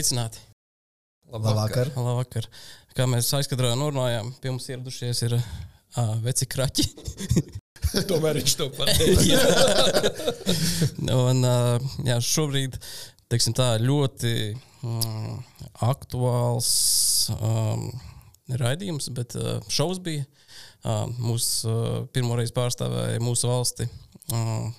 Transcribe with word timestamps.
Sveicināti! 0.00 0.40
Labvakar. 1.28 1.90
Labvakar! 1.92 2.46
Kā 2.96 3.04
mēs 3.04 3.26
aizkadrā 3.36 3.74
norunājām, 3.76 4.30
pie 4.40 4.48
mums 4.48 4.64
ieradušies 4.70 5.20
ir 5.26 5.34
uh, 5.36 6.14
veci 6.24 6.48
kraķi. 6.48 6.86
Tomēr 8.08 8.40
viņš 8.40 8.54
to 8.56 8.70
pateica. 8.78 9.42
Un, 11.04 11.44
uh, 11.44 11.92
jā, 12.08 12.16
šobrīd 12.16 12.80
teiksim, 13.28 13.52
tā, 13.60 13.74
ļoti 13.84 14.34
mm, 14.56 15.36
aktuāls 15.84 16.72
um, 17.36 17.90
raidījums, 18.56 19.12
bet 19.20 19.36
uh, 19.36 19.58
šovs 19.68 20.00
bija. 20.00 20.24
Uh, 20.80 21.10
mūsu 21.20 21.68
uh, 21.68 21.96
pirmoreiz 22.16 22.56
pārstāvēja 22.56 23.20
mūsu 23.20 23.52
valsti 23.52 23.84
uh, 24.32 24.70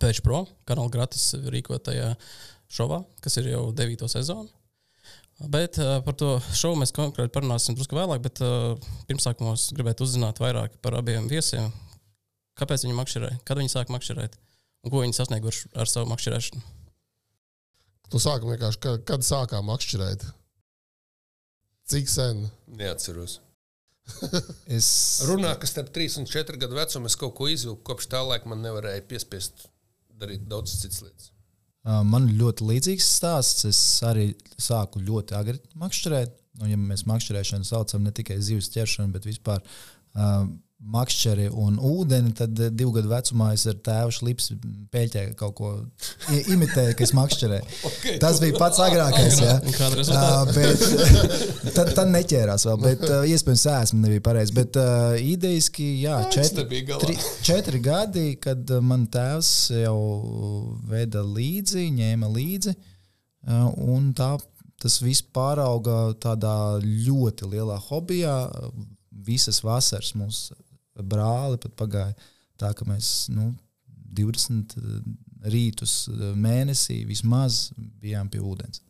Pēču 0.00 0.24
Pro 0.24 0.46
kanāla 0.64 0.96
gratis 0.96 1.34
rīkotajā 1.36 2.14
šovā, 2.72 3.02
kas 3.24 3.38
ir 3.40 3.52
jau 3.52 3.68
devīto 3.76 4.08
sezonu. 4.10 4.48
Bet 5.38 5.78
uh, 5.78 6.00
par 6.02 6.16
to 6.18 6.32
šovu 6.50 6.80
mēs 6.80 6.92
konkrēti 6.94 7.30
parunāsim 7.34 7.76
drusku 7.78 7.94
vēlāk, 7.94 8.24
bet 8.24 8.40
uh, 8.42 8.74
pirmsākumā 9.06 9.54
es 9.54 9.68
gribētu 9.76 10.02
uzzināt 10.06 10.40
vairāk 10.42 10.74
par 10.82 10.98
abiem 10.98 11.28
viesiem. 11.30 11.70
Kāpēc 12.58 12.84
viņi 12.84 12.96
makšķerē, 12.98 13.30
kad 13.46 13.60
viņi 13.60 13.70
sāk 13.70 13.92
makšķerēt 13.94 14.34
un 14.82 14.90
ko 14.90 15.04
viņi 15.04 15.14
sasnieguši 15.14 15.70
ar 15.78 15.90
savu 15.90 16.10
makšķerēšanu? 16.10 16.64
Tu 18.08 18.20
sāki 18.24 18.50
vienkārši, 18.50 18.80
kad, 18.82 19.04
kad 19.06 19.26
sākām 19.26 19.68
makšķerēt? 19.68 20.26
Cik 21.88 22.10
sen? 22.10 22.48
Neatceros. 22.66 23.38
Es 24.78 24.88
Runā, 25.28 25.54
ka 25.60 25.68
starp 25.68 25.92
3 25.94 26.18
un 26.22 26.28
4 26.28 26.60
gadu 26.60 26.78
vecumu 26.78 27.10
es 27.10 27.16
kaut 27.20 27.34
ko 27.38 27.48
izvilku. 27.52 27.84
Kopš 27.86 28.08
tā 28.10 28.24
laika 28.24 28.48
man 28.50 28.64
nevarēja 28.64 29.04
piespiest 29.06 29.68
darīt 30.18 30.48
daudz 30.50 30.74
citas 30.80 31.04
lietas. 31.04 31.30
Uh, 31.86 32.02
Man 32.06 32.30
ļoti 32.38 32.66
līdzīgs 32.68 33.10
stāsts. 33.18 33.66
Es 33.68 33.80
arī 34.06 34.30
sāku 34.60 35.02
ļoti 35.04 35.36
agri 35.38 35.60
makšķerēt. 35.78 36.34
Nu, 36.58 36.66
ja 36.66 36.78
mēs 36.80 37.04
makšķerēšanu 37.06 37.68
saucam 37.68 38.02
ne 38.02 38.12
tikai 38.14 38.40
zivs 38.42 38.70
ķeršanu, 38.74 39.12
bet 39.14 39.28
vispār 39.28 39.62
uh, 39.62 40.48
makšķeri 40.78 41.48
un 41.58 41.78
ūdeni, 41.82 42.30
tad 42.38 42.58
uh, 42.62 42.68
divu 42.70 42.92
gadu 42.94 43.10
vecumā 43.10 43.50
es 43.56 43.64
ar 43.66 43.78
tēvu 43.82 44.12
šlips 44.14 44.52
pēļķē 44.94 45.24
kaut 45.38 45.54
ko 45.58 45.70
imitēju, 46.54 46.94
ka 46.98 47.06
es 47.06 47.14
makšķerēju. 47.18 47.70
Okay. 47.88 48.18
Tas 48.22 48.38
bija 48.38 48.54
pats 48.60 48.78
agrākais. 48.82 49.38
Ja. 49.42 49.56
Uh, 49.58 49.94
rezultāta? 49.96 50.52
bet, 50.54 50.82
tad, 51.76 51.90
tad 51.96 52.10
neķērās 52.12 52.66
vēl, 52.68 52.76
bet 52.82 53.02
uh, 53.08 53.24
iespējams 53.26 53.64
sēsme 53.64 54.02
nebija 54.04 54.22
pareizi. 54.28 54.54
Bet 54.54 54.78
uh, 54.78 55.16
idejiski, 55.18 55.86
jā, 56.04 56.20
četri, 56.32 56.84
tri, 57.00 57.16
četri 57.46 57.80
gadi, 57.82 58.26
kad 58.42 58.70
man 58.84 59.08
tēvs 59.10 59.50
jau 59.80 59.96
veda 60.90 61.24
līdzi, 61.26 61.88
ņēma 61.96 62.30
līdzi. 62.36 62.76
uh, 62.76 63.66
Un 63.88 64.12
tā, 64.18 64.36
tas 64.78 65.00
viss 65.02 65.26
pārauga 65.34 66.12
tādā 66.22 66.78
ļoti 66.84 67.50
lielā 67.56 67.80
hobijā. 67.88 68.38
Visas 69.28 69.64
vasaras 69.66 70.14
mums 70.14 70.46
brāli 71.06 71.60
pat 71.62 71.74
pagāja 71.78 72.14
tā, 72.58 72.72
ka 72.74 72.86
mēs 72.88 73.28
nu, 73.34 73.52
20 74.18 74.76
rītus 75.52 75.94
uh, 76.10 76.30
mēnesī 76.38 77.02
vismaz 77.08 77.68
bijām 78.02 78.30
pie 78.32 78.42
ūdens. 78.42 78.82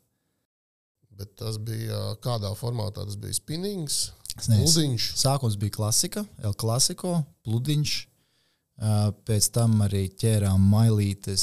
Bet 1.19 1.35
tas 1.41 1.59
bija 1.59 2.15
kādā 2.23 2.53
formātā? 2.55 3.03
Tas 3.03 3.19
bija 3.19 3.35
spinnings, 3.35 4.13
pludiņš. 4.39 5.09
Sākums 5.19 5.57
bija 5.59 5.75
klasika, 5.75 6.23
El 6.39 6.55
Clasico, 6.55 7.17
pludiņš. 7.47 7.97
Pēc 9.27 9.49
tam 9.51 9.73
arī 9.83 10.05
ķērām 10.15 10.63
mailītes, 10.71 11.43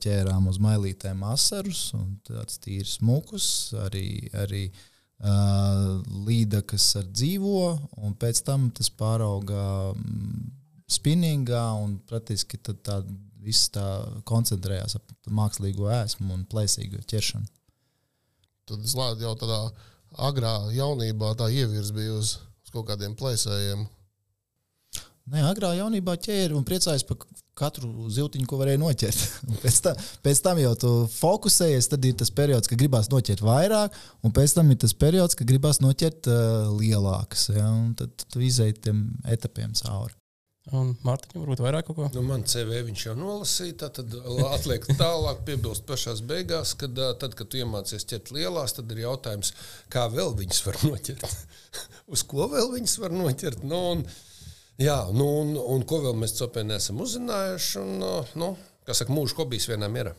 ķērām 0.00 0.46
uz 0.48 0.56
mailītēm 0.64 1.20
asarus 1.28 1.90
un 1.98 2.14
tāds 2.24 2.56
tīrs 2.64 2.94
mukus, 3.04 3.44
arī, 3.84 4.06
arī 4.32 4.62
uh, 4.70 4.86
līdakas 5.22 6.88
ar 6.98 7.06
dzīvo, 7.06 7.66
un 8.02 8.14
pēc 8.18 8.42
tam 8.46 8.70
tas 8.74 8.90
pārauga 8.90 9.92
mm, 9.94 10.48
spinningā, 10.90 11.62
un 11.78 12.00
praktiski 12.08 12.58
tā 12.58 12.98
viss 13.42 13.70
tā 13.74 13.84
koncentrējās 14.28 14.96
ap 14.98 15.30
mākslīgo 15.30 15.90
ēsmu 15.90 16.34
un 16.34 16.44
plēsīgo 16.50 17.02
ķeršanu. 17.10 17.46
Tad 18.70 18.84
es 18.86 18.94
lēju 18.98 19.26
jau 19.26 19.34
tādā 19.38 19.60
agrā 20.28 20.54
jaunībā, 20.74 21.32
tā 21.38 21.48
ievirs 21.50 21.90
bija 21.94 22.14
uz, 22.18 22.36
uz 22.62 22.74
kaut 22.74 22.86
kādiem 22.90 23.16
plēsējiem. 23.18 23.86
Nē, 25.32 25.42
agrā 25.46 25.72
jaunībā 25.78 26.16
ķēri 26.18 26.54
un 26.58 26.66
priecājos 26.66 27.06
par 27.06 27.22
katru 27.58 28.08
ziltiņu, 28.12 28.46
ko 28.48 28.60
varēja 28.60 28.80
noķert. 28.82 29.26
Un 29.48 29.60
Pēc 29.62 29.80
tam, 29.84 30.00
pēc 30.24 30.40
tam 30.44 30.62
jau 30.62 30.72
tu 30.84 30.92
fokusējies, 31.16 31.90
tad 31.92 32.08
ir 32.08 32.16
tas 32.22 32.32
periods, 32.34 32.70
kad 32.70 32.80
gribās 32.80 33.10
noķert 33.12 33.44
vairāk, 33.44 34.00
un 34.24 34.34
pēc 34.34 34.56
tam 34.56 34.72
ir 34.72 34.80
tas 34.82 34.96
periods, 34.96 35.36
kad 35.38 35.48
gribās 35.48 35.82
noķert 35.84 36.30
uh, 36.32 36.72
lielākas. 36.78 37.50
Ja? 37.52 37.68
un 37.70 37.92
Tad 37.98 38.26
tu 38.32 38.42
izēji 38.42 38.80
tiem 38.88 39.06
etapiem 39.28 39.76
cauri. 39.78 40.16
Un 40.70 40.92
Mārtiņam 41.02 41.42
varbūt 41.42 41.60
vairāk 41.64 41.88
kaut 41.88 41.96
ko? 41.96 42.08
Nu, 42.14 42.22
man 42.22 42.44
CV 42.46 42.84
viņš 42.86 43.04
jau 43.08 43.14
nolasīja, 43.18 43.74
tā 43.80 43.88
tad 43.98 44.12
atliek 44.46 44.84
tālāk, 44.94 45.40
piebilst 45.48 45.82
pašā 45.88 46.14
beigās, 46.28 46.76
kad, 46.78 46.94
ā, 47.02 47.08
tad, 47.18 47.34
kad 47.38 47.50
tu 47.50 47.58
iemācies 47.58 48.06
ķert 48.06 48.30
lielās, 48.36 48.76
tad 48.76 48.92
ir 48.94 49.02
jautājums, 49.02 49.50
kā 49.90 50.06
vēl 50.12 50.36
viņas 50.38 50.60
var 50.68 50.78
noķert. 50.86 51.26
Uz 52.14 52.22
ko 52.30 52.46
vēl 52.52 52.70
viņas 52.76 52.94
var 53.02 53.16
noķert? 53.16 53.66
Nu, 53.66 53.80
un, 53.96 54.06
jā, 54.82 54.98
nu, 55.14 55.26
un, 55.42 55.54
un 55.76 55.82
ko 55.88 56.00
vēl 56.04 56.16
mēs 56.22 56.34
copē 56.38 56.64
neesam 56.66 57.00
uzzinājuši. 57.04 57.78
Un, 57.82 58.04
ā, 58.06 58.12
nu, 58.42 58.52
kā 58.88 58.94
saka, 58.98 59.14
mūža 59.14 59.38
hobijs 59.40 59.68
vienā 59.70 59.88
mierā. 59.92 60.12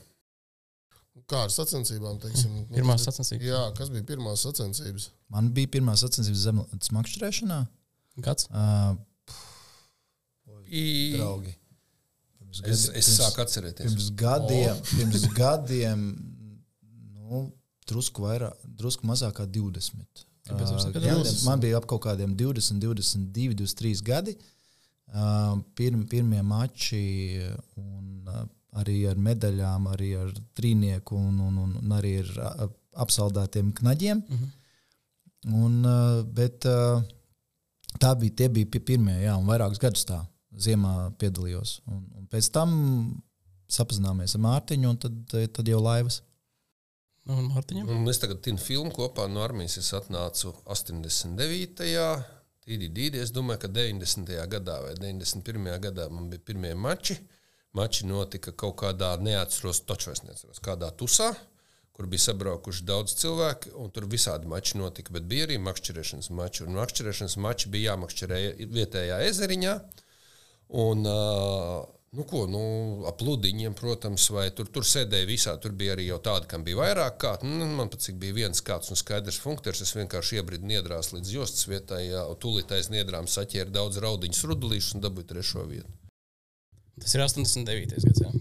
Kā 1.30 1.44
ar 1.46 1.52
sacensībām? 1.54 2.18
Teiksim, 2.20 2.52
Nu, 2.66 2.66
bija- 2.74 2.98
sacensības. 3.00 3.46
Jā, 3.48 3.62
kas 3.78 3.90
bija 3.94 4.04
pirmās 4.10 4.42
sacensības? 4.44 5.10
Man 5.32 5.52
bija 5.56 5.70
pirmā 5.78 5.94
sacensības 6.00 6.42
zemes 6.50 6.90
makšķerēšanā. 6.98 7.60
Gads. 8.26 8.48
Uh, 8.52 8.96
I, 10.68 10.84
draugi. 11.18 11.54
Pirms 12.40 12.62
es, 12.66 12.84
es 12.90 13.08
pirms- 13.08 13.18
sāku 13.22 13.44
atcerēties. 13.46 13.86
Pirms 13.88 14.10
gadiem, 14.20 14.82
pirms 14.92 15.26
gadiem 15.40 16.04
nu, 17.24 17.44
drusku, 17.90 18.26
vairāk, 18.28 18.58
drusku 18.80 19.08
mazāk 19.10 19.38
kā 19.40 19.46
20. 19.50 20.26
Kāpēc 20.44 20.74
jūs 20.74 20.82
Ā, 20.82 20.84
sakat 20.88 21.00
gadiem. 21.00 21.22
20? 21.24 21.46
Man 21.48 21.62
bija 21.64 21.80
ap 21.80 21.88
kaut 21.90 22.04
kādiem 22.04 22.34
20, 22.38 22.82
22, 22.84 23.54
23 23.64 24.04
gadi. 24.10 24.34
Ā, 24.36 24.53
Pirm, 25.78 26.08
pirmie 26.10 26.42
mači, 26.42 27.38
un 27.78 28.26
arī 28.82 28.96
ar 29.06 29.20
medaļām, 29.22 29.88
arī 29.94 30.14
ar 30.18 30.32
trīnieku, 30.58 31.18
un, 31.18 31.40
un, 31.48 31.58
un, 31.68 31.76
un 31.84 31.94
arī 31.94 32.16
ar 32.24 32.70
apsaldētiem 33.06 33.74
knaģiem. 33.78 34.24
Mhm. 34.28 34.52
Un, 35.60 35.74
ā, 35.86 35.96
bet 36.34 36.64
tā 38.00 38.14
bija, 38.18 38.36
tie 38.42 38.48
bija 38.50 38.70
pi- 38.74 38.82
pirmie, 38.94 39.20
jā, 39.26 39.36
un 39.38 39.46
vairākus 39.50 39.82
gadus 39.84 40.06
tā 40.08 40.22
ziemā 40.56 41.12
piedalījos. 41.20 41.82
Un, 41.90 42.04
un 42.18 42.28
pēc 42.32 42.50
tam 42.56 42.72
sapazināmies 43.74 44.36
ar 44.38 44.44
Mārtiņu, 44.46 44.90
un 44.94 45.00
tad, 45.02 45.36
tad 45.58 45.68
jau 45.70 45.82
laivas. 45.84 46.22
Un 47.30 47.50
Mārtiņam? 47.52 47.88
Un 47.92 48.08
es 48.12 48.20
tagad 48.20 48.42
tinu 48.44 48.60
filmu 48.60 48.92
kopā 48.96 49.30
no 49.32 49.44
armijas. 49.44 49.78
Es 49.80 49.94
atnācu 49.96 50.52
89. 50.66 52.24
Tīri 52.64 52.88
dīdi. 52.96 53.20
Es 53.20 53.32
domāju, 53.36 53.66
ka 53.66 53.70
90. 53.76 54.30
gadā 54.52 54.78
vai 54.86 54.94
91. 54.96 55.72
gadā 55.84 56.08
man 56.12 56.30
bija 56.32 56.44
pirmie 56.48 56.74
mači. 56.80 57.18
Mači 57.76 58.06
notika 58.06 58.54
kaut 58.54 58.78
kādā, 58.84 59.16
neatceros, 59.20 59.82
taču 59.90 60.12
es 60.14 60.22
neatceros, 60.24 60.62
kādā 60.62 60.92
tusā, 60.94 61.32
kur 61.94 62.06
bija 62.10 62.28
sabraukuši 62.28 62.86
daudz 62.86 63.16
cilvēku, 63.18 63.72
un 63.82 63.90
tur 63.94 64.06
visādi 64.10 64.48
mači 64.48 64.78
notika. 64.78 65.16
Bet 65.16 65.26
bija 65.30 65.48
arī 65.48 65.58
makšķerēšanas 65.66 66.30
mači. 66.38 66.64
Un 66.68 66.78
makšķerēšanas 66.78 67.36
mači 67.42 67.74
bija 67.74 67.94
jāmakšķerē 67.94 68.40
vietējā 68.78 69.20
ezeriņā. 69.32 69.76
Un, 70.84 71.04
uh, 71.10 71.84
nu, 72.14 72.24
ko, 72.30 72.44
nu, 72.50 72.62
ap 73.10 73.18
pludiņiem, 73.22 73.74
protams, 73.78 74.28
vai 74.34 74.46
tur, 74.56 74.70
tur 74.70 74.86
sēdēja 74.86 75.28
visā. 75.30 75.56
Tur 75.62 75.74
bija 75.78 75.96
arī 75.96 76.08
jau 76.08 76.20
tādi, 76.24 76.50
kam 76.52 76.66
bija 76.66 76.80
vairāk 76.82 77.18
kārt. 77.24 77.46
Nu, 77.48 77.66
man 77.78 77.90
pat 77.94 78.06
cik 78.06 78.20
bija 78.22 78.38
viens 78.38 78.62
kāds 78.66 78.94
un 78.94 79.00
skaidrs 79.00 79.42
funkcijas. 79.42 79.82
Es 79.86 79.96
vienkārši 79.98 80.40
iebridu 80.40 80.70
niedrās 80.70 81.12
līdz 81.16 81.34
jostas 81.34 81.68
vietai, 81.70 82.06
jā, 82.12 82.24
un 82.30 82.40
tūlīt 82.40 82.72
aiz 82.78 82.92
niedrām 82.94 83.30
saķēru 83.30 83.74
daudz 83.74 84.02
raudiņus, 84.04 84.46
rudulīšus 84.52 84.98
un 84.98 85.06
dabūju 85.08 85.30
trešo 85.34 85.66
vietu. 85.70 85.90
Tas 87.02 87.16
ir 87.18 87.26
89. 87.26 87.98
gads. 88.06 88.22
Jā. 88.22 88.34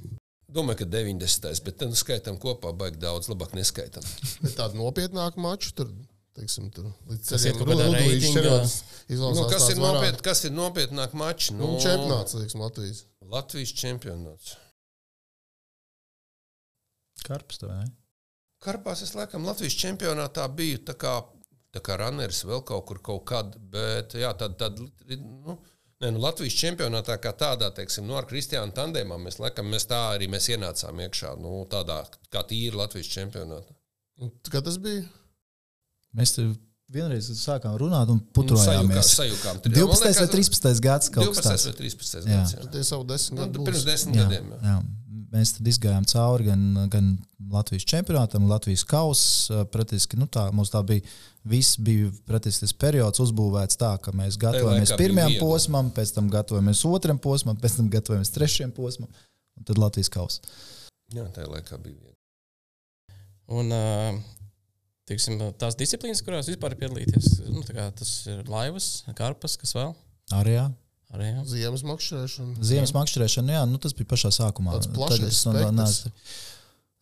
Domāju, 0.53 0.83
ka 0.83 0.89
90. 0.93 1.63
bet 1.65 1.79
tad 1.81 1.93
nu, 1.93 1.97
skaitām 1.97 2.37
kopā, 2.41 2.75
baigi 2.77 3.01
daudz, 3.01 3.31
labāk 3.33 3.55
neskaitām. 3.57 4.05
Bet 4.45 4.59
tādu 4.59 4.77
nopietnāku 4.83 5.41
maču 5.41 5.73
tur, 5.79 5.89
teiksim, 6.37 6.67
tur 6.75 6.91
iet 7.09 7.25
ceļiem 7.25 7.57
kaut 7.57 7.71
kādā 7.73 8.03
izlasās 8.05 8.83
Nu, 9.09 9.47
kas, 9.49 9.71
ir 9.73 9.81
nopietn, 9.81 10.21
kas 10.29 10.45
ir 10.45 10.53
nopietnāk 10.53 11.17
mači? 11.17 11.57
Nu, 11.57 11.73
čempionāts, 11.81 12.37
teiksim, 12.37 12.61
Latvijas. 12.67 13.07
Latvijas 13.33 13.73
čempionāts. 13.81 14.57
Karps 17.23 17.61
tev, 17.63 17.71
ne? 17.73 17.87
Karpās 18.63 19.03
es 19.03 19.15
laikam 19.17 19.47
Latvijas 19.47 19.75
čempionātā 19.79 20.45
biju 20.55 20.83
tā 20.87 20.95
kā, 20.99 21.17
tā 21.75 21.83
kā 21.85 21.97
runners 21.99 22.43
vēl 22.47 22.63
kaut 22.67 22.85
kur 22.91 23.01
kaut 23.03 23.25
kad, 23.31 23.57
bet 23.73 24.15
jā, 24.19 24.31
tad, 24.39 24.59
tad 24.61 24.79
nu, 24.79 25.57
ne, 25.57 26.11
nu, 26.13 26.21
Latvijas 26.23 26.59
čempionātā 26.61 27.17
kā 27.23 27.33
tādā, 27.39 27.73
teiksim, 27.75 28.07
nu, 28.07 28.19
ar 28.19 28.29
Kristiānu 28.31 28.75
tandēmā 28.77 29.19
mēs 29.23 29.41
laikam 29.43 29.71
mēs 29.73 29.89
tā 29.91 30.03
arī 30.13 30.29
mēs 30.31 30.51
ienācām 30.55 31.01
iekšā, 31.07 31.35
nu, 31.43 31.63
tādā 31.73 32.03
kā 32.31 32.45
tīri 32.51 32.79
Latvijas 32.79 33.11
čempionātā. 33.17 33.75
Kad 34.51 34.69
tas 34.69 34.79
bija? 34.83 35.07
Mēs 36.15 36.37
tur 36.37 36.53
vienreiz 36.93 37.29
sākām 37.39 37.77
runāt 37.81 38.11
un 38.13 38.19
Sajūkām, 38.21 38.33
putrojāmies. 38.37 39.13
sajūkām. 39.17 39.61
12 39.69 40.19
vai 40.21 40.29
13 40.35 40.81
gads 40.85 41.09
kaut 41.15 41.31
kas 41.35 41.45
12 41.45 41.49
tāds. 41.53 41.65
vai 41.67 41.75
13 41.79 42.27
Jā. 42.27 42.41
gads. 42.43 42.55
jā. 42.59 42.71
Tie 42.73 42.83
savu 42.85 43.05
desmit 43.05 43.39
Nu, 43.41 43.47
gadu 43.47 43.65
pirms 43.65 43.79
būs. 43.83 43.87
desmit 43.87 44.17
Jā, 44.17 44.25
gadiem. 44.29 44.51
jā. 44.51 44.61
jā. 44.67 44.83
Mēs 45.33 45.55
tad 45.57 45.65
izgājām 45.71 46.05
cauri 46.05 46.45
gan, 46.45 46.89
gan 46.93 47.07
Latvijas 47.51 47.87
čempionātam, 47.89 48.45
Latvijas 48.51 48.83
kausam. 48.85 49.65
Praktiski 49.73 50.19
nu 50.21 50.27
tā, 50.27 50.51
mums 50.53 50.69
tā 50.71 50.83
bija. 50.85 51.01
Viss 51.49 51.79
bija 51.81 52.11
praktiski 52.29 52.61
tas 52.67 52.73
periods 52.77 53.19
uzbūvēts 53.19 53.79
tā, 53.81 53.95
ka 53.99 54.13
mēs 54.13 54.37
gatavojamies 54.39 54.93
pirmajam 55.01 55.39
posmam, 55.41 55.89
pēc 55.91 56.13
tam 56.15 56.29
gatavojamies 56.31 56.85
otram 56.85 57.19
posmam, 57.19 57.57
pēc 57.57 57.79
tam 57.81 57.89
gatavojamies 57.91 58.31
trešajam 58.31 58.71
posmam, 58.77 59.09
un 59.57 59.65
tad 59.65 59.79
Latvijas 59.81 60.09
kausam. 60.13 60.45
Jā, 61.13 61.25
tajā 61.33 61.49
laikā 61.49 61.81
bija 61.83 61.97
viegli. 61.97 62.17
Un 63.49 63.73
ā, 63.75 64.21
teiksim, 65.11 65.41
tās 65.61 65.77
disciplīnas, 65.79 66.23
kurās 66.25 66.51
vispār 66.51 66.77
piedalīties, 66.79 67.43
nu, 67.51 67.65
tā 67.67 67.77
kā 67.77 67.89
tas 67.99 68.13
ir 68.31 68.47
laivas, 68.51 69.03
karpas, 69.19 69.59
kas 69.61 69.75
vēl. 69.77 69.95
Arī 70.39 70.57
jā. 70.57 70.69
Arī, 71.13 71.29
jā. 71.29 71.43
Ziemas 71.45 71.83
makšķerēšana. 71.85 72.63
Ziemas 72.65 72.95
makšķerēšana, 72.97 73.57
jā, 73.59 73.63
nu, 73.69 73.81
tas 73.83 73.93
bija 73.97 74.09
pašā 74.15 74.31
sākumā. 74.33 74.79
No- 74.79 75.73
no- 75.77 75.89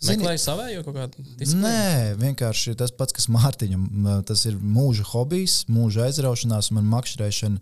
spektrs. 0.01 0.17
Meklēju 0.17 0.41
savējo 0.41 0.85
kaut 0.87 0.97
kādu 0.97 1.25
disciplīnu. 1.37 1.61
Nē, 1.63 2.15
vienkārši 2.21 2.73
tas 2.81 2.91
pats, 2.97 3.13
kas 3.13 3.29
Mārtiņam. 3.33 3.85
Tas 4.27 4.47
ir 4.49 4.57
mūža 4.57 5.05
hobijs, 5.13 5.61
mūža 5.69 6.07
aizraušanās. 6.09 6.71
Man 6.73 6.89
makšķerēšana 6.89 7.61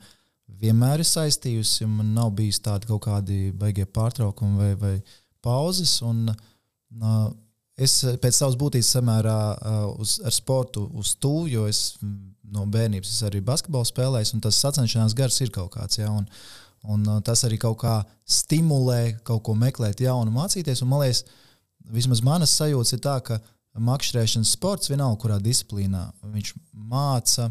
vienmēr 0.63 1.03
ir 1.03 1.09
saistījusi. 1.11 1.83
un 1.85 1.97
Man 1.99 2.15
nav 2.15 2.31
bijis 2.39 2.61
tādi 2.63 2.87
kaut 2.87 3.03
kādi 3.09 3.51
baigie 3.53 3.85
pārtraukumi 3.85 4.57
vai, 4.57 4.71
vai 4.79 4.95
pauzes. 5.43 5.97
Un, 6.07 6.29
uh, 6.31 7.33
es 7.79 7.95
pēc 8.23 8.41
savas 8.41 8.57
būtības 8.59 8.93
samērā 8.97 9.39
uh, 9.55 9.81
uz, 10.03 10.19
ar 10.27 10.35
sportu 10.35 10.87
uz 10.99 11.15
to, 11.23 11.47
jo 11.51 11.67
es 11.71 11.99
mm, 12.03 12.17
no 12.55 12.65
bērnības 12.71 13.13
es 13.13 13.27
arī 13.29 13.43
basketbolu 13.45 13.87
spēlēju, 13.89 14.35
un 14.37 14.45
tas 14.45 14.59
sacenšanās 14.65 15.17
gars 15.19 15.39
ir 15.45 15.53
kaut 15.55 15.73
kāds. 15.77 16.01
Ja, 16.01 16.11
un, 16.13 16.27
un 16.89 17.07
uh, 17.07 17.21
tas 17.25 17.45
arī 17.47 17.61
kaut 17.63 17.81
kā 17.85 18.01
stimulē 18.29 19.19
kaut 19.27 19.45
ko 19.47 19.55
meklēt 19.59 20.03
jaunu, 20.05 20.35
mācīties. 20.35 20.83
Un, 20.83 20.93
man 20.93 21.05
liekas, 21.05 21.25
vismaz 21.95 22.25
manas 22.25 22.57
sajūtas 22.59 22.97
ir 22.97 23.05
tā, 23.05 23.19
ka 23.25 23.41
makšķerēšanas 23.79 24.57
sports, 24.57 24.91
vienalga 24.91 25.21
kurā 25.23 25.39
disciplīnā, 25.43 26.09
viņš 26.35 26.55
māca 26.73 27.51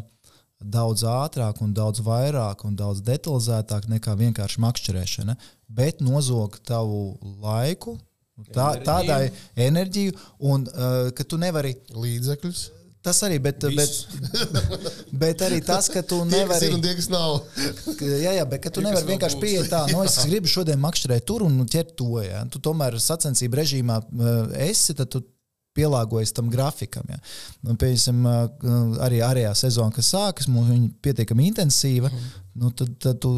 daudz 0.58 1.04
ātrāk, 1.06 1.62
un 1.62 1.72
daudz 1.74 2.02
vairāk 2.04 2.64
un 2.66 2.74
daudz 2.76 3.00
detalizētāk 3.06 3.86
nekā 3.88 4.16
vienkārši 4.18 4.60
makšķerēšana, 4.64 5.36
bet 5.70 6.02
nozog 6.02 6.58
tavu 6.66 7.16
laiku. 7.42 7.96
Tā, 8.54 8.72
Enerģiju. 8.72 8.84
tādai 8.86 9.22
enerģiju, 9.68 10.18
un 10.46 10.66
uh, 10.70 11.08
ka 11.16 11.24
tu 11.26 11.38
nevari. 11.40 11.74
Līdzekļus. 11.94 12.66
Tas 13.08 13.20
arī, 13.22 13.38
bet, 13.40 13.62
bet, 13.62 13.78
Visus. 13.78 14.08
bet 15.22 15.42
arī 15.46 15.60
tas, 15.64 15.86
ka 15.92 16.02
tu 16.02 16.18
Tie, 16.26 16.26
kas 16.26 16.34
nevari. 16.34 16.66
ir 16.66 16.74
un 16.76 16.82
tie, 16.82 16.94
kas 16.98 17.06
nav. 17.12 17.36
Jā, 18.02 18.32
jā, 18.36 18.44
bet 18.50 18.66
tu 18.74 18.82
nevari 18.84 19.06
vienkārši 19.12 19.38
pieiet 19.42 19.70
tā, 19.70 19.84
no 19.94 20.02
es 20.04 20.18
gribu 20.28 20.50
šodien 20.50 20.80
makšķerēt 20.82 21.26
tur 21.28 21.44
un 21.46 21.60
ķert 21.70 21.94
to. 21.98 22.18
Ja. 22.26 22.42
Tu 22.50 22.60
tomēr 22.62 22.98
sacensību 23.02 23.60
režīmā 23.60 24.00
eh, 24.02 24.56
esi, 24.68 24.96
tad 24.98 25.12
tu 25.14 25.22
pielāgojies 25.78 26.34
tam 26.36 26.50
grafikam. 26.52 27.06
Ja. 27.14 27.18
Nu, 27.62 27.76
piemēram, 27.80 28.26
eh, 28.28 29.00
arī 29.06 29.22
ārējā 29.30 29.54
sezona, 29.62 29.94
kas 29.94 30.10
sākas, 30.14 30.50
mums 30.52 30.68
viņa 30.74 30.90
pietiekami 31.06 31.48
intensīva, 31.52 32.10
nu, 32.58 32.70
tad, 32.74 32.92
tad 32.98 33.20
tu 33.22 33.32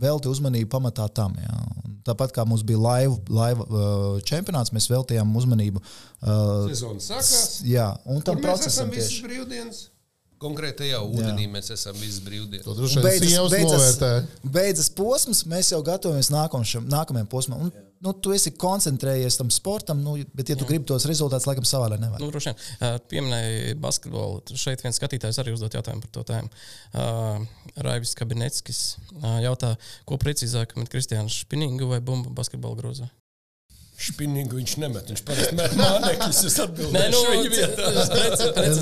velti 0.00 0.28
uzmanību 0.30 0.68
pamatā 0.76 1.08
tam. 1.16 1.34
Ja. 1.42 1.58
Un 1.84 1.94
Tāpat 2.08 2.30
kā 2.32 2.44
mums 2.48 2.62
bija 2.64 2.78
laiva, 2.80 3.18
laiva 3.28 3.66
čempionāts, 4.24 4.70
mēs 4.72 4.86
veltījām 4.88 5.34
uzmanību. 5.36 5.82
eh, 6.22 6.72
Sezona 6.72 7.02
sākās. 7.04 7.60
Jā, 7.68 7.90
un 8.06 8.22
tam 8.22 8.36
Tur 8.38 8.42
mēs 8.42 8.48
procesam 8.48 8.88
esam 8.88 8.94
visas 8.96 9.18
brīvdienas. 9.26 9.82
Konkrētajā 10.38 11.00
ūdenī 11.02 11.48
mēs 11.50 11.68
esam 11.74 11.96
brīvdienas. 11.98 12.64
droši 12.64 12.96
Un 12.96 13.02
vien 13.02 13.10
beidzas- 13.10 13.50
beidzas-. 13.50 14.26
Beidzas 14.44 14.88
posms, 14.88 15.42
mēs 15.50 15.72
jau 15.72 15.82
gatavojamies 15.82 16.30
nākamšam, 16.30 16.86
nākamajam 16.88 17.28
posmam. 17.28 17.60
Un, 17.66 17.72
nu, 18.04 18.14
tu 18.22 18.32
esi 18.34 18.52
koncentrējies 18.58 19.38
tam 19.40 19.50
sportam, 19.54 20.00
nu, 20.04 20.16
bet, 20.36 20.52
ja 20.52 20.56
tu 20.58 20.66
gribi 20.68 20.86
tos 20.88 21.06
rezultātus, 21.08 21.48
laikam, 21.48 21.66
savādāk 21.68 22.02
nevar. 22.02 22.22
Nu, 22.22 22.30
droši 22.32 22.52
vien. 22.52 22.58
Uh, 22.78 22.96
Pieminēja 23.10 23.76
basketbolu. 23.82 24.42
Šeit 24.58 24.84
viens 24.84 24.98
skatītājs 25.00 25.40
arī 25.42 25.54
uzdot 25.56 25.74
jautājumu 25.78 26.04
par 26.06 26.14
to 26.14 26.24
tēmu. 26.28 26.52
Uh, 26.92 27.46
Raivis 27.86 28.14
Kabineckis 28.18 28.82
uh, 29.18 29.38
jautā, 29.44 29.74
ko 30.08 30.20
precīzāk 30.20 30.76
met 30.78 30.90
Kristiāns 30.92 31.42
Špiningu 31.42 31.90
vai 31.90 32.02
bumbu 32.04 32.34
basketbola 32.34 32.78
grozā? 32.78 33.10
Špinīgu 33.98 34.60
viņš 34.60 34.72
nemet. 34.78 35.08
Viņš 35.10 35.20
parasti 35.26 35.56
met 35.58 35.72
mānekļus. 35.74 36.40
Es 36.46 36.56
atbildēšu 36.62 36.94
Nē, 36.94 37.06
nu, 37.10 37.22
viņa 37.32 37.48
vietā. 37.50 37.88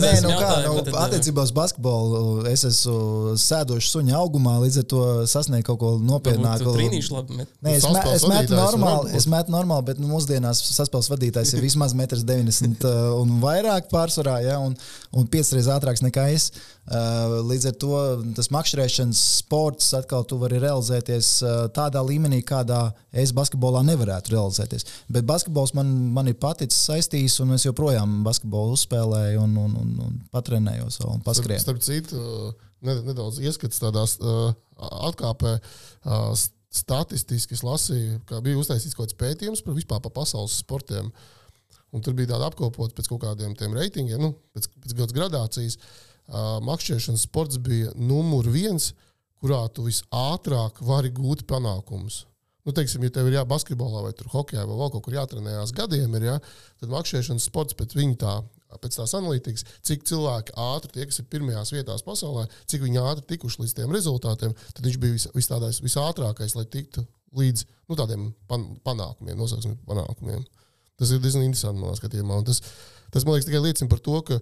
Nē, 0.02 0.10
nu 0.26 0.32
kā, 0.36 0.50
nu, 0.66 0.74
attiecībā 1.00 1.46
uz 1.46 1.52
basketbolu 1.56 2.42
es 2.50 2.66
esmu 2.68 3.32
sēdošs 3.40 3.94
suņa 3.94 4.18
augumā, 4.18 4.58
līdz 4.66 4.82
ar 4.82 4.86
to 4.92 5.06
sasniegt 5.32 5.70
kaut 5.70 5.80
ko 5.80 5.94
nopietnāku. 5.96 6.76
Nē, 7.64 7.78
es, 7.78 7.88
me, 7.88 8.04
es 8.12 8.28
metu 8.28 8.58
normāli, 8.60 9.16
es 9.16 9.28
metu 9.32 9.56
normāli, 9.56 9.88
bet 9.88 10.04
nu, 10.04 10.12
mūsdienās 10.12 10.60
saspēles 10.76 11.08
vadītājs 11.14 11.56
ir 11.56 11.64
vismaz 11.64 11.96
1,90 11.96 12.84
m 12.84 13.18
un 13.22 13.38
vairāk 13.40 13.88
pārsvarā, 13.88 14.42
ja, 14.44 14.60
un, 14.60 14.76
un 15.16 15.32
piecas 15.32 15.56
reizes 15.56 15.72
ātrāks 15.72 16.04
nekā 16.04 16.28
es. 16.36 16.50
Uh, 16.86 17.40
Līdz 17.42 17.64
ar 17.66 17.74
to 17.82 17.88
tas 18.36 18.46
makšķerēšanas 18.54 19.18
sports 19.40 19.88
atkal 19.98 20.22
tu 20.30 20.36
vari 20.38 20.60
realizēties 20.62 21.30
uh, 21.42 21.54
tādā 21.74 21.98
līmenī, 22.06 22.38
kādā 22.46 22.92
es 23.10 23.32
basketbolā 23.34 23.80
nevarētu 23.88 24.30
realizēties. 24.36 24.86
Bet 25.10 25.26
basketbols 25.26 25.74
man, 25.74 25.90
man 26.14 26.30
ir 26.30 26.36
paticis 26.38 26.84
saistījis, 26.86 27.40
un 27.42 27.56
es 27.56 27.66
joprojām 27.66 28.20
basketbolu 28.26 28.76
uzspēlēju 28.78 29.42
un, 29.42 29.58
un, 29.64 29.74
un, 29.82 29.90
un 30.06 30.14
patrenējos 30.30 31.00
vēl 31.02 31.10
un 31.16 31.18
Starp, 31.24 31.26
paskrienu. 31.26 31.64
starp 31.66 31.82
citu, 31.82 32.22
ne- 32.86 32.98
nedaudz 33.10 33.42
ieskats 33.42 33.82
tādā 33.82 34.06
uh, 34.06 34.54
atkāpē. 35.10 35.56
Uh, 36.06 36.30
st- 36.38 36.52
Statistiski 36.76 37.54
es 37.56 37.62
lasīju, 37.64 38.18
ka 38.28 38.38
bija 38.44 38.58
uztaisīts 38.60 38.92
kaut 38.94 39.08
kāds 39.08 39.16
pētījums 39.16 39.62
par 39.64 39.74
vispār 39.78 40.02
pa 40.04 40.10
pasaules 40.12 40.58
sportiem. 40.60 41.06
Un 41.96 42.02
tur 42.04 42.12
bija 42.18 42.34
tāda 42.34 42.50
apkopota 42.50 42.92
pēc 42.98 43.08
kaut 43.08 43.22
kādiem 43.22 43.54
tiem 43.56 43.72
reitingiem, 43.74 44.20
nu, 44.20 44.34
pēc, 44.52 44.66
pēc 44.84 45.14
gradācijas. 45.16 45.78
Uh, 45.80 46.15
makšķerēšanas 46.66 47.26
sports 47.28 47.60
bija 47.62 47.92
numur 47.96 48.48
viens, 48.50 48.92
kurā 49.40 49.62
tu 49.72 49.86
visātrāk 49.86 50.80
vari 50.84 51.12
gūt 51.14 51.44
panākumus. 51.50 52.24
Nu, 52.66 52.74
teiksim, 52.74 53.04
ja 53.06 53.12
tev 53.14 53.28
ir 53.28 53.36
jābūt 53.36 53.52
basketbolā 53.52 54.02
vai 54.08 54.12
hokeja 54.32 54.64
vai 54.66 54.74
vēl 54.74 54.90
kaut 54.90 55.04
kur 55.06 55.14
jātrenējās 55.14 55.72
gadiem, 55.76 56.16
ir, 56.18 56.24
ja, 56.32 56.36
tad 56.80 56.90
makšķerēšanas 56.90 57.46
sports 57.46 57.78
pēc 57.78 57.94
viņa 57.94 58.16
tā. 58.24 58.36
Pēc 58.82 58.96
tās 58.98 59.14
analītikas, 59.14 59.62
cik 59.86 60.02
cilvēki 60.10 60.52
ātri, 60.60 60.90
tie, 60.92 61.04
kas 61.08 61.20
ir 61.22 61.28
pirmajās 61.32 61.70
vietās 61.72 62.02
pasaulē, 62.04 62.42
cik 62.68 62.82
viņi 62.82 62.98
ātri 63.00 63.24
tikuši 63.30 63.62
līdz 63.62 63.74
tiem 63.78 63.94
rezultātiem, 63.94 64.56
tad 64.74 64.82
viņš 64.84 64.98
bija 65.00 65.14
vis, 65.14 65.28
vis 65.32 65.48
tādais 65.48 65.78
visātrākais, 65.84 66.56
lai 66.58 66.66
tiktu 66.74 67.06
līdz 67.38 67.62
nu, 67.64 67.96
tādiem 67.96 68.26
pan, 68.50 68.66
panākumiem, 68.84 69.38
nosauksim, 69.38 69.78
panākumiem. 69.86 70.42
Tas 70.98 71.12
ir 71.14 71.22
diezgan 71.22 71.46
interesanti 71.46 71.80
manā 71.80 71.94
skatījumā. 71.96 72.40
un 72.40 72.48
Tas, 72.48 72.60
tas 73.14 73.24
man 73.24 73.36
liekas, 73.36 73.48
tikai 73.48 73.62
liecina 73.64 73.90
par 73.92 74.02
to, 74.02 74.18
ka, 74.26 74.40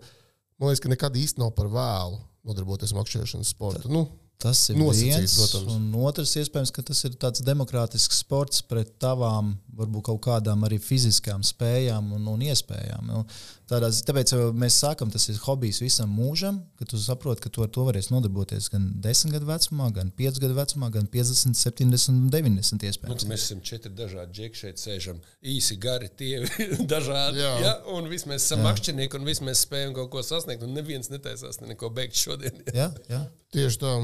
man 0.59 0.71
liekas, 0.71 0.83
ka 0.85 0.93
nekad 0.93 1.17
īsti 1.19 1.43
nav 1.43 1.55
par 1.57 1.71
vēlu 1.73 2.21
nodarboties 2.45 2.93
ar 2.93 3.01
makšķerēšanas 3.01 3.55
sportu. 3.55 3.91
Nu, 3.93 4.07
Tas 4.45 4.61
ir 4.69 4.77
Nosacīts, 4.77 5.01
viens, 5.17 5.35
protams. 5.39 5.75
un 5.79 6.05
otrs, 6.05 6.33
iespējams, 6.41 6.73
ka 6.75 6.83
tas 6.85 6.99
ir 7.07 7.15
tāds 7.23 7.41
demokrātisks 7.47 8.19
sports 8.21 8.61
pret 8.67 8.91
tavām, 9.01 9.55
varbūt 9.79 10.09
kaut 10.11 10.21
kādām 10.27 10.67
arī 10.67 10.81
fiziskām 10.83 11.45
spējām 11.47 12.11
un, 12.19 12.27
un 12.29 12.43
iespējām. 12.45 13.07
Nu, 13.09 13.23
tādā, 13.71 13.89
tāpēc 14.09 14.33
jau 14.35 14.49
mēs 14.57 14.77
sākam, 14.83 15.11
tas 15.13 15.27
ir 15.31 15.39
hobijs 15.45 15.81
visam 15.83 16.11
mūžam, 16.13 16.61
ka 16.79 16.87
tu 16.89 16.99
saproti, 17.01 17.43
ka 17.45 17.53
tu 17.53 17.65
ar 17.65 17.71
to 17.73 17.85
varēsi 17.87 18.13
nodarboties 18.13 18.69
gan 18.73 18.91
10 19.05 19.33
gadu 19.35 19.49
vecumā, 19.49 19.89
gan 19.97 20.11
5 20.19 20.41
gadu 20.43 20.57
vecumā, 20.59 20.91
gan 20.95 21.09
50, 21.11 21.57
70, 21.59 22.29
90 22.35 22.85
Nu, 22.85 22.91
iespējams. 22.91 23.27
mēs 23.31 23.47
esam 23.47 23.63
četri 23.65 23.93
dažādi 23.97 24.39
džeki 24.39 24.61
šeit 24.63 24.83
sēžam. 24.83 25.23
Īsi, 25.55 25.79
gari, 25.81 26.11
tie 26.13 26.45
dažādi. 26.95 27.41
Jā. 27.43 27.55
Ja? 27.65 27.75
Un 27.95 28.11
visi 28.13 28.29
mēs 28.31 28.45
esam 28.47 28.65
makšķernieki, 28.67 29.21
un 29.21 29.29
visi 29.29 29.47
mēs 29.47 29.65
spējam 29.67 29.97
kaut 29.97 30.13
ko 30.13 30.25
sasniegt. 30.27 30.65
Un 30.67 30.77
neviens 30.77 31.11
netaisās 31.13 31.61
ne 31.63 31.73
neko 31.73 31.91
beigt 31.95 32.19
šodien. 32.21 32.63
Jā, 32.81 32.91
jā. 33.11 33.25
Tieši 33.55 33.81
tā. 33.83 33.95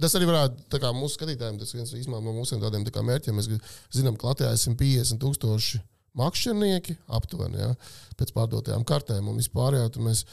Tas 0.00 0.14
arī 0.16 0.24
varētu 0.30 0.64
tā 0.72 0.78
kā 0.80 0.90
mūsu 0.96 1.18
skatītājiem, 1.18 1.58
tas 1.60 1.74
viens 1.76 2.08
no 2.08 2.20
mūsu 2.24 2.56
tādiem 2.62 2.86
tā 2.86 2.92
kā 2.94 3.02
mērķiem. 3.04 3.36
Mēs 3.36 3.50
zinām, 3.92 4.16
ka 4.16 4.30
Latvijā 4.30 4.54
ir 4.54 4.62
150 4.62 5.20
tūkstoši 5.20 5.82
makšķernieki 6.18 6.96
aptuveni 7.18 7.60
ja, 7.60 7.74
pēc 8.18 8.32
pārdotajām 8.36 8.86
kartēm 8.88 9.28
un 9.30 9.36
vispār. 9.38 9.76
Jā, 9.78 9.90
tur 9.94 10.02
mēs, 10.06 10.24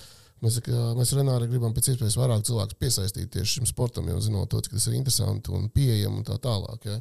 mēs, 0.43 0.57
mēs 0.97 1.13
Renāri 1.17 1.49
gribam 1.51 1.75
pēc 1.75 1.91
iespējas 1.93 2.17
vairāk 2.17 2.45
cilvēku 2.47 2.79
piesaistīt 2.81 3.29
tieši 3.35 3.59
šim 3.59 3.69
sportam, 3.69 4.07
jo 4.09 4.19
zinot 4.23 4.49
to, 4.53 4.61
cik 4.65 4.77
tas 4.77 4.87
ir 4.89 4.97
interesanti 4.97 5.53
un 5.53 5.67
pieejami 5.73 6.21
un 6.21 6.27
tā 6.27 6.39
tālāk. 6.41 6.87
Ja. 6.89 6.97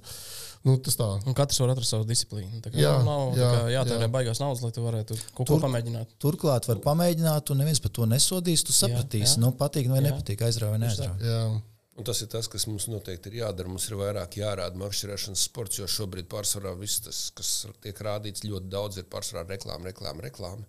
Nu, 0.67 0.75
tas 0.83 0.99
tā. 0.99 1.07
Un 1.29 1.37
katrs 1.39 1.61
var 1.63 1.71
atrast 1.77 1.93
savu 1.95 2.05
disciplīnu. 2.09 2.59
Tā 2.65 2.73
kā 2.75 2.81
Jā, 2.81 2.97
jā, 2.97 3.05
nav 3.07 3.37
jā, 3.39 3.51
jā, 3.55 3.69
jātērē 3.77 4.09
jā. 4.09 4.13
baigās 4.17 4.41
naudas, 4.43 4.65
lai 4.67 4.73
tu 4.75 4.83
varētu 4.83 5.15
kaut 5.31 5.45
ko 5.45 5.53
Tur- 5.53 5.63
pamēģināt. 5.69 6.17
Turklāt 6.23 6.67
var 6.67 6.81
pamēģināt, 6.89 7.53
un 7.55 7.63
neviens 7.63 7.81
par 7.85 7.95
to 7.95 8.09
nesodīs. 8.11 8.67
Tu 8.67 8.75
sapratīsi, 8.75 9.37
jā. 9.37 9.45
nu, 9.45 9.53
patīk 9.57 9.87
vai 9.93 10.01
Jā. 10.03 10.09
nepatīk, 10.11 10.43
aizrauja 10.49 10.75
vai 10.75 10.83
neaizrauja. 10.83 11.47
Un 11.97 12.05
tas 12.05 12.19
ir 12.21 12.29
tas, 12.29 12.49
kas 12.53 12.67
mums 12.69 12.87
noteikti 12.93 13.31
ir 13.33 13.39
jādara. 13.41 13.71
Mums 13.73 13.87
ir 13.89 13.97
vairāk 13.97 14.37
jārāda 14.37 14.77
makšķerēšanas 14.81 15.45
sports, 15.49 15.79
jo 15.81 15.87
šobrīd 15.89 16.29
pārsvarā 16.33 16.75
viss 16.77 17.01
tas, 17.07 17.21
kas 17.37 17.53
tiek 17.85 18.01
rādīts, 18.05 18.45
ļoti 18.45 18.69
daudz 18.73 19.01
ir 19.01 19.07
pārsvarā 19.13 19.47
reklāma, 19.49 19.89
reklāma, 19.89 20.25
reklāma. 20.27 20.67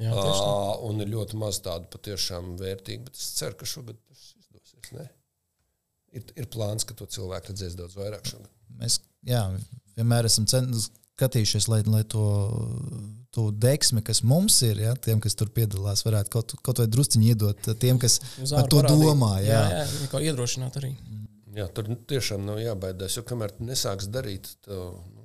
Jā. 0.00 0.14
Ā, 0.16 0.54
un 0.88 1.04
ir 1.04 1.10
ļoti 1.12 1.36
maz 1.36 1.60
tādu 1.64 1.90
patiešām 1.92 2.54
vērtīgu. 2.60 3.04
Bet 3.10 3.20
es 3.20 3.28
ceru, 3.36 3.58
ka 3.60 3.68
šogad 3.68 4.00
tas 4.00 4.24
izdosies. 4.40 4.94
Ne? 4.96 5.04
Ir, 6.16 6.24
ir 6.40 6.48
plāns, 6.52 6.88
ka 6.88 6.96
to 6.96 7.08
cilvēku 7.12 7.52
redzēs 7.52 7.76
daudz 7.76 7.98
vairāk 8.00 8.24
šogad. 8.32 8.48
Mēs 8.80 8.98
jā, 9.28 9.44
vienmēr 9.98 10.28
esam 10.28 10.48
cen- 10.48 10.72
skatījušies, 10.72 11.68
lai, 11.68 11.82
lai 11.92 12.02
to, 12.08 12.24
to 13.32 13.46
deksmi, 13.64 14.02
kas 14.04 14.20
mums 14.28 14.58
ir, 14.66 14.82
ja, 14.84 14.92
tiem, 14.94 15.20
kas 15.24 15.36
tur 15.38 15.48
piedalās, 15.54 16.04
varētu 16.04 16.32
kaut, 16.34 16.54
kaut 16.64 16.82
vai 16.82 16.88
drusciņi 16.92 17.30
iedot 17.32 17.70
tiem, 17.80 18.00
kas 18.02 18.18
Uz 18.42 18.52
par 18.52 18.66
ārā 18.66 18.68
to 18.68 18.80
parādīt. 18.82 19.04
domā. 19.06 19.32
Jā. 19.40 19.62
jā, 19.72 19.84
jā 19.86 20.10
kā 20.12 20.20
iedrošināt 20.26 20.76
arī. 20.82 20.92
Jā, 21.56 21.66
tur 21.72 21.88
tiešām 22.08 22.44
nav 22.48 22.60
jābaidās, 22.62 23.16
jo 23.16 23.24
kamēr 23.28 23.54
tu 23.56 23.64
nesāks 23.68 24.08
darīt, 24.12 24.50
to 24.64 24.82
nu, 25.12 25.24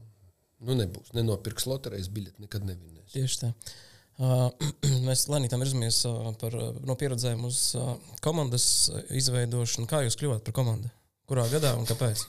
nu 0.68 0.80
nebūs. 0.80 1.12
Nenopirks 1.16 1.68
loterijas 1.68 2.08
biļeti, 2.12 2.44
nekad 2.44 2.68
nevinēs. 2.68 3.12
Tieši 3.16 3.44
tā. 3.44 3.52
Uh, 4.18 4.48
mēs 5.08 5.28
lēnām 5.30 5.62
virzamies 5.62 6.02
uh, 6.10 6.32
par, 6.42 6.56
uh, 6.58 6.80
no 6.88 6.96
pieredzēm 7.00 7.44
uz 7.48 7.62
uh, 7.78 7.94
komandas 8.24 8.66
uh, 8.90 9.04
izveidošanu. 9.20 9.88
Kā 9.92 10.02
jūs 10.08 10.18
kļuvāt 10.20 10.48
par 10.48 10.56
komandu? 10.58 10.92
Kurā 11.28 11.44
gadā 11.52 11.76
un 11.78 11.86
kāpēc? 11.88 12.24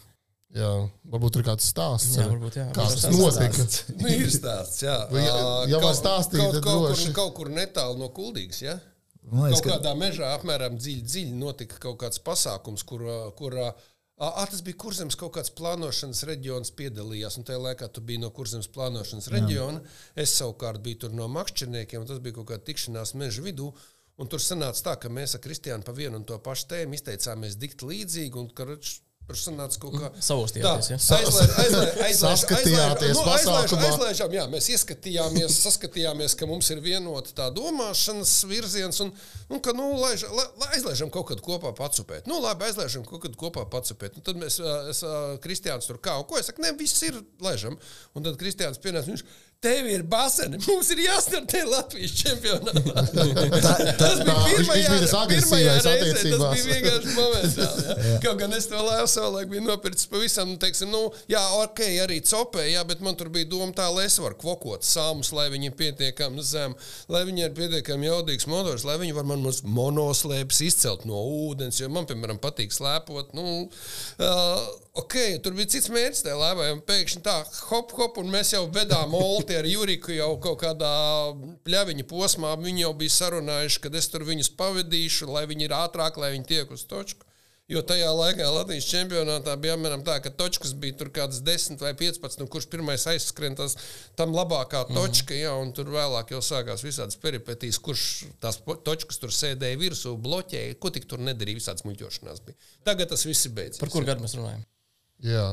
Jā, 0.57 0.69
varbūt 1.13 1.37
ir 1.37 1.43
kāds 1.45 1.67
stāsts. 1.69 2.15
Jā, 2.17 2.25
ar- 2.25 2.31
varbūt, 2.33 2.55
jā. 2.57 2.67
Kā 2.73 2.87
Varbūt 2.87 3.03
tas 3.05 3.19
notika? 3.19 3.67
Nu, 4.01 4.09
ir 4.15 4.31
stāsts, 4.33 4.81
jā. 4.87 4.95
Vai 5.13 5.25
ja- 5.27 5.67
ja 5.69 5.81
kaut- 5.83 5.99
stāstīt, 5.99 6.41
kaut, 6.41 6.63
kaut, 6.65 6.87
droši. 6.89 7.11
kur, 7.11 7.15
kaut 7.19 7.35
kur 7.37 7.51
netālu 7.53 7.99
no 8.01 8.09
kuldīgas, 8.17 8.63
ja? 8.65 8.79
Man 9.29 9.45
liekas, 9.51 9.61
Kaut 9.61 9.69
ka 9.69 9.77
kādā 9.77 9.93
mežā, 10.01 10.31
apmēram 10.39 10.79
dziļi, 10.81 11.03
dziļi 11.05 11.35
notika 11.37 11.77
kaut 11.83 11.99
kāds 12.01 12.19
pasākums, 12.25 12.81
kur, 12.89 13.05
kur 13.37 13.53
ā, 13.61 13.67
ā, 14.25 14.47
tas 14.49 14.63
bija 14.65 14.79
kurzems 14.81 15.19
kaut 15.21 15.35
kāds 15.37 15.53
plānošanas 15.53 16.25
reģions 16.31 16.73
piedalījās. 16.79 17.37
Un 17.37 17.45
tajā 17.45 17.61
laikā 17.67 17.91
tu 17.93 18.01
biji 18.01 18.23
no 18.25 18.31
kurzems 18.33 18.71
plānošanas 18.73 19.29
reģiona. 19.35 19.83
Es 20.17 20.33
savukārt 20.41 20.81
biju 20.81 21.03
tur 21.05 21.13
no 21.13 21.29
makšķerniekiem, 21.29 22.01
un 22.01 22.09
tas 22.09 22.19
bija 22.25 22.39
kaut 22.41 22.49
kāda 22.55 22.65
tikšanās 22.71 23.13
meža 23.21 23.45
vidū. 23.45 23.69
Un 24.19 24.27
tur 24.33 24.41
sanāca 24.41 24.81
tā, 24.83 24.97
ka 24.99 25.13
mēs 25.13 25.37
ar 25.37 25.45
Kristiānu 25.45 25.85
pa 25.85 25.93
vienu 25.93 26.17
un 26.17 26.25
to 26.25 26.39
pašu 26.43 26.67
tēmu 26.73 26.97
izteicāmies 26.97 27.55
dikt 27.61 27.85
līdzīgi. 27.85 28.35
Un, 28.41 28.49
ka, 28.49 28.65
Tur 29.29 29.37
sanāca 29.37 29.77
kaut 29.83 29.93
kā 30.01 30.09
Savostījāties, 30.25 30.87
ja? 30.89 30.97
aizlaiž, 31.19 31.51
aizlaiž, 31.61 31.91
aizlaiž, 32.07 32.21
Saskatījāties 32.23 33.13
nu, 33.13 33.25
aizlaiž, 33.29 33.67
pasākumā. 33.69 33.89
aizlaižām, 33.91 34.37
jā, 34.39 34.45
mēs 34.55 34.69
ieskatījāmies, 34.73 35.59
saskatījāmies, 35.67 36.37
ka 36.41 36.49
mums 36.49 36.71
ir 36.73 36.81
vienota 36.81 37.35
tā 37.37 37.51
domāšanas 37.53 38.33
virziens, 38.49 39.03
un, 39.05 39.13
un 39.53 39.61
ka 39.61 39.75
nu, 39.77 39.91
laiž, 40.01 40.25
la, 40.33 40.47
la, 40.63 40.71
aizlaižam 40.79 41.13
kaut 41.13 41.29
kad 41.29 41.43
kopā 41.45 41.75
pacupēt. 41.77 42.25
Nu, 42.31 42.39
labi, 42.41 42.71
aizlaižam 42.71 43.05
kaut 43.05 43.27
kad 43.27 43.37
kopā 43.37 43.67
pacupēt. 43.69 44.17
Un 44.17 44.25
tad 44.25 44.41
mēs, 44.41 44.57
es, 44.95 45.05
Kristiāns 45.45 45.91
tur 45.91 46.01
kā, 46.01 46.17
un 46.17 46.25
ko 46.25 46.41
es 46.41 46.49
saku, 46.49 46.65
ne, 46.65 46.73
viss 46.81 47.05
ir, 47.05 47.21
laižam. 47.45 47.77
Un 48.17 48.25
tad 48.25 48.41
Kristiāns 48.41 48.81
pienāca, 48.81 49.13
viņš, 49.13 49.27
tev 49.61 49.87
ir 49.91 50.03
baseni, 50.07 50.59
mums 50.69 50.89
ir 50.95 51.01
jāstartē 51.03 51.65
Latvijas 51.67 52.13
čempionātā. 52.21 53.03
tas 54.01 54.21
tā, 54.23 54.37
pirmajā, 54.47 54.53
viņš 54.53 54.69
bija 54.71 54.99
tas 55.03 55.15
agresīvais 55.19 55.65
reizē, 55.67 55.83
tas 55.83 55.89
attiecībās. 55.95 56.53
bija 56.55 56.77
vienkārši 56.77 57.15
momentāli. 57.17 57.87
Ja? 57.89 57.97
Kaut 58.25 58.39
gan 58.43 58.55
es 58.55 58.69
to 58.71 58.83
lēvu 58.87 59.11
savulaik 59.11 59.51
biju 59.51 59.65
nopircis 59.67 60.11
pavisam, 60.13 60.53
nu, 60.53 60.61
teiksim, 60.63 60.93
nu, 60.95 61.03
jā, 61.31 61.43
ok, 61.65 61.83
arī 62.05 62.21
copē, 62.23 62.69
jā, 62.71 62.85
bet 62.87 63.03
man 63.03 63.19
tur 63.19 63.33
bija 63.35 63.51
doma 63.51 63.75
tā, 63.75 63.89
lai 63.95 64.07
es 64.07 64.21
varu 64.23 64.39
kvokot 64.39 64.87
sāmus, 64.87 65.33
lai 65.35 65.49
viņi 65.51 65.73
ir 65.73 65.79
pietiekami 65.83 66.45
zem, 66.47 66.79
lai 67.11 67.25
viņi 67.27 67.49
ir 67.49 67.57
pietiekami 67.59 68.13
jaudīgs 68.13 68.47
motors, 68.51 68.87
lai 68.87 69.01
viņi 69.03 69.17
var 69.19 69.27
man 69.27 69.43
monoslēpes 69.67 70.63
izcelt 70.71 71.09
no 71.09 71.19
ūdens, 71.49 71.83
jo 71.83 71.91
man, 71.91 72.07
piemēram, 72.07 72.39
patīk 72.43 72.71
slēpot, 72.75 73.35
nu, 73.35 73.67
uh, 74.23 74.69
ok, 74.99 75.17
tur 75.45 75.55
bija 75.59 75.71
cits 75.75 75.91
mērķis 75.95 76.25
tajā 76.27 76.51
un 76.73 76.83
pēkšņi 76.89 77.23
tā, 77.27 77.37
hop, 77.69 77.95
hop, 77.99 78.19
un 78.23 78.33
mēs 78.33 78.53
jau 78.55 78.65
vedām 78.75 79.15
Olti 79.19 79.57
ar 79.59 79.69
Juriku 79.69 80.15
jau 80.17 80.33
kaut 80.43 80.61
kādā 80.65 80.93
pļaviņa 81.67 82.07
posmā, 82.11 82.57
viņi 82.63 82.87
jau 82.87 82.93
bija 82.99 83.17
sarunājuši, 83.21 83.81
ka 83.85 83.95
es 84.01 84.11
tur 84.13 84.27
viņus 84.29 84.53
pavadīšu, 84.59 85.31
lai 85.33 85.47
viņi 85.51 85.69
ir 85.69 85.79
ātrāk, 85.79 86.21
lai 86.21 86.35
viņi 86.37 86.49
tiek 86.53 86.75
uz 86.75 86.87
točku. 86.89 87.25
Jo 87.69 87.83
tajā 87.85 88.09
laikā 88.17 88.47
Latvijas 88.49 88.87
čempionātā 88.89 89.53
bija 89.61 89.75
apmēram 89.77 90.01
tā, 90.01 90.15
ka 90.25 90.31
točkas 90.33 90.71
bija 90.73 90.97
tur 90.97 91.11
kādas 91.13 91.43
10 91.45 91.83
vai 91.85 91.91
15, 92.01 92.41
un 92.41 92.49
kurš 92.49 92.65
pirmais 92.73 93.05
aizskrien, 93.13 93.59
tas 93.59 93.77
tam 94.17 94.33
labākā 94.33 94.87
točka, 94.89 95.35
mm. 95.35 95.43
jā, 95.43 95.53
un 95.53 95.75
tur 95.77 95.91
vēlāk 95.93 96.33
jau 96.33 96.41
sākās 96.47 96.87
visādas 96.87 97.21
peripetīs, 97.21 97.77
kurš 97.85 98.07
tās 98.41 98.63
točkas 98.89 99.21
tur 99.21 99.37
sēdēja 99.37 99.83
virsū, 99.85 100.15
bloķēja, 100.17 100.81
ko 100.81 100.95
tik 100.97 101.05
tur 101.13 101.21
nedarīja, 101.21 101.61
visādas 101.61 101.85
muļķošanās 101.85 102.41
bija. 102.49 102.57
Tagad 102.89 103.13
tas 103.13 103.29
viss 103.29 103.51
ir 103.51 103.53
beidzies. 103.61 103.85
Par 103.85 103.93
kur 103.93 104.09
gadu 104.09 104.25
mēs 104.25 104.39
runājam? 104.41 104.65
Jā, 105.19 105.47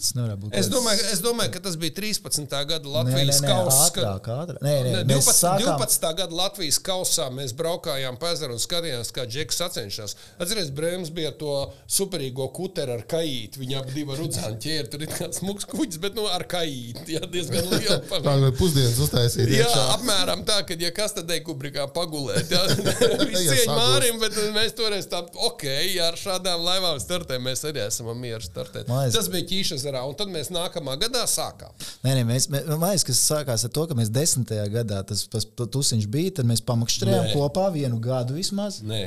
tas 0.00 0.14
nevar 0.16 0.38
būt. 0.40 0.54
Es 0.56 0.70
domāju, 0.72 1.02
es 1.12 1.20
domāju, 1.20 1.50
ka 1.52 1.60
tas 1.66 1.74
bija 1.76 1.92
13. 1.92 2.46
gada 2.70 2.88
Latvijas 2.88 3.40
kausa. 3.44 3.82
ātrāk, 3.90 4.28
ātrāk. 4.32 4.60
Nē, 4.64 4.72
nē, 4.86 4.92
Ne, 4.94 5.00
mēs 5.10 5.26
12, 5.26 5.34
sākām- 5.42 5.76
12. 5.76 6.12
gada 6.20 6.34
Latvijas 6.38 6.78
kausā 6.80 7.26
mēs 7.30 7.52
braukājām 7.52 8.16
pa 8.18 8.30
ezeru 8.32 8.54
un 8.56 8.62
skatījāmies, 8.62 9.10
kā 9.12 9.26
Džeks 9.28 9.60
sacenšas. 9.60 10.14
Atcerieties, 10.40 10.70
Brēms 10.78 11.10
bija 11.12 11.32
to 11.36 11.52
superīgo 11.86 12.46
kuteru 12.56 12.94
ar 12.96 13.02
kaīti. 13.04 13.60
Viņa 13.60 13.82
abi 13.82 13.92
divi 13.98 14.16
rudzāni 14.16 14.56
ķēri. 14.64 14.88
Tur 14.94 15.02
ir 15.04 15.12
kāds 15.12 15.42
smuks 15.42 15.68
kuģis, 15.68 16.00
bet 16.00 16.14
nu, 16.16 16.24
ar 16.26 16.44
kaīti. 16.48 17.04
Jā, 17.18 17.28
diezgan 17.28 17.68
liela 17.74 18.00
tā 18.08 18.08
pamata. 18.08 18.38
kā 18.40 18.56
pusdienas 18.56 18.96
uztaisīt. 19.04 19.52
Jā, 19.52 19.66
iekšā. 19.68 19.84
apmēram 19.98 20.46
tā, 20.48 20.62
ka, 20.66 20.78
ja 20.80 20.90
kas 20.96 21.12
tad 21.12 21.28
ej 21.30 21.44
kubrikā 21.44 21.84
pagulēt, 21.92 22.48
jā, 22.48 22.64
viss 23.28 23.44
Ja 23.44 23.52
cieņ. 23.52 23.68
Mārim, 23.68 24.18
bet 24.24 24.32
mēs 24.56 24.72
toreiz 24.80 25.04
tā, 25.12 25.20
ok, 25.34 25.68
jā, 25.92 26.08
ar 26.08 26.16
šādām 26.16 26.64
laivām 26.64 26.96
startē, 27.04 27.36
mēs 27.36 27.66
arī 27.68 27.84
esam 27.84 28.08
mieru 28.16 28.40
startēt. 28.40 28.88
Liekas- 29.00 29.14
Tas 29.18 29.28
bija 29.32 29.46
ķīšazarā, 29.52 30.02
un 30.08 30.14
tad 30.14 30.28
mēs 30.28 30.50
nākamā 30.54 30.96
gadā 31.00 31.24
sākām. 31.30 31.72
Nē, 32.04 32.14
nē, 32.18 32.24
mēs, 32.28 32.48
mēs, 32.52 32.66
man 32.78 32.90
liekas, 32.90 33.04
kas 33.10 33.22
sākās 33.30 33.64
ar 33.64 33.70
to, 33.70 33.86
ka 33.90 33.94
mēs 33.98 34.10
desmitajā 34.14 34.66
gadā 34.72 35.02
tas, 35.06 35.26
tusiņš 35.28 36.06
bija, 36.10 36.34
tad 36.40 36.46
mēs 36.46 36.60
pamakšķerējām 36.62 37.28
Nē. 37.30 37.34
kopā 37.34 37.68
vienu 37.74 38.00
gadu 38.00 38.34
vismaz. 38.38 38.80
Nē. 38.82 39.04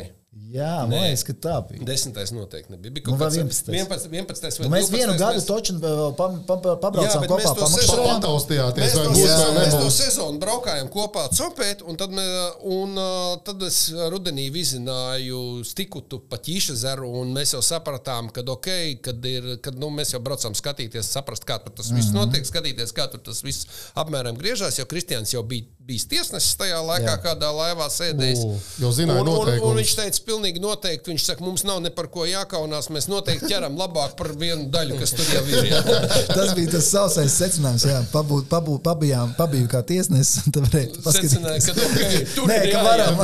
Jā, 0.48 0.86
man 0.86 0.94
Nē. 0.94 1.00
liekas, 1.10 1.24
ka 1.28 1.34
tā 1.44 1.56
bija. 1.68 1.84
Desmitais 1.88 2.32
noteikti 2.32 2.72
nebija. 2.72 2.94
Bija 2.96 3.04
Nu, 3.04 3.18
kaut 3.18 3.24
kāds 3.26 3.38
11.. 3.40 3.72
11. 3.74 4.12
11. 4.14 4.62
Nu, 4.64 4.70
mēs 4.72 4.92
vienu 4.94 5.16
gadu 5.20 5.42
mēs... 5.42 5.48
toču 5.50 5.76
vēl 5.82 6.14
pa, 6.16 6.28
pa, 6.48 6.58
pa, 6.64 6.76
pabraucām 6.84 7.24
bet 7.24 7.32
kopā, 7.32 7.40
mēs 7.42 7.50
to 7.50 7.64
pamakšķerējām. 7.66 8.22
Pataustījāties, 8.22 8.84
Mēs 8.86 8.96
to, 8.96 9.04
būs 9.08 9.18
vai 9.18 9.28
sezonu, 9.28 9.58
mēs 9.58 9.76
to 9.76 9.90
sezonu 9.98 10.42
braukājām 10.44 10.92
kopā 10.94 11.26
copēt, 11.36 11.84
un 11.84 12.00
tad, 12.00 12.16
un, 12.16 12.96
uh, 12.96 13.36
tad 13.48 13.66
es 13.68 13.82
rudenī 14.14 14.48
vizināju 14.56 15.42
stikutu 15.68 16.22
pa 16.32 16.40
ķīšazaru, 16.48 17.12
un 17.24 17.36
mēs 17.36 17.58
jau 17.58 17.64
sapratām, 17.66 18.32
ka 18.32 18.46
ok, 18.48 18.72
kad, 19.10 19.28
ir, 19.28 19.58
kad 19.66 19.76
nu, 19.82 19.92
mēs 20.00 20.16
jau 20.16 20.24
braucām 20.24 20.56
skatīties, 20.56 21.12
saprast, 21.18 21.48
kā 21.50 21.60
tur 21.64 21.76
tas 21.76 21.92
viss 21.92 22.16
notiek, 22.16 22.48
skatīties, 22.48 22.96
kā 22.96 23.10
tur 23.12 23.26
tas 23.26 23.44
viss 23.44 23.68
apmēram 24.00 24.40
griežās, 24.40 24.80
jo 24.80 24.88
Kristians 24.88 25.36
jau 25.36 25.44
bija 25.44 25.68
bijis 25.88 26.08
tiesnesis 26.12 26.58
tajā 26.60 26.80
laikā, 26.84 27.14
Jā. 27.14 27.20
kādā 27.24 27.50
laivā 27.56 27.88
sēdējis. 27.92 28.42
U, 28.44 28.58
jau 28.84 28.90
zināja 28.96 29.24
un, 29.24 29.30
un, 29.32 29.52
un 29.70 29.78
viņš 29.80 29.94
teica, 30.02 30.24
pilnīgi 30.38 30.62
noteikti, 30.62 31.10
viņš 31.12 31.24
saka, 31.32 31.44
mums 31.46 31.64
nav 31.66 31.80
ne 31.82 31.90
par 31.94 32.08
ko 32.14 32.26
jākaunās, 32.28 32.92
mēs 32.94 33.08
noteikti 33.10 33.50
ķeram 33.50 33.78
labāk 33.80 34.14
par 34.20 34.30
vienu 34.38 34.68
daļu, 34.74 34.98
kas 35.00 35.14
tur 35.18 35.26
jau 35.34 35.44
ir. 35.50 35.72
Tas 36.38 36.54
bija 36.58 36.70
tas 36.76 36.90
sausais 36.92 37.34
secinājums. 37.40 37.86
Jā, 37.88 38.02
pabūt, 38.12 38.46
pabūt, 38.52 38.84
pabijām, 38.86 39.34
pabiju 39.38 39.70
kā 39.72 39.82
tiesnesis. 39.88 40.46
Tad 40.54 40.68
varēja 40.68 40.92
Secināja, 41.16 41.62
paskatīties. 41.64 41.66
ka 41.66 41.88
okay, 41.88 42.28
tur 42.36 42.48
Nē, 42.52 42.58
ir 42.68 42.72
ka 42.76 42.84
varam. 42.86 43.22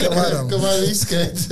ka 0.00 0.10
varam. 0.14 0.48
Ka 0.50 0.60
vai 0.62 0.74
izskait? 0.88 1.44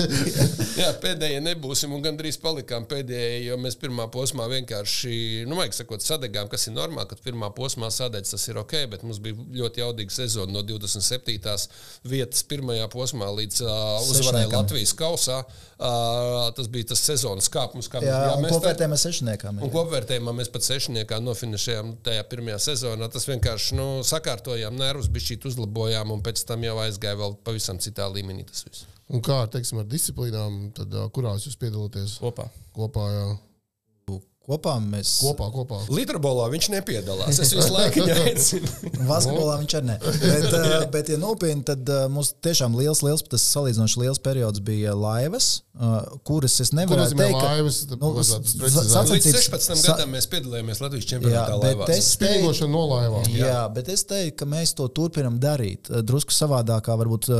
Jā, 0.78 0.90
pēdējie 1.02 1.42
nebūsim, 1.44 1.92
un 1.94 2.04
gandrīz 2.04 2.38
palikām 2.42 2.86
pēdējie, 2.90 3.44
jo 3.50 3.58
mēs 3.60 3.76
pirmā 3.80 4.08
posmā 4.14 4.48
vienkārši, 4.54 5.44
nu, 5.50 5.58
vajag 5.60 5.76
sakot, 5.82 6.04
sadegām, 6.04 6.48
kas 6.52 6.68
ir 6.70 6.76
normāli, 6.78 7.10
kad 7.12 7.22
pirmā 7.26 7.50
posmā 7.56 7.90
sadedz, 7.94 8.32
tas 8.34 8.48
ir 8.50 8.60
ok, 8.62 8.76
bet 8.94 9.04
mums 9.06 9.20
bija 9.24 9.36
ļoti 9.60 9.84
jaudīga 9.84 10.16
sezona 10.16 10.54
no 10.56 10.64
27. 10.66 11.68
vietas 12.08 12.44
pirmajā 12.48 12.88
posmā 12.92 13.28
līdz 13.42 13.62
uh, 13.66 13.74
Sešniekam. 14.18 14.56
Latvijas 14.60 14.94
kausā. 14.98 15.42
Uh, 15.74 16.52
tas 16.54 16.68
bija 16.70 16.86
tas 16.92 17.00
sezonas 17.02 17.48
kāpums, 17.52 17.88
kā 17.90 17.98
Jā, 18.04 18.18
un 18.36 18.44
mēs 18.44 18.54
kopvērtējumā 18.54 18.98
sešniekām. 19.02 19.58
Un 19.66 19.72
kopvērtējumā 19.74 20.34
mēs 20.38 20.50
pat 20.54 20.66
sešniekā 20.68 21.18
nofinišējām 21.24 21.90
tajā 22.06 22.26
pirmajā 22.30 22.60
sezonā. 22.68 23.08
Tas 23.12 23.26
vienkārši 23.28 23.78
nu, 23.80 23.88
sakārtojām 24.06 24.78
nervus, 24.78 25.10
bija 25.12 25.32
šī 25.32 25.40
uzlabojām, 25.50 26.14
un 26.14 26.22
pēc 26.24 26.44
tam 26.48 26.62
jau 26.64 26.76
aizgāja 26.84 27.18
vēl 27.20 27.34
pavisam 27.46 27.82
citā 27.82 28.06
līmenī. 28.12 28.46
Tas 28.50 28.68
viss. 28.68 28.86
Un 29.12 29.20
kā 29.24 29.42
teiksim, 29.52 29.82
ar 29.82 29.90
disciplīnām, 29.90 30.70
tad, 30.78 30.94
kurās 31.12 31.44
jūs 31.44 31.58
piedalāties 31.60 32.16
Kopā. 32.22 32.46
kopā? 32.76 33.08
Jā. 33.12 33.26
Kopā 34.44 34.74
mēs. 34.84 35.22
Kopā, 35.24 35.46
kopā. 35.48 35.78
Litrabolā 35.88 36.50
viņš 36.52 36.66
nepiedalās. 36.74 37.38
Es 37.40 37.52
visu 37.56 37.70
laiku 37.72 38.02
aicinu. 38.12 38.68
Basketbolā 39.08 39.54
viņš 39.62 39.76
arī 39.78 39.86
nē. 39.88 39.94
Bet, 40.04 40.48
uh, 40.52 40.74
bet 40.94 41.08
ja 41.08 41.16
nopietni, 41.22 41.62
tad 41.64 41.88
uh, 41.88 42.02
mums 42.12 42.34
tiešām 42.44 42.76
liels, 42.76 43.00
liels, 43.06 43.22
tas 43.24 43.40
salīdzinoši 43.54 44.02
liels 44.02 44.20
periods 44.20 44.60
bija 44.66 44.92
laivas, 44.92 45.46
uh, 45.80 46.02
kuras 46.28 46.58
es 46.60 46.74
nevaru 46.76 47.06
teikt. 47.08 47.38
ka- 47.38 47.54
laivas? 47.54 47.78
Nu, 47.96 48.12
sacensības- 48.20 49.14
Līdz 49.14 49.30
16 49.32 49.80
sa- 49.80 49.94
gadam 49.94 50.12
mēs 50.12 50.28
piedalījāmies 50.28 50.82
Latvijas 50.84 51.06
Jā, 51.06 51.10
čempionātā. 51.14 51.56
bet 51.64 51.78
laivās. 51.80 51.94
es 51.96 52.12
teiktu, 52.20 52.68
no 52.74 52.84
laivām. 52.92 53.24
Jā, 53.32 53.48
jā, 53.48 53.62
bet 53.80 53.88
es 53.96 54.04
teiktu, 54.12 54.36
ka 54.42 54.50
mēs 54.52 54.74
to 54.76 54.90
turpinām 54.92 55.40
darīt. 55.40 55.88
Eh, 55.88 56.02
Drusku 56.04 56.36
savādākā, 56.36 56.92
varbūt 57.00 57.32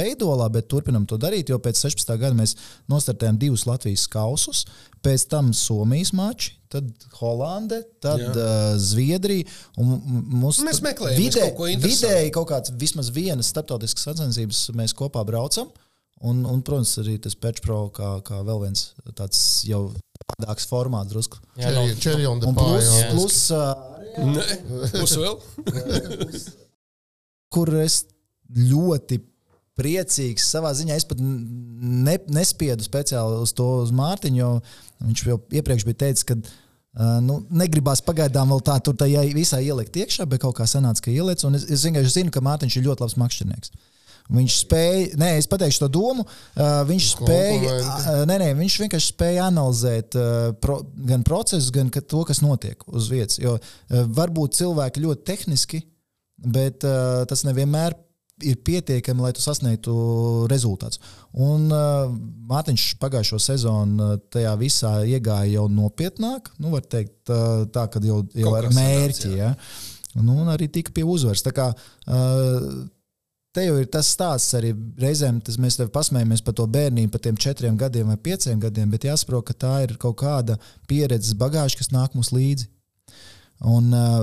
veidolā, 0.00 0.48
bet 0.56 0.68
turpinām 0.72 1.04
to 1.08 1.18
darīt. 1.20 1.52
Jo 1.52 1.58
pēc 1.60 1.84
16. 1.84 2.16
gada 2.20 2.32
mēs 2.38 2.56
nostartējām 2.88 3.36
divus 3.40 3.66
Latvijas 3.68 4.08
kausus. 4.08 4.64
Pēc 5.04 5.26
tam 5.32 5.52
Somijas 5.56 6.12
mači, 6.16 6.54
tad 6.70 6.88
Holande, 7.18 7.80
tad 8.02 8.22
Jā. 8.22 8.30
uh, 8.30 8.72
Zviedrija. 8.80 9.48
Mums 9.80 10.60
Mēs 10.66 10.82
meklējam 10.84 11.18
vidē, 11.18 11.46
kaut 11.48 11.58
ko 11.58 11.68
interesantu. 11.70 12.10
vidēji 12.10 12.34
kaut 12.36 12.50
kāds 12.52 12.74
vismaz 12.80 13.10
vienas 13.14 13.50
starptautiskas 13.52 14.10
sacensības 14.10 14.66
mēs 14.78 14.94
kopā 14.96 15.24
braucam. 15.26 15.70
Un, 16.20 16.42
un, 16.44 16.60
protams, 16.60 16.98
arī 17.00 17.14
tas 17.24 17.32
Pečpro 17.32 17.86
kā, 17.96 18.18
kā 18.26 18.42
vēl 18.44 18.66
viens 18.66 18.90
tāds 19.16 19.40
jau 19.64 19.86
tādāks 20.34 20.68
formāts 20.68 21.08
drusku. 21.14 21.40
Jā, 21.56 21.72
on 22.28 22.42
the 22.42 22.50
Un 22.50 22.58
plus, 22.58 22.90
plus 23.14 23.38
uh, 23.56 23.72
būs 25.00 25.16
vēl. 25.16 25.40
kur 27.54 27.72
es 27.80 28.02
ļoti 28.52 29.20
priecīgs 29.80 30.48
savā 30.52 30.72
ziņā. 30.76 30.96
Es 31.00 31.08
pat 31.08 31.20
ne, 31.20 32.16
nespiedu 32.32 32.84
speciāli 32.86 33.40
uz 33.40 33.54
to 33.56 33.68
uz 33.84 33.92
Mārtiņu, 33.96 34.40
jo 34.40 34.50
viņš 35.06 35.22
jau 35.26 35.38
iepriekš 35.60 35.86
bija 35.88 36.02
teicis, 36.04 36.26
ka 36.28 36.36
uh, 36.36 37.16
nu, 37.24 37.40
negribās 37.62 38.04
pagaidām 38.04 38.52
vēl 38.52 38.64
tā 38.66 38.76
tur 38.84 38.98
tajā 39.00 39.24
visā 39.36 39.62
ielikt 39.64 39.96
iekšā, 40.02 40.28
bet 40.28 40.44
kaut 40.44 40.58
kā 40.60 40.68
sanāca, 40.70 41.06
ka 41.06 41.14
ieliec. 41.14 41.44
Es, 41.56 41.70
es 41.78 41.86
vienkārši 41.88 42.18
zinu, 42.18 42.34
ka 42.34 42.44
Mārtiņš 42.44 42.76
ir 42.76 42.86
ļoti 42.90 43.06
labs 43.06 43.18
makšķernieks. 43.20 43.74
Viņš 44.30 44.56
spēja, 44.62 45.06
nē, 45.18 45.30
es 45.40 45.48
pateikšu 45.50 45.82
to 45.82 45.88
domu. 45.96 46.22
Uh, 46.22 46.82
viņš 46.86 47.06
spēja, 47.16 47.72
uh, 47.80 48.20
nē, 48.30 48.36
nē, 48.42 48.50
viņš 48.60 48.76
vienkārši 48.84 49.10
spēja 49.10 49.48
analizēt 49.50 50.14
uh, 50.18 50.52
pro, 50.62 50.80
gan 51.08 51.24
procesus, 51.26 51.72
gan 51.74 51.90
ka 51.90 52.02
to, 52.04 52.22
kas 52.28 52.42
notiek 52.44 52.84
uz 52.86 53.08
vietas. 53.10 53.40
Jo 53.42 53.56
uh, 53.58 54.04
varbūt 54.20 54.54
cilvēki 54.60 55.02
ļoti 55.02 55.26
tehniski, 55.32 55.82
bet 56.46 56.86
uh, 56.86 57.24
tas 57.30 57.42
nevienmēr 57.48 57.96
ir 58.46 58.60
pietiekami, 58.66 59.24
lai 59.24 59.32
tu 59.36 59.42
sasniegtu 59.44 59.94
rezultātus. 60.50 61.00
Un 61.32 61.68
uh, 61.72 62.12
Mārtiņš 62.50 62.86
pagājušo 63.02 63.40
sezonu 63.42 64.06
uh, 64.06 64.20
tajā 64.32 64.54
visā 64.60 64.94
iegāja 65.08 65.56
jau 65.56 65.66
nopietnāk, 65.72 66.52
nu, 66.58 66.72
var 66.74 66.86
teikt, 66.86 67.18
uh, 67.28 67.66
tā, 67.72 67.86
kad 67.92 68.06
jau, 68.06 68.22
jau 68.34 68.54
ar 68.58 68.70
mērķi. 68.74 69.28
sanāca, 69.28 69.36
Ja? 69.40 70.22
Nu, 70.24 70.40
un 70.42 70.50
arī 70.50 70.66
tika 70.72 70.90
pie 70.94 71.04
uzvaras. 71.06 71.44
Tā 71.46 71.54
kā, 71.54 71.70
uh, 71.74 72.88
Te 73.50 73.64
jau 73.64 73.80
ir 73.82 73.88
tas 73.90 74.06
stāsts 74.14 74.54
arī 74.54 74.68
reizēm, 75.02 75.40
tas 75.42 75.56
mēs 75.58 75.74
tev 75.74 75.88
pasmējamies 75.90 76.42
par 76.46 76.54
to 76.54 76.68
bērnību, 76.70 77.10
par 77.10 77.22
tiem 77.24 77.38
četriem 77.44 77.74
gadiem 77.78 78.12
vai 78.12 78.14
pieciem 78.14 78.60
gadiem, 78.62 78.92
bet 78.92 79.08
jāsaprot, 79.08 79.42
ka 79.48 79.56
tā 79.58 79.72
ir 79.88 79.96
kaut 79.98 80.20
kāda 80.20 80.54
pieredzes 80.86 81.34
bagāža, 81.34 81.80
kas 81.80 81.90
nāk 81.90 82.14
mums 82.14 82.30
līdzi. 82.30 82.68
Un 83.66 83.90
uh, 83.90 84.22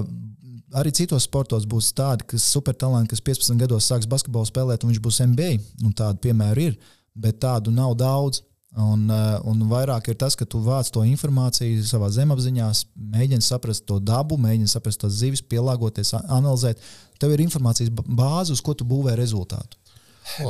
arī 0.75 0.91
citos 0.95 1.27
sportos 1.27 1.67
būs 1.69 1.93
tādi, 1.95 2.25
kas 2.33 2.45
supertalanti, 2.51 3.13
kas 3.13 3.23
15 3.23 3.61
gados 3.61 3.87
sāks 3.87 4.09
basketbolu 4.09 4.47
spēlēt, 4.49 4.83
un 4.83 4.91
viņš 4.91 5.01
būs 5.03 5.21
NBA. 5.23 5.49
Un 5.85 5.95
tādu 5.95 6.21
piemēru 6.25 6.69
ir, 6.69 6.77
bet 7.15 7.39
tādu 7.43 7.73
nav 7.73 7.95
daudz. 7.99 8.43
Un, 8.77 9.07
uh, 9.09 9.39
un 9.47 9.63
vairāk 9.71 10.11
ir 10.11 10.17
tas, 10.19 10.35
ka 10.37 10.45
tu 10.45 10.59
vāc 10.61 10.89
to 10.93 11.01
informāciju 11.07 11.81
savā 11.87 12.11
zemapziņā, 12.13 12.67
mēģini 13.15 13.41
saprast 13.41 13.87
to 13.89 13.97
dabu, 14.03 14.37
mēģini 14.37 14.69
saprast 14.69 15.01
tās 15.01 15.15
zivis, 15.17 15.41
pielāgoties, 15.41 16.11
analizēt. 16.19 16.83
Tev 17.17 17.33
ir 17.33 17.41
informācijas 17.41 17.89
bāze, 17.89 18.53
uz 18.53 18.61
ko 18.61 18.75
tu 18.77 18.85
būvē 18.85 19.15
rezultātu. 19.17 19.79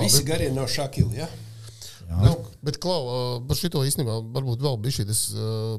Visi 0.02 0.26
garie 0.28 0.50
nav 0.52 0.68
šakili. 0.74 1.22
Ja? 1.22 1.30
Nu, 2.10 2.34
bet, 2.66 2.82
Klau, 2.84 3.40
par 3.48 3.60
šito 3.60 3.86
īstenībā 3.86 4.18
varbūt 4.34 4.66
vēl 4.66 4.76
bija 4.82 4.98
šis 5.00 5.24
uh, 5.38 5.78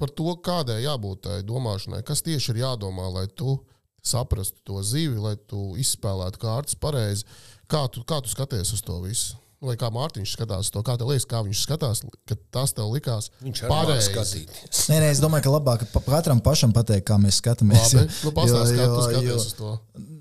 par 0.00 0.10
to, 0.10 0.34
kādai 0.42 0.80
jābūt 0.82 1.24
tai 1.28 1.38
domāšanai. 1.46 2.02
Kas 2.06 2.24
tieši 2.26 2.54
ir 2.54 2.62
jādomā, 2.64 3.06
lai 3.12 3.26
tu 3.28 3.58
saprastu 4.04 4.60
to 4.68 4.82
zivi, 4.84 5.16
lai 5.18 5.34
tu 5.48 5.72
izspēlētu 5.80 6.40
kārtas 6.42 6.76
pareizi. 6.80 7.24
Kā 7.70 7.86
tu, 7.90 8.02
kā 8.04 8.20
tu 8.22 8.28
skaties 8.32 8.74
uz 8.76 8.82
to 8.84 8.98
visu? 9.04 9.38
Vai 9.64 9.78
kā 9.80 9.88
Mārtiņš 9.88 10.34
skatās 10.36 10.66
uz 10.66 10.70
to, 10.74 10.82
kā 10.84 10.98
tev 11.00 11.08
liekas, 11.08 11.24
kā 11.24 11.38
viņš 11.46 11.60
skatās, 11.64 12.02
ka 12.28 12.36
tas 12.52 12.74
tev 12.76 12.90
likās 12.92 13.30
Viņš 13.40 13.62
arī 13.64 13.70
var 13.72 13.86
pareizi? 13.86 14.10
skatīties. 14.10 14.80
Nē, 14.92 14.98
nē, 15.00 15.06
es 15.14 15.22
domāju, 15.24 15.46
ka 15.46 15.52
labāk 15.54 15.84
katram 16.04 16.42
pašam 16.44 16.74
pateikt, 16.76 17.06
kā 17.08 17.16
mēs 17.22 17.38
skatāmies. 17.40 17.94
Labi, 17.96 18.10
nu, 18.26 18.32
pastāsti, 18.36 18.76
kā 18.76 18.84
Jo- 18.84 18.90
tu 18.92 18.98
jo- 19.00 19.06
skaties 19.08 19.46
uz 19.46 19.54
to. 19.56 19.70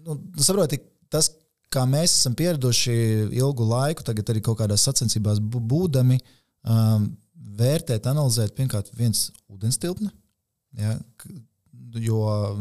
nu, 0.08 0.16
saproti, 0.40 0.80
tas, 1.12 1.28
kā 1.74 1.84
mēs 1.90 2.14
esam 2.22 2.38
pieraduši 2.40 2.96
ilgu 3.36 3.68
laiku, 3.68 4.06
tagad 4.08 4.32
arī 4.32 4.40
kaut 4.48 4.62
kādās 4.62 4.88
sacensībās 4.88 5.44
bū- 5.44 5.66
būdami, 5.74 6.22
um, 6.64 7.10
vērtēt, 7.60 8.08
analizēt, 8.08 8.56
pirmkārt, 8.56 8.94
viens 8.96 9.26
ūdens 9.52 9.76
tilpne. 9.78 10.08
Ja, 10.80 10.96
Jo, 12.02 12.56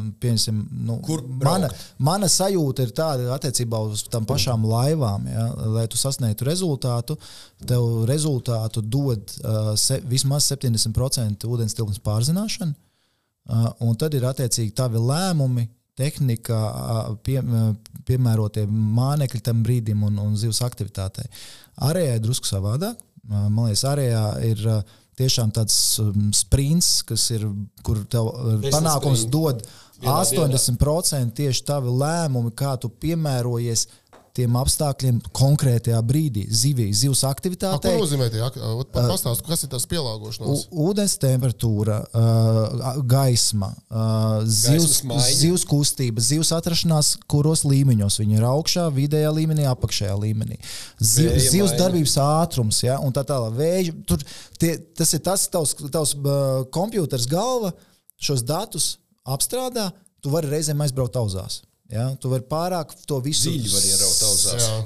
nu, 0.71 0.99
Kur 1.05 1.23
mana, 1.41 1.69
mana 1.97 2.29
sajūta 2.29 2.85
ir 2.85 2.91
tāda 2.97 3.31
attiecībā 3.33 3.79
uz 3.89 4.05
tām 4.13 4.27
pašām 4.29 4.67
laivām. 4.69 5.25
Ja, 5.31 5.47
lai 5.73 5.87
tu 5.89 6.01
sasniegtu 6.01 6.45
rezultātu, 6.45 7.17
tev 7.65 8.05
rezultātu 8.09 8.83
dod 8.85 9.33
uh, 9.41 9.73
se, 9.81 10.03
vismaz 10.05 10.51
70% 10.53 11.49
ūdens 11.49 11.77
tilpnes 11.79 12.03
pārzināšana. 12.05 12.75
Uh, 13.43 13.71
un 13.89 13.97
tad 13.99 14.15
ir 14.15 14.27
attiecīgi 14.29 14.75
tavi 14.77 15.01
lēmumi, 15.01 15.65
tehnika, 15.99 16.59
uh, 16.69 17.17
pie, 17.25 17.41
uh, 17.41 17.73
piemērotie 18.09 18.67
mānekļi 18.69 19.41
tam 19.49 19.65
brīdim 19.65 20.05
un, 20.09 20.21
un 20.21 20.37
zivs 20.39 20.61
aktivitātei. 20.67 21.25
Arējā 21.89 22.19
ir 22.19 22.27
drusku 22.27 22.49
savādāk. 22.49 23.01
Uh, 23.01 23.49
Man 23.49 23.71
liekas, 23.71 23.87
arējā 23.87 24.23
ir 24.45 24.67
uh, 24.69 24.83
tiešām 25.21 25.53
tāds 25.55 25.77
um, 26.03 26.31
sprints, 26.37 27.01
kas 27.07 27.29
ir, 27.35 27.47
kur 27.85 28.03
tev 28.11 28.29
uh, 28.31 28.53
Desmit 28.57 28.77
panākums 28.77 29.27
sprinti. 29.27 29.33
dod 29.33 29.65
Vienā 30.03 30.17
80% 30.27 31.37
tieši 31.39 31.65
tavi 31.67 31.93
lēmumi, 31.95 32.51
kā 32.59 32.75
tu 32.83 32.91
piemērojies 33.03 33.87
tiem 34.37 34.55
apstākļiem 34.57 35.19
konkrētajā 35.37 35.99
brīdī. 36.09 36.47
Zivī, 36.49 36.89
zivs 36.97 37.21
A, 37.23 37.29
Ko 37.29 37.35
aktivitātei. 37.37 37.93
nozīmē 38.01 38.29
tie? 38.33 38.41
Pastāstiet, 38.95 39.43
kas 39.47 39.65
ir 39.67 39.71
tas 39.75 39.85
pielāgošanās? 39.91 40.67
Ūdens 40.73 41.17
temperatūra, 41.21 41.99
gaisma, 43.09 43.73
zivs, 44.49 45.03
zivs 45.37 45.67
kustība, 45.69 46.25
zivs 46.25 46.53
atrašanās, 46.57 47.15
kuros 47.31 47.67
līmeņos 47.69 48.21
viņi 48.23 48.39
ir 48.41 48.47
augšā, 48.49 48.87
vidējā 48.97 49.33
līmenī, 49.37 49.67
apakšējā 49.69 50.17
līmenī. 50.23 50.57
Ziv, 50.97 51.35
zivs 51.53 51.77
darbības 51.77 52.17
ātrums, 52.25 52.81
ja, 52.87 52.97
un 53.05 53.13
tā 53.13 53.27
tālāk. 53.29 53.57
Vēja, 53.59 53.97
tur, 54.09 54.25
tie, 54.61 54.79
tas 54.97 55.13
ir 55.13 55.21
tas, 55.25 55.45
tavs, 55.53 55.77
tavs 55.93 56.17
kompjuters 56.73 57.29
galva 57.29 57.75
šos 58.23 58.45
datus 58.47 58.95
apstrādā, 59.29 59.91
tu 60.23 60.33
vari 60.33 60.49
reizēm 60.55 60.81
aizbraukt 60.85 61.19
auzās. 61.21 61.61
Ja? 61.93 62.07
Tu 62.17 62.31
vari 62.33 62.45
pārāk 62.49 62.95
to 63.07 63.19
visu 63.25 63.51
Dziļi 63.51 63.83
ieraut 63.91 64.23
auzās. 64.31 64.65
Jā. 64.65 64.77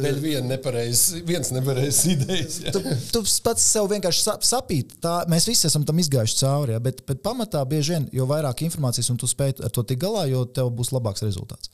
Vēl 0.00 0.18
vien 0.22 0.46
nepareizs, 0.48 1.02
viens 1.28 1.52
nepareizs 1.52 2.02
idejas. 2.08 2.58
Ja? 2.64 2.72
tu, 2.72 2.80
tu 3.12 3.22
pats 3.44 3.66
sev 3.74 3.90
vienkārši 3.92 4.24
sap, 4.24 4.46
sapīti. 4.48 4.96
Tā, 5.04 5.18
mēs 5.28 5.44
visi 5.50 5.68
esam 5.68 5.84
tam 5.84 6.00
izgājuši 6.00 6.38
cauri. 6.40 6.76
Ja? 6.76 6.82
Bet, 6.84 7.04
bet 7.08 7.20
pamatā 7.24 7.60
bieži 7.68 7.94
vien, 7.98 8.06
jo 8.16 8.26
vairāk 8.30 8.64
informācijas 8.64 9.12
un 9.12 9.20
tu 9.20 9.28
spēj 9.30 9.58
ar 9.64 9.72
to 9.76 9.84
tikt 9.84 10.02
galā, 10.06 10.24
jo 10.32 10.44
tev 10.48 10.72
būs 10.78 10.94
labāks 10.96 11.24
rezultāts. 11.26 11.68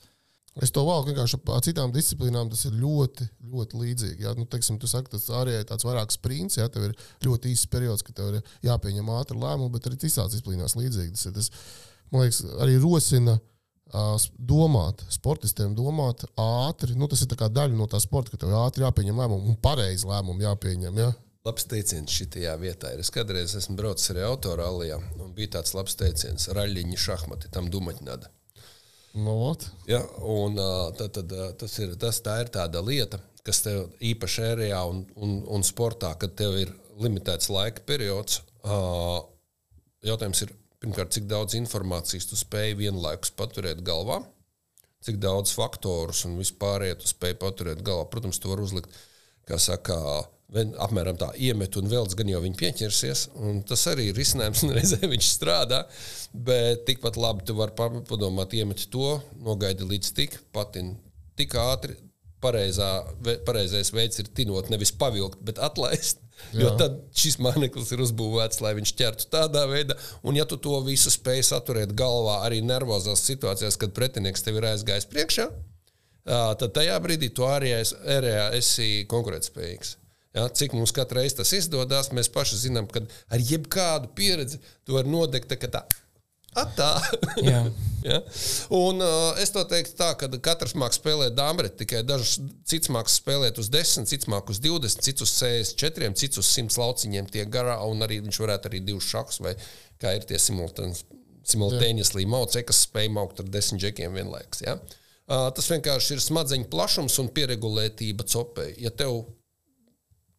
Es 0.59 0.73
to 0.75 0.81
valku 0.83 1.13
vienkārši 1.13 1.37
ar 1.55 1.61
citām 1.63 1.93
disciplīnām. 1.95 2.49
Tas 2.51 2.65
ir 2.67 2.73
ļoti, 2.75 3.29
ļoti 3.53 3.77
līdzīgi. 3.79 4.25
Jā, 4.25 4.33
nu, 4.35 4.43
teiksim, 4.51 4.75
tu 4.81 4.89
saki, 4.91 5.13
tas 5.13 5.29
arī 5.39 5.53
ir 5.61 5.69
tāds 5.69 5.85
vairāk 5.87 6.11
sprints. 6.11 6.57
Jā, 6.59 6.65
tev 6.73 6.89
ir 6.89 6.97
ļoti 7.23 7.53
īsts 7.53 7.69
periods, 7.71 8.03
kad 8.03 8.17
tev 8.19 8.33
ir 8.35 8.41
jāpieņem 8.67 9.13
ātri 9.15 9.39
lēmumi, 9.39 9.71
bet 9.77 9.87
arī 9.87 10.01
citās 10.03 10.33
disciplīnās 10.33 10.75
līdzīgi. 10.75 11.15
Tas, 11.15 11.29
ir, 11.29 11.37
tas 11.37 11.47
man 12.11 12.25
liekas, 12.25 12.41
arī 12.59 12.75
rosina 12.83 13.37
s- 13.39 13.50
domāt, 14.37 15.03
sportistiem 15.11 15.75
domāt 15.75 16.23
ātri. 16.39 16.95
Nu, 16.95 17.07
tas 17.11 17.21
ir 17.23 17.31
tā 17.31 17.49
daļa 17.49 17.75
no 17.75 17.87
tā 17.91 17.99
sporta, 17.99 18.31
ka 18.31 18.41
tev 18.41 18.55
ātri 18.61 18.85
jāpieņem 18.85 19.19
lēmumi 19.23 19.51
un 19.51 19.59
pareizi 19.61 20.07
lēmumi 20.07 20.47
jāpieņem. 20.47 20.99
Jā. 21.01 21.11
Labs 21.45 21.65
teiciens 21.65 22.13
šajā 22.13 22.53
vietā 22.61 22.91
ir. 22.93 23.01
Es 23.01 23.09
kādreiz 23.09 23.55
esmu 23.57 23.75
braucis 23.79 24.11
arī 24.13 24.21
autorālijā, 24.27 24.99
un 25.23 25.33
bija 25.33 25.57
tāds 25.57 25.73
labs 25.73 25.97
teiciens- 25.97 26.47
raļiņa 26.57 26.97
šahmati, 26.97 27.49
tam 27.51 27.69
dumaķnada. 27.73 28.29
Nu, 29.13 29.33
ot. 29.49 29.65
Ja, 29.89 30.03
un, 30.21 30.55
ā, 30.55 30.93
tad, 30.95 31.17
tas 31.59 31.79
ir, 31.79 31.95
tas, 31.99 32.21
tā 32.21 32.37
ir 32.43 32.51
tāda 32.53 32.83
lieta, 32.85 33.19
kas 33.43 33.63
tev 33.65 33.89
īpaši 33.99 34.45
ērijā 34.53 34.83
un, 34.87 35.03
un, 35.15 35.41
un 35.47 35.65
sportā, 35.67 36.13
kad 36.19 36.35
tev 36.37 36.55
ir 36.61 36.71
limitēts 37.01 37.49
laika 37.49 37.83
periods. 37.89 38.41
Jautājums 40.05 40.45
ir, 40.45 40.53
pirmkārt, 40.81 41.13
cik 41.15 41.29
daudz 41.29 41.55
informācijas 41.59 42.27
tu 42.29 42.39
spēj 42.39 42.75
vienlaikus 42.79 43.33
paturēt 43.37 43.83
galvā, 43.85 44.21
cik 45.05 45.17
daudz 45.21 45.53
faktorus 45.57 46.25
un 46.27 46.37
vispārējo 46.41 46.99
tu 47.01 47.09
spēj 47.09 47.37
paturēt 47.41 47.81
galvā. 47.85 48.07
Protams, 48.11 48.39
tu 48.41 48.51
vari 48.51 48.65
uzlikt, 48.65 48.93
kā 49.49 49.57
saka, 49.61 49.97
apmēram 50.85 51.17
tā 51.19 51.31
iemet 51.41 51.77
un 51.79 51.89
velc, 51.89 52.13
gan 52.17 52.29
jau 52.29 52.41
viņi 52.43 52.59
pieķersies. 52.59 53.23
Tas 53.69 53.87
arī 53.89 54.09
ir 54.11 54.17
risinājums, 54.19 54.63
un 54.67 54.75
reizē 54.77 55.01
viņš 55.05 55.31
strādā. 55.35 55.83
Bet 56.33 56.85
tikpat 56.89 57.17
labi 57.19 57.47
tu 57.47 57.57
vari 57.57 57.75
pa- 57.77 58.05
padomāt, 58.09 58.53
iemet 58.57 58.85
to, 58.93 59.15
nogaidi 59.41 59.87
līdz 59.89 60.13
tik, 60.17 60.39
patin 60.53 60.95
tik 61.39 61.57
ātri. 61.57 61.97
Pareizā, 62.41 62.89
pareizais 63.45 63.91
veids 63.93 64.17
ir 64.17 64.31
tinot, 64.33 64.69
nevis 64.73 64.89
pavilkt, 64.97 65.43
bet 65.45 65.61
atlaist. 65.61 66.20
Jo 66.51 66.67
Jā. 66.67 66.75
tad 66.81 66.97
šis 67.15 67.37
mākslinieks 67.43 67.93
ir 67.95 68.03
uzbūvēts, 68.03 68.61
lai 68.63 68.73
viņš 68.77 68.93
ķertu 68.99 69.29
tādā 69.31 69.63
veidā. 69.71 69.95
Un, 70.27 70.35
ja 70.39 70.45
tu 70.49 70.57
to 70.61 70.79
visu 70.85 71.13
spēj 71.13 71.45
saturēt 71.47 71.95
galvā 71.97 72.41
arī 72.47 72.59
nervozās 72.65 73.23
situācijās, 73.29 73.79
kad 73.79 73.95
pretinieks 73.95 74.43
tev 74.45 74.59
ir 74.59 74.69
aizgājis 74.73 75.07
priekšā, 75.11 75.47
tad 76.25 76.69
tajā 76.75 76.99
brīdī 77.03 77.31
tu 77.33 77.47
arī 77.47 77.73
esi, 77.79 78.91
konkurētspējīgs. 79.11 79.97
Ja, 80.31 80.45
cik 80.47 80.71
mums 80.77 80.93
katru 80.95 81.19
reizi 81.19 81.41
tas 81.41 81.49
izdodas, 81.51 82.07
mēs 82.15 82.29
paši 82.31 82.61
zinām, 82.61 82.85
ka 82.87 83.01
ar 83.03 83.41
jebkādu 83.43 84.13
pieredzi 84.15 84.61
to 84.87 84.95
var 84.95 85.09
nodegt. 85.09 85.51
Tā, 85.51 85.81
Atā. 86.57 86.89
Jā. 87.51 87.61
ja? 88.03 88.17
Un, 88.75 88.99
uh, 88.99 89.37
es 89.39 89.53
to 89.55 89.63
teiktu 89.69 89.95
tā, 89.99 90.09
ka 90.19 90.27
katrs 90.43 90.73
mākslinieks 90.75 90.99
spēlē 90.99 91.29
dāmbreti, 91.35 91.83
tikai 91.83 92.01
dažs 92.03 92.39
cits 92.67 92.91
mākslinieks 92.91 93.19
spēlēt 93.21 93.61
uz 93.61 93.69
10, 93.71 94.09
cits 94.11 94.27
mākslinieks 94.27 94.59
uz 94.59 94.63
20, 94.65 95.05
cits 95.07 95.25
uz 95.25 95.35
64, 95.37 96.11
cits 96.19 96.41
uz 96.41 96.49
100 96.51 96.81
lauciņiem 96.81 97.29
tiek 97.31 97.51
garā, 97.53 97.77
un 97.87 98.03
arī 98.03 98.19
viņš 98.25 98.41
varētu 98.43 98.71
arī 98.71 98.83
divus 98.89 99.07
šakus 99.13 99.39
vai 99.45 99.55
kā 100.01 100.15
ir 100.17 100.27
tie 100.27 100.39
simultēņas 100.41 102.13
līmauci, 102.17 102.65
kas 102.67 102.83
spēj 102.87 103.11
maukt 103.15 103.39
ar 103.39 103.53
desmit 103.53 103.85
džekiem 103.85 104.19
vienlaikus. 104.19 104.65
Ja? 104.65 104.75
Uh, 105.31 105.47
tas 105.55 105.71
vienkārši 105.71 106.17
ir 106.17 106.25
smadzeņu 106.25 106.67
plašums 106.73 107.15
un 107.23 107.31
pieregulētība 107.31 108.27
copē. 108.27 108.73
Ja 108.81 108.91
tev 108.91 109.23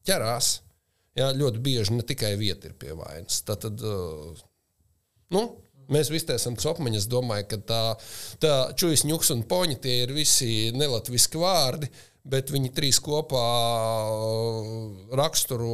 ķerās, 0.04 0.58
ja, 1.16 1.30
ļoti 1.32 1.62
bieži 1.64 1.96
ne 1.96 2.04
tikai 2.04 2.34
vieta 2.36 2.68
ir 2.68 2.76
pie 2.76 2.92
vainas, 2.98 3.40
tad, 3.46 3.64
tad 3.64 3.80
uh, 3.86 4.42
nu, 5.32 5.46
Mēs 5.92 6.10
visi 6.12 6.32
esam 6.34 6.56
copmaņi. 6.60 7.02
Es 7.02 7.08
domāju, 7.10 7.48
ka 7.52 7.60
tā, 7.68 7.82
tā 8.42 8.54
čūjas, 8.78 9.04
ņuks 9.08 9.32
un 9.36 9.44
poņi 9.48 9.78
tie 9.84 9.98
ir 10.06 10.14
visi 10.16 10.72
nelatviski 10.76 11.40
vārdi, 11.42 11.90
bet 12.28 12.52
viņi 12.54 12.72
trīs 12.74 13.00
kopā 13.02 13.46
raksturo 15.18 15.72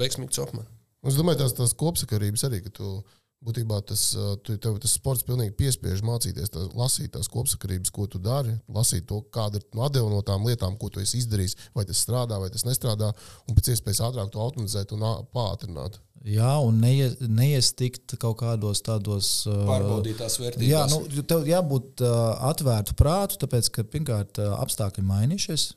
veiksmīgu 0.00 0.34
copmani. 0.36 0.70
Es 1.06 1.16
domāju, 1.16 1.40
tās, 1.42 1.56
tās 1.56 1.72
kopsakarības 1.80 2.44
arī, 2.48 2.60
ka 2.66 2.72
tu 2.76 2.98
būtībā 3.44 3.80
tas, 3.88 4.02
tu, 4.44 4.56
tev, 4.60 4.76
tas 4.82 4.94
sports 4.98 5.24
pilnīgi 5.26 5.54
piespiež 5.56 6.02
mācīties, 6.04 6.52
tā, 6.52 6.66
lasīt 6.76 7.14
tās 7.14 7.30
kopsakarības, 7.32 7.92
ko 7.94 8.06
tu 8.10 8.20
dari, 8.22 8.52
lasīt 8.72 9.06
to, 9.08 9.22
kāda 9.32 9.60
ir 9.60 9.66
no 9.76 9.86
atdeva 9.86 10.12
no 10.12 10.20
tām 10.26 10.44
lietām, 10.48 10.76
ko 10.80 10.92
tu 10.92 11.00
esi 11.00 11.22
izdarījis, 11.22 11.56
vai 11.76 11.86
tas 11.88 12.04
strādā, 12.04 12.40
vai 12.42 12.50
tas 12.52 12.66
nestrādā, 12.68 13.12
un 13.48 13.56
pēc 13.56 13.72
iespējas 13.74 14.04
ātrāk 14.10 14.32
to 14.32 14.44
automatizēt 14.44 14.92
un 14.96 15.08
pātrināt. 15.34 16.00
Jā, 16.28 16.58
un 16.60 16.82
neie, 16.82 17.06
neiestikt 17.24 18.18
kaut 18.20 18.42
kādos 18.42 18.82
tādos 18.84 19.28
pārbaudītās 19.48 20.36
vērtībās. 20.42 20.68
Jā, 20.68 20.82
nu, 20.92 21.24
tev 21.24 21.48
jābūt 21.48 22.04
uh, 22.04 22.34
atvērtu 22.50 22.96
prātu, 22.98 23.38
tāpēc, 23.40 23.70
ka 23.72 23.86
pirmkārt 23.88 24.42
apstākļi 24.44 25.06
mainījušies, 25.08 25.70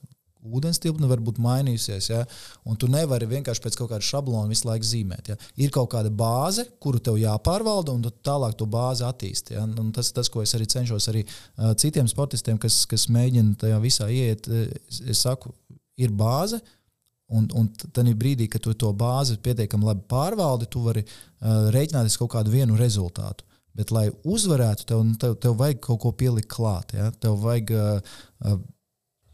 ūdens 0.43 0.79
tilpne 0.83 1.07
var 1.09 1.21
būt 1.23 1.39
mainījusies. 1.43 2.09
Ja? 2.11 2.21
Un 2.67 2.77
tu 2.79 2.89
nevari 2.91 3.27
vienkārši 3.29 3.63
pēc 3.63 3.77
kaut 3.79 3.91
kāda 3.93 4.05
šablona 4.05 4.51
visu 4.51 4.67
laiku 4.67 4.87
zīmēt. 4.87 5.31
Ja? 5.33 5.37
Ir 5.63 5.73
kaut 5.75 5.91
kāda 5.93 6.11
bāze, 6.13 6.65
kuru 6.83 7.01
tev 7.03 7.17
jāpārvalda, 7.21 7.95
un 7.95 8.03
tu 8.05 8.11
tālāk 8.25 8.57
to 8.59 8.67
bāzi 8.69 9.05
attīsti. 9.07 9.57
Ja? 9.57 9.65
Un 9.65 9.91
tas 9.95 10.11
ir 10.11 10.17
tas, 10.19 10.31
ko 10.31 10.43
es 10.43 10.55
arī 10.57 10.67
cenšos 10.69 11.09
arī 11.11 11.25
uh, 11.25 11.73
citiem 11.79 12.09
sportistiem, 12.11 12.59
kas, 12.61 12.83
kas 12.89 13.09
mēģina 13.13 13.57
tajā 13.63 13.81
visā 13.83 14.09
iet. 14.11 14.49
Es, 14.87 15.01
es 15.15 15.23
saku, 15.25 15.53
ir 15.99 16.13
bāze. 16.15 16.61
Un, 17.33 17.47
un 17.57 17.69
tad 17.79 18.05
brīdī, 18.19 18.45
kad 18.51 18.61
tu 18.61 18.73
to 18.77 18.91
bāzi 18.93 19.39
pietiekami 19.41 19.87
labi 19.87 20.03
pārvaldi, 20.11 20.67
tu 20.69 20.83
vari 20.85 21.01
uh, 21.05 21.71
rēķināties 21.73 22.19
kaut 22.21 22.33
kādu 22.35 22.53
vienu 22.53 22.77
rezultātu. 22.77 23.47
Bet, 23.73 23.89
lai 23.89 24.05
uzvarētu, 24.29 24.85
tev, 24.85 25.01
tev, 25.17 25.33
tev 25.41 25.55
vajag 25.57 25.79
kaut 25.81 26.03
ko 26.03 26.11
pielikt 26.13 26.51
klāt. 26.51 26.93
Ja? 26.93 27.09
Tev 27.23 27.39
vajag 27.41 27.73
uh, 27.73 28.59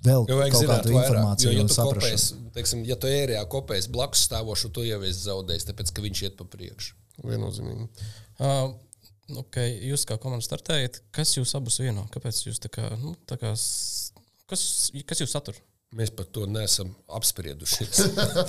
vēl 0.06 0.28
kaut 0.30 0.68
kādu 0.70 0.94
informāciju. 0.94 1.52
Jo, 1.52 1.64
ja 1.64 1.70
tu 1.70 1.78
kopēs, 1.90 2.28
teiksim, 2.56 2.84
ja 2.88 2.98
tu 3.00 3.10
ērijā 3.12 3.42
kopēs 3.52 3.90
blakus 3.92 4.26
stāvošu, 4.30 4.72
tu 4.76 4.86
jau 4.88 5.00
esi 5.08 5.26
zaudējis, 5.26 5.68
tāpēc 5.70 5.94
ka 5.96 6.06
viņš 6.06 6.24
iet 6.28 6.38
pa 6.40 6.48
priekšu. 6.50 6.96
Viennozīmīgi. 7.26 7.90
Uh, 8.40 8.72
okay, 9.42 9.76
jūs 9.90 10.06
kā 10.08 10.20
komanda 10.22 10.46
startējat, 10.46 11.02
kas 11.16 11.36
jūs 11.36 11.56
abus 11.60 11.82
vieno? 11.84 12.08
Kāpēc 12.14 12.46
jūs 12.48 12.62
tā 12.64 12.72
kā, 12.72 12.88
nu, 13.02 13.16
tā 13.30 13.40
kā 13.42 13.52
kas, 14.50 14.64
kas 15.06 15.26
jūs 15.26 15.36
satur? 15.36 15.60
Mēs 15.96 16.14
par 16.14 16.28
to 16.30 16.46
neesam 16.46 16.94
apspriedušies. 17.18 18.04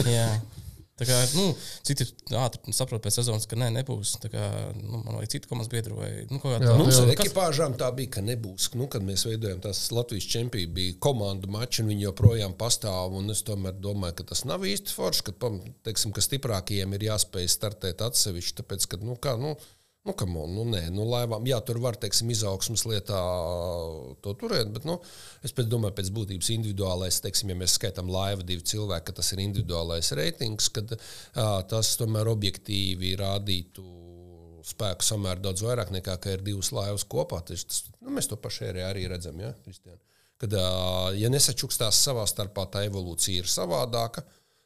Jā. 1.00 1.06
Tā 1.06 1.06
kā, 1.08 1.18
nu, 1.32 1.54
citi 1.86 2.04
ātri 2.36 2.74
saprot 2.76 3.00
pēc 3.00 3.16
sezonas, 3.20 3.46
ka 3.48 3.56
nē, 3.56 3.70
nebūs. 3.78 4.18
Kā, 4.28 4.44
nu, 4.76 5.00
man 5.00 5.16
vajag 5.16 5.32
citu 5.32 5.48
komandas 5.48 5.70
biedru 5.72 5.96
vai 5.96 6.10
nu, 6.28 6.36
kaut 6.36 6.52
kādā 6.52 6.66
veidā. 6.66 6.76
Mums 6.76 7.00
ar 7.00 7.12
ekipāžām 7.14 7.76
tā 7.80 7.88
bija, 7.96 8.12
ka 8.18 8.24
nebūs. 8.26 8.68
Nu, 8.76 8.88
kad 8.92 9.04
mēs 9.06 9.24
veidojām 9.28 9.62
tās 9.64 9.86
Latvijas 9.96 10.28
čempionātu, 10.28 10.74
bija 10.76 10.98
komandu 11.00 11.48
mači, 11.52 11.80
un 11.80 11.92
viņi 11.94 12.06
joprojām 12.10 12.56
pastāv. 12.60 13.16
Es 13.32 13.44
tomēr 13.46 13.80
domāju, 13.80 14.18
ka 14.20 14.28
tas 14.34 14.44
nav 14.48 14.66
īsti 14.68 14.92
forši, 14.96 15.26
ka, 15.30 15.52
teiksim, 15.88 16.12
ka 16.12 16.24
stiprākajiem 16.24 16.96
ir 16.98 17.08
jāspēj 17.08 17.48
startēt 17.56 18.04
atsevišķi. 18.04 18.58
Tāpēc, 18.60 18.88
ka, 18.92 19.00
nu, 19.00 19.16
kā, 19.16 19.38
nu, 19.40 19.56
Nu, 20.08 20.14
on, 20.16 20.52
nu, 20.56 20.62
nē, 20.64 20.86
nu, 20.96 21.04
laivām, 21.04 21.44
jā, 21.44 21.58
tur 21.60 21.76
var, 21.84 21.98
teiksim, 22.00 22.30
izaugsmas 22.32 22.86
lietā 22.88 23.18
to 24.24 24.32
turēt, 24.40 24.70
bet, 24.72 24.86
nu, 24.88 24.96
es 25.44 25.52
pēc 25.52 25.68
domāju, 25.68 25.92
pēc 25.98 26.08
būtības 26.16 26.48
individuālais, 26.54 27.18
teiksim, 27.20 27.52
ja 27.52 27.58
mēs 27.60 27.74
skaitām 27.76 28.08
laivu 28.08 28.46
divi 28.48 28.64
cilvēki, 28.72 29.10
ka 29.10 29.18
tas 29.18 29.34
ir 29.34 29.42
individuālais 29.44 30.08
reitings, 30.16 30.70
kad 30.72 30.96
jā, 30.96 31.50
tas 31.68 31.92
tomēr 32.00 32.32
objektīvi 32.32 33.12
rādītu 33.20 33.84
spēku 34.70 35.04
samērā 35.04 35.40
daudz 35.44 35.64
vairāk 35.64 35.92
nekā, 35.92 36.16
ka 36.20 36.32
ir 36.32 36.44
divas 36.44 36.72
laivas 36.72 37.04
kopā. 37.04 37.42
Tas, 37.46 37.64
tas, 37.68 37.84
nu, 38.00 38.12
mēs 38.16 38.28
to 38.30 38.40
paši 38.40 38.72
arī 38.84 39.06
redzam, 39.10 39.40
ja, 39.40 39.52
Kristian? 39.64 40.00
Kad, 40.40 40.56
ja 41.20 41.28
nesačukstās 41.28 41.98
savā 42.00 42.24
starpā, 42.28 42.64
tā 42.72 42.86
evolūcija 42.88 43.42
ir 43.42 43.48
savādāka. 43.50 44.24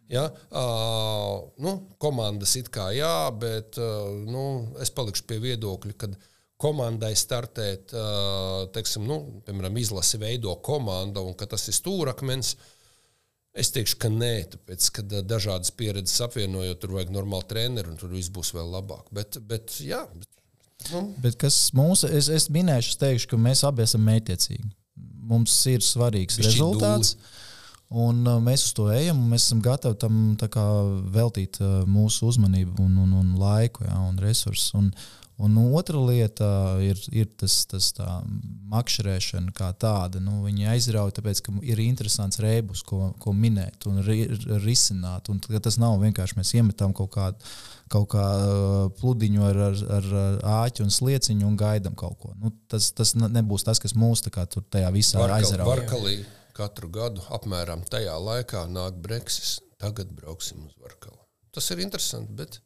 Ja? 0.09 0.29
Uh, 0.51 1.49
nu, 1.65 1.75
komandas 1.99 2.55
it 2.61 2.69
kā 2.73 2.91
jā, 2.93 3.31
bet 3.41 3.79
uh, 3.81 4.13
nu, 4.29 4.45
es 4.83 4.93
palikšu 4.93 5.25
pie 5.29 5.41
viedokļa, 5.43 5.97
ka 5.97 6.11
komandai 6.61 7.15
startēt, 7.19 7.95
uh, 7.97 8.67
teiksim, 8.75 9.07
nu, 9.09 9.19
piemēram, 9.47 9.81
izlasi 9.81 10.21
veido 10.21 10.55
komanda 10.65 11.25
un 11.25 11.37
ka 11.39 11.49
tas 11.51 11.67
ir 11.71 11.77
stūrakmens. 11.77 12.55
Es 13.55 13.71
teikšu, 13.71 13.97
ka 14.03 14.11
nē, 14.11 14.33
tāpēc, 14.51 14.87
ka 14.97 15.03
dažādas 15.23 15.71
pieredzes 15.79 16.21
apvienojot, 16.27 16.81
tur 16.83 16.97
vajag 16.97 17.13
normālu 17.15 17.47
treneru 17.49 17.93
un 17.93 17.99
tur 18.01 18.11
viss 18.11 18.33
būs 18.35 18.51
vēl 18.57 18.73
labāk. 18.75 19.07
Bet, 19.15 19.39
bet, 19.47 19.77
jā, 19.79 20.01
bet, 20.11 20.31
nu. 20.91 21.05
bet 21.23 21.39
kas 21.41 21.69
mūsu, 21.77 22.11
es, 22.11 22.29
es 22.35 22.49
minēšu, 22.53 22.97
es 22.97 23.01
teikšu, 23.01 23.31
ka 23.31 23.39
mēs 23.41 23.63
abi 23.69 23.87
esam 23.87 24.03
mētiecīgi. 24.11 24.75
Mums 25.25 25.55
ir 25.71 25.87
svarīgs 25.87 26.41
Bišķi 26.41 26.51
rezultāts. 26.51 27.15
Dūli 27.15 27.34
Un 27.93 28.25
uh, 28.27 28.39
mēs 28.43 28.65
uz 28.69 28.73
to 28.77 28.89
ejam, 28.93 29.21
un 29.21 29.35
mēs 29.35 29.49
esam 29.49 29.61
gatavi 29.65 29.99
tam 30.01 30.23
kā, 30.51 30.65
veltīt 31.15 31.61
uh, 31.63 31.83
mūsu 31.87 32.31
uzmanību, 32.31 32.79
un, 32.83 32.97
un, 33.05 33.13
un 33.21 33.37
laiku 33.39 33.85
ja, 33.85 33.99
un 34.09 34.17
resursus. 34.19 34.73
Un, 34.79 34.89
un 35.45 35.59
otra 35.77 36.01
lieta 36.01 36.49
ir, 36.83 36.99
ir 37.13 37.29
tas, 37.39 37.61
tas 37.71 37.93
makšķerēšana 38.73 39.55
kā 39.55 39.71
tāda. 39.79 40.23
Nu, 40.23 40.41
viņi 40.47 40.71
aizrauja, 40.73 41.19
tāpēc, 41.21 41.45
ka 41.45 41.55
ir 41.63 41.85
interesants 41.85 42.41
rēbus, 42.43 42.83
ko, 42.89 43.13
ko 43.21 43.37
minēt 43.37 43.87
un 43.91 44.03
ri, 44.07 44.25
risināt. 44.65 45.31
Un, 45.31 45.43
tas 45.45 45.79
nav 45.83 46.01
vienkārši 46.03 46.41
mēs 46.41 46.55
iemetam 46.57 46.97
kaut 46.97 47.13
kādu 47.19 47.55
kaut 47.93 48.09
kā 48.15 48.23
uh, 48.25 48.87
pludiņu 48.97 49.43
ar, 49.45 49.59
ar, 49.69 49.83
ar 49.99 50.07
āķu 50.65 50.87
un 50.87 50.95
slieciņu 50.95 51.47
un 51.47 51.59
gaidām 51.61 51.95
kaut 51.95 52.17
ko. 52.23 52.33
Nu, 52.41 52.51
tas, 52.73 52.89
tas 52.97 53.13
nebūs 53.15 53.67
tas, 53.69 53.79
kas 53.79 53.95
mūs 53.95 54.25
tajā 54.25 54.89
visā 54.95 55.21
aizrauja 55.37 55.85
katru 56.55 56.91
gadu 56.93 57.25
apmēram 57.35 57.85
tajā 57.91 58.15
laikā 58.21 58.67
nāk 58.71 58.99
Brexit. 59.05 59.63
Tagad 59.83 60.13
brauksim 60.17 60.63
uz 60.65 60.75
Varkalu. 60.81 61.19
Tas 61.55 61.67
ir 61.75 61.83
interesanti, 61.85 62.33
bet, 62.39 62.61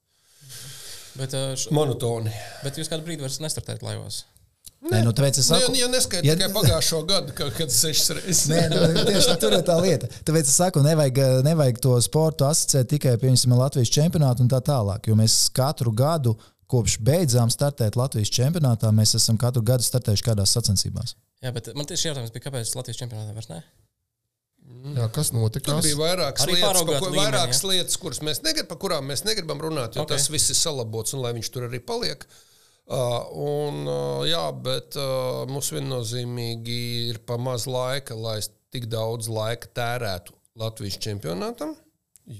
bet 1.18 1.32
š... 1.34 1.72
monotoni. 1.74 2.30
Bet 2.62 2.78
jūs 2.78 2.90
kādu 2.92 3.06
brīdi 3.08 3.24
vairs 3.24 3.40
nestartējat 3.42 3.82
laivās? 3.82 4.22
Nē, 4.78 5.00
nu, 5.02 5.10
tāpēc 5.10 5.40
es 5.40 5.48
saku, 5.50 5.72
nu, 5.72 5.74
ja, 5.74 5.88
ja 5.88 5.90
neskaidrs 5.90 6.28
ja... 6.28 6.36
tikai 6.38 6.52
pagājušo 6.54 7.00
gadu, 7.08 7.32
kad, 7.34 7.48
kad 7.56 7.72
sešas 7.74 8.12
reizes. 8.14 8.44
Nē, 8.52 8.60
nu, 8.70 9.02
tieši 9.08 9.34
tur 9.42 9.56
ir 9.56 9.64
tā 9.66 9.74
lieta. 9.82 10.06
Tāpēc 10.28 10.46
es 10.46 10.54
saku, 10.60 10.84
nevajag, 10.86 11.18
nevajag 11.48 11.80
to 11.82 11.96
sportu 12.04 12.46
asociēt 12.46 12.92
tikai 12.92 13.16
piemēram 13.18 13.56
Latvijas 13.58 13.90
čempionātu 13.96 14.46
un 14.46 14.52
tā 14.52 14.62
tālāk. 14.68 15.10
Jo 15.10 15.18
mēs 15.18 15.40
katru 15.56 15.90
gadu, 15.98 16.36
kopš 16.68 16.98
beidzām 17.04 17.52
startēt 17.52 17.96
Latvijas 17.98 18.32
čempionātā, 18.34 18.92
mēs 18.94 19.16
esam 19.18 19.40
katru 19.40 19.64
gadu 19.66 19.86
startējuši 19.86 20.26
kādās 20.30 20.54
sacensībās. 20.56 21.16
Jā, 21.44 21.52
bet 21.54 21.70
man 21.78 21.86
tieši 21.88 22.10
jautājums 22.10 22.34
bija, 22.34 22.48
kāpēc 22.48 22.74
Latvijas 22.76 23.00
čempionātā 23.00 23.36
vairs 23.36 23.50
ne? 23.52 23.62
Jā, 24.68 25.06
kas 25.12 25.30
notika? 25.32 25.70
Tur 25.70 25.84
bija 25.84 25.96
vairākas 25.96 26.44
lietas, 26.48 26.82
ko, 26.82 26.92
līmeni, 26.92 27.16
vairākas 27.22 27.62
ja? 27.62 27.70
lietas 27.70 27.96
kuras 28.00 28.20
mēs 28.24 28.42
negribam, 28.44 28.68
par 28.68 28.80
kurām 28.82 29.08
mēs 29.08 29.24
negribam 29.24 29.62
runāt, 29.64 29.96
jo 29.96 30.04
okay. 30.04 30.18
tas 30.18 30.28
viss 30.32 30.52
ir 30.52 30.58
salabots 30.58 31.16
un 31.16 31.22
lai 31.24 31.32
viņš 31.38 31.50
tur 31.54 31.66
arī 31.70 31.80
paliek. 31.84 32.26
Uh, 32.88 33.16
un, 33.44 33.80
uh, 33.88 34.22
jā, 34.28 34.44
bet 34.64 34.96
uh, 34.96 35.44
mums 35.48 35.72
viennozīmīgi 35.74 36.78
ir 37.10 37.20
pa 37.28 37.36
maz 37.40 37.66
laika, 37.68 38.16
lai 38.16 38.38
tik 38.72 38.88
daudz 38.92 39.28
laika 39.32 39.68
tērētu 39.76 40.36
Latvijas 40.60 40.96
čempionātam, 41.04 41.74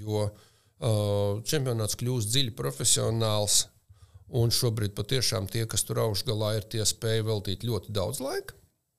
jo 0.01 0.29
uh, 0.29 1.41
čempionāts 1.49 1.99
kļūst 2.01 2.33
dziļi 2.33 2.55
profesionāls. 2.57 3.67
Un 4.29 4.53
šobrīd 4.53 4.93
patiešām 4.97 5.47
tie, 5.49 5.65
kas 5.71 5.87
tur 5.89 6.03
augšgalā 6.03 6.59
ir, 6.59 6.67
tie 6.69 6.85
spēj 6.85 7.23
veltīt 7.25 7.65
ļoti 7.65 7.95
daudz 7.97 8.21
laika. 8.21 8.57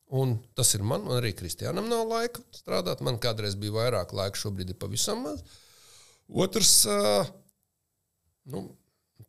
Un 0.10 0.39
tas 0.58 0.72
ir 0.74 0.82
man, 0.82 1.04
un 1.06 1.20
arī 1.20 1.36
Kristiānam 1.38 1.86
nav 1.89 2.08
laika 2.10 2.42
strādāt. 2.56 3.04
Man 3.06 3.20
kādreiz 3.22 3.54
bija 3.60 3.76
vairāk 3.76 4.15
laika, 4.18 4.42
šobrīd 4.42 4.74
ir 4.74 4.80
pavisam 4.82 5.22
maz. 5.28 5.44
Otrs, 6.30 6.72
nu, 8.50 8.63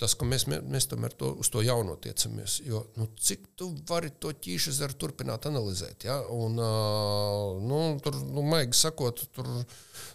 tas, 0.01 0.15
ka 0.17 0.27
mēs, 0.29 0.47
mēs 0.49 0.89
tomēr 0.91 1.13
to, 1.19 1.35
uz 1.43 1.51
to 1.53 1.63
jauno 1.65 1.97
tiecamies. 2.01 2.59
Jo, 2.65 2.83
nu, 2.97 3.09
cik 3.21 3.51
tu 3.59 3.71
vari 3.89 4.13
to 4.23 4.33
ķīšu 4.33 4.73
zaru 4.79 4.97
turpināt 5.01 5.49
analizēt? 5.51 6.07
Ja? 6.09 6.21
Un, 6.33 6.57
nu, 7.67 7.81
tur, 8.05 8.17
nu, 8.25 8.45
maigi 8.47 8.79
sakot, 8.81 9.23
tur, 9.37 9.51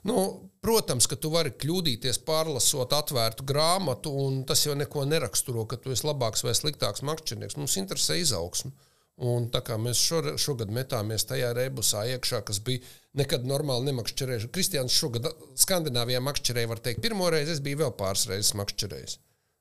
nu, 0.10 0.26
protams, 0.66 1.10
ka 1.12 1.20
tu 1.22 1.30
vari 1.34 1.54
kļūdīties, 1.54 2.24
pārlasot 2.26 2.96
atvērtu 2.98 3.46
grāmatu, 3.48 4.14
un 4.26 4.42
tas 4.50 4.66
jau 4.66 4.74
neko 4.78 5.06
neraksturo, 5.10 5.68
ka 5.70 5.80
tu 5.82 5.94
esi 5.94 6.08
labāks 6.08 6.46
vai 6.46 6.56
sliktāks 6.58 7.06
makšķernieks. 7.06 7.60
Mums 7.62 7.78
interesē 7.82 8.18
izaugsme. 8.22 8.74
Un 9.16 9.46
tā 9.48 9.62
kā 9.64 9.78
mēs 9.80 10.02
šo, 10.02 10.34
šogad 10.42 10.72
metāmies 10.76 11.24
tajā 11.30 11.54
rebusā 11.56 12.02
iekšā, 12.12 12.42
kas 12.50 12.60
bija 12.60 12.84
nekad 13.16 13.46
normāli 13.48 13.88
nemakšķerējuši. 13.88 14.50
Kristians 14.52 14.98
šogad 14.98 15.30
Skandināvijā 15.56 16.20
makšķerēja, 16.26 16.72
var 16.74 16.82
teikt, 16.84 17.00
pirmo 17.06 17.30
reizi, 17.32 17.56
es 17.56 17.64
biju 17.64 17.86
vēl 17.86 17.96
pāris 17.96 18.26
reizes 18.28 18.52
makšķerējis. 18.60 19.16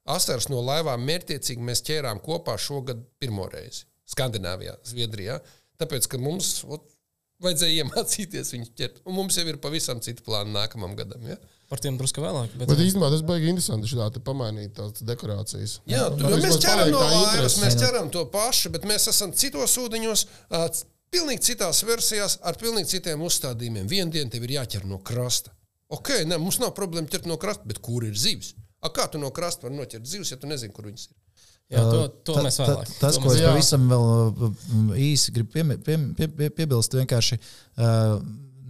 Asars 0.04 0.50
no 0.52 0.60
laivām 0.60 1.04
mērķiecīgi 1.08 1.64
mēs 1.64 1.80
ķērām 1.86 2.20
kopā 2.24 2.58
šogad 2.60 3.00
pirmo 3.22 3.46
reizi 3.52 3.86
Skandināvijā, 4.12 4.76
Zviedrijā. 4.84 5.38
Tāpēc, 5.80 6.06
ka 6.12 6.20
mums 6.20 6.58
ot, 6.68 6.84
vajadzēja 7.44 7.84
iemācīties 7.84 8.52
viņus 8.54 8.72
ķert. 8.78 9.02
Un 9.08 9.16
mums 9.16 9.38
jau 9.38 9.46
ir 9.48 9.58
pavisam 9.62 10.00
citi 10.04 10.24
plāni 10.26 10.52
nākamajam 10.54 10.96
gadam. 10.98 11.24
Ja? 11.28 11.38
Par 11.70 11.80
tiem 11.80 11.96
drusku 11.98 12.22
vēlāk. 12.22 12.52
Bet, 12.58 12.68
bet 12.68 12.82
īstenībā 12.84 13.08
tas 13.14 13.24
bija 13.26 13.48
interesanti. 13.48 13.88
Šādi 13.90 14.20
pamainīt 14.24 14.74
tās 14.76 15.00
dekorācijas. 15.08 15.78
Jā, 15.90 16.06
tu, 16.12 16.28
jo 16.28 16.40
mēs 16.42 16.60
ķeram 16.62 16.92
no 16.92 17.00
laivas, 17.00 17.56
mēs 17.62 17.78
ķeram 17.80 18.10
to 18.12 18.26
pašu, 18.32 18.74
bet 18.74 18.84
mēs 18.88 19.08
esam 19.12 19.32
citos 19.32 19.78
ūdeņos. 19.80 20.26
Pilnīgi 21.14 21.46
citās 21.46 21.80
versijās, 21.86 22.40
ar 22.42 22.58
pilnīgi 22.58 22.96
citiem 22.96 23.20
uzstādījumiem. 23.22 23.86
Vienu 23.90 24.12
dienu 24.12 24.32
tev 24.34 24.44
ir 24.44 24.56
jāķer 24.56 24.86
no 24.90 24.98
krasta. 24.98 25.52
Ok, 25.94 26.10
ne, 26.26 26.40
mums 26.42 26.58
nav 26.58 26.72
problēma 26.74 27.10
ķert 27.10 27.28
no 27.30 27.36
krasta, 27.40 27.68
bet 27.70 27.78
kur 27.84 28.02
ir 28.06 28.16
zivs? 28.18 28.52
A, 28.84 28.90
kā 28.92 29.06
tu 29.10 29.20
no 29.20 29.30
krasta 29.34 29.66
vari 29.66 29.78
noķert 29.78 30.08
zivs, 30.08 30.32
ja 30.34 30.40
tu 30.40 30.50
nezini, 30.50 30.74
kur 30.76 30.88
viņas 30.90 31.06
ir? 31.08 31.16
Jā, 31.72 31.80
to, 31.88 32.00
to 32.28 32.34
ta, 32.36 32.42
mēs 32.44 32.58
vēlamies. 32.60 32.90
Ta, 32.92 33.06
tas, 33.06 33.18
ko 33.22 33.30
es 33.32 33.40
pavisam 33.40 33.86
vēl 33.88 34.50
īsi 35.00 35.32
gribu 35.32 35.54
pie, 35.54 35.64
pie, 35.86 35.96
pie, 36.18 36.28
pie, 36.28 36.48
piebilst, 36.58 36.96
vienkārši. 37.00 37.38
Uh, 37.80 38.18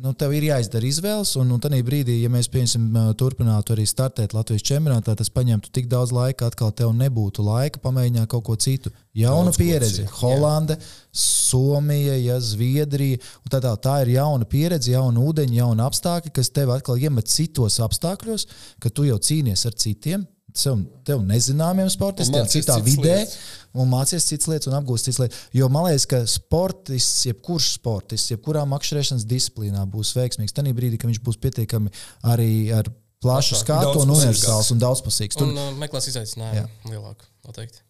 nu, 0.05 0.12
tev 0.12 0.35
ir 0.37 0.45
jāizdara 0.51 0.85
izvēles, 0.85 1.33
un, 1.40 1.55
un 1.55 1.62
tajā 1.62 1.81
brīdī, 1.87 2.19
ja 2.21 2.31
mēs 2.33 2.51
pieņemsim, 2.53 2.90
turpinātu 3.21 3.73
arī 3.75 3.87
startēt 3.88 4.35
Latvijas 4.37 4.67
čempionātā, 4.69 5.14
tas 5.17 5.33
paņemtu 5.33 5.73
tik 5.73 5.88
daudz 5.88 6.12
laika, 6.12 6.51
atkal 6.51 6.75
tev 6.77 6.93
nebūtu 6.99 7.45
laika 7.47 7.81
pamēģināt 7.85 8.29
kaut 8.31 8.45
ko 8.49 8.59
citu. 8.61 8.93
Jauna 9.17 9.49
daudz 9.49 9.61
pieredze, 9.62 10.05
Holande, 10.19 10.77
Somija, 11.14 12.19
ja, 12.19 12.37
Zviedrija. 12.43 13.23
Tā, 13.49 13.62
tā, 13.64 13.73
tā 13.81 13.97
ir 14.05 14.14
jauna 14.19 14.49
pieredze, 14.51 14.93
jauna 14.93 15.25
ūdeņa, 15.25 15.59
jauna 15.62 15.88
apstākļi, 15.88 16.35
kas 16.37 16.53
tev 16.53 16.75
atkal 16.75 17.01
iemet 17.01 17.31
citos 17.31 17.81
apstākļos, 17.85 18.49
ka 18.83 18.93
tu 18.93 19.09
jau 19.09 19.17
cīnies 19.23 19.64
ar 19.71 19.79
citiem 19.79 20.29
sev, 20.55 20.81
tev 21.07 21.23
nezināmiem 21.27 21.88
sportistiem, 21.93 22.47
citā 22.51 22.79
vidē, 22.85 23.21
lietas. 23.25 23.38
un 23.75 23.90
mācies 23.90 24.27
citas 24.29 24.51
lietas, 24.51 24.71
un 24.71 24.77
apgūst 24.79 25.09
citas 25.09 25.23
lietas. 25.25 25.47
Jo 25.57 25.69
man 25.73 25.88
liekas, 25.88 26.07
ka 26.11 26.21
sportists, 26.31 27.25
jebkurš 27.29 27.71
sportists, 27.79 28.33
jebkurā 28.35 28.64
makšķerēšanas 28.71 29.27
disciplīnā 29.31 29.85
būs 29.90 30.14
veiksmīgs. 30.19 30.55
Tajā 30.57 30.77
brīdī, 30.77 31.01
kad 31.01 31.11
viņš 31.11 31.23
būs 31.27 31.40
pietiekami 31.43 31.93
arī 32.35 32.53
ar 32.75 32.90
plašu 33.25 33.59
skatu 33.61 34.05
un 34.05 34.14
universāls 34.14 34.71
un 34.75 34.83
daudzpusīgs. 34.83 35.38
Tur 35.40 35.51
un, 35.51 35.59
uh, 35.59 35.73
meklēs 35.81 36.11
izaicinājumu 36.12 36.93
lielāku, 36.93 37.29
noteikti. 37.49 37.84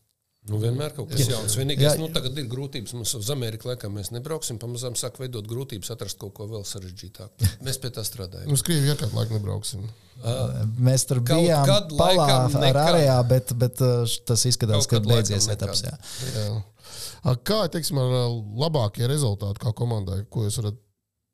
Nu, 0.44 0.59
vienmēr 0.61 0.92
kaut 0.92 1.09
kas 1.09 1.24
jauns. 1.24 1.54
Vienīgais, 1.57 1.96
nu, 1.96 2.11
tagad 2.12 2.37
ir 2.37 2.48
grūtības. 2.52 2.92
Mums 2.98 3.14
uz 3.16 3.30
Ameriku 3.33 3.70
laikam 3.70 3.94
mēs 3.96 4.11
nebrauksim. 4.12 4.59
Pamazām 4.61 4.96
sāk 5.00 5.16
veidot 5.22 5.46
grūtības, 5.48 5.88
atrast 5.94 6.18
kaut 6.20 6.35
ko 6.37 6.48
vēl 6.50 6.66
sarežģītāku. 6.68 7.48
Mēs 7.64 7.80
pie 7.80 7.88
tā 7.94 8.04
strādājam. 8.04 8.50
Uz 8.52 8.64
Krieviju 8.66 8.92
iekārt 8.92 9.16
laiku 9.16 9.38
nebrauksim. 9.38 9.87
Uh, 10.14 10.61
mēs 10.78 11.07
tur 11.09 11.18
bijām 11.24 11.66
palā 11.96 12.26
ar 12.68 12.78
ārējā, 12.85 13.16
bet, 13.28 13.50
bet 13.59 13.80
tas 14.28 14.44
izskatās, 14.46 14.87
ka 14.88 15.00
beidzies 15.02 15.48
etaps. 15.50 15.83
Jā. 15.88 15.96
Jā. 16.37 16.44
Kā, 17.42 17.64
teiksim, 17.72 17.98
ar 17.98 18.37
labākie 18.61 19.09
rezultāti 19.11 19.64
kā 19.64 19.72
komandai, 19.76 20.20
ko 20.30 20.44
jūs 20.44 20.61
varat 20.61 20.78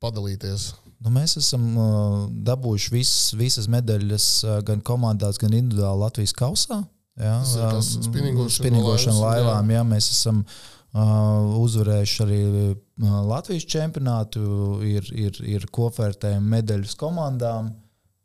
padalīties? 0.01 0.71
Nu, 1.03 1.11
mēs 1.13 1.35
esam 1.39 1.67
uh, 1.75 2.17
dabūjuši 2.47 2.95
vis, 2.95 3.13
visas 3.37 3.67
medaļas 3.71 4.31
uh, 4.45 4.57
gan 4.65 4.81
komandās, 4.85 5.39
gan 5.41 5.53
individuāli 5.57 6.05
Latvijas 6.05 6.35
kausā. 6.37 6.81
Jā, 7.21 7.37
spinīgošana, 7.45 8.55
spinīgošana 8.57 9.19
laivām. 9.19 9.69
Jā. 9.69 9.81
Jā, 9.81 9.85
mēs 9.91 10.09
esam 10.13 10.41
uh, 10.41 11.59
uzvarējuši 11.61 12.23
arī 12.25 12.41
uh, 12.47 12.73
Latvijas 13.29 13.67
čempionātu, 13.69 14.41
ir, 14.87 15.11
ir, 15.13 15.37
ir 15.57 15.69
kopvērtējumi 15.73 16.57
medaļas 16.57 16.97
komandām. 16.99 17.71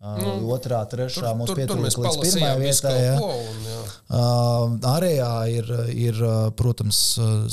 Nu, 0.06 0.32
otrā, 0.54 0.82
trešā 0.86 1.32
mums 1.34 1.50
pietrūkst 1.56 1.98
līdz 1.98 2.18
pirmajai 2.20 2.58
vietai. 2.60 2.92
Ja. 3.00 3.14
Un, 3.26 3.62
jā. 3.66 3.78
uh, 4.14 4.74
ārējā 4.92 5.30
ir, 5.50 5.70
ir, 5.90 6.20
protams, 6.54 7.00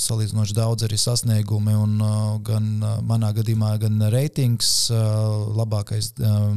salīdzinoši 0.03 0.57
daudz 0.59 0.85
arī 0.85 0.99
sasniegumi, 1.01 1.73
un 1.79 1.95
uh, 2.03 2.17
gan 2.45 2.67
uh, 2.83 2.97
manā 3.09 3.31
gadījumā, 3.39 3.71
gan 3.81 4.03
reitings 4.13 4.73
uh, 4.93 4.99
labākais 5.57 6.13
uh, 6.19 6.51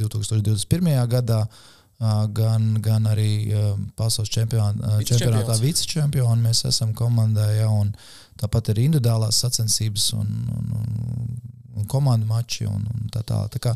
2021. 0.00 0.96
gadā. 1.14 1.44
Uh, 1.44 1.79
gan, 2.36 2.72
gan 2.80 3.08
arī 3.10 3.30
pasaules 3.96 4.32
čempionā, 4.32 5.00
čempionātā 5.04 5.58
vicečempioni. 5.60 6.42
Mēs 6.46 6.64
esam 6.70 6.94
komandā, 6.96 7.50
ja, 7.52 7.68
un 7.68 7.92
tāpat 8.40 8.72
ir 8.72 8.84
individuālās 8.86 9.42
sacensības 9.44 10.12
un, 10.16 10.30
un, 10.56 10.70
un, 10.80 11.40
un 11.76 11.90
komandu 11.90 12.28
mači 12.30 12.68
un, 12.68 12.86
un 12.94 13.10
tā 13.12 13.24
tālāk. 13.26 13.52
Tā 13.56 13.64
kā 13.68 13.74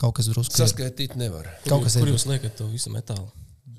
kaut 0.00 0.16
kas 0.18 0.30
drusku 0.32 0.58
saskaitīt 0.58 1.14
nevar. 1.20 1.46
Kaut 1.68 1.86
kas 1.86 1.98
kur, 1.98 2.08
kur 2.08 2.16
jūs 2.16 2.26
liekat 2.30 2.58
to 2.58 2.66
visu 2.72 2.90
metālu? 2.94 3.28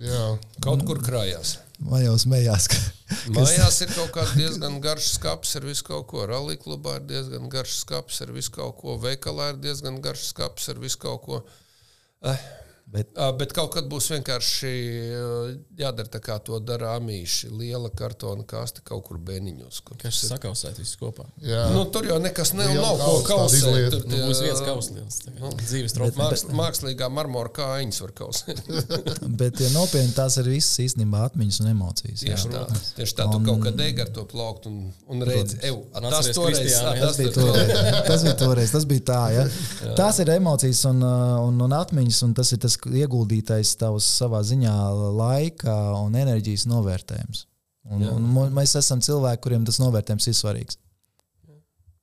Jā. 0.02 0.32
Kaut 0.64 0.82
kur 0.88 1.02
krājās. 1.04 1.60
Smējās. 1.82 2.68
Ka, 2.70 2.80
Mājās 3.34 3.80
ir 3.84 3.92
kaut 3.94 4.12
kāds 4.16 4.34
diezgan 4.38 4.80
garš 4.82 5.12
skats 5.16 5.56
ar 5.58 5.66
visu 5.66 5.86
kaut 5.86 6.08
ko. 6.10 6.24
Rallija 6.30 6.62
klubā 6.62 7.00
ir 7.00 7.08
diezgan 7.10 7.50
garš 7.52 7.80
skats 7.82 8.22
ar 8.24 8.32
visu 8.34 8.54
kaut 8.56 8.78
ko. 8.82 8.98
Veikalā 9.02 9.52
ir 9.54 9.62
diezgan 9.62 10.00
garš 10.02 10.30
skats 10.32 10.70
ar 10.74 10.82
visu 10.82 11.02
kaut 11.02 11.22
ko. 11.26 11.42
Eh, 12.30 12.44
Bet, 12.92 13.14
bet 13.40 13.54
kaut 13.56 13.70
kad 13.76 13.86
būs 13.88 14.10
vienkārši 14.12 14.72
jādara 15.80 16.12
tā, 16.12 16.20
kā 16.24 16.36
to 16.44 16.58
dara 16.60 16.98
amīši. 16.98 17.48
Liela 17.56 17.88
kartona 17.96 18.44
kaste 18.48 18.84
kaut 18.84 19.06
kur 19.08 19.20
bēniņos. 19.22 19.78
Kur 19.88 20.00
Kas 20.02 20.20
sakausēt 20.28 20.82
visu 20.82 21.00
kopā? 21.00 21.24
Jā. 21.46 21.70
Nu, 21.72 21.86
tur 21.94 22.10
jau 22.10 22.18
nekas 22.20 22.52
ne, 22.58 22.68
nav 22.76 23.00
ko 23.00 23.14
kausēt. 23.30 23.96
Tur 23.96 24.04
nu, 24.12 24.20
būs 24.28 24.42
viens 24.44 24.60
kausliels. 24.66 25.22
Nu, 25.38 25.54
dzīves. 25.62 25.96
Māks, 26.20 26.44
mākslīgā 26.58 27.08
marmora 27.14 27.54
kājiņas 27.56 28.02
var 28.04 28.14
kausēt. 28.18 28.60
bet, 29.42 29.62
ja 29.64 29.72
nopietni, 29.72 30.12
tās 30.18 30.36
ir 30.42 30.52
visas 30.52 30.84
īstenībā 30.84 31.24
atmiņas 31.30 31.62
un 31.64 31.72
emocijas. 31.72 32.26
Tieši 32.26 32.52
tā. 32.52 32.66
Tieši 33.00 33.18
tā. 33.22 33.30
Tu 33.32 33.40
un, 33.40 33.48
kaut 33.48 33.64
kad 33.70 33.86
ej 33.88 34.04
ar 34.04 34.12
to 34.20 34.26
plaukt 34.28 34.68
un, 34.68 34.84
un 35.12 35.26
redzi, 35.28 35.62
ev, 35.68 35.80
tas 36.10 36.32
toreiz. 36.36 36.76
Tas 36.76 37.22
bija 37.22 37.34
toreiz. 37.40 37.74
Tas 38.12 38.28
bija 38.28 38.36
toreiz. 38.40 38.76
Tas 38.76 38.88
bija 38.90 39.08
tā, 39.14 39.22
ja. 39.38 39.48
Tās 39.96 40.20
ir 40.24 40.36
emocijas 40.36 40.84
un, 40.90 41.02
un, 41.48 41.66
un 41.68 41.80
atmiņas, 41.80 42.22
un 42.28 42.36
tas 42.38 42.52
ir 42.52 42.62
tas 42.62 42.76
ieguldītais 42.90 43.76
tavs 43.80 44.08
savā 44.20 44.42
ziņā 44.48 44.76
laika 45.18 45.76
un 46.02 46.16
enerģijas 46.18 46.68
novērtējums. 46.72 47.46
Un, 47.92 48.06
Jā. 48.06 48.14
un 48.14 48.54
mēs 48.56 48.76
esam 48.78 49.02
cilvēki, 49.02 49.42
kuriem 49.44 49.66
tas 49.66 49.80
novērtējums 49.82 50.30
ir 50.30 50.38
svarīgs. 50.38 50.78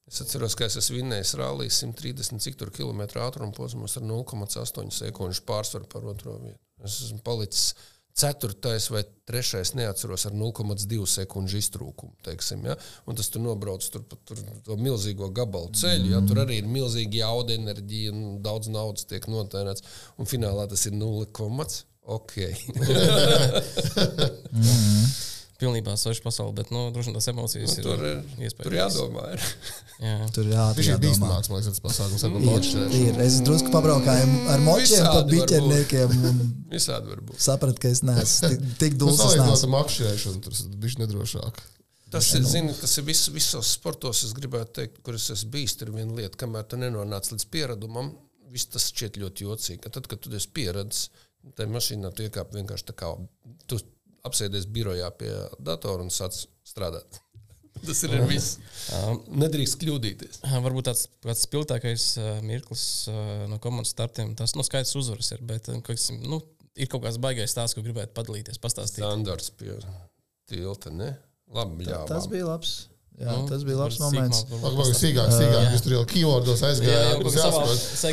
Es 0.08 0.22
atceros, 0.24 0.54
ka 0.56 0.64
es 0.64 0.78
esmu 0.80 1.02
vinnējis 1.02 1.34
rallija 1.36 1.74
130 1.74 2.40
cik 2.40 2.56
tur 2.58 2.72
kilometru 2.74 3.20
ātruma 3.20 3.52
posmos 3.52 3.98
ar 4.00 4.06
0,8 4.08 4.94
sekundžu 4.96 5.44
pārsvaru 5.48 5.88
par 5.92 6.06
otro 6.08 6.38
vietu. 6.40 6.58
Es 6.84 6.96
esmu 7.04 7.20
palicis 7.26 7.74
ceturtais 8.18 8.88
vai 8.90 9.04
trešais, 9.28 9.74
neatceros, 9.78 10.26
ar 10.28 10.34
0,2 10.36 11.06
sekundžu 11.10 11.60
iztrūkumu. 11.60 12.14
Teiksim, 12.26 12.64
ja? 12.66 12.74
Un 13.06 13.18
tas 13.18 13.30
tur 13.32 13.44
nobrauc 13.44 13.84
tur, 13.92 14.04
tur 14.26 14.42
to 14.66 14.78
milzīgo 14.80 15.30
gabalu 15.34 15.70
ceļu. 15.78 16.12
Ja? 16.14 16.22
Tur 16.26 16.42
arī 16.44 16.54
ir 16.62 16.70
milzīga 16.70 17.22
jauda 17.22 17.56
enerģija 17.58 18.14
un 18.14 18.40
daudz 18.44 18.70
naudas 18.72 19.06
tiek 19.10 19.24
notērēts. 19.30 19.86
Un 20.18 20.30
finālā 20.30 20.66
tas 20.70 20.86
ir 20.90 20.98
0,5. 20.98 21.82
Ok. 22.08 22.34
mm 24.58 25.08
pilnībā 25.58 25.96
sveša 25.98 26.22
pasaule, 26.22 26.54
bet 26.54 26.70
nu, 26.74 26.88
droši 26.94 27.10
vien 27.10 27.18
tās 27.18 27.30
emocijas 27.32 27.74
nu, 27.78 27.82
tur 27.82 28.04
ir 28.06 28.18
iespējas. 28.46 28.62
Tur 28.62 28.76
jādomā. 28.78 29.24
Ir. 29.34 29.40
Jā. 30.02 30.28
Tur 30.34 30.50
jā, 30.50 30.66
tur 30.76 30.84
ir 30.84 31.00
bīstamāks, 31.02 31.50
man 31.50 31.60
liekas, 31.60 31.78
tas 31.78 31.84
pasākums 31.84 32.24
ar 32.26 32.34
močiem. 32.34 32.84
Ir, 32.98 33.18
es 33.24 33.40
drusku 33.46 33.72
pabraukāju 33.74 34.28
ar 34.54 34.62
močiem, 34.64 35.08
pa 35.08 35.24
biķerniekiem. 35.28 36.14
Visādi 36.72 37.12
var 37.14 37.24
būt. 37.24 37.40
Saprat, 37.48 37.80
ka 37.82 37.90
es 37.90 38.04
neesmu 38.06 38.52
tik, 38.54 38.68
tik 38.84 38.96
dūls. 39.00 39.18
Tas 39.22 39.36
nav 39.42 39.74
makšķerēšana, 39.74 40.44
tas 40.46 40.62
ir 40.64 40.78
bišķi 40.84 41.04
nedrošāk. 41.04 41.60
Tas 42.08 42.30
ir, 42.32 42.44
zini, 42.48 42.72
tas 42.72 42.94
ir 42.96 43.04
vis, 43.04 43.26
visos 43.34 43.74
sportos, 43.76 44.22
es 44.24 44.32
gribētu 44.36 44.78
teikt, 44.80 45.02
kur 45.04 45.18
es 45.18 45.28
esmu 45.34 45.52
bijis. 45.58 45.76
Tur 45.76 45.90
ir 45.90 45.98
viena 45.98 46.16
lieta, 46.16 46.38
kamēr 46.40 46.64
tu 46.64 46.78
nenonāc 46.80 47.28
līdz 47.34 47.44
pieredumam, 47.52 48.14
viss 48.52 48.70
tas 48.72 48.88
šķiet 48.88 49.20
ļoti 49.20 49.44
jocīgi. 49.44 49.92
Tad, 49.92 50.08
kad 50.08 50.22
tu 50.24 50.32
esi 50.36 50.48
pieredzējis, 50.56 51.26
tajā 51.58 51.72
mašīnā 51.74 52.12
tu 52.16 52.24
iekāp 52.24 52.54
vienkārši 52.56 52.88
tā 52.90 52.96
kā 52.96 53.12
tu 53.68 53.80
apsēdies 54.28 54.66
birojā 54.72 55.10
pie 55.20 55.32
datora 55.64 56.04
un 56.04 56.12
sāc 56.12 56.46
strādāt. 56.66 57.20
Tas 57.86 58.02
ir 58.06 58.14
viss. 58.28 58.58
Nedrīkst 59.28 59.78
kļūdīties. 59.82 60.42
Varbūt 60.64 60.88
tāds 60.90 61.06
pats 61.24 61.44
spilgtākais 61.46 62.10
mirklis 62.46 62.84
no 63.50 63.60
komandas 63.62 63.94
startiem. 63.94 64.34
Tas 64.38 64.56
no 64.56 64.62
nu, 64.62 64.68
skaidrs 64.68 64.96
uzvaras 64.98 65.32
ir. 65.36 65.44
Bet, 65.48 65.70
kas, 65.86 66.08
nu, 66.24 66.40
ir 66.78 66.90
kaut 66.90 67.04
kāds 67.04 67.20
baigais 67.22 67.52
stāsts, 67.52 67.76
ko 67.76 67.84
gribētu 67.84 68.14
padalīties, 68.16 68.60
pastāstīt. 68.62 69.04
Standarts 69.04 69.52
pie 69.58 69.76
tilta, 70.48 70.92
ne? 70.94 71.12
Labi, 71.54 71.88
jā. 71.88 72.02
Tas 72.08 72.28
bija 72.30 72.48
labs. 72.48 72.87
Jā, 73.18 73.32
Nu, 73.34 73.48
tas 73.50 73.64
bija 73.66 73.80
labs 73.80 73.96
moments. 73.98 74.44
Pagaidām, 74.46 74.92
sīkāk, 74.94 75.30
sīkāk. 75.34 75.64
Jūs 75.72 75.82
tur 75.82 75.94
jau 75.96 76.02
keywordos 76.06 76.60
Jā, 76.62 76.68
aizgājāt. 76.70 77.16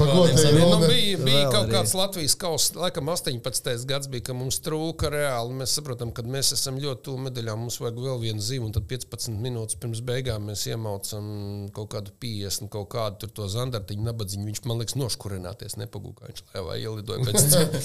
Nu, 0.02 0.80
bija 0.90 1.20
bija 1.22 1.44
kaut 1.54 1.70
kāds 1.70 1.94
Latvijas 1.94 2.34
kausa, 2.42 2.74
laikam 2.82 3.12
18. 3.14 3.86
gads 3.86 4.10
bija, 4.10 4.24
ka 4.32 4.36
mums 4.38 4.58
trūka 4.66 5.12
reāli. 5.14 5.54
Mēs 5.60 5.76
saprotam, 5.78 6.10
ka 6.16 6.26
mēs 6.26 6.50
esam 6.58 6.80
ļoti 6.82 7.06
tuvu 7.06 7.22
medaļām. 7.28 7.62
Mums 7.66 7.78
vajag 7.84 8.00
vēl 8.02 8.18
vienu 8.24 8.42
zīmu, 8.48 8.72
un 8.72 8.74
tad 8.80 8.88
15 8.90 9.38
minūtes 9.46 9.78
pirms 9.84 10.02
beigām 10.10 10.50
mēs 10.50 10.66
iemaucam 10.72 11.30
kaut 11.76 11.92
kādu 11.94 12.16
50, 12.26 12.72
kaut 12.74 12.90
kādu 12.96 13.22
tur 13.26 13.34
to 13.42 13.50
zandartiņu, 13.54 14.08
nabadzīņu. 14.10 14.48
Viņš 14.50 14.64
man 14.66 14.82
liekas 14.82 14.98
noškurināties, 14.98 15.78
nepagūka. 15.84 16.32
Viņš 16.32 16.44
lēvā 16.56 16.80
ielidoja 16.82 17.30
pēc 17.30 17.46
tam. 17.54 17.78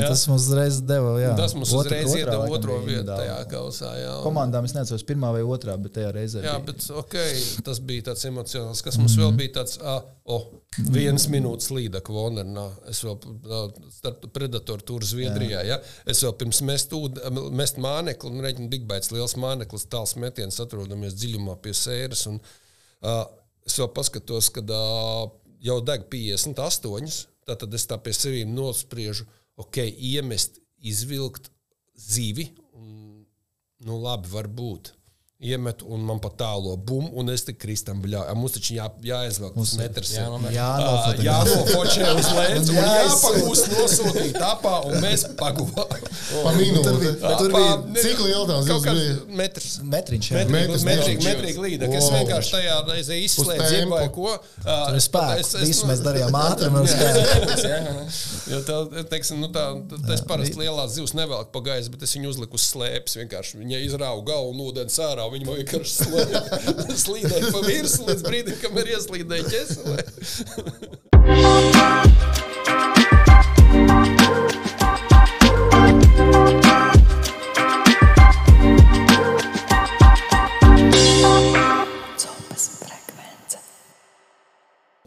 Jā, 0.00 0.08
tas 0.08 0.24
mums 0.32 0.48
uzreiz 0.48 0.80
deva. 0.88 1.14
Jā. 1.20 1.36
Tas 1.36 1.52
mums 1.58 1.76
uzreiz 1.76 2.16
iedeva 2.16 2.48
otro 2.48 2.80
vietu 2.88 3.12
tajā 3.12 3.38
kausā. 3.52 3.92
Jā. 4.00 4.16
Komandām 4.24 4.64
es 4.64 4.72
neatceros, 4.76 5.04
pirmā 5.04 5.34
vai 5.36 5.44
otrā, 5.44 5.76
bet 5.80 5.98
tajā 6.00 6.13
reizē. 6.14 6.42
Jā, 6.44 6.54
bija. 6.58 6.72
bet 6.72 6.86
okay, 7.00 7.40
tas 7.66 7.80
bija 7.84 8.08
tāds 8.10 8.24
emocionāls. 8.28 8.82
Kas 8.84 8.98
mums 8.98 9.14
mm 9.14 9.20
-hmm. 9.20 9.24
vēl 9.24 9.36
bija 9.40 9.52
tāds, 9.58 9.78
ah, 9.82 10.02
oh, 10.24 10.46
viens 10.94 11.26
minūtes 11.30 11.70
līda 11.74 12.00
Kvonernā. 12.04 12.66
Es 12.90 13.02
vēl 13.04 13.18
starp 13.92 14.26
predatoru 14.32 14.82
turu 14.82 15.06
Zviedrijā. 15.06 15.62
Ja? 15.66 15.80
Es 16.06 16.22
vēl 16.24 16.34
pirms 16.40 16.60
mest, 16.62 16.92
ūd, 16.92 17.20
mest 17.52 17.78
mānekli, 17.78 18.30
un 18.30 18.44
reģinu 18.44 18.68
Big 18.68 18.88
Bites 18.88 19.12
liels 19.14 19.36
māneklis, 19.36 19.86
tāls 19.90 20.16
metiens, 20.16 20.60
atrodamies 20.60 21.14
dziļumā 21.14 21.56
pie 21.62 21.74
sēras. 21.76 22.26
Un, 22.26 22.40
uh, 23.02 23.24
es 23.66 23.78
vēl 23.78 23.92
paskatos, 23.94 24.50
kad 24.50 24.70
uh, 24.70 25.30
jau 25.60 25.80
deg 25.80 26.08
58. 26.12 27.24
Tad 27.44 27.74
es 27.76 27.86
tā 27.86 27.98
pie 28.00 28.12
sevis 28.16 28.46
nospriežu, 28.48 29.26
ok, 29.60 29.82
iemest, 29.84 30.60
izvilkt 30.80 31.50
zivi. 31.94 32.48
Un, 32.72 33.24
nu, 33.84 33.98
labi, 34.00 34.30
varbūt. 34.32 34.94
Iemet, 35.42 35.80
un 35.90 35.98
man 36.06 36.20
pat 36.22 36.36
tālo 36.38 36.76
bumbu, 36.78 37.10
un 37.18 37.28
es 37.32 37.42
tik 37.44 37.56
kristam 37.58 37.98
bļāju. 38.00 38.34
Mums 38.38 38.52
taču 38.54 38.76
jā, 38.76 38.84
jāizvelk 39.02 39.56
tas 39.58 39.72
metrs. 39.76 40.12
Jā, 40.14 40.28
Jā, 40.54 40.66
Ā, 40.70 40.84
nofotografē. 40.84 41.24
Jā, 41.26 41.38
no 41.48 41.64
fočē 41.74 42.12
uz 42.14 42.28
lejas, 42.36 42.68
un 42.70 42.76
Jā, 42.78 42.92
es- 43.02 43.16
jāpagūst 43.18 43.66
nosūtīt 43.74 44.38
apā, 44.46 44.74
un 44.86 44.94
mēs 45.02 45.24
paguvām. 45.36 45.90
Pa 46.44 46.52
minūti. 46.54 47.10
tur 47.40 47.50
bija- 47.50 47.82
Cik 47.98 48.22
liela 48.22 48.44
tās 48.46 48.68
Kaut 48.70 48.86
kāds 48.86 49.00
bija? 49.00 49.16
metrs. 49.42 49.66
Metriņš. 49.82 50.28
jā. 50.30 50.44
Metrīgi, 50.54 51.58
līda, 51.66 51.90
ka 51.90 51.98
es 51.98 52.08
vienkārši 52.14 52.54
tajā 52.54 52.78
reizē 52.92 53.18
izslēdzu, 53.26 53.90
vai 53.90 54.08
ko. 54.14 54.38
Tur 54.62 54.94
ir 54.94 55.02
spēks. 55.02 55.52
Visu 55.66 55.90
mēs 55.90 56.00
darījām 56.06 56.30
ātri. 56.44 56.70
Mums 56.70 56.94
kā 57.00 57.10
Jo 58.54 58.62
tā, 58.62 58.78
teiksim, 59.10 59.40
nu 59.42 59.48
tā, 59.48 59.66
es 60.14 60.20
parasti 60.22 60.54
lielās 60.62 60.94
zivs 60.94 61.12
nevelku 61.18 61.50
pa 61.52 61.60
gaisu, 61.60 61.90
bet 61.90 62.02
es 62.06 62.14
viņu 62.14 62.32
uzliku 62.32 62.54
uz 62.54 62.70
slēpes. 62.72 63.18
Vienkārši 63.18 63.60
viņa 63.60 63.84
izrauga 63.84 64.32
galvu 64.32 64.54
un 64.54 64.64
ūdens 64.70 64.98
ārā. 65.02 65.23
Viņa 65.32 65.46
man 65.48 65.56
vienkārši 65.60 65.92
slīdēja 67.04 67.52
pa 67.54 67.60
virsmu 67.64 68.08
līdz 68.10 68.24
brīdim, 68.26 68.56
kamēr 68.60 68.90
ieslīdēja 68.96 69.44
ķeselē. 69.52 69.98
Zopas 82.20 82.64
frekvence. 82.82 83.58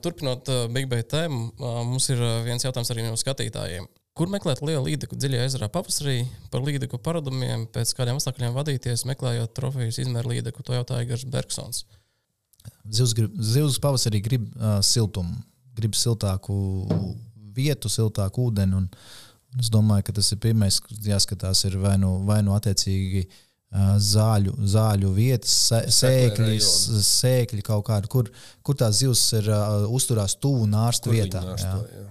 Turpinot 0.02 0.50
uh, 0.50 0.66
Big 0.74 0.90
Bang 0.90 1.06
tēmu, 1.06 1.52
uh, 1.60 1.82
mums 1.86 2.10
ir 2.14 2.20
uh, 2.22 2.42
viens 2.48 2.66
jautājums 2.66 2.92
arī 2.96 3.06
no 3.06 3.18
skatītājiem. 3.20 3.86
Kur 4.18 4.32
meklēt 4.34 4.64
lielu 4.66 4.82
līdeku 4.88 5.18
dziļajā 5.20 5.46
ezerā 5.46 5.68
pavasarī, 5.70 6.24
par 6.50 6.64
līdeku 6.66 6.98
paradumiem, 7.06 7.68
pēc 7.74 7.92
kādiem 7.98 8.18
apstākļiem 8.18 8.56
vadīties, 8.56 9.06
meklējot 9.10 9.54
trofejas 9.58 10.00
izmēru 10.02 10.32
līdeku? 10.34 10.66
To 10.66 10.74
jautāja 10.74 11.06
Gars 11.12 11.26
Bergsons. 11.30 11.84
Zivs, 12.90 13.14
grib, 13.18 13.36
zivs 13.38 13.78
pavasarī 13.84 14.22
grib 14.26 14.48
uh, 14.58 14.80
siltumu, 14.84 15.38
grib 15.78 15.94
siltāku 15.96 16.56
vietu, 17.58 17.92
siltāku 17.94 18.48
ūdeni. 18.50 18.80
Un, 18.82 18.90
es 19.62 19.70
domāju, 19.74 20.08
ka 20.10 20.18
tas 20.18 20.32
ir 20.34 20.42
pirmais, 20.44 20.80
kas 20.84 21.06
jāskatās, 21.14 21.62
ir 21.70 21.78
vai 21.84 21.94
nu, 22.02 22.16
vai 22.28 22.40
nu 22.46 22.56
attiecīgi 22.58 23.24
uh, 23.28 23.96
zāļu, 24.02 24.58
zāļu 24.74 25.14
vietas, 25.16 25.54
sē- 25.70 25.86
sēkļi, 26.02 26.58
sēkļi 27.14 27.64
kaut 27.70 27.86
kādi, 27.92 28.10
kur, 28.12 28.34
kur 28.66 28.82
tās 28.82 29.04
zivs 29.04 29.28
ir 29.40 29.52
uh, 29.54 29.86
uzturās 29.94 30.36
tuvu 30.42 30.66
nārstu 30.74 31.14
vietā. 31.14 31.46
jā. 31.54 32.08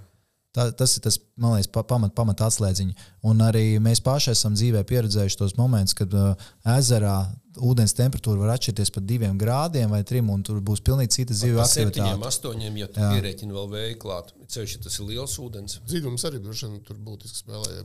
Tā, 0.56 0.70
tas 0.72 0.94
ir 0.96 1.02
tas, 1.04 1.18
man 1.36 1.52
liekas, 1.58 1.68
pa- 1.68 1.82
pamat, 1.84 2.14
pamat 2.16 2.40
atslēdziņa. 2.46 2.94
Un 3.28 3.42
arī 3.44 3.64
mēs 3.84 4.00
paši 4.00 4.30
esam 4.32 4.54
dzīvē 4.56 4.80
pieredzējuši 4.88 5.36
tos 5.42 5.52
momentus, 5.58 5.92
kad 5.98 6.14
uh, 6.16 6.30
ezerā 6.76 7.18
ūdens 7.60 7.92
temperatūra 7.96 8.40
var 8.40 8.54
atšķirties 8.54 8.90
pat 8.94 9.04
diviem 9.08 9.36
grādiem 9.40 9.92
vai 9.92 10.00
trim, 10.04 10.28
un 10.32 10.42
tur 10.44 10.58
būs 10.64 10.80
pilnīgi 10.84 11.12
cita 11.18 11.36
zivju 11.36 11.60
Septiņiem, 11.64 12.08
aktivitāte. 12.16 12.28
astoņiem, 12.32 12.80
ja 12.82 12.88
tu 12.88 13.00
pierēķini 13.04 13.52
vēl 13.56 13.68
vēju 13.76 13.98
klāt. 14.00 14.32
Ceļš, 14.46 14.74
tas 14.84 14.96
ir 15.00 15.06
liels 15.08 15.32
ūdens. 15.42 15.78
Dzīvums 15.90 16.22
arī 16.28 16.38
vien 16.44 16.76
tur 16.86 16.98
būtiski 17.02 17.40
spēlēja. 17.42 17.84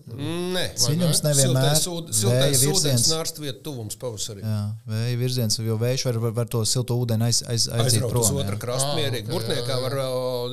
Nē, 0.53 0.65
Dziļums 0.77 1.21
nevienmēr 1.25 1.79
Siltais 1.81 2.65
ūdens 2.69 3.07
nārstu 3.11 3.41
vietu 3.45 3.63
tuvums 3.69 3.97
pavasarī. 4.01 4.43
Jā, 4.45 4.59
vēja 4.91 5.17
virziens, 5.21 5.57
jo 5.63 5.77
vējš 5.81 6.05
var, 6.09 6.19
var, 6.27 6.35
var 6.41 6.51
to 6.53 6.61
silto 6.69 6.97
ūdeni 7.01 7.27
aiz, 7.31 7.41
aiz, 7.49 7.65
aiziet 7.71 8.03
Aizbraukt 8.03 8.19
uz 8.21 8.29
prom. 8.29 8.43
otru 8.43 8.59
krastu 8.61 8.91
Ah, 8.91 8.99
mierīgi. 8.99 9.25
ok, 9.29 9.33
Burtniekā 9.33 9.65
jā, 9.65 9.79
jā. 9.79 9.81
var 9.87 9.97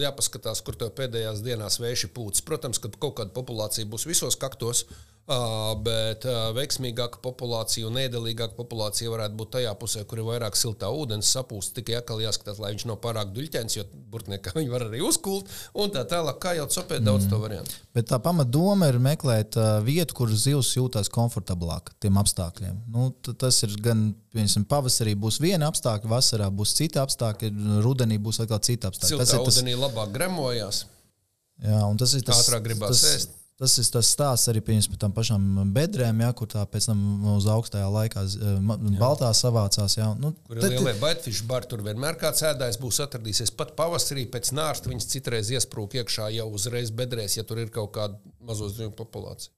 jāpaskatās, 0.07 0.65
kur 0.65 0.81
tev 0.81 0.95
pēdējās 0.97 1.45
dienās 1.45 1.79
vējš 1.83 2.09
ir 2.09 2.15
pūcis. 2.17 2.45
Protams, 2.49 2.81
ka 2.83 2.91
kaut 2.97 3.19
kāda 3.21 3.35
populācija 3.37 3.89
būs 3.91 4.07
visos 4.09 4.37
kaktos, 4.41 4.85
ā, 5.29 5.39
bet 5.85 6.25
ā, 6.25 6.37
veiksmīgāka 6.57 7.21
populācija 7.25 7.89
un 7.91 7.99
ēdelīgāka 8.01 8.57
populācija 8.57 9.11
varētu 9.13 9.37
būt 9.41 9.51
tajā 9.59 9.75
pusē, 9.81 10.05
kur 10.09 10.23
ir 10.23 10.29
vairāk 10.29 10.57
siltā 10.57 10.89
ūdens 10.89 11.29
sapūst. 11.37 11.75
Tikai 11.77 11.99
jāskatās, 12.25 12.61
lai 12.63 12.73
viņš 12.75 12.87
nav 12.89 13.01
pārāk 13.05 13.35
duļķens, 13.37 13.77
jo 13.77 13.85
burtniekā 14.13 14.55
viņi 14.59 14.73
var 14.73 14.87
arī 14.89 15.03
uzkult 15.05 15.51
un 15.77 15.93
tā 15.99 16.05
tālāk. 16.15 16.39
Kā 16.43 16.55
jau 16.57 16.67
copēt 16.71 17.05
daudz 17.07 17.27
Mm. 17.27 17.31
to 17.31 17.39
variantu. 17.43 17.77
Bet 17.95 18.07
tā 18.09 18.19
pamatdoma 18.23 18.89
ir 18.93 18.99
meklēt 19.03 19.57
uh, 19.59 19.81
vietu, 19.85 20.15
kur 20.15 20.29
zivs 20.31 20.71
jūtas 20.77 21.11
komfortablāk 21.11 21.91
tiem 22.01 22.15
apstākļiem. 22.23 22.77
Nu, 22.95 23.11
tas 23.39 23.63
ir 23.67 23.75
gan 23.83 24.15
piemēram, 24.35 24.65
pavasarī 24.71 25.15
būs 25.19 25.41
viena 25.43 25.69
apstākļa, 25.73 26.09
vasarā 26.13 26.49
būs 26.55 26.75
cita 26.79 27.03
apstākļa, 27.03 27.81
rudenī 27.83 28.19
būs 28.23 28.41
atkal 28.45 28.61
cita 28.63 28.93
apstākļa. 28.93 29.19
Tas 29.19 29.29
Siltā 29.35 29.41
ir 29.43 29.49
tas, 29.51 29.59
ūdenī 29.59 29.75
labāk 29.79 30.13
gremojās. 30.15 30.85
jā, 31.63 31.81
un 31.91 31.97
tas 31.99 32.15
ir 32.15 32.23
tas, 32.23 32.45
Ātrāk 32.47 32.63
gribās 32.69 32.95
tas, 32.95 33.05
ēst. 33.17 33.35
Tas 33.59 33.73
ir 33.81 33.89
tas 33.91 34.07
stāsts 34.15 34.47
arī 34.53 34.61
pirms 34.63 34.87
tam 35.03 35.11
pašām 35.11 35.73
bedrēm, 35.75 36.21
jā, 36.23 36.29
kur 36.39 36.47
tā 36.47 36.61
pēc 36.71 36.85
tam 36.93 37.01
uz 37.33 37.49
augstajā 37.51 37.89
laikā 37.91 38.23
ma- 38.63 38.77
baltā 39.01 39.33
savācās. 39.35 39.97
Jā. 39.99 40.13
Nu, 40.23 40.31
Kur 40.47 40.61
ir 40.61 40.77
lielie 40.77 40.93
baitfišu 41.01 41.47
bari, 41.51 41.67
tur 41.67 41.83
vienmēr 41.83 42.15
kāds 42.21 42.45
ēdājs 42.47 42.79
būs 42.79 43.01
atradīsies. 43.03 43.51
Pat 43.59 43.75
pavasarī 43.81 44.29
pēc 44.31 44.53
nārsta 44.55 44.93
viņas 44.93 45.11
citreiz 45.11 45.51
iesprūk 45.51 45.99
iekšā 45.99 46.29
jau 46.37 46.47
uzreiz 46.55 46.95
bedrēs, 46.95 47.35
ja 47.41 47.43
tur 47.43 47.59
ir 47.59 47.75
kaut 47.75 47.91
kāda 47.99 48.15
mazo 48.47 48.71
zivju 48.71 48.95
populācija. 48.95 49.51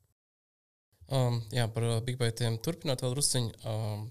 Um, 1.10 1.42
jā, 1.52 1.68
par 1.68 1.84
uh, 1.84 2.00
Big 2.06 2.16
Bang 2.16 2.60
turpinot 2.64 3.04
vēl 3.04 3.12
drusciņu. 3.18 3.52
Um, 3.68 4.10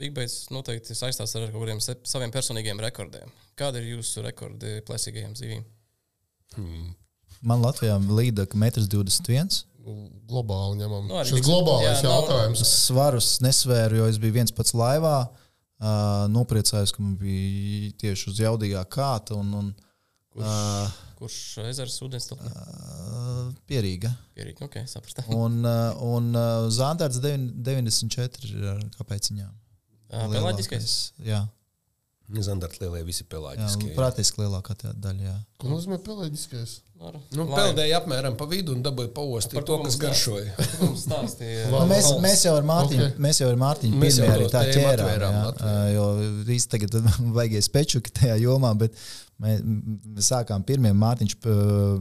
Big 0.00 0.16
Bang 0.16 0.32
noteikti 0.54 0.96
saistās 0.96 1.36
ar 1.36 1.50
kaut 1.50 1.60
kādiem 1.66 1.80
saviem 1.84 2.32
personīgiem 2.32 2.80
rekordiem. 2.80 3.28
Kāda 3.58 3.84
ir 3.84 3.98
jūsu 3.98 4.24
rekordi 4.24 4.78
plēsīgajiem 4.88 5.36
zivīm? 5.36 5.66
Man 7.46 7.62
Latvijā 7.62 7.96
līda 8.10 8.46
1,21 8.50 9.64
m. 9.86 10.06
Globāli 10.26 10.80
ņemam. 10.80 11.06
Nu, 11.06 11.18
arī 11.20 11.30
Šis 11.30 11.44
globālais 11.46 12.00
jā, 12.02 12.10
jautājums. 12.10 12.62
Svarus 12.66 13.36
nesvēru, 13.44 14.00
jo 14.00 14.08
es 14.10 14.18
biju 14.22 14.34
viens 14.40 14.54
pats 14.54 14.74
laivā. 14.74 15.18
Uh, 15.76 16.24
nopriecājos, 16.32 16.94
ka 16.96 17.04
man 17.04 17.18
bija 17.20 17.92
tieši 18.00 18.30
uz 18.32 18.38
jaudīgā 18.40 18.80
kāta 18.90 19.36
un, 19.36 19.50
un 19.60 19.66
uh, 20.40 20.94
Kurš 21.20 21.36
ezers 21.68 21.98
ūdens 22.04 22.26
tilpē? 22.30 22.48
uh, 22.48 23.50
pierīga. 23.68 24.10
Pierīgi, 24.36 24.64
ok, 24.64 24.80
saprast. 24.88 25.20
Un, 25.36 25.60
uh, 25.62 25.92
un 26.04 26.32
uh, 26.32 26.66
Zandārds 26.72 27.20
94 27.20 28.48
ir 28.50 28.66
uh, 28.72 28.80
kāpēc 28.96 29.30
viņām. 29.34 29.52
Pelāģiskais? 30.32 30.96
Jā, 31.26 31.44
Zandarta 32.42 32.80
lielie 32.82 33.04
visi 33.06 33.22
jā 33.24 33.28
pelāģiskie. 33.36 33.92
praktiski 33.94 34.40
lielākā 34.42 34.74
tā 34.80 34.90
daļa. 34.98 35.22
Jā. 35.28 35.34
Ko 35.62 35.68
nozīmē 35.70 35.98
pelēģiskais? 36.02 36.80
Nu, 37.36 37.44
peldēja 37.52 37.98
apmēram 38.00 38.38
pa 38.40 38.46
vidu 38.48 38.72
un 38.72 38.80
dabūja 38.82 39.10
paostīt 39.12 39.52
Par 39.58 39.66
to, 39.68 39.76
kas 39.84 39.98
mums 39.98 40.00
garšoja. 40.00 40.54
Nu, 41.70 41.82
mēs, 41.90 42.08
mēs 42.24 42.44
jau 42.46 42.54
ar 42.56 42.64
Mārtiņu, 42.66 43.02
Ok. 43.04 43.12
okay. 43.12 43.22
mēs 43.26 43.40
jau 43.42 43.50
ar 43.52 43.58
Mārtiņu 43.60 44.00
Mēs 44.00 44.16
jau 44.18 44.28
arī 44.32 44.46
to 44.46 44.52
tā 44.54 44.62
ķērām. 44.70 44.94
atvērām 44.94 45.36
Jā, 45.36 45.42
Latvijā. 45.50 45.74
Ā, 45.76 45.90
jo 45.92 46.06
īsti 46.56 46.72
tagad 46.72 46.96
vajag 47.36 47.56
spečuki 47.66 48.14
tajā 48.16 48.38
jomā, 48.40 48.70
bet 48.80 48.96
mēs, 49.44 49.60
mēs 50.16 50.30
sākām 50.32 50.64
pirmie 50.66 50.94
Mārtiņš, 50.96 51.36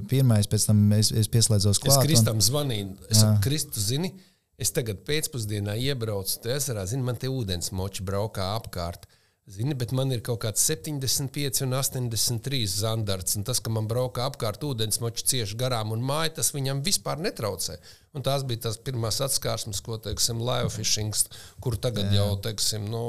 pirmais, 0.09 0.47
pēc 0.51 0.65
tam 0.71 0.79
es, 0.97 1.11
es 1.11 1.27
pieslēdzos 1.27 1.75
Es 1.75 1.83
klāt. 1.83 1.99
un- 1.99 2.07
Kristam 2.07 2.39
zvanīju. 2.47 2.95
Es 3.09 3.17
Jā. 3.19 3.21
saku, 3.27 3.43
Kristu, 3.49 3.83
zini, 3.83 4.13
es 4.57 4.71
tagad 4.71 5.03
pēcpusdienā 5.05 5.75
iebraucu. 5.89 6.39
Tu 6.41 6.55
ezerā, 6.55 6.87
zini, 6.87 7.03
man 7.03 7.19
te 7.19 7.27
ūdens 7.27 7.69
moči 7.75 8.01
braukā 8.07 8.47
apkārt. 8.55 9.03
Zini, 9.45 9.75
bet 9.77 9.91
man 9.93 10.09
ir 10.09 10.23
kaut 10.25 10.39
kāds 10.41 10.63
75 10.65 11.61
un 11.67 11.75
83 11.77 12.63
zandarts, 12.79 13.35
un 13.37 13.45
tas, 13.45 13.59
ka 13.61 13.69
man 13.69 13.85
brauka 13.85 14.23
apkārt 14.25 14.63
ūdensmoči 14.65 15.27
cieši 15.29 15.59
garām 15.59 15.93
un 15.93 16.01
māja, 16.01 16.31
tas 16.39 16.49
viņam 16.55 16.81
vispār 16.85 17.21
netraucē. 17.21 17.77
Un 18.17 18.25
tās 18.25 18.41
bija 18.49 18.63
tās 18.63 18.79
pirmās 18.81 19.21
atskarsmes, 19.21 19.83
ko, 19.85 19.99
teiksim, 20.01 20.41
live 20.41 20.71
fishing, 20.73 21.13
kur 21.61 21.77
tagad 21.77 22.09
Jā. 22.09 22.23
jau, 22.23 22.39
teiksim, 22.47 22.89
nu, 22.89 23.03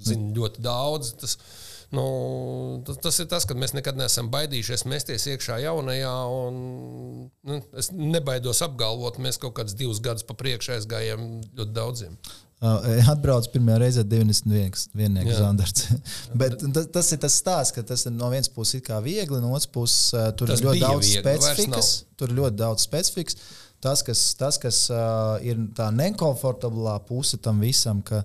zina 0.00 0.32
ļoti 0.40 0.64
daudz. 0.64 1.16
Tas, 1.20 1.36
Nu, 1.88 2.82
tas, 2.84 2.98
tas 3.00 3.16
ir 3.22 3.28
tas, 3.32 3.46
ka 3.48 3.54
mēs 3.56 3.72
nekad 3.72 3.96
neesam 3.96 4.26
baidījušies 4.28 4.82
mesties 4.92 5.24
iekšā 5.32 5.56
jaunajā. 5.62 6.10
Un, 6.28 6.58
nu, 7.48 7.56
es 7.80 7.88
nebaidos 7.96 8.60
apgalvot, 8.66 9.16
mēs 9.24 9.40
kaut 9.40 9.54
kādus 9.56 9.76
divus 9.78 10.02
gadus 10.04 10.26
pa 10.28 10.36
priekšu 10.36 10.74
aizgājām 10.76 11.24
ļoti 11.56 11.72
daudziem. 11.72 12.18
Uh, 12.58 12.82
atbrauc 13.12 13.46
pirmajā 13.52 13.78
reizē 13.78 14.02
91. 14.02 15.28
zandarts. 15.38 15.84
Bet 16.40 16.56
tas, 16.74 16.88
tas 16.90 17.10
ir 17.14 17.20
tas 17.22 17.36
stāsts, 17.38 17.74
ka 17.76 17.84
tas 17.86 18.02
ir 18.08 18.14
no 18.16 18.32
vienas 18.32 18.50
puses 18.50 18.82
viegli, 19.04 19.38
no 19.38 19.52
otras 19.54 19.68
puses 19.70 20.10
uh, 20.16 20.32
tur 20.34 20.50
tas 20.50 20.58
ir 20.58 20.66
ļoti 20.66 20.82
daudz 20.82 21.06
viegli, 21.06 21.22
specifikas. 21.22 21.90
Tur 22.18 22.32
ir 22.32 22.40
ļoti 22.40 22.58
daudz 22.58 22.82
specifikas. 22.82 23.38
Tas, 23.78 24.02
kas, 24.02 24.22
tas, 24.34 24.58
kas 24.58 24.80
uh, 24.90 25.38
ir 25.46 25.60
tā 25.78 25.92
nekomfortablā 25.94 26.96
puse 27.06 27.38
tam 27.38 27.62
visam, 27.62 28.02
ka 28.02 28.24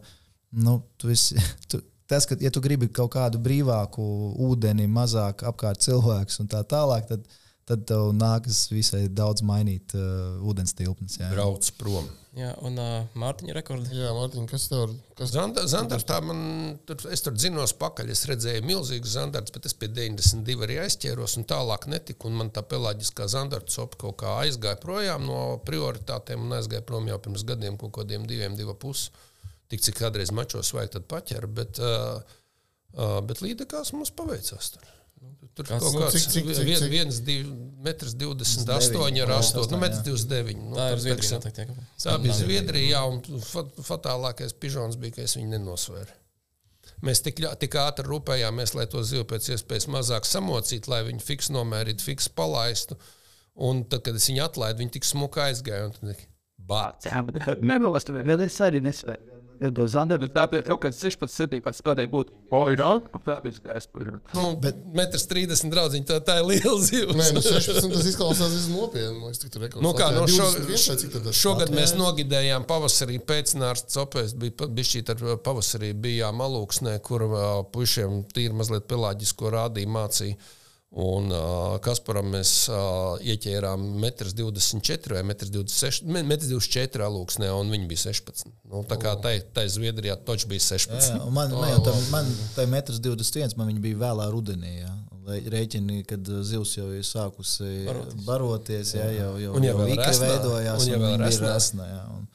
nu, 0.65 0.79
tu 0.97 1.13
esi, 1.13 1.37
tu, 1.69 1.83
tas, 2.09 2.25
ka, 2.25 2.39
ja 2.41 2.49
tu 2.49 2.63
gribi 2.65 2.89
kaut 2.89 3.13
kādu 3.13 3.37
brīvāku 3.37 4.07
ūdeni, 4.49 4.89
mazāk 4.89 5.45
apkārt 5.45 5.85
cilvēks 5.85 6.41
un 6.41 6.49
tā 6.49 6.63
tālāk, 6.73 7.05
tad, 7.13 7.29
tad 7.69 7.85
tev 7.85 8.09
nākas 8.17 8.65
visai 8.73 9.05
daudz 9.13 9.45
mainīt 9.45 9.93
uh, 9.93 10.41
ūdens 10.41 10.73
tilpnes. 10.73 11.21
Brauc 11.37 11.69
prom. 11.77 12.09
Jā, 12.33 12.49
un 12.65 12.79
uh, 12.81 13.03
Mārtiņa 13.21 13.53
rekords. 13.53 13.91
Jā, 13.93 14.09
Mārtiņa, 14.17 14.47
kas 14.49 14.63
tev 14.71 14.87
ir? 14.87 14.93
Kas... 15.19 15.35
Zandars, 15.69 16.05
tā 16.09 16.17
man, 16.25 16.39
tur, 16.89 16.97
es 17.13 17.21
tur 17.21 17.35
zinos 17.37 17.75
pakaļ, 17.77 18.09
es 18.09 18.23
redzēju 18.25 18.63
milzīgu 18.65 19.09
zandarts, 19.09 19.53
bet 19.53 19.67
es 19.69 19.77
pie 19.77 19.91
92 19.93 20.65
arī 20.65 20.79
aizķēros 20.81 21.37
un 21.37 21.45
tālāk 21.51 21.85
netiku. 21.93 22.31
Un 22.31 22.39
man 22.41 22.49
tā 22.55 22.63
pelāģiskā 22.65 23.27
zandarta 23.29 23.75
sopa 23.75 24.01
kaut 24.05 24.17
kā 24.23 24.33
aizgāja 24.47 24.81
projām 24.81 25.27
no 25.29 25.43
prioritātēm 25.67 26.47
un 26.47 26.57
aizgāja 26.57 26.81
prom 26.89 27.05
jau 27.11 27.19
pirms 27.21 27.45
gadiem, 27.53 27.77
kaut 27.77 27.93
kādiem 27.99 28.25
diviem, 28.29 28.57
divu 28.57 28.73
pusi. 28.81 29.13
Tik 29.69 29.85
cik 29.85 30.01
kādreiz 30.01 30.33
mačos 30.33 30.73
vajag, 30.73 30.95
tad 30.97 31.09
paķer. 31.13 31.45
Bet, 31.61 31.77
uh, 31.85 32.17
uh, 32.97 33.19
bet 33.29 33.45
līdekās 33.45 33.93
mums 33.93 34.09
paveicās. 34.17 34.73
Tur. 34.73 34.89
Tur 35.53 35.67
Kāds, 35.69 35.83
kaut 35.83 35.93
nu, 35.93 36.01
kāds 36.01 36.15
cik, 36.15 36.23
cik, 36.33 36.47
cik, 36.49 36.69
cik? 36.79 36.89
viens, 36.89 37.19
divi, 37.21 37.51
metrs 37.85 38.15
28 38.17 39.19
ar 39.21 39.33
8, 39.35 39.67
nu, 39.69 39.79
metrs 39.83 40.01
29. 40.07 40.63
Nu, 40.71 40.77
tā 40.79 40.87
ir 40.95 41.01
Zviedrija. 41.03 41.39
Tā, 41.45 41.67
tā 42.07 42.15
bija 42.23 42.37
Zviedrija, 42.39 42.95
jā, 42.95 43.01
un 43.05 43.19
fatālākais 43.85 44.55
pižons 44.57 44.97
bija, 44.97 45.19
ka 45.19 45.27
es 45.27 45.37
viņu 45.37 45.51
nenosvēru. 45.53 46.17
Mēs 47.05 47.21
tik, 47.21 47.43
tik 47.61 47.77
ātri 47.77 48.07
rūpējāmies, 48.07 48.73
lai 48.79 48.87
to 48.89 49.03
zivu 49.05 49.27
pēc 49.29 49.51
iespējas 49.53 49.89
mazāk 49.93 50.25
samocītu, 50.25 50.89
lai 50.89 51.03
viņi 51.11 51.21
fiks 51.21 51.51
nomērītu, 51.53 52.07
fiks 52.07 52.31
palaistu. 52.33 52.97
Un 53.61 53.83
tad, 53.85 54.01
kad 54.07 54.17
es 54.17 54.25
viņu 54.31 54.47
atlaidu, 54.47 54.81
viņi 54.81 54.95
tik 54.97 55.05
smuki 55.05 55.43
aizgāja. 55.43 55.91
Bācis. 56.63 57.11
Jā, 57.11 57.21
bet 57.27 57.61
nevēlas, 57.61 58.07
vēl 58.09 58.47
es 58.47 58.57
arī 58.63 58.81
nesvēru. 58.81 59.32
Zandera, 59.91 60.27
tāpēc 60.31 60.67
kaut 60.67 60.81
kāds 60.85 60.99
16, 61.03 61.31
17 61.31 61.77
spēlēja 61.77 62.09
būt 62.11 62.31
Oirāk, 62.53 63.09
tāpēc 63.25 63.59
es 63.75 63.87
tur. 63.89 64.09
Nu, 64.35 64.45
bet 64.61 64.79
metrs 64.95 65.27
30 65.29 65.71
draudziņi, 65.73 66.07
tā, 66.09 66.19
tā 66.25 66.39
ir 66.41 66.47
liela 66.49 66.75
zivs. 66.81 67.13
Nē, 67.17 67.29
nu 67.37 67.43
16 67.45 67.93
tas 67.93 68.09
izklausās 68.11 68.55
visam 68.55 68.79
nopietni. 68.79 69.19
Man 69.19 69.31
liekas, 69.31 69.43
tur 69.45 69.65
rekords. 69.65 69.85
Nu 69.85 69.93
kā, 69.97 70.09
no 70.15 70.25
šo, 70.29 70.49
šogad 71.37 71.73
mēs 71.75 71.95
nogidējām 71.99 72.67
pavasarī 72.69 73.19
pēcnārsts 73.23 74.01
opēs, 74.03 74.35
bija 74.39 74.69
bišķīt 74.79 75.13
ar 75.13 75.23
pavasarī 75.45 75.93
bijām 76.05 76.43
alūksnē, 76.43 76.97
kur 77.05 77.27
pušiem 77.73 78.23
tīri 78.33 78.57
mazliet 78.57 78.89
pelāģisko 78.91 79.53
rādīja 79.53 79.95
mācīja. 79.99 80.41
Un 80.93 81.31
uh, 81.33 81.79
Kasparam 81.81 82.27
mēs 82.35 82.67
uh, 82.69 83.15
ieķērām 83.25 83.81
1,24 83.97 85.15
vai 85.15 85.23
1,26 85.25 86.03
m 86.05 86.19
alūksnē, 87.07 87.49
un 87.49 87.73
viņi 87.73 87.87
bija 87.89 88.03
16. 88.11 88.51
Nu, 88.69 88.83
tā 88.85 88.99
kā 89.01 89.15
tai, 89.23 89.39
tai 89.55 89.65
Zviedrijā 89.73 90.19
točs 90.21 90.45
bija 90.51 90.61
16. 90.61 91.15
Jā, 91.15 91.31
man, 91.33 91.55
oh. 91.57 91.65
man, 91.65 91.97
man 92.13 92.29
tā 92.53 92.67
1,21 92.69 93.57
m 93.57 93.73
bija 93.81 94.03
vēlā 94.05 94.29
rudenī. 94.35 94.75
Jā. 94.83 94.93
Rēķini, 95.23 96.03
kad 96.05 96.29
zivs 96.45 96.75
jau 96.77 96.89
ir 96.93 97.05
sākusi 97.07 97.87
baroties, 97.87 98.25
baroties 98.27 98.89
jā, 98.97 99.05
jau, 99.15 99.33
jau, 99.39 99.53
un 99.55 99.65
jau, 99.65 99.77
jau 99.79 99.97
resnā, 99.97 100.29
veidojās, 100.29 100.83
un 100.83 100.91
jau 100.91 101.13
ir 101.15 101.45
resnā. 101.47 101.87
Jā, 101.87 102.01
un, 102.11 102.25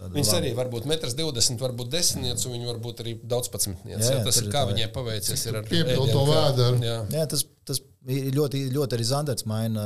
Viņas 0.00 0.32
arī 0.38 0.50
var 0.56 0.70
būt 0.72 0.86
1,20 0.88 1.52
m, 1.52 1.58
varbūt 1.60 1.90
10 1.92 2.22
m, 2.22 2.30
un 2.32 2.54
viņi 2.54 2.68
var 2.70 2.78
būt 2.80 3.02
arī 3.04 3.14
daudz 3.20 3.50
patsmitnieks. 3.52 4.06
Jā, 4.06 4.16
jā, 4.16 4.24
tas 4.24 4.40
ir 4.40 4.48
kā 4.52 4.64
viņai 4.70 4.88
paveicies. 4.94 5.44
Piepildīt 5.68 6.14
to 6.16 6.24
vēdru. 6.30 6.80
Jā. 6.86 6.96
jā, 7.12 7.26
tas, 7.28 7.44
tas 7.68 7.82
ļoti, 8.08 8.64
ļoti 8.72 8.96
arī 8.96 9.06
Zandarts 9.10 9.46
maina. 9.50 9.84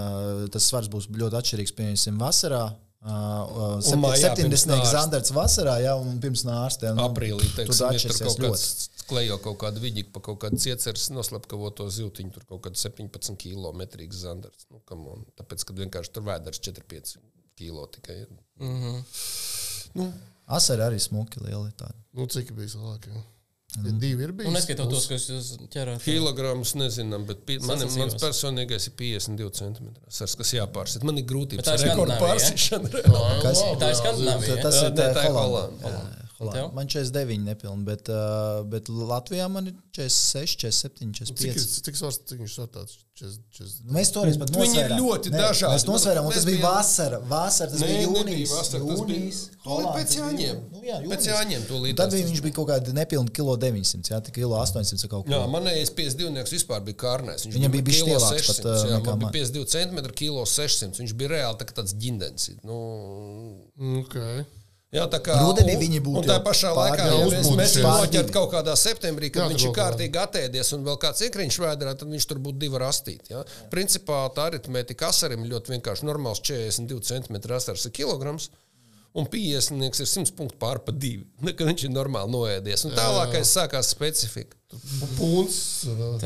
Tas 0.55 0.71
svars 0.71 0.91
būs 0.93 1.11
ļoti 1.11 1.41
atšķirīgs, 1.41 1.75
piemēram, 1.81 2.23
vasarā. 2.23 2.65
Uh, 3.05 3.81
uh, 3.85 3.97
mājā, 4.01 4.31
70. 4.33 4.79
zandarts 4.89 5.29
vasarā, 5.37 5.75
jā, 5.83 5.91
un 6.01 6.15
pirms 6.23 6.47
nārstē. 6.49 6.95
Nu, 6.97 7.11
Aprīlī, 7.11 7.51
teiksim, 7.53 7.99
tur 8.01 8.31
kaut 8.31 8.41
kāds 8.47 8.87
klejo 9.05 9.37
kaut 9.45 9.59
kādu 9.61 9.83
viļņu 9.83 10.07
pa 10.15 10.23
kaut 10.25 10.39
kādu 10.47 10.57
cieceres 10.65 11.11
noslepkavoto 11.13 11.85
ziltiņu, 11.93 12.33
tur 12.33 12.47
kaut 12.49 12.63
kāds 12.65 12.87
17 12.87 13.37
km 13.43 13.85
zandarts. 14.09 14.65
Nu, 14.73 14.81
Tāpēc, 15.37 15.67
kad 15.69 15.85
vienkārši 15.85 16.15
tur 16.17 16.25
vēders 16.31 16.63
4-5 16.65 17.19
km 17.61 17.85
tikai 17.99 18.23
ir. 18.23 18.33
Mm 18.63 18.81
-hmm. 18.81 19.03
Nu, 19.99 20.11
Asari 20.59 20.85
arī 20.85 20.99
smuki 21.01 21.41
lieli. 21.45 21.71
Tādi. 21.79 21.97
Nu, 22.15 22.27
cik 22.31 22.53
bija 22.57 22.73
lielāki? 22.75 23.15
Ja 23.15 23.23
mm. 23.83 23.99
Divi 23.99 24.23
ir 24.23 24.33
bijuši. 24.33 24.51
Nu, 24.51 24.55
neskaitot 24.55 24.91
tos, 24.91 25.07
kas 25.11 25.27
jūs 25.29 25.49
ķerāt. 25.73 26.03
Kilogramus 26.05 26.75
nezinām, 26.79 27.25
bet 27.29 27.43
pi, 27.49 27.59
man, 27.67 27.81
mans 27.99 28.17
personīgais 28.23 28.89
ir 28.91 28.95
52 29.01 29.51
cm. 29.59 29.89
Tas, 30.19 30.37
kas 30.39 30.53
jāpārsit. 30.55 31.07
Man 31.07 31.19
ir 31.19 31.27
grūtības 31.31 31.73
ar 31.73 31.81
rekordu 31.83 32.19
pārsišanu. 32.23 32.93
Tā 33.81 33.91
ir 33.91 33.99
skandināvija. 33.99 34.61
Tas 34.63 34.81
ir 34.85 34.95
tā, 34.99 35.11
Holanda. 36.45 36.67
Man 36.77 36.91
49 36.93 37.49
nepilni, 37.49 37.87
bet, 37.89 38.11
uh, 38.13 38.61
bet 38.71 38.91
Latvijā 38.93 39.49
man 39.53 39.73
ir 39.73 39.81
46, 39.97 40.61
47, 40.69 41.13
45. 41.25 41.65
Cik, 41.65 41.89
cik 41.89 41.99
svars, 41.99 42.21
cik 42.29 42.45
viņš 42.45 42.61
ir 42.61 42.71
tāds? 42.77 43.01
40. 43.15 43.93
Mēs 43.95 44.09
toreiz 44.11 44.35
pat 44.41 44.51
nosvērām. 44.51 44.73
Viņi 44.75 44.81
ir 44.83 44.93
ļoti 44.99 45.31
ne, 45.31 45.39
dažādi. 45.39 45.77
Mēs 45.77 45.85
nosvērām, 45.87 46.27
un 46.27 46.35
tas 46.35 46.47
bija 46.49 46.63
vasara. 46.65 47.21
Vasara, 47.31 47.71
tas 47.71 47.85
ne, 47.85 47.91
bija 47.93 48.09
jūnijas. 48.09 48.55
Vasara, 48.59 48.81
tas 48.89 49.03
bija 49.07 49.29
Holanda, 49.69 49.93
pēc 49.95 50.17
jāņem. 50.19 50.59
Nu, 50.73 50.81
jā, 50.83 50.97
jūnijas. 50.97 51.13
pēc 51.13 51.29
jāņem 51.31 51.69
to 51.69 51.79
līdzi. 51.85 51.99
Tad 52.01 52.17
bija, 52.17 52.27
viņš 52.33 52.43
bija 52.49 52.57
kaut 52.59 52.69
kāda 52.73 52.97
nepilna 52.97 53.35
kilo 53.39 53.55
900, 53.63 54.11
jā, 54.11 54.19
tik 54.27 54.35
kilo 54.41 54.59
800 54.59 55.13
kaut 55.13 55.29
ko. 55.29 55.31
Jā, 55.31 55.45
manējais 55.53 55.95
52 55.95 56.57
vispār 56.57 56.83
bija 56.91 57.01
kārnēs. 57.05 57.47
Viņš 57.47 57.55
Viņam 57.61 57.77
bija 57.77 57.87
bijis 57.87 58.03
lielāks 58.11 58.51
pat. 58.51 58.69
Jā, 58.91 58.99
man 59.07 59.23
bija 59.23 59.33
52 59.39 59.71
cm, 59.77 60.03
kilo 60.25 60.43
600. 60.57 60.99
Viņš 61.05 61.17
bija 61.23 61.35
reāli 61.37 61.63
tā, 61.63 61.71
tāds 61.79 61.95
ģindens. 61.95 62.51
Nu, 62.67 62.81
okay. 64.03 64.43
Jā, 64.95 65.05
tā 65.11 65.19
kā 65.27 65.37
rudenī 65.41 65.75
viņi 65.81 66.01
būtu. 66.05 66.23
Un 66.23 66.29
tā 66.29 66.37
pašā 66.45 66.71
laikā, 66.77 67.07
ja 67.11 67.27
mēs, 67.27 67.49
mēs 67.59 67.77
viņu 67.81 67.95
noķertu 67.99 68.35
kaut 68.37 68.53
kādā 68.53 68.77
septembrī, 68.79 69.31
kad 69.35 69.45
jā, 69.45 69.49
viņš 69.51 69.65
ir 69.67 69.73
kārtīgi 69.75 70.21
atēdies 70.23 70.71
un 70.77 70.85
vēl 70.87 70.99
kāds 71.03 71.25
iekriņš 71.27 71.59
vēdā, 71.65 71.95
tad 71.99 72.07
viņš 72.13 72.27
tur 72.31 72.43
būtu 72.45 72.63
divi 72.63 72.79
rastīti. 72.79 73.35
Ja? 73.35 73.43
Principā 73.73 74.21
tā 74.37 74.49
aritmētika 74.53 75.11
asarim 75.11 75.49
ļoti 75.51 75.75
vienkārši 75.75 76.07
normāls 76.07 76.43
42 76.47 77.03
cm 77.11 77.41
asars 77.59 77.89
ir 77.89 77.97
kilograms. 77.97 78.53
Un 79.15 79.29
50 79.31 79.79
ir 80.03 80.09
100 80.11 80.35
punktu 80.35 80.59
pār 80.59 80.81
pa 80.83 80.91
divi. 80.91 81.23
Kad 81.45 81.69
viņš 81.69 81.85
ir 81.87 81.93
normāli 81.95 82.33
noēdies. 82.35 82.83
Un 82.89 82.97
tālākais 82.97 83.53
sākās 83.55 83.93
specifika. 83.95 84.59
Pūns. 85.15 85.59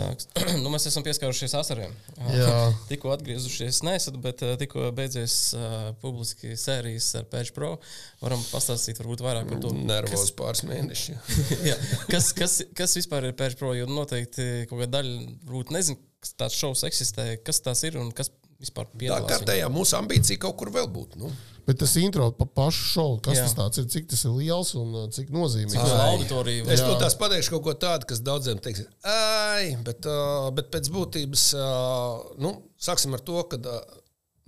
nu, 0.62 0.70
mēs 0.72 0.88
esam 0.88 1.04
pieskārušies 1.04 1.52
asariem. 1.58 1.92
tikko 2.90 3.12
atgriezušies 3.12 3.82
nesat, 3.84 4.16
bet 4.24 4.40
uh, 4.46 4.54
tikko 4.60 4.88
beidzies 4.96 5.36
uh, 5.58 5.90
publiski 6.00 6.54
sērijas 6.56 7.10
ar 7.20 7.28
Pēču 7.28 7.52
Pro. 7.58 7.74
Varam 8.22 8.40
pastāstīt 8.48 9.02
varbūt 9.02 9.26
vairāk 9.26 9.52
par 9.52 9.60
to. 9.66 9.74
Nervos 9.76 10.32
pāris 10.38 10.64
mēneši. 10.68 11.18
jā, 11.68 11.76
kas, 12.08 12.32
kas, 12.40 12.56
kas 12.78 12.96
vispār 12.96 13.28
ir 13.28 13.36
Pēču 13.36 13.60
Pro? 13.60 13.74
Jo 13.76 13.84
noteikti 13.90 14.64
kaut 14.70 14.78
kāda 14.78 15.02
daļa 15.02 15.20
varbūt 15.44 15.76
nezinu, 15.76 16.00
kas 16.24 16.32
tāds 16.40 16.56
šovs 16.56 16.88
eksistē, 16.88 17.34
kas 17.44 17.60
tas 17.68 17.84
ir 17.84 18.00
un 18.00 18.14
kas 18.16 18.32
vispār 18.58 18.88
piedalās. 18.96 19.28
Tā 19.28 19.36
kārtējā 19.36 19.68
mūsu 19.76 20.00
ambīcija 20.00 20.40
kaut 20.48 20.56
kur 20.62 20.72
vēl 20.74 20.88
būt. 20.90 21.20
Nu. 21.20 21.30
Bet 21.68 21.76
tas 21.82 21.92
intro 22.00 22.30
pa 22.32 22.46
pašu 22.48 22.84
šovu, 22.94 23.16
kas 23.26 23.36
jā. 23.36 23.46
tas 23.52 23.76
ir, 23.76 23.84
cik 23.92 24.06
tas 24.08 24.22
ir 24.24 24.32
liels 24.32 24.70
un 24.78 24.94
uh, 24.94 25.02
cik 25.12 25.28
nozīmīgs. 25.34 25.74
Cik 25.76 25.98
auditorija. 26.00 26.64
Es 26.72 26.80
to 26.80 26.94
tās 26.96 27.16
pateikšu 27.20 27.52
kaut 27.58 27.66
ko 27.66 27.74
tādu, 27.82 28.08
kas 28.08 28.22
daudziem 28.24 28.62
teiks, 28.64 28.86
ai, 29.04 29.74
bet, 29.84 30.08
uh, 30.08 30.48
bet 30.56 30.70
pēc 30.72 30.88
būtības, 30.94 31.44
uh, 31.58 32.30
nu, 32.40 32.54
sāksim 32.80 33.12
ar 33.18 33.24
to, 33.26 33.42
ka, 33.52 33.60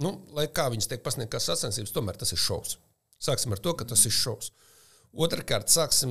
nu, 0.00 0.14
lai 0.38 0.46
kā 0.48 0.70
viņas 0.72 0.88
tiek 0.94 1.04
pasniegts 1.04 1.34
kā 1.34 1.42
sacensības, 1.44 1.92
tomēr 1.92 2.16
tas 2.22 2.32
ir 2.32 2.40
šovs. 2.40 2.78
Sāksim 3.20 3.52
ar 3.52 3.60
to, 3.60 3.76
ka 3.76 3.84
tas 3.92 4.06
ir 4.08 4.16
šovs. 4.16 4.54
Otrakārt, 5.12 5.68
sāksim, 5.68 6.10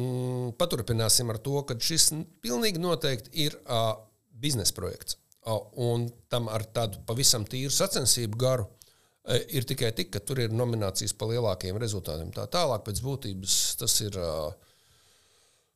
paturpināsim 0.62 1.34
ar 1.34 1.41
to, 1.41 1.57
ka 1.66 1.80
šis 1.82 2.12
pilnīgi 2.43 2.82
noteikti 2.84 3.34
ir 3.47 3.57
biznesa 4.38 4.78
projekts. 4.78 5.18
Un 5.80 6.12
tam 6.30 6.51
ar 6.53 6.68
tādu 6.70 7.01
pavisam 7.07 7.47
tīru 7.49 7.74
sacensību 7.74 8.38
garu 8.38 8.70
ir 9.28 9.67
tikai 9.67 9.91
tik, 9.95 10.11
ka 10.13 10.22
tur 10.24 10.41
ir 10.43 10.55
nominācijas 10.55 11.13
par 11.17 11.32
lielākiem 11.34 11.78
rezultātiem. 11.82 12.32
Tā 12.36 12.47
tālāk 12.51 12.86
pēc 12.88 13.03
būtības 13.05 13.59
tas 13.82 13.99
ir. 14.05 14.20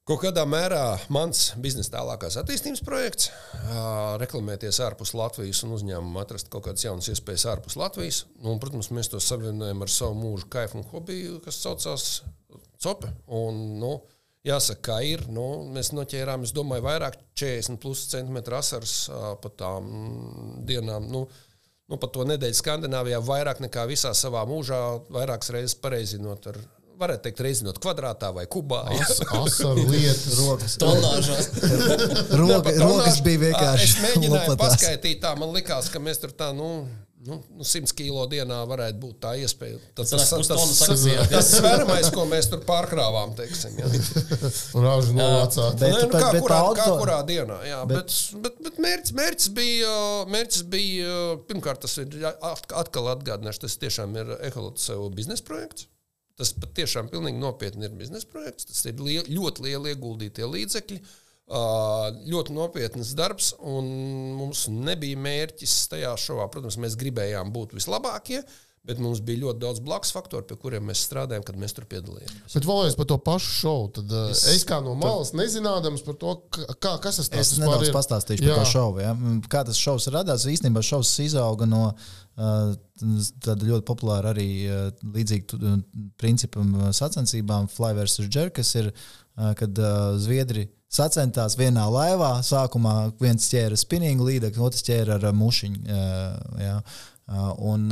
Kaut 0.04 0.20
kādā 0.20 0.44
mērā 0.44 0.98
mans 1.16 1.54
biznesa 1.64 1.94
tālākās 1.94 2.36
attīstības 2.41 2.82
projekts, 2.84 3.30
ā, 3.72 3.84
reklamēties 4.20 4.82
ārpus 4.84 5.14
Latvijas 5.16 5.62
un 5.64 5.78
uzņēmumu 5.78 6.20
atrast 6.20 6.50
kaut 6.52 6.66
kādas 6.66 6.84
jaunas 6.84 7.08
iespējas 7.14 7.46
ārpus 7.54 7.78
Latvijas. 7.80 8.26
Nu, 8.41 8.52
Un, 8.52 8.60
protams, 8.60 8.91
mēs 8.91 9.08
to 9.14 9.22
savienojam 9.24 9.86
ar 9.86 9.94
savu 9.94 10.18
mūžu 10.20 10.50
kaifu 10.52 10.82
un 10.82 10.84
hobiju, 10.89 11.38
kas 11.46 11.62
saucās 11.64 12.10
COPE. 12.84 13.14
Un, 13.39 13.64
nu, 13.80 13.94
jāsaka, 14.44 14.84
kā 14.89 15.00
ir. 15.08 15.24
Nu, 15.32 15.48
mēs 15.72 15.94
noķērām, 15.96 16.44
es 16.44 16.52
domāju, 16.56 16.84
vairāk 16.84 17.16
40 17.39 17.80
plus 17.80 18.04
centimetru 18.12 18.60
asaras 18.60 18.98
pa 19.39 19.52
tām 19.56 19.88
mm, 19.88 20.54
dienām. 20.68 21.08
Nu, 21.16 21.26
nu, 21.94 22.00
pat 22.02 22.16
to 22.16 22.26
nedēļu 22.26 22.58
Skandināvijā 22.58 23.20
vairāk 23.24 23.62
nekā 23.64 23.86
visā 23.89 24.14
savā 24.18 24.44
mūžā, 24.50 24.80
vairākas 25.14 25.54
reizes 25.54 25.78
pareizinot 25.78 26.48
ar, 26.50 26.58
varētu 27.00 27.28
teikt, 27.28 27.44
reizinot 27.46 27.80
kvadrātā 27.84 28.32
vai 28.34 28.46
kubā. 28.50 28.84
Ja? 28.96 29.06
As, 29.06 29.22
asaru 29.38 29.86
lietas. 29.91 30.39
Rokas, 30.39 30.78
Tonāžās. 30.82 31.50
roka, 32.39 32.62
Pat 32.66 32.82
rokas 32.82 33.22
bija 33.26 33.46
vienkārši. 33.48 33.89
Es 33.91 33.98
mēģināju 34.08 34.58
paskaidrot, 34.62 35.20
tā 35.24 35.34
man 35.39 35.54
likās, 35.56 35.91
ka 35.94 36.02
mēs 36.02 36.22
tur 36.24 36.34
tā, 36.38 36.50
nu, 36.58 36.72
nu, 37.26 37.38
nu 37.57 37.63
100 37.67 37.93
kilo 37.97 38.26
dienā 38.32 38.57
varētu 38.67 38.99
būt 38.99 39.17
tā 39.24 39.32
iespēja. 39.39 39.80
Tas 39.95 40.09
tas- 40.11 40.30
pustonu 40.34 40.65
tas- 40.67 40.82
sakasījāt. 40.82 41.30
tas 41.32 41.51
sveramais, 41.57 42.09
ko 42.15 42.26
mēs 42.30 42.49
tur 42.51 42.61
pārkrāvām, 42.67 43.34
teiksim. 43.38 43.78
Rāžu 44.84 45.15
novācāt. 45.19 45.80
Bet- 45.80 45.93
Nē, 45.95 46.01
nu, 46.03 46.09
kā, 46.13 46.32
bet 46.36 46.43
kurā, 46.43 46.59
auto- 46.67 46.82
kā 46.82 46.97
kurā 46.99 47.19
dienā, 47.28 47.59
jā, 47.67 47.80
Bet- 47.88 48.03
bet, 48.03 48.43
bet, 48.47 48.59
bet 48.67 48.82
mērķis, 48.88 49.15
mērķis, 49.21 49.49
bija, 49.61 49.93
mērķis 50.36 50.63
bija, 50.76 51.15
pirmkārt, 51.49 51.82
tas 51.88 51.97
ir 52.03 52.13
atkal 52.84 53.11
atgādināšu, 53.15 53.65
tas 53.65 53.78
tiešām 53.82 54.15
ir 54.19 54.36
Eholots 54.51 54.89
sev 54.91 55.07
biznesa 55.15 55.43
projekts. 55.47 55.88
Tas 56.38 56.49
patiešām 56.57 57.11
pilnīgi 57.13 57.38
nopietni 57.38 57.86
ir 57.86 57.91
biznesa 57.93 58.26
projekts. 58.32 58.65
Tas 58.65 58.80
ir 58.89 58.97
liel, 59.05 59.28
ļoti 59.30 59.67
lieli 59.67 59.91
ieguldītie 59.93 60.47
līdzekļi, 60.49 60.97
ā, 60.99 61.22
ļoti 61.48 62.54
nopietns 62.56 63.14
darbs, 63.18 63.54
un 63.60 63.88
mums 64.39 64.68
nebija 64.72 65.20
mērķis 65.20 65.80
tajā 65.91 66.14
šovā. 66.18 66.48
Protams, 66.54 66.80
mēs 66.80 66.96
gribējām 67.00 67.52
būt 67.54 67.76
vislabākie, 67.76 68.39
bet 68.84 69.00
mums 69.00 69.22
bija 69.24 69.46
ļoti 69.46 69.60
daudz 69.62 69.80
blakus 69.84 70.12
faktoru, 70.12 70.44
pie 70.48 70.58
kuriem 70.60 70.88
mēs 70.89 71.04
strādājām, 71.08 71.44
kad 71.48 71.56
mēs 71.60 71.76
tur 71.76 71.86
piedalījāmies. 71.88 72.56
Bet 72.56 72.66
vēlreiz 72.68 72.98
par 73.00 73.08
to 73.12 73.18
pašu 73.28 73.52
šovu. 73.60 73.86
Tad, 73.96 74.16
es, 74.34 74.41
es 74.52 74.66
kā 74.68 74.80
no 74.84 74.96
malas 75.00 75.32
nezinādams 75.36 76.04
par 76.04 76.18
to, 76.20 76.34
kā, 76.80 76.98
kas 77.04 77.20
tas 77.22 77.30
Es 77.32 77.54
vispār 77.54 77.64
nedaudz 77.70 77.88
ir. 77.91 77.96
pastāstīšu 77.96 78.44
par 78.44 78.52
Jā. 78.52 78.60
to 78.60 78.72
šovu. 78.74 79.04
Ja? 79.04 79.14
Kā 79.52 79.64
tas 79.68 79.80
šovs 79.80 80.10
radās? 80.16 80.48
Īstenībā 80.52 80.84
šovs 80.84 81.14
izauga 81.24 81.68
no 81.70 81.86
uh, 81.94 82.76
tāda 83.44 83.72
ļoti 83.72 83.88
populāra 83.88 84.34
arī 84.36 84.50
uh, 84.68 84.86
līdzīga 85.16 85.78
principam 86.20 86.76
sacensībām 86.91 87.72
Fly 87.72 87.96
vs. 88.02 88.28
Jerk, 88.28 88.58
kas 88.60 88.76
ir, 88.80 88.91
uh, 88.91 89.54
kad 89.60 89.80
Zviedri 90.24 90.68
sacentās 90.94 91.58
vienā 91.60 91.86
laivā. 91.91 92.36
Sākumā 92.46 93.14
viens 93.22 93.50
ķēra 93.52 93.78
spinningu 93.80 94.28
līdzekli, 94.30 94.64
otrs 94.68 94.86
ķēra 94.88 95.18
ar 95.18 95.28
uh, 95.30 95.36
mušiņu. 95.38 95.82
Uh, 95.88 96.62
ja? 96.62 96.78
Uh, 97.24 97.54
un 97.72 97.88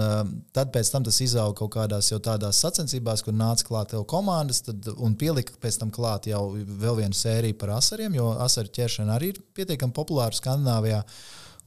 tad 0.51 0.73
pēc 0.75 0.89
tam 0.91 1.05
tas 1.07 1.21
izauga 1.23 1.55
kaut 1.61 1.71
kādās 1.77 2.09
jau 2.11 2.19
tādās 2.19 2.59
sacensībās, 2.61 3.23
kur 3.23 3.33
nāca 3.33 3.63
klāt 3.63 3.95
jau 3.95 4.01
komandas, 4.03 4.59
tad, 4.65 4.89
un 4.99 5.15
pielika 5.15 5.55
pēc 5.63 5.79
tam 5.79 5.93
klāt 5.93 6.27
jau 6.27 6.41
vēl 6.51 6.99
vienu 6.99 7.15
sēriju 7.15 7.55
par 7.61 7.77
asariem, 7.77 8.17
jo 8.19 8.27
asaru 8.43 8.73
ķeršana 8.75 9.15
arī 9.15 9.31
ir 9.31 9.39
pietiekami 9.55 9.95
populāra 9.95 10.35
Skandināvijā, 10.35 10.99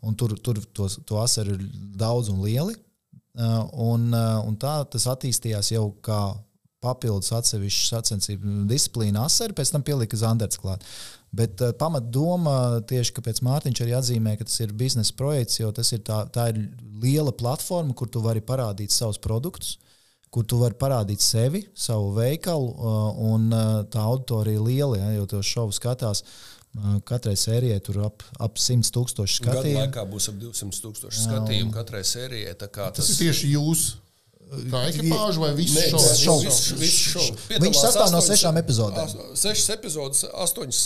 un 0.04 0.18
tur, 0.20 0.36
tur 0.44 0.60
to, 0.76 0.90
to 1.08 1.22
asaru 1.22 1.56
ir 1.56 1.64
daudz 1.96 2.28
un 2.34 2.44
lieli. 2.44 2.76
Un, 3.34 4.12
un 4.12 4.56
tā 4.60 4.76
tas 4.92 5.08
attīstījās 5.10 5.72
jau 5.72 5.88
kā 6.04 6.20
papildus 6.84 7.32
atsevišķa 7.34 7.96
sacensību 7.96 8.64
disciplīna 8.70 9.24
asari, 9.28 9.56
pēc 9.56 9.72
tam 9.74 9.84
pielika 9.86 10.18
Zandarts 10.20 10.60
klāt. 10.60 10.84
Bet 11.34 11.62
uh, 11.64 11.72
pamatdoma 11.78 12.82
tieši, 12.88 13.14
kāpēc 13.16 13.40
Mārtiņš 13.46 13.82
arī 13.84 13.94
atzīmē, 13.98 14.36
ka 14.38 14.46
tas 14.48 14.60
ir 14.62 14.74
biznesa 14.78 15.14
projekts, 15.18 15.60
jo 15.60 15.70
tas 15.74 15.90
ir 15.96 16.04
tā, 16.06 16.22
tā 16.34 16.50
ir 16.52 16.60
liela 17.02 17.32
platforma, 17.34 17.94
kur 17.96 18.10
tu 18.12 18.22
vari 18.24 18.42
parādīt 18.44 18.94
savus 18.94 19.18
produktus, 19.22 19.76
kur 20.34 20.46
tu 20.50 20.58
vari 20.62 20.74
parādīt 20.78 21.22
sevi, 21.22 21.64
savu 21.78 22.12
veikalu, 22.16 22.70
uh, 22.74 23.22
un 23.32 23.48
uh, 23.54 23.80
tā 23.90 24.02
auditorija 24.02 24.60
ir 24.60 24.66
liela, 24.66 25.00
ja, 25.00 25.14
jo 25.18 25.26
to 25.30 25.42
šovu 25.42 25.74
skatās. 25.74 26.24
Katrai 27.06 27.36
sērijai 27.38 27.78
tur 27.86 28.00
ap, 28.08 28.24
ap 28.42 28.56
100 28.58 28.88
tūkstoši 28.96 29.44
Gadu 29.44 29.60
skatījumu. 29.60 29.82
laikā 29.84 30.02
būs 30.10 30.26
ap 30.32 30.40
200 30.42 30.80
tūkstoši 30.82 31.20
skatījumu 31.28 31.70
katrai 31.70 32.00
sērijai. 32.02 32.56
tā 32.58 32.66
kā 32.66 32.88
Tas 32.96 33.12
ir 33.14 33.20
tieši 33.28 33.52
jūs. 33.52 33.84
Kā 34.70 34.80
ekipāža 34.90 35.40
vai 35.40 35.50
viss 35.56 35.74
Nē, 35.74 35.84
šovs? 36.20 36.58
Viņš 37.62 37.78
sastāv 37.80 38.10
no 38.12 38.20
sešām 38.22 38.58
epizodēm. 38.60 39.04
as- 39.04 39.40
Sešas 39.40 39.70
epizodes, 39.74 40.24
astoņas 40.44 40.80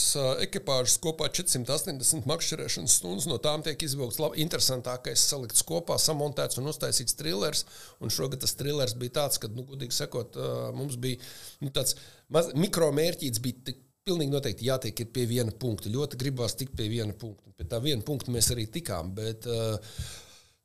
ekipāžas 0.46 0.96
kopā 1.02 1.28
480 1.28 2.24
makšķerēšanas 2.30 2.96
stundas. 3.00 3.26
No 3.28 3.38
tām 3.42 3.64
tiek 3.66 3.82
izvilkts 3.82 4.20
labi, 4.22 4.40
interesantākais, 4.44 5.24
salikts 5.32 5.62
kopā, 5.62 5.98
samontēts 6.00 6.58
un 6.58 6.70
uztaisīts 6.72 7.16
trilers. 7.18 7.64
Un 8.00 8.08
šogad 8.14 8.40
tas 8.40 8.54
trilers 8.54 8.94
bija 8.94 9.10
tāds, 9.22 9.38
ka, 9.42 9.50
nu, 9.52 9.66
godīgi 9.68 9.92
sakot, 9.92 10.38
mums 10.74 10.96
bija 10.96 11.18
nu, 11.60 11.70
tāds 11.70 11.94
maz, 12.30 12.52
mikromērķīts. 12.54 13.42
Bija 13.44 13.64
tik, 13.64 13.84
Pilnīgi 14.08 14.32
noteikti 14.32 14.64
jātiek 14.64 15.00
ir 15.02 15.08
pie 15.12 15.26
viena 15.28 15.52
punkta. 15.52 15.90
Ļoti 15.92 16.16
gribās 16.16 16.54
tikt 16.56 16.72
pie 16.78 16.86
viena 16.88 17.12
punkta. 17.12 17.50
Pie 17.58 17.66
tā 17.68 17.76
viena 17.84 18.00
punkta 18.00 18.32
mēs 18.32 18.48
arī 18.54 18.64
tikām. 18.72 19.10
Bet, 19.12 19.44
uh, 19.44 19.76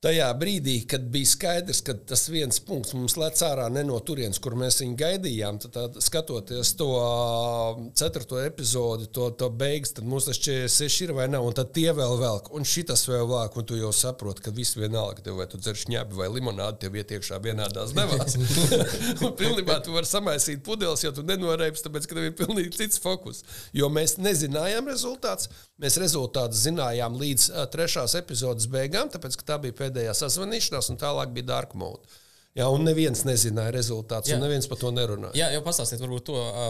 Tajā 0.04 0.26
brīdī, 0.36 0.82
kad 0.84 1.06
bija 1.08 1.30
skaidrs, 1.32 1.80
ka 1.88 1.94
tas 1.96 2.26
viens 2.28 2.58
punkts 2.68 2.92
mums 2.92 3.14
lec 3.16 3.40
ārā 3.48 3.70
ne 3.72 3.86
no 3.88 3.96
turienes, 4.04 4.36
kur 4.44 4.58
mēs 4.60 4.82
viņu 4.82 4.98
gaidījām, 5.00 5.62
tad, 5.64 5.78
tad 5.78 6.00
skatoties 6.04 6.74
to 6.76 6.90
ceturto 7.96 8.42
epizodi, 8.44 9.08
to, 9.16 9.30
to 9.40 9.48
beigas, 9.48 9.94
tad 9.96 10.10
mums 10.12 10.28
tas 10.28 10.42
46 10.44 11.06
ir 11.06 11.14
vai 11.16 11.30
nav, 11.32 11.48
un 11.48 11.56
tad 11.56 11.72
tie 11.78 11.88
vēl 11.96 12.18
velk, 12.20 12.50
un 12.52 12.68
šitas 12.68 13.06
vēl 13.08 13.30
velk, 13.30 13.56
un 13.62 13.68
tu 13.70 13.80
jau 13.80 13.94
saproti, 13.96 14.44
ka 14.44 14.52
viss 14.58 14.76
vienalga, 14.76 15.24
tev 15.24 15.40
vai 15.40 15.48
tu 15.48 15.62
dzer 15.62 15.80
šņēbi 15.80 16.20
vai 16.20 16.28
limonādi, 16.34 16.82
tev 16.84 17.00
iet 17.00 17.16
iekšā 17.16 17.40
vienādās 17.48 17.96
devās. 17.96 18.36
un 19.24 19.34
pilnībā 19.40 19.80
tu 19.88 19.96
vari 19.96 20.12
samaisīt 20.12 20.66
pudeles, 20.68 21.06
ja 21.06 21.14
tu 21.16 21.24
nenoreips, 21.24 21.86
tāpēc, 21.88 22.10
ka 22.10 22.20
tev 22.20 22.28
ir 22.28 22.36
pilnīgi 22.44 22.76
cits 22.82 23.00
fokus. 23.00 23.40
Jo 23.72 23.88
mēs 23.88 24.18
nezinājām 24.20 24.92
rezultātus, 24.92 25.48
mēs 25.80 25.96
rezultātus 26.04 26.68
zinājām 26.68 27.16
līdz 27.24 27.50
trešās 27.72 28.20
epizodes 28.20 28.68
beigām, 28.68 29.08
tāpēc, 29.16 29.40
ka 29.40 29.52
tā 29.54 29.62
bija 29.64 29.80
pēdējā 29.80 29.93
sazvanīšanās, 30.18 30.92
un 30.94 31.00
tālāk 31.02 31.34
bija 31.36 31.50
dark 31.54 31.74
mode. 31.80 32.02
Jā, 32.54 32.68
un 32.70 32.84
neviens 32.86 33.24
nezināja 33.26 33.74
rezultātus, 33.74 34.30
Jā. 34.30 34.38
un 34.38 34.46
neviens 34.46 34.68
par 34.70 34.78
to 34.78 34.92
nerunāja. 34.94 35.34
Jā, 35.38 35.48
jau 35.56 35.64
pastāstiet, 35.66 36.02
varbūt 36.04 36.28
to, 36.28 36.38
ā, 36.38 36.68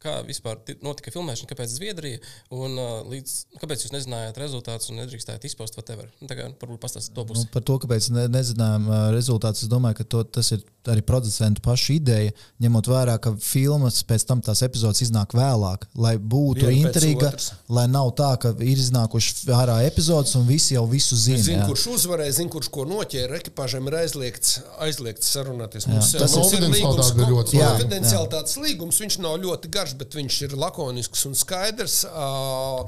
kā 0.00 0.14
vispār 0.26 0.56
ti- 0.64 0.76
notika 0.82 1.10
filmēšana, 1.12 1.48
kāpēc 1.50 1.68
Zviedrija 1.76 2.18
un 2.50 2.76
līdz, 3.10 3.34
kāpēc 3.60 3.84
jūs 3.84 3.92
nezinājāt 3.92 4.38
rezultātus 4.40 4.90
un 4.90 4.96
nedrīkstējāt 5.02 5.44
izpaust 5.44 5.76
whatever. 5.76 6.08
Nu, 6.20 6.26
tā 6.30 6.36
kā 6.38 6.48
varbūt 6.60 6.80
pastāstiet 6.80 7.14
to 7.14 7.24
Nu, 7.24 7.34
pusi. 7.34 7.46
par 7.52 7.62
to, 7.62 7.78
kāpēc 7.78 8.10
ne, 8.10 8.26
nezinām 8.28 8.88
ā, 8.88 9.00
rezultātus, 9.12 9.62
es 9.64 9.68
domāju, 9.68 9.96
ka 10.00 10.04
to, 10.04 10.22
tas 10.24 10.50
ir 10.52 10.62
arī 10.88 11.02
producentu 11.04 11.60
pašu 11.60 11.98
ideja, 11.98 12.32
ņemot 12.62 12.86
vērā, 12.88 13.18
ka 13.20 13.34
filmas 13.36 14.02
pēc 14.02 14.24
tam 14.24 14.40
tās 14.40 14.62
epizodes 14.64 15.02
iznāk 15.04 15.34
vēlāk, 15.36 15.84
lai 15.94 16.16
būtu 16.16 16.64
Viena 16.64 16.88
pēc 16.88 16.96
intriga, 16.96 17.32
lai 17.68 17.86
nav 17.86 18.14
tā, 18.16 18.30
ka 18.40 18.54
ir 18.64 18.80
iznākuši 18.80 19.44
ārā 19.52 19.76
epizodes 19.84 20.32
un 20.40 20.46
visi 20.48 20.74
jau 20.74 20.86
visu 20.88 21.14
zina. 21.20 21.42
Zinu, 21.44 21.58
jā. 21.60 21.66
kurš 21.68 21.84
uzvarēja, 21.98 22.32
zinu, 22.40 22.48
kurš 22.56 22.70
ko 22.72 22.86
noķēra. 22.88 23.36
Ekipāžam 23.42 23.86
ir 23.92 23.98
aizliegts, 24.00 24.60
aizliegts 24.80 25.28
sarunāties. 25.36 25.86
Mums, 25.86 26.12
Tas 26.16 26.34
mums 26.34 26.52
ir- 26.52 26.60
ļoti 26.64 27.52
svarīga. 27.52 27.70
Konfidencialitātes 27.76 28.56
līgums, 28.64 28.98
viņš 29.04 29.18
nav 29.20 29.36
ļoti 29.44 29.70
garš, 29.70 29.89
bet 29.98 30.14
viņš 30.18 30.36
ir 30.46 30.54
lakonisks 30.58 31.24
un 31.28 31.34
skaidrs. 31.38 32.00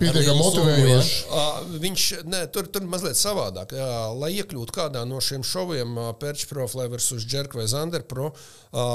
Pietiekami. 0.00 0.38
Ā, 1.32 1.46
Viņš 1.82 2.06
ne, 2.30 2.42
tur, 2.54 2.68
tur 2.72 2.86
mazliet 2.90 3.18
savādāk. 3.18 3.74
Jā, 3.76 3.88
lai 4.18 4.32
iekļūtu 4.38 4.74
kādā 4.76 5.04
no 5.08 5.20
šiem 5.24 5.42
šoviem, 5.46 5.96
Pērčs 6.20 6.46
Pro, 6.50 6.66
Flavors 6.70 7.10
uz 7.16 7.26
Džerka 7.26 7.58
vai 7.60 7.66
Zander 7.70 8.04
Pro, 8.08 8.32
ā, 8.72 8.86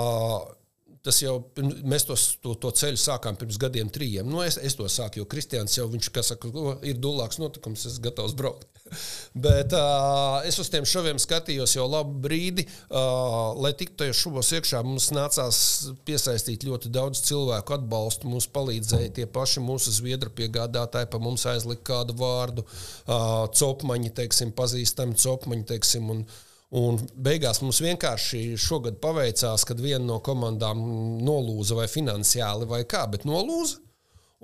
tas 1.08 1.22
jau 1.24 1.38
pirms- 1.55 1.84
mēs 1.88 2.08
tos, 2.10 2.26
to, 2.43 2.53
to 2.60 2.72
ceļu 2.82 2.99
sākām 2.99 3.38
pirms 3.39 3.60
gadiem, 3.62 3.91
trījiem. 3.93 4.28
Nu, 4.28 4.41
es, 4.43 4.60
es 4.60 4.76
to 4.78 4.88
sāku, 4.91 5.22
jo 5.22 5.30
Kristians 5.30 5.78
jau 5.78 5.88
viņš, 5.91 6.12
saka, 6.28 6.51
"O, 6.51 6.76
ir 6.84 6.99
dulāks 6.99 7.39
notikums, 7.39 7.86
es 7.86 7.95
esmu 7.95 8.10
gatavs 8.10 8.36
braukt. 8.38 8.68
Bet 9.47 9.74
uh, 9.76 10.39
es 10.47 10.58
uz 10.62 10.70
tiem 10.72 10.86
šoviem 10.88 11.20
skatījos 11.22 11.76
jau 11.76 11.86
labu 11.89 12.16
brīdi. 12.28 12.66
Uh, 12.88 13.55
lai 13.60 13.74
tiktu 13.78 13.99
tajos 14.03 14.22
šovos 14.24 14.51
iekšā, 14.58 14.82
mums 14.88 15.10
nācās 15.16 15.60
piesaistīt 16.08 16.66
ļoti 16.68 16.91
daudz 16.93 17.22
cilvēku 17.28 17.78
atbalstu. 17.78 18.32
Mums 18.32 18.49
palīdzēja 18.55 19.14
tie 19.20 19.28
paši 19.30 19.64
mūsu 19.64 19.93
zviedru 19.95 20.32
piegādātāji, 20.38 21.12
pa 21.12 21.22
mums 21.24 21.45
aizlika 21.49 21.86
kādu 21.93 22.18
vārdu, 22.20 22.66
uh, 22.68 23.45
copmaņi, 23.53 24.14
teiksim, 24.22 24.53
pazīstami 24.58 25.18
copmaņi, 25.20 25.68
teiksim. 25.76 26.12
Un, 26.14 26.28
Un 26.76 26.97
beigās 27.15 27.61
mums 27.63 27.80
vienkārši 27.80 28.57
šogad 28.59 28.97
paveicās, 28.99 29.63
kad 29.68 29.80
viena 29.80 30.03
no 30.03 30.18
komandām 30.24 30.82
nolūza 31.24 31.78
vai 31.78 31.86
finansiāli 31.88 32.68
vai 32.68 32.82
kā, 32.84 33.05
bet 33.11 33.24
nolūza. 33.28 33.80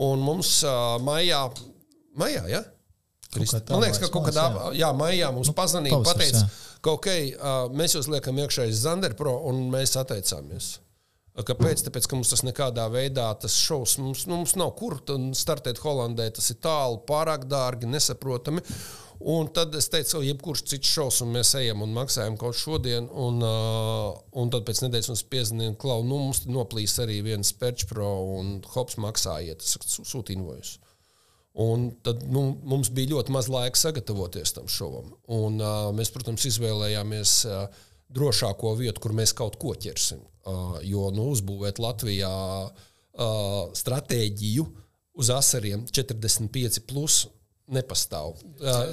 Un 0.04 0.24
mums 0.24 0.62
uh, 0.66 0.96
maijā, 1.04 1.44
maijā 2.18 2.46
ja? 2.50 2.64
Tā, 3.34 3.60
man 3.74 3.84
liekas, 3.84 4.00
ka 4.00 4.10
kaut 4.14 4.28
kādā 4.30 4.46
jā. 4.46 4.72
Jā, 4.84 4.90
maijā 4.96 5.32
mums 5.34 5.50
nu, 5.50 5.56
pazvanīja, 5.58 6.00
pateica, 6.06 6.46
ka 6.86 6.96
ok, 6.96 7.10
uh, 7.10 7.52
mēs 7.76 7.98
jūs 7.98 8.10
liekam 8.14 8.40
iekšā 8.40 8.70
uz 8.70 8.84
Zanderpro 8.86 9.36
un 9.50 9.66
mēs 9.74 9.98
atteicāmies. 10.00 10.78
Kāpēc? 11.34 11.82
Tāpēc, 11.88 12.06
ka 12.06 12.18
mums 12.18 12.30
tas 12.30 12.44
nekādā 12.46 12.84
veidā 12.94 13.32
tas 13.42 13.56
šovs, 13.58 13.96
mums, 13.98 14.28
nu, 14.30 14.38
mums 14.44 14.54
nav 14.60 14.76
kur 14.78 15.00
startēt 15.34 15.82
Holandē, 15.82 16.28
tas 16.30 16.52
ir 16.54 16.60
tālu, 16.62 17.00
pārāk 17.10 17.48
dārgi, 17.50 17.90
nesaprotami. 17.90 18.62
Un 19.34 19.48
tad 19.56 19.74
es 19.78 19.88
teicu, 19.90 20.18
ka 20.20 20.22
jebkurš 20.28 20.62
cits 20.68 20.92
šovs, 20.94 21.22
un 21.24 21.32
mēs 21.34 21.54
ejam 21.58 21.82
un 21.86 21.94
maksājam 21.96 22.36
kaut 22.38 22.58
šodien, 22.60 23.08
un, 23.08 23.40
uh, 23.46 24.12
un 24.38 24.52
tad 24.54 24.66
pēc 24.68 24.84
nedēļas 24.84 25.10
mums 25.10 25.24
piezvanīja, 25.32 25.76
ka 25.80 25.96
nu, 26.04 26.20
mums 26.28 26.44
noplīs 26.46 26.98
arī 27.02 27.22
viens 27.26 27.54
Perch 27.58 27.88
Pro 27.90 28.10
un 28.36 28.58
Hops 28.74 29.00
maksājiet, 29.02 29.64
sūta 29.64 30.36
invoice. 30.36 30.78
Un 31.64 31.92
tad 32.06 32.26
nu, 32.34 32.48
mums 32.66 32.90
bija 32.94 33.14
ļoti 33.14 33.34
maz 33.34 33.48
laika 33.54 33.80
sagatavoties 33.80 34.56
tam 34.58 34.70
šovam. 34.70 35.14
Un, 35.32 35.58
uh, 35.62 35.90
mēs, 35.96 36.12
protams, 36.14 36.46
izvēlējāmies 36.50 37.36
uh, 37.48 37.84
drošāko 38.14 38.76
vietu, 38.80 39.02
kur 39.04 39.16
mēs 39.18 39.34
kaut 39.38 39.58
ko 39.62 39.74
ķersim. 39.76 40.22
Uh, 40.44 40.80
jo 40.84 41.08
nu, 41.16 41.30
uzbūvēt 41.34 41.80
Latvijā 41.80 42.32
uh, 42.68 43.70
stratēģiju 43.80 44.66
uz 45.14 45.30
asariem 45.32 45.86
45 45.88 46.84
plus 46.90 47.24
nepastāv. 47.74 48.36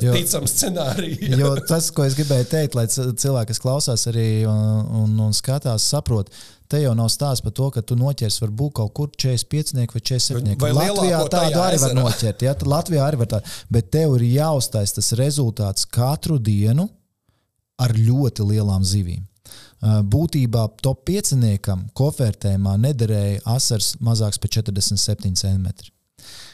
Jo- 0.01 0.15
ticams 0.15 0.55
scenārijs. 0.55 1.25
Jo 1.41 1.57
tas, 1.67 1.91
ko 1.95 2.05
es 2.07 2.15
gribēju 2.19 2.47
teikt, 2.53 2.77
lai 2.79 2.87
cilvēki, 2.91 3.51
kas 3.51 3.61
klausās 3.63 4.07
arī 4.11 4.45
un, 4.49 4.87
un, 5.03 5.17
un 5.27 5.35
skatās, 5.37 5.89
saprot, 5.91 6.31
te 6.71 6.79
jau 6.85 6.93
nav 6.95 7.11
stāsts 7.11 7.43
par 7.43 7.55
to, 7.57 7.67
ka 7.75 7.83
tu 7.83 7.99
noķers 7.99 8.39
varbūt 8.45 8.77
kaut 8.79 8.95
kur 8.95 9.11
45 9.11 9.75
vai 9.81 9.89
47. 9.91 10.55
Vai 10.63 10.71
Latvijā 10.77 11.25
tādu 11.27 11.59
arī 11.59 11.83
var 11.83 11.91
ezerā. 11.91 11.99
noķert. 11.99 12.47
Ja? 12.47 12.55
Latvijā 12.77 13.09
arī 13.09 13.21
var 13.25 13.33
tādu. 13.35 13.59
Bet 13.75 13.91
tev 13.91 14.15
ir 14.21 14.29
jāuztais 14.37 14.95
tas 14.97 15.13
rezultāts 15.19 15.89
katru 15.91 16.39
dienu 16.39 16.87
ar 17.81 17.95
ļoti 17.97 18.47
lielām 18.53 18.85
zivīm. 18.87 19.25
Uh, 19.81 20.03
Būtībā 20.05 20.67
top 20.85 21.07
5 21.09 21.33
kofertējumā 21.97 22.75
nederēja 22.83 23.41
asars 23.49 23.95
mazāks 24.05 24.39
par 24.43 24.51
47 24.53 25.35
cm. 25.41 25.67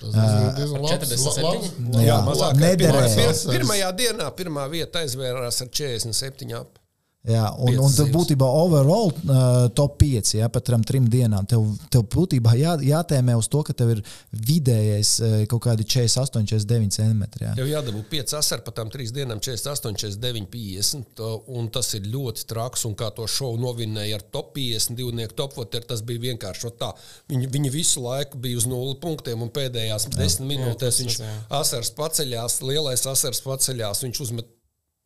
Tas 0.00 0.14
diezgan- 0.14 0.54
diezgan 0.56 0.80
labs- 0.84 0.92
47? 0.94 1.42
labs- 1.42 2.04
Jā, 2.06 2.16
labs- 2.20 2.28
mazāk 2.30 2.60
nederēja. 2.62 3.16
Pirmā, 3.16 3.54
pirmajā 3.56 3.88
dienā 4.00 4.28
pirmā 4.38 4.68
vieta 4.70 5.02
aizvērās 5.02 5.60
ar 5.64 5.68
47 5.80 6.52
ap. 6.60 6.78
Jā, 7.26 7.44
un, 7.58 7.74
un 7.82 7.90
zivs. 7.90 8.12
būtībā 8.14 8.46
overall 8.46 9.10
uh, 9.10 9.66
top 9.74 9.96
5, 10.02 10.32
ja 10.38 10.48
pat 10.52 10.66
trim, 10.68 10.84
trim 10.86 11.08
dienām, 11.10 11.46
tev, 11.48 11.64
tev 11.90 12.04
būtībā 12.12 12.54
jā, 12.58 12.76
jātēmē 12.86 13.34
uz 13.38 13.48
to, 13.50 13.64
ka 13.66 13.74
tev 13.76 13.96
ir 13.96 14.02
vidējais 14.30 15.12
uh, 15.20 15.36
kaut 15.50 15.64
kādi 15.66 15.86
48, 15.86 16.46
49 16.46 16.98
centimetri. 16.98 17.46
Jā. 17.48 17.54
Jau 17.60 17.68
jādabū 17.70 18.04
5 18.12 18.36
asari 18.38 18.66
par 18.66 18.76
tām 18.78 18.92
3 18.94 19.14
dienām, 19.16 19.42
48, 19.42 19.98
49, 20.06 20.46
50. 20.54 21.24
Un 21.58 21.70
tas 21.74 21.92
ir 21.98 22.06
ļoti 22.12 22.46
traks. 22.50 22.86
Un 22.86 22.94
kā 22.98 23.10
to 23.14 23.26
šovu 23.30 23.58
novinēja 23.62 24.20
ar 24.20 24.26
top 24.34 24.54
50, 24.56 24.96
divnieku 24.98 25.36
topvoteru, 25.38 25.88
tas 25.90 26.02
bija 26.06 26.28
vienkārši 26.28 26.72
tā. 26.78 26.92
Viņi, 27.30 27.50
viņi 27.54 27.72
visu 27.74 28.02
laiku 28.04 28.38
bija 28.42 28.60
uz 28.60 28.68
nulli 28.70 28.96
punktiem, 29.02 29.42
un 29.42 29.52
pēdējās 29.54 30.08
10 30.14 30.46
minūtēs 30.46 30.96
tas 30.96 31.00
viņš 31.02 31.18
jā. 31.20 31.32
asars 31.60 31.92
paceļās, 31.96 32.60
lielais 32.66 33.06
asars 33.10 33.42
paceļās, 33.44 34.04
viņš 34.06 34.22
uzmet 34.26 34.52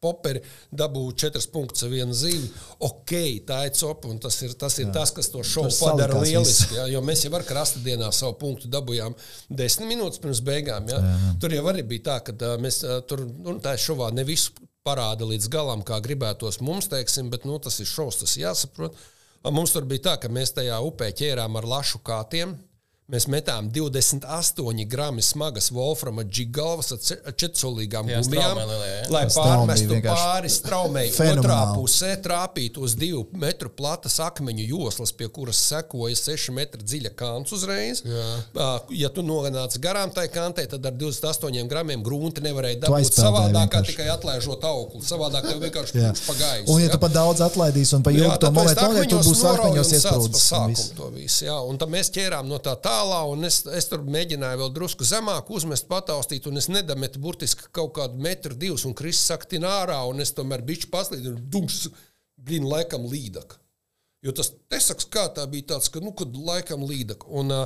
poperi, 0.00 0.40
dabūja 0.72 1.16
četras 1.24 1.46
punktus 1.52 1.84
ar 1.84 1.92
vienu 1.92 2.14
zīmi. 2.16 2.48
Ok, 2.86 3.12
tā 3.48 3.60
ir 3.68 3.74
copa, 3.76 4.08
un 4.08 4.20
tas 4.22 4.38
ir 4.46 4.54
tas, 4.60 4.78
ir 4.80 4.88
tas 4.94 5.12
kas 5.16 5.28
to 5.32 5.44
šovu 5.44 5.72
padara 5.76 6.22
lieliski. 6.22 6.78
Ja, 6.78 6.86
jo 6.88 7.02
mēs 7.04 7.26
jau 7.26 7.34
ar 7.36 7.44
krasta 7.48 7.82
dienā 7.84 8.08
savu 8.16 8.38
punktu 8.40 8.70
dabūjām 8.72 9.16
desmit 9.60 9.92
minūtes 9.92 10.22
pirms 10.22 10.40
beigām. 10.46 10.88
Ja. 10.88 11.02
Tur 11.42 11.52
jau 11.54 11.66
arī 11.72 11.84
bija 11.86 12.06
tā, 12.10 12.18
ka 12.30 12.56
mēs 12.62 12.80
tur, 13.10 13.26
nu, 13.28 13.58
tā 13.62 13.76
šovā 13.80 14.10
ne 14.16 14.24
visu 14.28 14.56
parāda 14.86 15.28
līdz 15.28 15.50
galam, 15.52 15.84
kā 15.84 16.00
gribētos 16.00 16.62
mums, 16.64 16.88
teiksim, 16.88 17.28
bet 17.32 17.44
nu, 17.48 17.58
tas 17.60 17.76
ir 17.82 17.88
šovs, 17.88 18.22
tas 18.22 18.38
jāsaprot. 18.40 18.96
Mums 19.44 19.72
tur 19.72 19.86
bija 19.88 20.10
tā, 20.10 20.16
ka 20.20 20.32
mēs 20.32 20.52
tajā 20.56 20.80
upē 20.84 21.12
ķērām 21.16 21.60
ar 21.60 21.68
lašu 21.68 22.00
kātiem. 22.04 22.56
Mēs 23.10 23.26
metām 23.30 23.66
28 23.74 24.84
gramu 24.90 25.22
smagas 25.24 25.70
Wolframa 25.74 26.22
džigāvas 26.22 26.92
ar 26.94 27.34
Jā, 28.12 28.20
gumijām, 28.22 28.60
lai 29.10 29.22
pārmestu 29.34 29.98
pāri 30.04 30.50
straumei. 30.52 31.08
Otrā 31.10 31.58
pusē 31.74 32.12
trāpīt 32.22 32.78
uz 32.78 32.94
divu 32.98 33.24
metru 33.40 33.70
platas 33.74 34.20
akmeņu 34.22 34.66
joslas, 34.68 35.10
pie 35.16 35.26
kuras 35.32 35.58
sekoja 35.72 36.14
6 36.18 36.54
metru 36.54 36.84
dziļa 36.84 37.12
kants 37.18 37.54
uzreiz. 37.56 38.04
Jā. 38.06 38.70
Ja 38.94 39.10
tu 39.14 39.24
nonāc 39.26 39.74
garām 39.82 40.14
tai 40.14 40.28
kantei, 40.30 40.68
tad 40.70 40.86
ar 40.86 40.94
28 41.00 41.66
gramiem 41.70 42.04
grunti 42.06 42.44
nevarēja 42.46 42.84
dabūt 42.86 43.18
savādāk, 43.18 43.74
tikai 43.90 44.06
atlaižot 44.14 44.64
augli. 44.70 45.02
Savādāk 45.06 45.50
tev 45.50 45.62
vienkārši 45.64 45.98
Jā. 45.98 46.12
kļūst 46.12 46.28
pa 46.30 46.38
gaisu. 46.38 46.68
Un, 46.70 46.82
ja 46.84 46.94
tu 46.94 47.02
pat 47.02 47.14
daudz 47.16 47.42
atlaidīsi 47.44 47.96
un 47.98 48.06
pa 48.06 48.14
ilgu 48.14 48.38
to 48.38 48.52
momentu 48.54 48.78
tad 48.86 49.26
būs 49.26 49.44
akmeņos 49.54 49.92
pa 49.92 49.98
iesprūdis. 49.98 50.46
jā. 51.48 51.58
Un 51.66 51.80
tad 51.80 51.90
mēs 51.92 52.12
ķērām 52.14 52.46
no 52.50 52.62
tā 52.62 52.76
tālā, 53.00 53.20
un 53.32 53.46
es, 53.48 53.62
es 53.76 53.88
tur 53.90 54.04
mēģināju 54.04 54.60
vēl 54.60 54.72
drusku 54.76 55.06
zemāk 55.08 55.50
uzmest, 55.54 55.88
pataustīt, 55.90 56.46
un 56.50 56.60
es 56.60 56.68
nedametu 56.72 57.20
burtiski 57.22 57.70
kaut 57.74 57.94
kādu 57.96 58.20
metru, 58.20 58.56
divus, 58.56 58.84
un 58.88 58.96
Kristis 58.96 59.30
saka, 59.32 59.48
tin 59.54 59.66
ārā, 59.68 60.00
un 60.10 60.20
es 60.22 60.34
tomēr 60.36 60.64
bišķi 60.66 60.90
paslīdu, 60.92 61.34
un 61.34 61.48
dumps, 61.52 61.86
blin, 62.40 62.68
laikam 62.68 63.06
līdaka. 63.08 63.58
Jo 64.24 64.34
tas 64.36 64.52
nesaks, 64.72 65.08
kā 65.08 65.28
tā 65.32 65.46
bija 65.48 65.72
tāds, 65.74 65.88
ka, 65.92 66.02
nu, 66.04 66.12
kad 66.16 66.34
laikam 66.36 66.84
līdaka. 66.84 67.28
Un, 67.40 67.54
ā, 67.56 67.62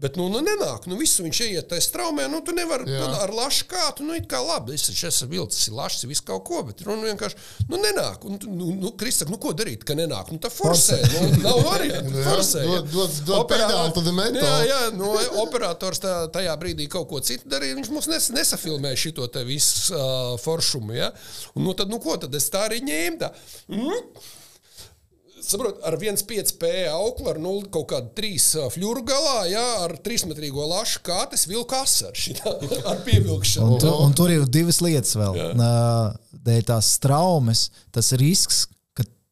Bet, 0.00 0.14
nu, 0.16 0.30
nu 0.32 0.40
nenāk, 0.40 0.86
nu, 0.88 0.96
visu 0.96 1.20
viņš 1.26 1.38
ieiet 1.44 1.66
tajā 1.68 1.82
straumē, 1.84 2.24
nu, 2.32 2.38
tu 2.40 2.54
nevari 2.56 2.86
tad 2.88 3.18
ar 3.20 3.32
lašu 3.36 3.66
kātu, 3.68 4.06
nu, 4.08 4.14
it 4.16 4.24
kā 4.30 4.38
labi, 4.40 4.72
es 4.78 4.86
esmu 4.88 5.28
vilcis, 5.34 5.66
ir 5.68 5.74
lašs, 5.76 6.06
viss 6.08 6.24
kaut 6.24 6.40
ko, 6.48 6.62
bet 6.64 6.80
runa 6.86 7.04
vienkārši, 7.10 7.36
nu, 7.68 7.76
nenāk. 7.82 8.24
Un, 8.24 8.38
nu, 8.48 8.70
nu 8.80 8.92
Kristak, 8.96 9.28
nu, 9.28 9.36
ko 9.42 9.52
darīt, 9.52 9.84
ka 9.84 9.92
nenāk? 9.98 10.32
Nu, 10.32 10.40
tā 10.40 10.48
forsē, 10.48 10.96
nu, 11.12 11.26
nav 11.44 11.60
variantu, 11.68 12.16
forsē. 12.24 12.64
dod- 12.64 12.88
dod- 12.94 13.20
dod 13.28 13.44
pedāli, 13.52 13.92
tad 13.98 14.08
metāli. 14.16 14.40
Jā, 14.40 14.56
jā, 14.72 14.80
no 14.96 15.12
operators 15.44 16.00
tā, 16.00 16.16
tajā 16.32 16.56
brīdī 16.64 16.88
kaut 16.88 17.08
ko 17.12 17.20
citu 17.20 17.52
darīja, 17.52 17.76
viņš 17.82 17.92
mums 17.92 18.08
nes, 18.08 18.30
nesafilmēja 18.40 19.02
šito 19.04 19.28
te 19.28 19.44
visu 19.44 19.92
uh, 19.92 20.34
foršumu, 20.40 20.96
ja? 20.96 21.12
Un, 21.52 21.68
nu, 21.68 21.76
tad, 21.76 21.92
nu, 21.92 22.00
ko 22.00 22.16
tad 22.16 22.32
es 22.40 22.48
tā 22.48 22.64
arī 22.70 22.80
ņēmu 22.88 23.20
tā? 23.20 23.34
Mm? 23.68 24.00
Saprot, 25.44 25.78
ar 25.86 25.96
1,5 25.96 26.54
p 26.60 26.70
auklu, 26.90 27.28
ar 27.32 27.38
0, 27.42 27.68
kaut 27.72 27.88
kādu 27.92 28.12
3 28.18 28.66
fļuru 28.74 29.04
galā, 29.08 29.36
jā, 29.50 29.66
ar 29.86 29.94
3 30.04 30.28
metrīgo 30.30 30.66
lašu 30.68 31.02
kātes 31.06 31.46
vilku 31.50 31.76
asaru 31.78 32.16
šitā, 32.16 32.52
ar 32.90 33.00
pievilkšanu. 33.06 33.76
Un, 33.76 33.80
tu, 33.82 33.94
un 34.06 34.16
tur 34.16 34.32
ir 34.34 34.44
divas 34.50 34.82
lietas 34.84 35.16
vēl. 35.18 35.40
Uh, 35.54 36.12
Dēļ 36.40 36.68
tās 36.70 36.94
traumas, 37.02 37.68
tas 37.92 38.14
risks. 38.20 38.64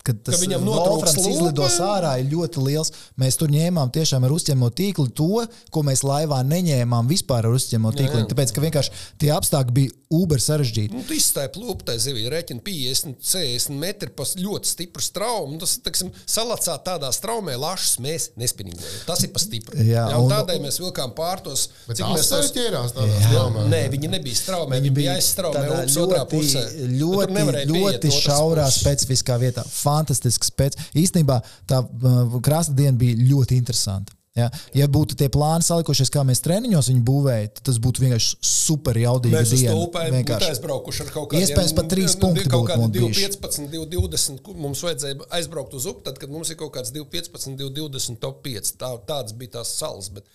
Ka- 0.08 0.14
Kad 0.18 0.22
tas 0.24 0.40
viņam 0.40 0.62
notrūks 0.64 0.88
Wolframs 0.88 1.26
izlidos 1.34 1.74
ārā, 1.84 2.12
ir 2.22 2.30
ļoti 2.32 2.62
liels. 2.64 2.90
Mēs 3.20 3.36
tur 3.36 3.48
ņēmām 3.52 3.90
tiešām 3.92 4.24
ar 4.24 4.32
uzņēmumu 4.32 4.70
tīklu 4.80 5.04
to, 5.20 5.44
ko 5.70 5.82
mēs 5.84 6.00
laivā 6.02 6.38
neņēmām 6.48 7.10
vispār 7.10 7.44
ar 7.44 7.52
uzņēmumu 7.58 7.92
tīklu. 7.98 8.22
Tāpēc, 8.30 8.52
ka 8.56 8.64
vienkārši 8.64 8.90
tie 9.20 9.28
apstākļi 9.36 9.74
bija 9.76 9.90
uber 10.10 10.40
sarežģīti. 10.40 10.94
Nu, 10.96 11.02
tu 11.04 11.12
izstāji 11.12 11.50
plūpu 11.58 11.84
tajā 11.84 12.00
zivī, 12.06 12.22
rēķina 12.32 12.62
50, 12.64 13.18
60 13.20 13.76
metri 13.82 14.08
pa 14.08 14.24
ļoti 14.24 14.64
stipru 14.72 15.02
straumu. 15.04 15.58
Tas, 15.60 15.74
teiksim, 15.84 16.10
salacā 16.26 16.78
tādā 16.82 17.10
straumē 17.12 17.58
lašas 17.60 17.98
mēs 18.00 18.30
nespinīgojam. 18.40 19.04
Tas 19.06 19.22
ir 19.28 19.28
pa 19.36 19.38
stipru. 19.44 19.76
Jā, 19.76 20.06
Jā, 20.08 20.16
un 20.16 20.24
un- 20.24 20.32
tādēļ 20.32 20.62
mēs 20.64 20.80
vilkām 20.80 21.12
pārtos. 21.14 21.68
Bet 21.86 21.98
cik 22.00 22.06
mēs 22.16 22.30
tos- 22.32 22.50
ķērās 22.56 22.96
tādā 22.96 23.20
straumē. 23.28 23.68
Nē, 23.68 23.82
viņi 23.92 24.08
nebija 24.16 24.34
straumē, 24.40 24.80
viņi 24.80 24.94
bija 24.96 25.18
aizstraumē 25.20 25.84
ļoti, 25.84 26.48
ļoti, 26.96 27.66
ļoti 27.68 28.10
šaurā, 28.24 28.66
specifiskā 28.72 29.36
vietā. 29.38 29.64
Fantastisks 29.98 30.54
pēc. 30.54 30.78
Īstenībā 30.98 31.40
tā 31.68 31.82
uh, 31.82 32.38
krasta 32.44 32.76
diena 32.78 32.96
bija 32.98 33.18
ļoti 33.28 33.58
interesanta. 33.58 34.14
Ja, 34.38 34.46
ja 34.76 34.86
būtu 34.90 35.16
tie 35.18 35.26
plāni 35.32 35.66
salikušies, 35.66 36.10
kā 36.14 36.22
mēs 36.26 36.42
treniņos 36.44 36.90
viņu 36.92 37.00
būvējām, 37.06 37.48
tad 37.56 37.64
tas 37.70 37.78
būtu 37.82 38.04
vienkārši 38.04 38.36
super 38.46 38.98
jaudīgi. 39.00 39.34
Mēs 39.34 39.54
būtu 39.66 40.02
Vienkārši. 40.14 40.50
aizbraukuši 40.52 41.02
ar 41.04 41.10
kaut 41.14 41.30
kādiem 41.32 41.46
Iespējams, 41.46 41.74
pat 41.74 41.88
trīs 41.90 42.14
nu, 42.14 42.20
punkti 42.22 42.52
Kaut 42.52 42.68
kādi 42.68 42.84
mums 42.84 42.94
bijuši. 42.94 43.32
2,15, 43.34 43.72
2,20. 43.72 44.42
kur 44.46 44.60
Mums 44.62 44.84
vajadzēja 44.86 45.26
aizbraukt 45.40 45.74
uz 45.74 45.88
upi, 45.90 46.04
tad, 46.06 46.20
kad 46.22 46.30
mums 46.30 46.52
ir 46.52 46.60
kaut 46.60 46.70
kāds 46.76 46.94
2,15, 46.94 47.58
2,20 47.58 48.20
top 48.22 48.38
5. 48.46 48.72
Tā, 48.78 48.92
tāds 49.10 49.34
bija 49.40 49.56
tās 49.58 49.74
salas. 49.80 50.12
Bet, 50.14 50.28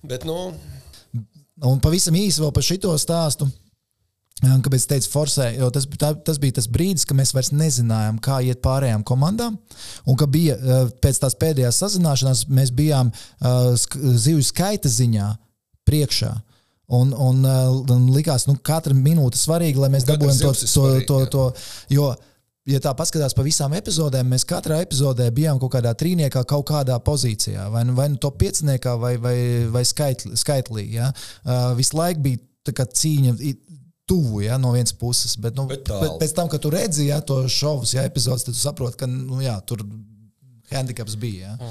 bet 0.00 0.24
nu, 0.28 0.38
Un 1.62 1.78
pavisam 1.78 2.16
īsi 2.18 2.40
vēl 2.42 2.50
par 2.54 2.64
šito 2.66 2.90
stāstu. 2.98 3.46
Kāpēc 4.42 4.80
es 4.80 4.88
teicu, 4.90 5.10
forsē, 5.12 5.52
jo 5.54 5.68
tas, 5.70 5.84
tā, 6.00 6.08
tas 6.26 6.38
bija 6.42 6.56
tas 6.56 6.66
brīdis, 6.70 7.04
kad 7.06 7.14
mēs 7.18 7.30
vairs 7.34 7.52
nezinājām, 7.54 8.18
kā 8.22 8.40
iet 8.42 8.58
pārējām 8.64 9.04
komandām. 9.06 9.58
Un 10.10 10.18
ka 10.18 10.26
bija 10.26 10.56
eh, 10.58 10.88
pēc 11.04 11.20
tās 11.22 11.38
pēdējās 11.38 11.78
sazināšanās, 11.84 12.48
mēs 12.50 12.72
bijām 12.74 13.12
uh, 13.12 13.70
zivju 13.78 14.42
skaita 14.48 14.90
ziņā 14.90 15.28
priekšā. 15.86 16.32
Un, 16.92 17.14
un, 17.14 17.38
uh, 17.46 17.78
un 17.94 18.10
likās, 18.12 18.48
ka 18.48 18.52
nu, 18.52 18.58
katra 18.66 18.98
minūte 18.98 19.38
svarīga, 19.38 19.84
lai 19.84 19.92
mēs 19.94 20.04
dabūjam 20.10 20.42
to, 20.42 20.52
ir 20.58 21.06
to, 21.06 21.06
to, 21.06 21.22
to. 21.30 21.46
Jo, 21.94 22.10
ja 22.68 22.82
tā 22.82 22.92
paskatās 22.98 23.38
pa 23.38 23.46
visām 23.46 23.72
epizodēm, 23.78 24.26
mēs 24.34 24.44
katrā 24.48 24.82
epizodē 24.82 25.30
bijām 25.34 25.62
kaut 25.62 25.76
kādā 25.76 25.94
trīniekā, 25.98 26.42
kaut 26.50 26.66
kādā 26.68 26.98
pozīcijā. 26.98 27.70
Vai 27.72 27.86
nu, 27.86 27.94
vai 27.94 28.10
nu 28.10 28.18
top 28.22 28.42
pieciniekā, 28.42 28.98
vai, 28.98 29.14
vai, 29.22 29.36
vai 29.70 29.86
skaitlī. 29.86 30.88
Ja? 30.98 31.12
Uh, 31.46 31.70
visu 31.78 31.96
laiku 32.02 32.26
bija 32.26 32.90
cīņa. 32.90 33.38
Tuvu, 34.12 34.42
ja, 34.44 34.58
no 34.60 34.74
vienas 34.76 34.92
puses, 34.92 35.34
bet, 35.40 35.56
nu, 35.56 35.64
Bet 35.70 35.86
tālu. 35.88 36.18
pēc 36.20 36.34
tam, 36.36 36.50
kad 36.52 36.60
tu 36.60 36.70
redzi 36.74 37.08
ja, 37.08 37.22
to 37.24 37.42
šovu, 37.48 37.88
ja 37.96 38.04
epizodes, 38.08 38.44
tad 38.44 38.52
tu 38.56 38.60
saproti, 38.60 38.98
ka 39.00 39.08
nu, 39.08 39.40
jā, 39.40 39.56
tur 39.64 39.80
handicaps 40.72 41.16
bija. 41.20 41.52
Ja? 41.52 41.70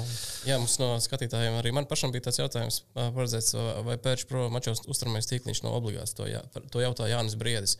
Jā, 0.52 0.56
mums 0.62 0.76
no 0.82 0.92
skatītājiem 1.02 1.58
arī 1.58 1.72
man 1.74 1.86
pašam 1.90 2.12
bija 2.14 2.28
tāds 2.28 2.40
jautājums, 2.42 2.80
paredzēts, 2.94 3.54
vai 3.86 3.96
pērč 4.02 4.26
pro 4.30 4.48
mačos 4.52 4.82
uzturamais 4.90 5.28
tīkliņš 5.30 5.62
nav 5.66 5.76
obligāts. 5.78 6.14
To, 6.18 6.26
jā, 6.30 6.42
to 6.70 6.82
jautā 6.82 7.10
Jānis 7.10 7.38
Briedis. 7.38 7.76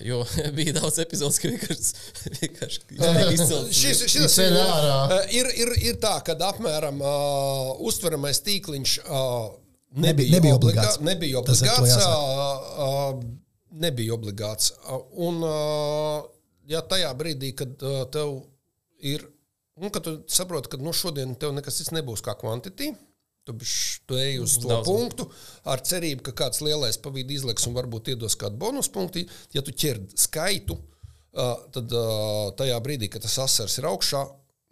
Jo 0.00 0.22
bija 0.56 0.72
daudz 0.78 0.96
epizodes, 1.02 1.38
ka 1.42 1.50
vienkārši, 1.52 1.90
vienkārši 2.40 2.78
izcēlts. 3.36 3.74
Šis, 3.76 4.04
šis 4.14 4.38
Ir 4.40 4.54
ir, 5.42 5.50
ir, 5.66 5.74
ir 5.92 5.98
tā, 6.02 6.14
ka 6.24 6.38
apmēram 6.48 7.02
uh, 7.04 7.74
uztveramais 7.90 8.40
tīkliņš 8.46 8.96
uh, 9.04 9.50
Nebija- 9.90 10.06
nebija, 10.06 10.30
nebija 10.38 10.54
obligā, 10.54 10.82
obligāts. 10.86 11.00
nebija 11.02 11.40
obligāts. 11.42 13.26
Nebija 13.70 14.14
obligāts. 14.16 14.72
Un, 15.20 15.42
ja 16.70 16.82
tajā 16.86 17.10
brīdī, 17.18 17.52
kad 17.58 17.76
tev 18.14 18.40
ir, 18.98 19.24
nu, 19.80 19.90
kad 19.92 20.04
tu 20.06 20.18
saproti, 20.30 20.72
ka 20.72 20.80
nu, 20.82 20.94
šodien 20.96 21.36
tev 21.40 21.54
nekas 21.56 21.80
cits 21.80 21.94
nebūs 21.96 22.24
kā 22.24 22.36
kvantitīva. 22.40 22.98
Tu, 23.48 23.54
tu 24.06 24.18
ej 24.20 24.42
uz 24.42 24.58
to 24.60 24.68
Daudz. 24.68 24.84
punktu 24.84 25.24
ar 25.72 25.80
cerību, 25.80 26.20
ka 26.26 26.34
kāds 26.42 26.60
lielais 26.60 26.98
pavīdi 27.00 27.38
izliks 27.38 27.64
un 27.66 27.74
varbūt 27.74 28.12
iedos 28.12 28.36
kādu 28.38 28.60
bonus 28.60 28.90
punktu. 28.92 29.24
Ja 29.56 29.62
tu 29.64 29.72
ķer 29.72 30.02
skaitu, 30.12 30.76
tad 31.32 31.96
tajā 32.60 32.76
brīdī, 32.84 33.08
kad 33.10 33.24
tas 33.24 33.38
asars 33.46 33.78
ir 33.80 33.88
augšā, 33.88 34.20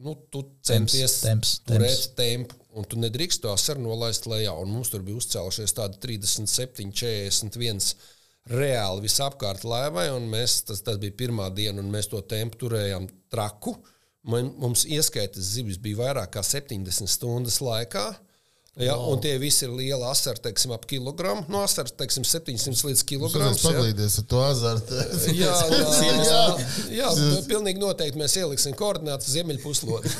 nu, 0.04 0.14
tu 0.30 0.44
centies 0.68 1.16
temps, 1.24 1.56
turēt 1.66 1.96
temps. 1.96 2.12
tempu. 2.18 2.60
Un 2.78 2.84
tu 2.86 3.00
nedrīkst 3.00 3.42
to 3.42 3.50
asaru 3.50 3.82
nolaist 3.82 4.28
lejā. 4.30 4.52
Un 4.54 4.70
mums 4.70 4.92
tur 4.92 5.02
bija 5.02 5.18
uzcēlušies 5.18 5.74
tādi 5.74 5.98
37, 6.04 6.92
41 6.92 7.80
reāli 8.50 9.04
visapkārt 9.04 9.64
laivai. 9.68 10.08
un 10.14 10.28
Mēs, 10.30 10.62
tas, 10.68 10.82
tas 10.84 10.98
bija 11.00 11.16
pirmā 11.24 11.48
diena, 11.54 11.82
un 11.82 11.90
mēs 11.92 12.10
to 12.12 12.20
tempu 12.20 12.64
turējām 12.64 13.08
traku. 13.32 13.76
Man, 14.28 14.52
mums 14.60 14.84
ieskaitas 14.88 15.54
zivis 15.54 15.78
bija 15.80 16.02
vairāk 16.02 16.34
kā 16.36 16.42
70 16.44 17.08
stundas 17.08 17.60
laikā. 17.64 18.08
Ja, 18.78 18.94
wow. 18.94 19.12
Un 19.12 19.22
tie 19.22 19.32
visi 19.42 19.64
ir 19.66 19.72
lieli 19.74 20.06
asari, 20.06 20.38
teiksim, 20.42 20.70
ap 20.76 20.84
kilogramu. 20.86 21.42
No 21.50 21.64
asars, 21.66 21.90
teiksim, 21.98 22.22
700 22.28 22.84
līdz 22.86 23.02
kilogramam. 23.08 23.56
paglīdies 23.58 24.20
ar 24.22 24.26
to 24.30 24.42
azartu. 24.46 25.00
Jā, 25.38 25.54
jā, 25.72 26.12
jā, 26.22 26.42
jā, 27.00 27.08
pilnīgi 27.48 27.82
noteikti 27.82 28.20
mēs 28.20 28.36
ieliksim 28.38 28.76
koordinātus 28.78 29.32
ziemeļpuslodē. 29.34 30.12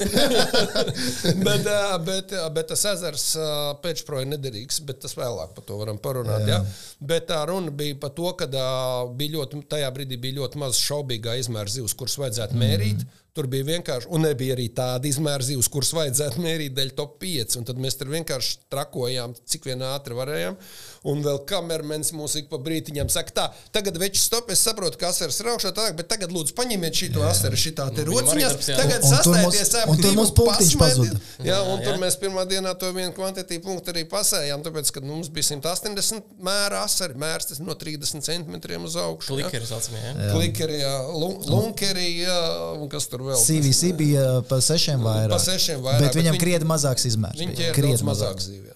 bet, 1.46 1.70
bet, 2.08 2.34
bet 2.56 2.70
tas 2.72 2.84
ezers 2.94 3.28
ā, 3.38 3.48
pēčproja 3.84 4.26
nederīgs, 4.32 4.82
bet 4.88 5.04
tas 5.06 5.14
vēlāk 5.18 5.54
par 5.54 5.66
to 5.68 5.78
varam 5.78 6.00
parunāt. 6.02 6.46
Jā. 6.50 6.58
Bet 6.98 7.28
tā 7.30 7.44
runa 7.48 7.70
bija 7.74 7.98
par 8.02 8.14
to, 8.18 8.32
ka 8.38 8.50
bija 8.50 9.36
ļoti, 9.38 9.62
tajā 9.70 9.94
brīdī 9.94 10.18
bija 10.20 10.40
ļoti 10.42 10.64
maz 10.64 10.82
šaubīgā 10.82 11.38
izmēra 11.44 11.70
zivs, 11.78 11.94
kuras 11.98 12.18
vajadzētu 12.20 12.58
mērīt. 12.58 13.06
Tur 13.38 13.46
bija 13.46 13.68
vienkārši, 13.68 14.08
un 14.10 14.24
nebija 14.26 14.56
arī 14.56 14.64
tāda 14.74 15.06
izmēra 15.06 15.44
zivs, 15.46 15.68
kuras 15.70 15.92
vajadzētu 15.94 16.42
mērīt 16.42 16.72
dēļ 16.74 16.88
top 16.98 17.20
5. 17.22 17.60
Un 17.60 17.66
tad 17.68 17.78
mēs 17.78 17.94
tur 18.00 18.10
vienkārši 18.10 18.56
trakojām, 18.66 19.36
cik 19.46 19.68
vien 19.68 19.84
ātri 19.86 20.16
varējām. 20.18 20.56
Un 21.04 21.22
vēl 21.22 21.44
kamermens 21.46 22.10
mums 22.12 22.34
ik 22.40 22.48
pa 22.50 22.56
brītiņam 22.58 23.08
saka, 23.12 23.30
tā, 23.30 23.44
tagad 23.72 23.96
veči 24.02 24.18
stop, 24.18 24.50
es 24.50 24.58
saprotu, 24.66 24.98
ka 24.98 25.08
asars 25.12 25.38
ir 25.40 25.46
augšā, 25.52 25.70
tā, 25.76 25.84
bet 25.94 26.08
tagad 26.10 26.32
lūdzu 26.34 26.54
paņemiet 26.58 26.94
šito 26.94 27.22
asaru, 27.22 27.54
šitā 27.56 27.86
te 27.94 28.02
viņam 28.02 28.16
arī 28.18 28.26
rociņās. 28.26 28.50
darbs, 28.52 28.68
jā. 28.68 28.76
Tagad 28.80 29.06
sastājieties 29.06 29.74
ap 29.82 29.88
un 29.92 30.00
tur 30.02 30.16
mums 30.18 30.32
punktiņš 30.34 30.74
pazuda. 30.80 31.20
Jā, 31.46 31.60
un 31.62 31.78
Jā, 31.78 31.84
tur 31.86 31.94
jā. 31.94 32.00
mēs 32.02 32.16
pirmā 32.18 32.44
dienā 32.50 32.72
to 32.78 32.90
vienu 32.96 33.12
kvantitīvu 33.14 33.62
punktu 33.68 33.92
arī 33.94 34.02
pasējām, 34.10 34.64
tāpēc, 34.66 34.90
ka 34.96 35.00
nu, 35.04 35.14
mums 35.20 35.28
bija 35.30 35.46
180 35.54 36.34
mēra 36.42 36.82
asari, 36.88 37.14
mērs 37.14 37.46
tas 37.52 37.60
no 37.62 37.74
30 37.78 38.24
centimetriem 38.26 38.84
uz 38.84 38.96
augšu. 38.98 39.38
jā. 39.38 39.46
Klikeri 39.48 39.66
saucamie. 39.70 40.02
Ja? 40.02 40.32
Klikeri, 40.34 40.80
jā, 40.82 40.94
lun- 41.14 41.38
lunkeri, 41.46 42.08
jā, 42.24 42.38
un 42.80 42.88
kas 42.88 43.06
tur 43.06 43.22
vēl? 43.28 43.38
CVC 43.38 43.92
bija 43.96 44.26
pa 44.48 44.58
sešiem 44.60 45.00
vairāk. 45.06 45.30
Pa 45.30 45.38
sešiem 45.38 45.80
vairāk, 45.84 46.00
Bet 46.08 46.18
viņam 46.18 46.38
krietni 46.42 46.68
mazāks 46.68 47.06
izmērs. 47.06 47.38
Ķēra 47.38 47.74
krietni 47.76 48.02
mazāk 48.02 48.34
mazāks. 48.34 48.50
zīvē. 48.50 48.74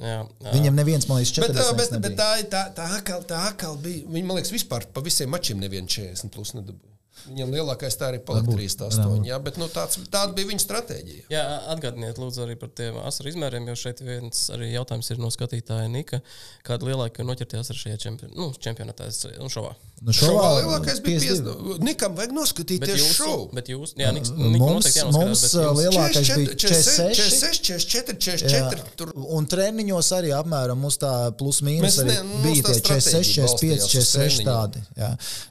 Jā, 0.00 0.24
jā. 0.26 0.52
Viņam 0.56 0.74
neviens, 0.74 1.04
man 1.06 1.20
liekas, 1.20 1.36
Bet, 1.38 1.52
40. 1.54 1.60
ā, 1.62 1.76
bet, 1.78 1.92
bet 1.92 2.00
nebija. 2.02 2.18
tā, 2.18 2.48
tā, 2.50 2.62
tā, 2.74 2.88
atkal, 2.96 3.22
tā 3.30 3.44
atkal 3.52 3.76
bija. 3.78 4.02
Viņi, 4.10 4.26
man 4.26 4.40
liekas, 4.40 4.50
vispār 4.54 4.88
pa 4.90 5.02
visiem 5.04 5.30
mačiem 5.30 5.60
nevienu 5.62 5.86
40 5.86 6.34
plus 6.34 6.50
nedabūja. 6.56 6.90
Viņam 7.24 7.52
lielākais 7.54 7.94
tā 7.96 8.08
arī 8.10 8.18
palika 8.26 8.50
38. 8.50 9.22
Jā, 9.28 9.36
bet 9.40 9.56
nu, 9.60 9.68
tāds, 9.72 10.00
tāda 10.12 10.34
bija 10.36 10.50
viņa 10.50 10.64
stratēģija. 10.64 11.28
Jā, 11.32 11.44
atgādiniet, 11.72 12.18
lūdzu, 12.20 12.42
arī 12.44 12.56
par 12.58 12.72
tiem 12.74 12.98
asaru 13.00 13.30
izmēriem, 13.30 13.70
jo 13.70 13.76
šeit 13.78 14.02
viens 14.04 14.48
arī 14.52 14.72
jautājums 14.72 15.12
ir 15.14 15.22
no 15.22 15.30
skatītāja 15.32 15.86
Nika. 15.94 16.20
Kāda 16.66 16.90
lielākā 16.90 17.24
noķerties 17.24 17.70
ar 17.70 17.80
šajā 17.80 18.00
čempion, 18.02 18.34
nu, 18.34 18.50
čempionātā 18.58 19.06
un 19.38 19.52
šovā? 19.52 19.72
Nu, 20.04 20.12
Šovā 20.12 20.48
lielākais 20.58 20.98
bija 21.00 21.20
52. 21.22 21.54
50. 21.64 21.84
Nikam 21.86 22.16
vajag 22.18 22.32
noskatīties 22.36 22.98
jūs, 23.00 23.14
šovu. 23.16 23.46
bet 23.56 23.70
jūs, 23.72 23.94
jā, 23.96 24.10
Niks, 24.12 24.32
Niku 24.36 24.58
Mums, 24.60 24.88
mums 25.14 25.44
lielākais 25.54 26.30
bija 26.36 26.56
46, 26.60 27.22
46. 27.22 27.86
44, 27.94 28.12
44, 28.20 28.52
Jā. 28.52 28.66
44. 28.68 28.96
Tur 29.00 29.12
Un 29.38 29.48
treniņos 29.48 30.10
arī 30.18 30.34
apmēram 30.36 30.82
mums 30.84 31.00
tā 31.00 31.12
plus 31.40 31.62
mīnus 31.64 31.96
mums 32.04 32.44
bija 32.44 32.66
tie 32.68 32.76
46, 32.76 32.82
stratēģija 32.82 33.46
45, 33.48 33.48
balstījās 33.48 33.84
uz 33.84 33.94
46 33.94 34.18
treniņiem. 34.18 34.50
tādi. 34.50 34.84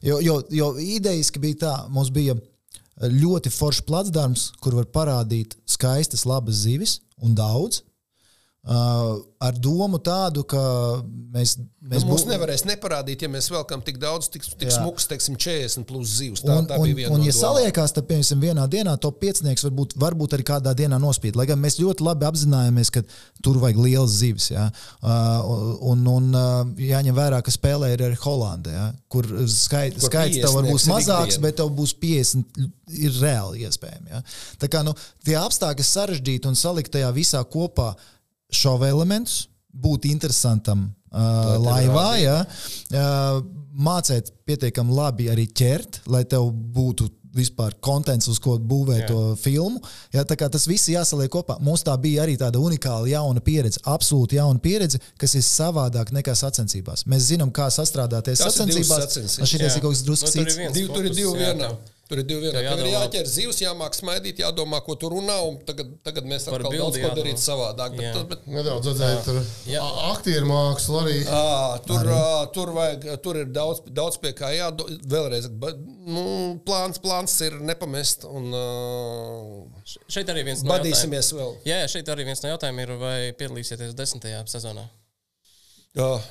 Jo, 0.06 0.20
jo, 0.22 0.38
jo 0.62 0.70
idejiski 0.86 1.42
bija 1.42 1.60
tā, 1.66 1.74
mums 1.90 2.14
bija 2.14 2.38
ļoti 3.10 3.50
foršs 3.50 3.82
placdarms, 3.90 4.52
kur 4.62 4.78
var 4.78 4.86
parādīt 4.94 5.58
skaistas, 5.66 6.28
labas 6.30 6.62
zivis 6.68 7.00
un 7.26 7.34
daudz. 7.38 7.82
Uh, 8.64 9.18
ar 9.44 9.58
domu 9.60 10.00
tādu, 10.00 10.46
ka 10.48 10.60
mēs, 11.36 11.58
Mēs 11.84 12.06
Nu, 12.06 12.14
mums 12.14 12.22
bū- 12.24 12.30
nevarēs 12.32 12.62
neparādīt, 12.64 13.26
ja 13.26 13.28
mēs 13.28 13.50
velkam 13.52 13.82
tik 13.84 13.98
daudz, 14.00 14.30
tik, 14.32 14.46
tik 14.56 14.70
Jā. 14.70 14.78
smuks, 14.78 15.04
teiksim, 15.04 15.36
40 15.36 15.84
plus 15.84 16.08
zivs. 16.16 16.40
Tā, 16.40 16.56
Un, 16.62 16.66
tā 16.70 16.78
un, 16.80 16.86
bija 16.88 16.96
viena 16.96 17.12
un 17.12 17.20
no 17.20 17.26
ja 17.28 17.34
domām. 17.34 17.42
saliekās, 17.44 17.92
tad, 17.92 18.06
piemēram, 18.08 18.40
vienā 18.40 18.68
dienā 18.72 18.94
to 19.04 19.12
piecinieks 19.12 19.66
varbūt, 19.68 19.98
varbūt 20.00 20.38
arī 20.38 20.46
kādā 20.48 20.72
dienā 20.74 20.96
nospīd. 20.96 21.36
Lai 21.36 21.46
gan 21.46 21.60
mēs 21.60 21.76
ļoti 21.82 22.06
labi 22.08 22.24
apzināmies, 22.30 22.90
ka 22.90 23.04
tur 23.44 23.60
vajag 23.60 23.82
liels 23.84 24.16
zivs. 24.16 24.48
Ja? 24.56 24.70
Uh, 25.04 25.76
un, 25.92 26.08
un 26.08 26.32
uh, 26.32 26.64
jāņem 26.80 27.20
vērā, 27.20 27.44
ka 27.44 27.52
spēlē 27.52 27.92
ir 27.98 28.06
arī 28.08 28.16
Holanda, 28.24 28.72
ja? 28.72 28.88
kur 29.12 29.28
skait, 29.52 30.00
Kur 30.00 30.08
skaits 30.08 30.40
tev 30.40 30.56
var 30.56 30.64
būt 30.64 30.80
50 30.80 30.88
ir 30.88 30.94
mazāks, 30.96 31.42
bet 31.44 31.60
tev 31.60 31.68
būs 31.76 31.98
50 32.00 32.64
ir 32.96 33.12
reāli 33.20 33.68
iespējami. 33.68 34.08
Ja? 34.16 34.24
Tā 34.64 34.72
kā 34.72 34.86
nu, 34.88 34.96
tie 35.28 35.36
apstākļi 35.36 35.84
sarežģīti 35.84 36.48
un 36.48 36.56
salikt 36.56 36.96
tajā 36.96 37.12
visā 37.12 37.44
kopā 37.44 37.92
šova 38.56 38.90
elementus, 38.92 39.48
būt 39.74 40.08
interesantam 40.10 40.88
uh, 41.12 41.56
laivā, 41.62 42.08
ja? 42.22 42.38
uh, 42.46 43.42
mācīt 43.74 44.30
pietiekami 44.46 44.94
labi 44.94 45.30
arī 45.34 45.48
ķert, 45.50 46.04
lai 46.14 46.24
tev 46.30 46.52
būtu 46.52 47.10
vispār 47.34 47.74
kontents, 47.82 48.28
uz 48.30 48.38
ko 48.42 48.60
būvēt 48.62 49.08
to 49.10 49.22
filmu. 49.42 49.82
Ja, 50.14 50.22
tā 50.28 50.38
kā 50.38 50.50
tas 50.54 50.68
viss 50.70 50.92
jāsaliek 50.92 51.32
kopā. 51.34 51.58
Mums 51.66 51.82
tā 51.86 51.96
bija 52.02 52.28
arī 52.28 52.36
tāda 52.38 52.62
unikāla 52.62 53.10
jauna 53.10 53.42
pieredze, 53.42 53.82
absolūti 53.90 54.38
jauna 54.38 54.62
pieredze, 54.62 55.02
kas 55.18 55.34
ir 55.40 55.46
savādāk 55.48 56.14
nekā 56.14 56.36
sacensībās. 56.38 57.08
Mēs 57.10 57.32
zinām, 57.32 57.50
kā 57.54 57.70
sastrādāties 57.74 58.44
Tas 58.44 58.54
sacensībās. 58.54 59.18
Šis 59.50 59.58
ir 59.66 59.82
kaut 59.82 59.96
kas 59.96 60.06
drusku 60.06 60.30
Nu, 60.30 60.34
tur 60.36 60.46
ir 60.46 60.54
cits. 60.54 60.78
Divi, 60.78 60.94
tur 60.94 61.10
ir 61.10 61.18
divi 61.18 61.30
jā, 61.32 61.40
vienā. 61.42 61.72
Tur 62.14 62.20
ir 62.22 62.26
divi 62.30 62.44
vienā. 62.46 62.60
Tev 62.62 62.76
Tur 62.78 62.86
ir 62.86 62.92
jādomā- 62.92 63.00
jāķer 63.08 63.26
zivs, 63.34 63.60
jāmāk 63.64 63.96
smaidīt, 63.98 64.38
jādomā, 64.44 64.80
ko 64.86 64.94
tur 65.02 65.16
runā. 65.16 65.38
un 65.48 65.56
Tagad, 65.66 65.88
tagad 66.06 66.28
mēs 66.30 66.44
bildi 66.46 66.78
daudz 66.78 66.98
ko 67.00 67.08
jādomā. 67.08 67.16
darīt 67.18 67.40
savādāk. 67.42 67.96
Bet, 67.98 68.14
tas- 68.14 68.28
bet, 68.30 68.44
Nedaudz 68.54 68.86
redzēju, 68.92 69.24
tur 69.26 69.40
aktieru 70.12 70.46
mākslu 70.52 71.00
arī. 71.02 71.16
Ā, 71.26 71.82
tur, 71.88 72.06
ā, 72.14 72.54
tur, 72.54 72.68
vajag, 72.76 73.08
tur 73.24 73.40
ir 73.42 73.46
daudz, 73.56 73.82
daudz 73.90 74.18
pie 74.22 74.34
kā 74.38 74.52
jādod. 74.54 74.94
Vēlreiz, 75.10 75.48
bet, 75.60 75.80
nu, 76.06 76.60
plāns, 76.68 77.02
plāns 77.02 77.34
ir 77.48 77.58
nepamest. 77.60 78.26
Un, 78.30 78.54
uh, 78.54 79.82
Šeit 80.08 80.28
arī 80.30 80.46
viens 80.46 80.62
no 80.62 80.70
jautājumiem. 80.78 81.34
vēl. 81.34 81.58
Jā, 81.66 81.82
jā, 81.82 81.88
šeit 81.98 82.06
arī 82.14 82.26
viens 82.30 82.44
no 82.44 82.50
jautājumiem 82.54 82.80
ir, 82.86 82.96
vai 83.02 83.18
piedalīsieties 83.34 83.96
desmitajā 83.98 84.44
sezonā. 84.46 84.86
Jā, 85.98 86.22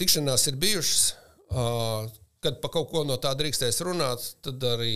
tikšanās 0.00 0.46
ir 0.48 0.56
bijušas. 0.56 1.12
ā, 1.50 2.10
Kad 2.40 2.56
par 2.62 2.70
kaut 2.72 2.86
ko 2.88 3.02
no 3.04 3.18
tā 3.20 3.34
drīkstēs 3.36 3.82
runāt, 3.84 4.22
tad 4.40 4.62
arī 4.64 4.94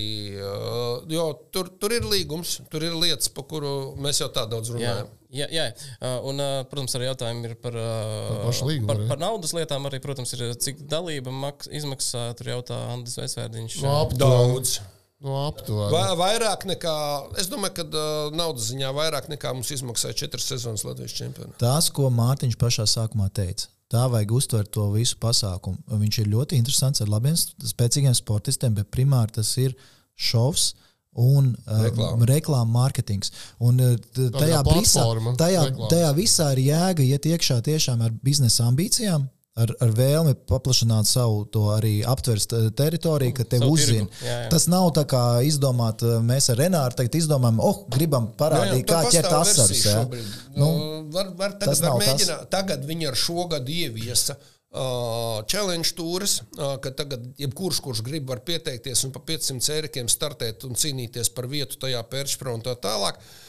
jo, 1.12 1.26
tur, 1.52 1.68
tur 1.80 1.92
ir 1.92 2.06
līgums, 2.08 2.54
tur 2.72 2.86
ir 2.86 2.94
lietas, 2.96 3.28
par 3.36 3.44
kuru 3.50 3.72
mēs 4.00 4.22
jau 4.22 4.30
tā 4.32 4.46
daudz 4.48 4.70
Jā, 4.72 4.76
runājam. 4.78 5.10
jā, 5.28 5.48
jā. 5.52 5.66
Uh, 5.98 6.30
un, 6.30 6.40
uh, 6.40 6.62
protams, 6.70 6.94
arī 6.96 7.10
jautājumi 7.10 7.50
ir 7.50 7.54
par, 7.60 7.76
uh, 7.76 8.30
Par 8.46 8.62
līgumu 8.70 8.88
par, 8.88 9.02
par 9.12 9.20
naudas 9.20 9.52
lietām. 9.56 9.84
Arī, 9.90 10.00
protams, 10.00 10.32
ir 10.38 10.54
cik 10.56 10.80
dalība 10.88 11.34
maks, 11.34 11.68
izmaksā. 11.68 12.30
Tur 12.38 12.54
jautā 12.54 12.80
Andris 12.94 13.20
Veisvērdiņš. 13.20 13.76
No. 13.84 13.98
Daudz. 14.16 14.78
No 15.24 15.36
aptuveni. 15.46 15.92
Va, 15.92 16.02
vairāk 16.20 16.66
nekā, 16.68 16.94
es 17.40 17.52
domāju, 17.52 17.76
ka 17.78 17.84
uh, 17.88 18.32
naudas 18.36 18.66
ziņā 18.72 18.90
vairāk 18.92 19.28
nekā 19.32 19.52
mums 19.56 19.70
izmaksāja 19.72 20.16
četras 20.24 20.48
sezonas 20.50 20.84
Latvijas 20.84 21.14
čempionā. 21.16 21.54
Tas, 21.60 21.88
ko 21.92 22.10
Mārtiņš 22.12 22.58
pašā 22.60 22.84
sākumā 22.88 23.30
teica, 23.32 23.70
tā 23.92 24.06
vajag 24.10 24.32
uztvert 24.36 24.72
to 24.74 24.88
visu 24.94 25.18
pasākumu. 25.20 25.78
Viņš 26.00 26.18
ir 26.22 26.32
ļoti 26.32 26.58
interesants 26.60 27.04
ar 27.04 27.12
labiem, 27.12 27.36
spēcīgiem 27.36 28.16
sportistiem, 28.16 28.74
bet 28.76 28.90
primāri 28.94 29.36
tas 29.40 29.52
ir 29.60 29.76
šovs. 30.14 30.72
Un 31.14 31.52
Reklāma. 31.54 31.84
reklāma, 31.86 32.26
reklāma 32.26 32.74
mārketings. 32.74 33.30
Un 33.62 33.78
uh, 33.78 33.92
tajā, 34.34 34.64
visā, 34.66 35.04
tajā, 35.38 35.60
reklāmas. 35.68 35.92
tajā 35.92 36.08
visā 36.16 36.48
ir 36.56 36.60
jēga 36.64 37.06
iet 37.06 37.28
iekšā 37.30 37.60
tiešām 37.68 38.02
ar 38.02 38.16
biznesa 38.26 38.66
ambīcijām, 38.66 39.28
ar, 39.60 39.70
ar 39.84 39.92
vēlmi 39.94 40.34
paplašināt 40.48 41.08
savu 41.08 41.44
to 41.54 41.68
arī 41.74 41.94
aptverst 42.08 42.54
eh, 42.56 42.70
teritoriju, 42.76 43.34
ka 43.38 43.46
Savu 43.50 43.74
uzzina. 43.76 44.08
jā, 44.18 44.38
jā. 44.44 44.48
Tas 44.52 44.66
nav 44.70 44.88
tā 44.96 45.04
kā 45.10 45.22
izdomāt, 45.46 46.02
eh, 46.02 46.16
mēs 46.24 46.50
ar 46.52 46.60
Renāru 46.62 46.98
tagad 46.98 47.18
izdomājam, 47.20 47.60
oh, 47.62 47.84
gribam 47.94 48.30
parādīt, 48.38 48.86
tur 48.88 49.04
kā 49.04 49.12
ķert 49.14 49.36
asarus. 49.38 49.84
ja. 49.86 50.02
Nu, 50.56 50.64
Nu, 50.64 50.72
var, 51.14 51.30
var 51.38 51.54
tagad, 51.60 51.84
var 51.86 52.02
mēģināt, 52.02 52.50
tagad 52.50 52.84
viņi 52.88 53.08
ar 53.12 53.20
šo 53.26 53.46
gadu 53.52 53.72
ieviesa. 53.74 54.38
Uh, 54.74 55.44
challenge 55.46 55.92
tūris, 55.94 56.40
uh, 56.58 56.72
ka 56.82 56.90
tagad 56.98 57.22
jebkurš, 57.38 57.78
kurš 57.78 58.00
grib, 58.02 58.24
var 58.26 58.40
pieteikties 58.42 59.04
un 59.06 59.12
pa 59.14 59.20
500 59.22 59.70
eirikiem 59.70 60.08
startēt 60.10 60.66
un 60.66 60.74
cīnīties 60.74 61.30
par 61.30 61.46
vietu 61.46 61.78
tajā 61.84 62.00
pērčprā 62.10 62.50
un 62.50 62.64
tā 62.64 62.74
tālāk. 62.82 63.20
Uh, 63.22 63.43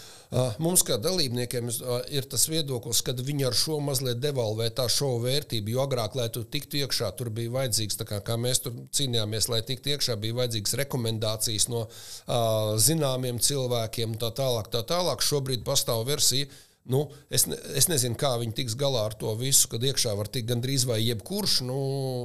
mums, 0.61 0.83
kā 0.85 0.97
dalībniekiem, 1.01 1.69
uh, 1.69 1.99
ir 2.13 2.27
tas 2.29 2.47
viedoklis, 2.49 3.01
ka 3.05 3.15
viņi 3.17 3.47
ar 3.49 3.57
šo 3.57 3.79
mazliet 3.83 4.21
devalvē 4.23 4.69
tā 4.75 4.87
šova 4.91 5.23
vērtību. 5.27 5.75
Jo 5.75 5.85
agrāk, 5.85 6.17
lai 6.19 6.27
tu 6.33 6.43
tiktu 6.43 6.81
iekšā, 6.81 7.11
tur 7.17 7.31
bija 7.35 7.53
vajadzīgs, 7.55 7.99
kā, 8.07 8.21
kā 8.25 8.37
mēs 8.41 8.63
tur 8.65 8.75
cīnījāmies, 8.95 9.49
lai 9.53 9.61
tiktu 9.67 9.95
iekšā, 9.95 10.17
bija 10.21 10.39
vajadzīgas 10.41 10.77
rekomendācijas 10.83 11.69
no 11.73 11.85
uh, 11.85 12.75
zināmiem 12.81 13.41
cilvēkiem, 13.43 14.17
tā 14.21 14.31
tālāk. 14.35 14.71
Tā 14.73 14.85
tālāk. 14.87 15.25
Šobrīd 15.25 15.65
pastāv 15.67 16.05
versija. 16.09 16.49
Nu, 16.85 17.07
es, 17.33 17.47
ne, 17.49 17.57
es 17.79 17.87
nezinu, 17.89 18.13
kā 18.19 18.35
viņi 18.37 18.53
tiks 18.59 18.75
galā 18.77 19.07
ar 19.07 19.15
to 19.17 19.31
visu, 19.39 19.65
kad 19.71 19.81
iekšā 19.81 20.11
var 20.19 20.29
tikt 20.29 20.51
gandrīz 20.51 20.83
vai 20.85 20.99
jebkurš. 21.01 21.63
Nu, 21.65 21.77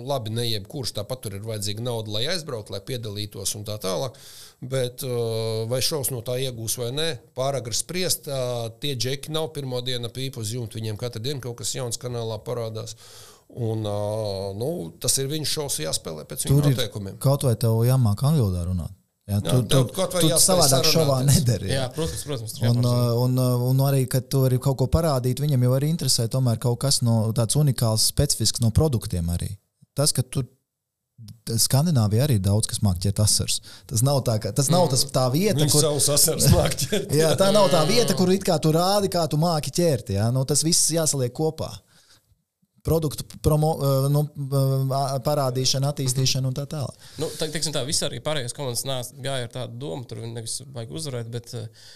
labi, 0.05 0.35
ne 0.37 0.45
jebkurš, 0.45 0.93
tāpat 0.99 1.23
tur 1.25 1.39
ir 1.39 1.47
vajadzīga 1.47 1.85
nauda, 1.87 2.13
lai 2.13 2.27
aizbrauktu, 2.29 2.75
lai 2.75 2.83
piedalītos 2.85 3.55
un 3.57 3.65
tā 3.69 3.79
tālāk. 3.81 4.21
Bet 4.61 5.01
uh, 5.09 5.65
vai 5.71 5.81
šaus 5.81 6.13
no 6.13 6.21
tā 6.21 6.37
iegūs 6.45 6.77
vai 6.83 6.91
nē, 6.93 7.09
pāragri 7.37 7.77
spriest. 7.77 8.29
Uh, 8.29 8.69
tie 8.85 8.93
džeki 9.01 9.33
nav 9.33 9.49
pirmā 9.57 9.81
diena 9.87 10.13
pīpa 10.13 10.45
uz 10.45 10.53
jumta, 10.53 10.77
viņiem 10.77 11.01
katru 11.01 11.25
dienu 11.25 11.41
kaut 11.49 11.63
kas 11.63 11.73
jauns 11.79 12.01
kanālā 12.01 12.37
parādās. 12.45 12.99
Un, 13.51 13.81
uh, 13.89 14.53
nu, 14.61 14.73
tas 15.01 15.17
ir 15.19 15.33
viņu 15.33 15.49
šausmas 15.49 15.87
jāspēlē 15.89 16.29
pēc 16.29 16.47
viņu 16.47 16.61
ir 16.61 16.73
noteikumiem. 16.75 17.17
kaut 17.25 17.49
vai 17.49 17.57
tev 17.57 17.81
jāmāk 17.89 18.29
angļu 18.29 18.51
valodā 18.51 18.69
runāt. 18.69 19.00
Ja, 19.31 19.39
Jā, 19.39 19.41
tu 19.47 19.63
tev 19.71 19.85
tu, 19.95 20.07
tu 20.17 20.27
jāspēj 20.27 20.43
savādāk 20.45 20.87
šovā 20.91 21.19
nedari. 21.29 21.69
Jā, 21.71 21.85
Ja. 21.85 21.89
protams, 21.95 22.23
protams. 22.27 22.55
Un, 22.67 22.81
un, 23.25 23.39
un 23.71 23.83
arī, 23.87 24.05
kad 24.11 24.27
tu 24.33 24.41
vari 24.43 24.59
kaut 24.59 24.81
ko 24.83 24.89
parādīt, 24.91 25.39
viņam 25.45 25.67
jau 25.69 25.75
arī 25.77 25.91
interesē 25.95 26.27
tomēr 26.33 26.59
kaut 26.59 26.81
kas 26.83 26.99
no 27.07 27.21
tāds 27.37 27.55
unikāls, 27.61 28.09
specifisks 28.11 28.61
no 28.65 28.73
produktiem 28.75 29.29
arī. 29.37 29.53
Tas, 29.95 30.11
ka 30.17 30.23
tur 30.27 30.49
Skandināvijā 31.51 32.25
arī 32.25 32.37
ir 32.39 32.43
daudz, 32.45 32.69
kas 32.71 32.79
māca 32.85 33.03
ķert 33.05 33.19
asars. 33.25 33.59
Tas 33.91 34.01
nav 34.07 34.23
tā, 34.25 34.39
ka, 34.41 34.53
tas 34.57 34.71
nav 34.73 34.87
tas 34.93 35.03
tā 35.13 35.27
vieta, 35.35 35.59
Viņi 35.59 35.73
kur. 35.75 35.83
savus 35.85 36.07
asars 36.15 36.47
māk 36.53 36.77
ķert. 36.81 37.11
Jā, 37.21 37.33
tā 37.37 37.51
nav 37.53 37.67
tā 37.73 37.83
vieta, 37.89 38.15
kur 38.17 38.31
it 38.33 38.45
kā 38.47 38.57
tu 38.63 38.73
rādi, 38.73 39.11
kā 39.13 39.27
tu 39.29 39.37
māki 39.41 39.73
ķert. 39.75 40.15
Ja? 40.17 40.31
Nu, 40.33 40.47
tas 40.49 40.63
viss 40.65 40.87
jāsaliek 40.95 41.35
kopā. 41.37 41.69
Produktu 42.87 43.27
promo, 43.45 43.75
nu, 44.13 44.25
parādīšana, 45.27 45.91
attīstīšana 45.93 46.49
un 46.51 46.57
tā 46.57 46.67
tālāk. 46.71 47.09
Nu, 47.21 47.29
tā, 47.37 47.51
teiksim, 47.53 47.75
tā 47.77 47.83
visā 47.89 48.09
arī 48.09 48.23
pārējās 48.25 48.57
komandas 48.57 48.87
nāc, 48.89 49.11
gāja 49.21 49.49
ar 49.49 49.53
tādu 49.57 49.81
domu, 49.83 50.07
tur 50.09 50.23
nevis 50.25 50.61
vajag 50.73 50.95
uzvarēt, 51.01 51.29
bet 51.33 51.53
uh, 51.59 51.91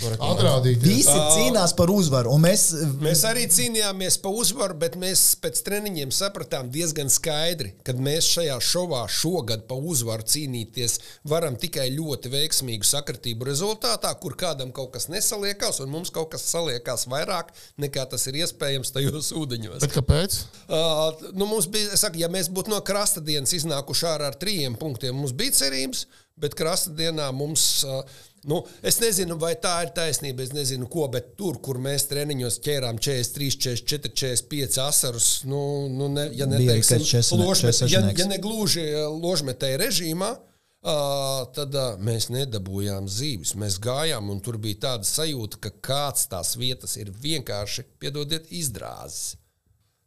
to 0.00 0.12
rekomendēt. 0.12 0.44
Atrādīt. 0.46 0.84
Visi 0.84 1.18
cīnās 1.36 1.74
par 1.76 1.92
uzvaru, 1.92 2.34
un 2.36 2.44
mēs 2.46 2.66
Mēs 3.06 3.22
arī 3.28 3.44
cīnījāmies 3.50 4.16
par 4.22 4.34
uzvaru, 4.36 4.76
bet 4.80 4.96
mēs 5.00 5.22
pēc 5.42 5.60
treniņiem 5.66 6.12
sapratām 6.14 6.68
diezgan 6.72 7.10
skaidri, 7.12 7.72
ka 7.86 7.94
mēs 7.98 8.28
šajā 8.34 8.56
šovā 8.64 9.02
šogad 9.12 9.66
par 9.70 9.84
uzvaru 9.84 10.26
cīnīties 10.26 10.98
varam 11.28 11.58
tikai 11.60 11.88
ļoti 11.94 12.32
veiksmīgu 12.32 12.86
sakritību 12.88 13.48
rezultātā, 13.48 14.12
kur 14.20 14.36
kādam 14.38 14.72
kaut 14.76 14.92
kas 14.96 15.08
nesaliekās, 15.12 15.80
un 15.84 15.92
mums 15.92 16.12
kaut 16.14 16.32
kas 16.34 16.46
saliekās 16.50 17.06
vairāk 17.12 17.52
nekā 17.82 18.06
tas 18.10 18.26
ir 18.30 18.40
iespējams 18.42 18.94
tajos 18.96 19.32
ūdeņos. 19.36 19.80
Bet 19.84 19.96
kāpēc? 19.96 20.38
Uh, 20.66 21.26
nu, 21.36 21.48
mums 21.48 21.68
bija, 21.72 21.96
saku, 22.00 22.22
ja 22.22 22.30
mēs 22.32 22.50
būtu 22.52 22.72
no 22.72 22.80
krasta 22.86 23.24
dienas 23.24 23.54
iznākuši 23.56 24.08
ārā 24.14 24.32
ar 24.32 24.40
trījiem 24.40 24.78
punktiem, 24.80 25.16
mums 25.16 25.36
bija 25.36 25.54
cerības, 25.62 26.06
bet 26.40 26.56
krasta 26.58 26.96
dienā 26.96 27.30
mums. 27.36 27.68
Uh, 27.86 28.24
Nu, 28.46 28.60
es 28.86 29.00
nezinu, 29.02 29.34
vai 29.42 29.54
tā 29.58 29.74
ir 29.82 29.92
taisnība. 29.96 30.44
Es 30.46 30.52
nezinu, 30.54 30.86
ko, 30.90 31.08
bet 31.10 31.32
tur, 31.38 31.58
kur 31.62 31.80
mēs 31.82 32.06
treniņos 32.10 32.60
ķērām 32.62 33.00
43, 33.02 33.56
44, 33.82 34.12
45 34.14 34.82
asarus, 34.84 35.30
nu, 35.50 35.60
nu 35.90 36.10
ne, 36.12 36.28
ja 36.38 36.46
neteiksim, 36.50 37.02
kāds 37.02 37.10
46 37.10 37.40
ložmet, 37.40 37.80
ja, 37.90 38.04
ja 38.06 38.28
ne 38.30 38.38
gluži 38.42 38.84
uh, 38.86 39.08
ložmetēji 39.10 39.80
režīmā, 39.82 40.28
uh, 40.38 41.40
tad 41.56 41.74
uh, 41.74 41.96
mēs 41.98 42.28
nedabūjām 42.34 43.10
zīves. 43.10 43.56
Mēs 43.58 43.80
gājām, 43.82 44.30
un 44.30 44.38
tur 44.44 44.60
bija 44.62 44.84
tāda 44.86 45.10
sajūta, 45.10 45.60
ka 45.66 45.74
kāds 45.90 46.28
tās 46.30 46.54
vietas 46.60 46.94
ir 47.02 47.10
vienkārši, 47.10 47.88
piedodiet, 47.98 48.46
izdrāzis. 48.54 49.34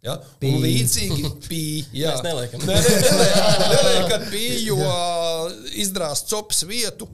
Ja? 0.05 0.15
Pī. 0.39 0.53
Un 0.55 0.63
līdzīgi 0.63 1.31
bija. 1.49 2.13
Mēs 2.13 2.23
neliekam. 2.23 2.63
Nē, 2.67 2.77
nē, 2.85 2.99
neliekam, 3.03 3.65
neliekam 3.73 4.29
pīju, 4.31 4.77
jo 4.77 4.93
izdrāzt 5.83 6.31
copas 6.31 6.63
vietu 6.67 7.09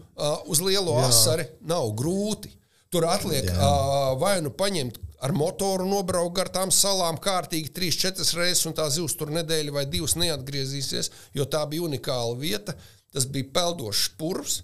uz 0.51 0.61
lielo 0.61 0.99
asari 1.05 1.47
nav 1.65 1.89
grūti. 1.97 2.53
Tur 2.93 3.07
atliek 3.09 3.49
uh, 3.51 4.13
vai 4.21 4.37
nu 4.45 4.53
paņemt 4.55 5.01
ar 5.25 5.33
motoru, 5.35 5.87
nobraukt 5.89 6.35
gar 6.37 6.51
tām 6.53 6.71
salām 6.71 7.17
kārtīgi 7.21 7.71
3-4 7.75 8.27
reizes, 8.37 8.65
un 8.69 8.75
tā 8.77 8.85
zivs 8.93 9.15
tur 9.17 9.31
nedēļu 9.33 9.73
vai 9.75 9.85
divas 9.89 10.13
neatgriezīsies, 10.21 11.09
jo 11.35 11.47
tā 11.49 11.63
bija 11.71 11.87
unikāla 11.87 12.37
vieta. 12.39 12.75
Tas 13.15 13.25
bija 13.31 13.49
peldošs 13.55 14.11
purvs 14.19 14.59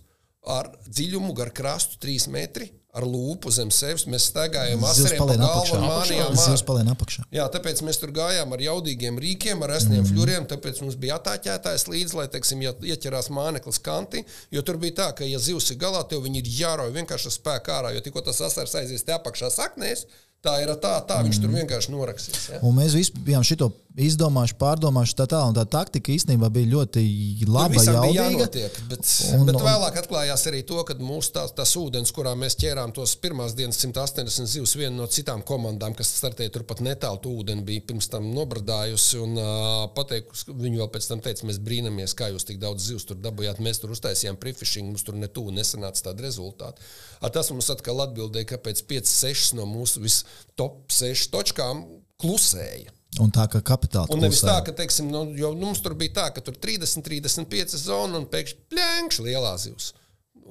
ar 0.48 0.70
dziļumu 0.86 1.34
gar 1.38 1.52
krastu 1.56 1.98
3 2.04 2.30
metri. 2.34 2.70
Ar 2.92 3.06
lūpu 3.08 3.48
zem 3.56 3.70
sevis 3.72 4.04
mēs 4.12 4.26
staigājām 4.28 4.82
asariem 4.84 5.22
pa 5.22 5.38
galvu 5.40 5.78
un 5.78 5.86
mānījām 5.88 6.34
Zivs 6.36 6.64
palien 6.68 6.90
apakšā. 6.92 7.24
Jā, 7.32 7.46
tāpēc 7.54 7.80
mēs 7.88 8.02
tur 8.02 8.12
gājām 8.18 8.52
ar 8.52 8.64
jaudīgiem 8.66 9.20
rīkiem, 9.24 9.64
ar 9.64 9.78
esniem 9.78 10.02
mm. 10.02 10.10
fļuriem. 10.10 10.48
Tāpēc 10.52 10.82
mums 10.84 10.98
bija 11.00 11.16
atāķētājs 11.22 11.88
līdzi, 11.88 12.18
lai, 12.20 12.26
teiksim, 12.34 12.66
ja 12.66 12.74
ieķerās 12.92 13.32
māneklis 13.32 13.80
kanti. 13.86 14.26
Jo 14.52 14.66
tur 14.68 14.82
bija 14.82 14.98
tā, 14.98 15.08
ka, 15.22 15.24
ja 15.24 15.40
zivs 15.40 15.72
ir 15.72 15.80
galā, 15.80 16.04
tev 16.04 16.26
viņi 16.26 16.44
ir 16.44 16.52
jārauj 16.58 16.92
vienkārši 16.98 17.32
ar 17.32 17.38
spēku 17.38 17.76
ārā. 17.78 17.94
Jo 17.96 18.04
tikko 18.04 18.26
tas 18.28 18.44
asars 18.44 18.76
aizies 18.82 19.08
te 19.08 19.16
apakšā 19.16 19.54
saknēs, 19.56 20.04
tā 20.42 20.58
ir 20.64 20.74
tā, 20.82 20.96
tā 21.06 21.22
viņš 21.22 21.38
mm. 21.38 21.44
tur 21.44 21.56
vienkārši 21.60 21.94
noraksīs. 21.94 22.50
Ja? 22.56 22.60
Un 22.66 22.76
mēs 22.80 22.98
visi 22.98 23.14
bijām 23.28 23.46
šo 23.46 23.70
izdomājuši, 24.00 24.56
pārdomājuši 24.60 25.16
tā. 25.20 25.40
Un 25.50 25.56
tā 25.56 25.66
taktika 25.70 26.14
īstenībā 26.14 26.48
bija 26.54 26.70
ļoti 26.72 27.04
laba, 27.50 27.74
visam 27.74 28.00
bija 28.06 28.26
jānotiek, 28.26 28.78
bet, 28.90 29.04
Un- 29.36 29.46
bet 29.50 29.60
vēlāk 29.60 30.00
atklājās 30.02 30.46
arī 30.50 30.62
to, 30.68 30.80
ka 30.88 30.96
mūsu 31.00 31.34
tās, 31.36 31.52
tās 31.58 31.74
ūdens, 31.80 32.14
kurā 32.16 32.34
mēs 32.40 32.56
ķērām 32.62 32.94
tos 32.96 33.18
pirmās 33.22 33.56
dienas 33.58 33.82
180 33.84 34.48
zivs, 34.48 34.76
viena 34.80 34.96
no 34.96 35.08
citām 35.12 35.44
komandām, 35.44 35.96
kas 35.98 36.14
startēja 36.22 36.56
turpat 36.56 36.82
netālu, 36.86 37.20
to 37.22 37.36
ūdeni 37.42 37.66
bija 37.68 37.86
pirms 37.92 38.10
tam 38.12 38.32
nobradājusi. 38.36 39.22
Un, 39.22 39.38
uh, 39.38 39.86
pateikusi, 39.98 40.56
viņi 40.56 40.82
vēl 40.82 40.92
pēc 40.96 41.12
tam 41.12 41.24
teica, 41.26 41.48
mēs 41.50 41.60
brīnamies, 41.62 42.16
kā 42.18 42.32
jūs 42.32 42.48
tik 42.48 42.62
daudz 42.64 42.88
zivs 42.88 43.08
tur 43.10 43.20
dabūjāt. 43.20 43.60
Mēs 43.62 43.84
tur 43.84 43.94
uztaisījām 43.94 44.40
prefishing, 44.40 44.90
mums 44.90 45.04
tur 45.06 45.20
netuvu 45.20 45.54
nesanāca 45.56 46.10
tāda 46.10 46.26
rezultāta. 46.26 46.80
A, 47.22 47.30
tas 47.30 47.52
mums 47.54 47.70
atkal 47.70 48.00
atbildēja, 48.08 48.56
kāpēc 48.56 48.82
5-6 48.90 49.54
no 49.60 49.68
mūsu 49.70 50.02
vis 50.02 50.24
top 50.60 50.92
6 50.94 51.32
točkām 51.34 51.86
klusēja. 52.22 52.94
Un 53.20 53.32
tā 53.36 53.44
kā 53.52 53.60
kapitāla 53.66 54.08
Un 54.14 54.22
nevis 54.24 54.40
tā, 54.40 54.54
klusē. 54.54 54.66
ka, 54.70 54.76
teiksim, 54.78 55.10
nu, 55.12 55.26
jo 55.36 55.52
mums 55.58 55.82
tur 55.84 55.98
bija 56.00 56.14
tā, 56.22 56.28
ka 56.36 56.44
tur 56.46 56.56
30, 56.56 57.04
35 57.04 57.76
zona 57.82 58.22
un 58.22 58.28
pēkšņi 58.32 58.62
plēnkšķi 58.72 59.26
lielā 59.28 59.52
zivs. 59.60 59.92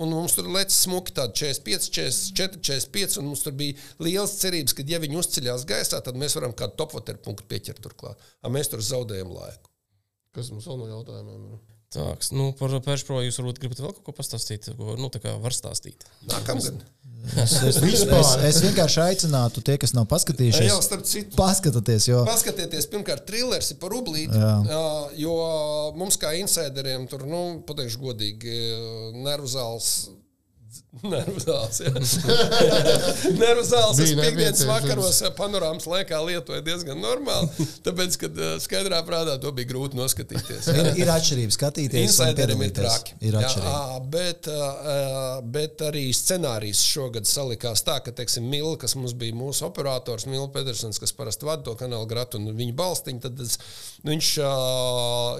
Un 0.00 0.12
mums 0.12 0.36
tur 0.36 0.46
lec 0.52 0.72
smuki 0.72 1.12
tādi 1.16 1.40
45, 1.40 1.88
44, 1.96 2.60
45, 2.60 3.16
un 3.20 3.30
mums 3.30 3.42
tur 3.44 3.56
bija 3.56 3.76
liels 4.04 4.36
cerības, 4.40 4.76
ka, 4.76 4.84
ja 4.88 5.00
viņi 5.02 5.18
uzceļās 5.22 5.64
gaisā, 5.68 6.02
tad 6.04 6.20
mēs 6.20 6.36
varam 6.36 6.54
kādu 6.56 6.76
topvateru 6.80 7.20
punktu 7.24 7.48
pieķert 7.50 7.82
turklāt. 7.84 8.20
A 8.44 8.52
mēs 8.52 8.70
tur 8.72 8.84
zaudējam 8.84 9.32
laiku. 9.34 9.72
Kas 10.36 10.52
mums 10.52 10.68
vēl 10.68 10.78
no 10.84 10.88
jautājumiem 10.92 11.48
ir? 11.48 11.58
Tāks, 11.90 12.28
nu, 12.30 12.52
par 12.54 12.70
Pēršpro 12.84 13.18
jūs 13.24 13.40
varbūt 13.40 13.58
gribat 13.64 13.80
vēl 13.82 13.94
kaut 13.96 14.04
ko 14.06 14.12
pastāstīt, 14.14 14.68
ko, 14.78 14.94
nu, 15.00 15.08
tā 15.10 15.18
kā 15.24 15.32
var 15.42 15.56
stāstīt. 15.56 16.04
Nākamgad. 16.30 16.84
Es, 17.20 17.52
es, 17.62 17.76
es, 17.84 18.30
es 18.48 18.58
vienkārši 18.64 19.00
aicinātu 19.04 19.62
tie, 19.64 19.76
kas 19.80 19.92
nav 19.96 20.06
Jā, 20.06 20.10
paskatījušies, 20.14 20.72
starp 20.86 21.04
citu. 21.06 21.36
paskatieties, 21.38 22.08
jo 22.08 22.22
Paskatieties, 22.28 22.88
pirmkārt, 22.90 23.26
trilers 23.28 23.70
ir 23.74 23.78
par 23.82 23.92
rublīti. 23.94 24.40
Jā. 24.40 24.80
Jo 25.20 25.34
mums, 26.00 26.16
kā 26.20 26.32
insideriem, 26.40 27.04
tur, 27.10 27.26
nu, 27.28 27.42
pateikšu 27.68 28.00
godīgi, 28.02 28.56
nervu 29.20 29.50
zāles. 29.52 29.92
Nervu 30.90 31.38
zāles. 31.38 31.76
jā. 31.84 31.90
Nervu 33.40 33.62
zāles. 33.62 34.00
Es 34.02 34.10
piekdienas 34.18 34.62
vakaros 34.66 35.20
jā, 35.22 35.28
panorāmas 35.38 35.86
laikā 35.86 36.18
lietoju 36.26 36.64
diezgan 36.66 36.98
normāli. 36.98 37.66
Tāpēc, 37.86 38.16
kad 38.24 38.34
ā, 38.42 38.48
skaidrā 38.62 38.98
prātā 39.06 39.36
to 39.40 39.52
bija 39.54 39.70
grūti 39.70 39.98
noskatīties. 40.00 40.66
jā. 40.66 40.74
ir, 40.82 40.88
ir 41.04 41.12
atšķirības 41.14 41.58
skatīties. 41.60 42.00
un 42.00 42.08
Insideriem 42.08 42.64
ir 42.66 42.72
traki. 42.74 43.14
Ir 43.22 43.36
Jā, 43.38 43.44
atšķirība. 43.46 43.74
ā, 43.76 44.00
bet, 44.16 44.50
bet 45.54 45.84
arī 45.86 46.02
scenārijs 46.16 46.82
šogad 46.90 47.30
salikās 47.30 47.84
tā, 47.86 48.00
ka, 48.02 48.10
teiksim, 48.18 48.50
Mila, 48.50 48.74
kas 48.82 48.96
mums 48.98 49.14
bija 49.14 49.38
mūsu 49.38 49.68
operators, 49.68 50.26
Mila 50.26 50.50
Pedersons, 50.50 50.98
kas 50.98 51.14
parasti 51.14 51.46
vada 51.46 51.62
to 51.70 51.76
kanālu 51.78 52.10
gratu 52.10 52.42
un 52.42 52.50
viņa 52.58 52.74
balstiņu, 52.82 53.22
tad 53.28 53.38
es, 53.46 53.60
viņš 54.10 54.32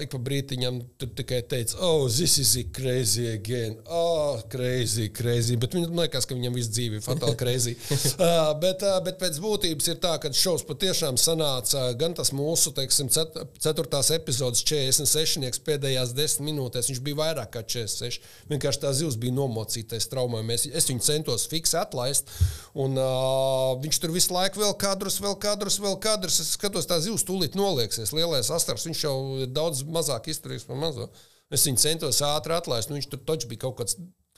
ik 0.05 0.15
pa 0.15 0.23
brītiņam 0.31 0.79
tur 1.01 1.11
tikai 1.19 1.43
teica, 1.51 1.75
oh, 1.83 2.07
this 2.07 2.39
is 2.39 2.55
it 2.55 2.71
crazy 2.75 3.27
again, 3.35 3.75
oh, 3.91 4.39
crazy, 4.47 5.09
crazy. 5.11 5.40
Krēsī, 5.41 5.57
bet 5.59 5.75
viņam 5.75 5.97
liekas, 5.97 6.25
ka 6.27 6.35
viņam 6.35 6.55
viss 6.55 6.69
dzīve 6.71 6.99
ir 6.99 7.03
fatāli 7.03 7.37
krēsī. 7.39 7.73
uh, 7.95 8.51
bet, 8.61 8.83
uh, 8.85 8.99
bet 9.03 9.17
pēc 9.19 9.39
būtības 9.41 9.89
ir 9.91 9.99
tā, 10.01 10.17
ka 10.21 10.31
šovs 10.31 10.65
patiešām 10.67 11.17
sanāca 11.17 11.93
gan 11.97 12.13
tas 12.13 12.31
mūsu, 12.31 12.73
teiksim, 12.75 13.09
cet, 13.09 13.37
ceturtās 13.61 14.11
epizodes 14.13 14.63
46. 14.63 15.61
pēdējās 15.65 16.13
desmit 16.17 16.51
minūtēs, 16.51 16.91
viņš 16.91 17.01
bija 17.05 17.19
vairāk 17.21 17.51
kā 17.55 17.63
46. 17.65 18.21
Vienkārši 18.51 18.83
tā 18.83 18.93
zivs 18.93 19.17
bija 19.21 19.35
nomocītais 19.35 20.09
traumā. 20.11 20.43
Mēs, 20.45 20.67
es 20.67 20.89
viņu 20.89 21.05
centos 21.05 21.47
fiks 21.51 21.75
atlaist, 21.77 22.29
un 22.73 22.97
uh, 22.99 23.73
viņš 23.81 24.01
tur 24.01 24.15
visu 24.15 24.35
laiku 24.35 24.61
vēl 24.61 24.77
kadrus, 24.81 25.19
vēl 25.23 25.37
kadrus, 25.41 25.79
vēl 25.81 25.97
kadrus. 26.01 26.41
Es 26.43 26.55
skatos, 26.57 26.89
tā 26.89 27.01
zivs 27.03 27.25
tūlīt 27.27 27.57
nolieksies. 27.59 28.13
Lielais 28.15 28.51
astars, 28.53 28.87
viņš 28.89 29.05
jau 29.07 29.17
ir 29.45 29.51
daudz 29.51 29.85
mazāk 29.87 30.31
izturīgs 30.31 30.67
par 30.67 30.79
mazo. 30.79 31.09
Es 31.51 31.65
viņu 31.67 31.81
centos 31.83 32.21
ātri 32.23 32.55
atlaist. 32.55 32.89
Nu, 32.89 32.95
viņš 32.95 33.09
tur 33.11 33.19
taču 33.27 33.49
bija 33.51 33.65
kaut 33.65 33.81
kāds 33.81 33.97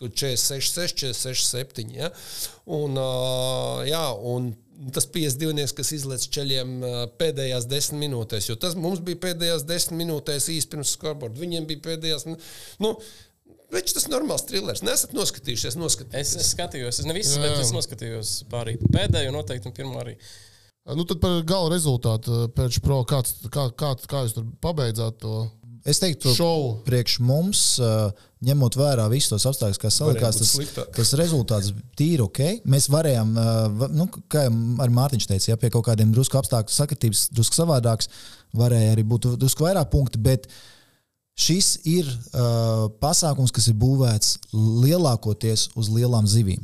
46, 0.09 0.73
46, 0.75 1.47
7. 1.53 1.87
Ja? 1.95 2.11
Un, 2.65 2.99
uh, 2.99 3.83
jā, 3.87 4.03
un 4.33 4.51
tas 4.93 5.05
52, 5.07 5.67
kas 5.77 5.93
izlaiž 5.95 6.25
ceļiem 6.33 6.79
pēdējās 7.19 7.67
desmit 7.71 8.01
minūtēs, 8.07 8.49
jo 8.49 8.57
tas 8.59 8.73
mums 8.75 9.03
bija 9.05 9.21
pēdējās 9.29 9.67
desmit 9.69 10.01
minūtēs 10.01 10.49
īstenībā 10.49 10.73
pirms 10.73 10.95
scoreboard. 10.97 11.37
Viņiem 11.39 11.69
bija 11.69 11.85
pēdējās. 11.91 12.27
Nu, 12.83 12.97
Viņš 13.73 13.93
tas 13.95 14.03
ir 14.05 14.11
normāls 14.13 14.43
thrillers. 14.45 14.83
Nesat 14.85 15.15
noskatījušies, 15.17 15.77
noskatījušies. 15.81 16.35
Es, 16.37 16.45
es 16.45 16.51
skatījos, 16.53 16.99
es 17.01 17.07
nevisu, 17.09 17.39
bet 17.41 17.57
es 17.57 17.71
noskatījos 17.73 18.33
pārī 18.51 18.75
pēdējo, 18.83 19.31
noteikti 19.33 19.71
pirmo 19.73 19.97
arī. 20.03 20.13
Nu, 20.93 21.05
tad 21.07 21.21
par 21.23 21.39
gala 21.47 21.71
rezultātu 21.71 22.43
pēc 22.53 22.77
pro, 22.83 22.99
kāds, 23.07 23.37
kā, 23.49 23.69
kā, 23.79 23.93
kā 24.09 24.25
jūs 24.25 24.35
tur 24.35 24.45
pabeidzāt 24.61 25.17
to 25.23 25.45
Es 25.85 25.99
teiktu, 25.99 26.31
šovu? 26.31 26.67
priekš 26.87 27.17
mums, 27.19 27.61
ņemot 28.43 28.75
vērā 28.79 29.09
visus 29.11 29.33
tos 29.33 29.45
apstākļus, 29.49 29.79
kas 29.81 29.97
salikās, 29.99 30.37
tas, 30.39 30.51
sliktāk. 30.55 30.93
tas 30.95 31.11
rezultāts 31.19 31.73
tīri 31.99 32.23
ok. 32.23 32.39
Mēs 32.71 32.87
varējām, 32.91 33.33
va- 33.81 33.89
nu, 33.91 34.07
kā 34.31 34.45
arī 34.47 34.95
Mārtiņš 34.95 35.27
teica, 35.27 35.49
ja 35.51 35.57
pie 35.59 35.69
kaut 35.73 35.85
kādiem 35.89 36.13
drusku 36.15 36.39
apstākļu 36.39 36.71
sakritības, 36.75 37.25
drusku 37.35 37.59
savādāks, 37.59 38.07
varēja 38.55 38.95
arī 38.95 39.03
būt 39.03 39.33
drusku 39.41 39.67
vairāk 39.67 39.91
punktu. 39.91 40.21
Bet 40.23 40.47
šis 41.35 41.73
ir 41.89 42.07
uh, 42.07 42.87
pasākums, 43.03 43.51
kas 43.51 43.67
ir 43.67 43.75
būvēts 43.81 44.37
lielākoties 44.53 45.69
uz 45.75 45.89
lielām 45.91 46.27
zivīm. 46.29 46.63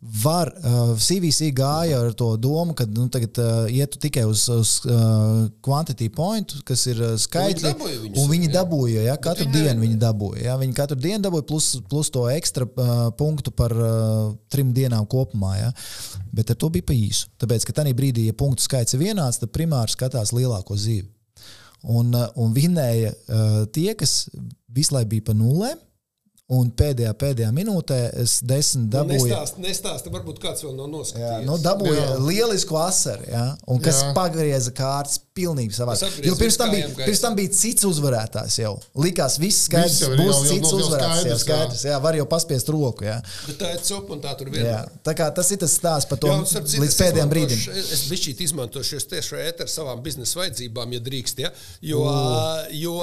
Var, 0.00 0.48
uh, 0.64 0.94
CVC 0.96 1.50
gāja 1.52 1.98
ar 2.00 2.14
to 2.16 2.30
domu, 2.40 2.72
ka 2.72 2.86
nu, 2.88 3.02
tagad 3.12 3.36
uh, 3.42 3.66
ietu 3.68 3.98
tikai 4.00 4.22
uz, 4.24 4.46
uz 4.48 4.70
uh, 4.88 5.42
quantity 5.60 6.08
point, 6.08 6.54
kas 6.64 6.86
ir 6.88 7.02
uh, 7.04 7.10
skaitļi. 7.20 7.66
dabūja 7.66 7.98
viņus, 8.06 8.22
un 8.22 8.30
viņi 8.32 8.48
dabūja, 8.54 9.02
ja, 9.10 9.18
katru 9.20 9.44
viņi 9.44 9.58
dienu 9.58 9.84
viņi 9.84 9.98
dabūja. 10.00 10.46
Ja, 10.46 10.54
viņi 10.62 10.76
katru 10.78 10.96
dienu 11.04 11.20
dabūja 11.26 11.44
plus, 11.50 11.68
plus 11.92 12.08
to 12.14 12.24
ekstra 12.32 12.64
uh, 12.64 13.02
punktu 13.18 13.52
par 13.52 13.76
uh, 13.76 14.32
trim 14.48 14.72
dienām 14.72 15.04
kopumā. 15.04 15.52
Ja. 15.58 15.68
Bet 16.32 16.54
ar 16.54 16.56
to 16.64 16.72
bija 16.72 16.88
pa 16.88 16.96
īsu. 16.96 17.28
Tāpēc, 17.42 17.68
ka 17.68 17.76
tajā 17.82 17.92
brīdī, 18.00 18.24
ja 18.30 18.38
punktu 18.40 18.64
skaits 18.64 18.96
ir 18.96 19.04
vienāds, 19.04 19.42
tad 19.42 19.52
primāri 19.52 19.92
skatās 19.92 20.32
lielāko 20.32 20.80
zīvi. 20.80 21.10
Un, 21.92 22.16
uh, 22.16 22.32
un 22.40 22.56
vinēja 22.56 23.12
uh, 23.12 23.62
tie, 23.76 23.90
kas 24.00 24.30
visu 24.72 24.96
laiku 24.96 25.12
bija 25.12 25.28
pa 25.28 25.36
nulēm. 25.36 25.76
Un 26.50 26.66
pēdējā, 26.74 27.12
pēdējā 27.14 27.48
minūtē 27.54 27.96
es 28.18 28.40
desmit 28.42 28.88
dabūju. 28.90 29.28
Nestāst, 29.30 29.58
nestāst, 29.62 30.08
varbūt 30.10 30.40
kāds 30.42 30.64
vēl 30.64 30.72
nav 30.74 30.88
Jā, 30.88 30.92
noskatījies. 30.96 31.44
nu, 31.46 31.58
dabūja 31.62 32.00
Jā. 32.00 32.16
lielisku 32.26 32.74
asaru, 32.80 33.22
ja, 33.30 33.44
un 33.70 33.78
kas 33.84 34.00
Jā. 34.02 34.08
pagrieza 34.16 34.72
kārtas 34.74 35.20
pilnīgi 35.40 35.72
savā 35.78 35.94
Tas 35.94 36.02
apgriez 36.08 36.26
Jo 36.26 36.34
pirms 36.40 36.56
tam, 36.58 36.72
bija, 36.74 36.88
pirms 36.98 37.20
tam 37.22 37.36
bija 37.38 37.52
cits 37.54 37.84
uzvarētājs 37.86 38.56
jau. 38.64 38.72
Likās, 38.98 39.38
viss 39.38 39.68
skaidrs, 39.68 39.94
Viss 39.94 40.02
jau 40.02 40.10
būs 40.18 40.34
jau- 40.34 40.42
jau- 40.42 40.50
cits 40.50 40.72
jau 40.74 40.80
uzvarētājs. 40.80 41.22
Jā, 41.22 41.22
skaidrs, 41.22 41.30
jā. 41.30 41.44
skaidrs, 41.44 41.84
jā, 41.86 42.00
var 42.02 42.14
jau 42.18 42.26
paspiest 42.26 42.68
roku. 42.74 43.04
Jā. 43.06 43.20
Bet 43.46 43.58
tā 43.62 43.70
ir 43.76 43.80
copa 43.86 44.12
un 44.12 44.20
tā 44.20 44.34
tur 44.36 44.46
Jā. 44.48 44.52
vienmēr. 44.56 44.90
Tā 45.06 45.14
kā 45.14 45.30
tas 45.34 45.50
ir 45.54 45.56
tas 45.62 45.78
stāsts 45.78 46.08
par 46.10 46.18
to 46.18 46.26
Jā, 46.26 46.40
citu, 46.50 46.82
līdz 46.82 46.98
pēdējiem 46.98 47.30
brīdim. 47.30 47.62
Es 47.78 48.02
biju 48.10 48.34
izmantošu 48.42 48.98
jūs 48.98 49.06
tieši 49.06 49.38
ēteru 49.46 49.70
savām 49.70 50.02
biznesa 50.02 50.34
vajadzībām, 50.42 50.92
ja 50.92 51.00
drīkst. 51.00 51.38
Ja? 51.46 51.50
Jo, 51.80 52.02
jo 52.74 52.98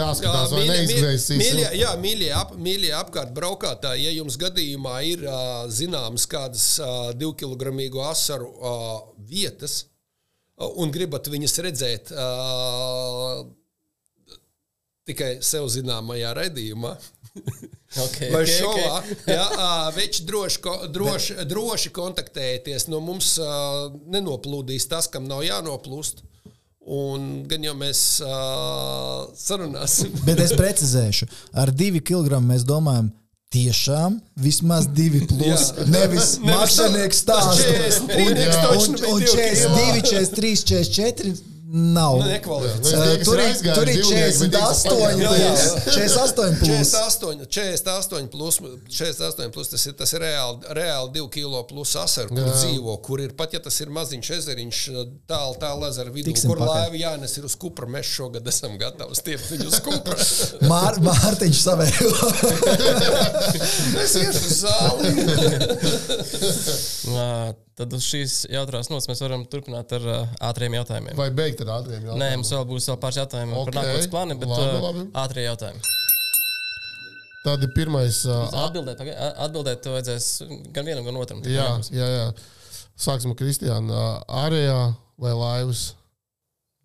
Jāskatās, 0.00 0.50
vai 0.56 0.64
neizgriezīs. 0.66 1.38
mīļie- 1.44 1.72
Jā, 1.76 1.92
mīļie, 2.00 2.32
ap, 2.32 2.56
mīļie 2.56 2.85
apkārt 2.94 3.34
braukātāji, 3.36 4.06
ja 4.06 4.14
jums 4.18 4.38
gadījumā 4.40 4.96
ir 5.08 5.26
zināmas 5.72 6.26
kādas 6.30 6.66
ā, 6.82 6.90
divkilogramīgu 7.18 8.02
asaru 8.06 8.50
vietas 9.28 9.84
un 10.56 10.92
gribat 10.94 11.28
viņas 11.28 11.58
redzēt 11.66 12.12
tikai 15.06 15.36
sev 15.44 15.70
zināmajā 15.72 16.34
raidījumā. 16.40 16.96
Okay, 17.96 18.32
Vai 18.32 18.42
okay, 18.42 18.54
šovā, 18.58 18.96
okay. 18.98 19.30
ja, 19.30 19.44
ā, 19.62 19.66
veči 19.94 20.24
droši, 20.26 20.58
droši, 20.92 21.36
droši 21.48 21.92
kontaktējieties. 21.94 22.88
No 22.90 22.98
mums 23.00 23.36
nenoplūdīs 24.10 24.88
tas, 24.90 25.06
kam 25.08 25.28
nav 25.30 25.44
jānoplūst. 25.46 26.20
Un 26.86 27.42
gan 27.50 27.64
jau 27.66 27.74
mēs 27.74 28.00
ā, 28.22 28.34
sarunāsim. 29.34 30.12
Bet 30.28 30.38
es 30.44 30.54
precizēšu, 30.54 31.26
ar 31.58 31.72
divi 31.74 32.02
kilogramiem 32.04 32.54
mēs 32.54 32.66
domājam. 32.68 33.10
Tiešām 33.56 34.16
vismaz 34.42 34.88
divi 34.90 35.20
plus, 35.30 35.68
Jā. 35.70 35.84
nevis 35.90 36.32
mākslinieks 36.42 37.20
stāsts. 37.22 38.00
43 38.10 38.24
Un, 38.26 38.96
un, 38.96 38.96
un 39.14 39.20
divi 39.22 39.30
42, 39.30 40.02
43, 40.10 40.64
44 40.66 41.55
nav. 41.66 42.20
Nu, 42.20 42.26
nekvalificēts. 42.30 42.92
Uh, 42.94 43.16
kas 43.18 43.26
Tur 43.26 43.36
tur 43.74 43.88
ir 43.90 43.96
divnieki, 43.98 44.38
bet 44.42 44.52
48, 44.54 44.86
īsti 44.86 45.22
Jā, 45.22 45.32
jā. 45.34 45.50
plus, 45.50 45.62
48 45.96 46.60
plus. 46.60 46.90
48, 46.94 47.46
48 47.50 48.28
plus, 48.30 48.54
48 48.98 49.50
plus 49.56 49.72
tas 49.72 49.86
ir, 49.90 49.96
tas 49.98 50.10
ir 50.14 50.20
reāli, 50.22 50.58
reāli 50.78 51.10
2 51.16 51.26
kilo 51.34 51.62
plus 51.66 51.96
asaru, 51.98 52.30
kur 52.30 52.44
Jā. 52.44 52.54
dzīvo, 52.60 52.94
kur 53.02 53.18
ir 53.24 53.34
pat 53.38 53.50
ja 53.56 53.60
tas 53.64 53.76
ir 53.82 53.90
maziņš 53.96 54.30
ezeriņš, 54.38 54.78
tālu 55.26 55.58
tālu 55.62 55.88
ezera 55.90 56.10
vidū, 56.14 56.30
Tiksim 56.30 56.52
kur 56.52 56.62
pakaļ. 56.62 56.70
laiva 56.86 56.96
jānes 57.02 57.32
ir 57.40 57.44
uz 57.50 57.58
kupra. 57.58 57.90
Mēs 57.90 58.06
šogad 58.14 58.46
esam 58.52 58.78
gatavi 58.80 59.14
stiept 59.18 59.50
viņu 59.50 59.66
uz 59.72 59.78
kupra. 59.82 60.16
Mār, 60.70 60.94
Mārtiņš 61.02 61.58
savējo. 61.66 62.10
es 64.06 64.16
iešu 64.22 64.48
zāli. 64.62 65.08
Tad 67.76 67.92
uz 67.92 68.06
šīs 68.08 68.34
jautrās 68.48 68.88
nots 68.88 69.04
mēs 69.10 69.20
varam 69.20 69.42
turpināt 69.52 69.90
ar 69.98 70.04
ā, 70.08 70.18
ātriem 70.48 70.72
jautājumiem. 70.78 71.16
Vai 71.18 71.26
beigt 71.36 71.60
ar 71.60 71.74
ātriem 71.74 72.06
jautājumiem? 72.06 72.22
Nē, 72.22 72.28
mums 72.40 72.52
vēl 72.54 72.64
būs 72.70 72.86
vēl 72.88 72.96
pāris 73.02 73.18
jautājumi 73.20 73.52
Ok, 73.60 73.68
par 73.68 73.76
nākotnes 73.82 74.08
plāniem, 74.14 74.38
bet 74.40 74.48
labi, 74.48 74.64
ā, 74.70 74.80
labi. 74.86 75.04
ātrie 75.24 75.44
jautājumi. 75.44 75.82
Tad 77.44 77.62
ir 77.62 77.70
pirmais. 77.76 78.22
ā, 78.26 78.38
Atbildēt, 78.64 79.02
atbildēt 79.44 79.82
to 79.84 79.92
vajadzēs 79.92 80.30
gan 80.74 80.88
vienam, 80.88 81.04
gan 81.06 81.20
otram. 81.20 81.44
Jā, 81.46 81.68
jā, 81.94 82.08
jā. 82.16 82.24
Sāksim 82.96 83.34
ar 83.34 83.38
Kristiānu. 83.38 83.92
Ārējā 84.40 84.78
vai 85.20 85.34
laivas? 85.36 85.84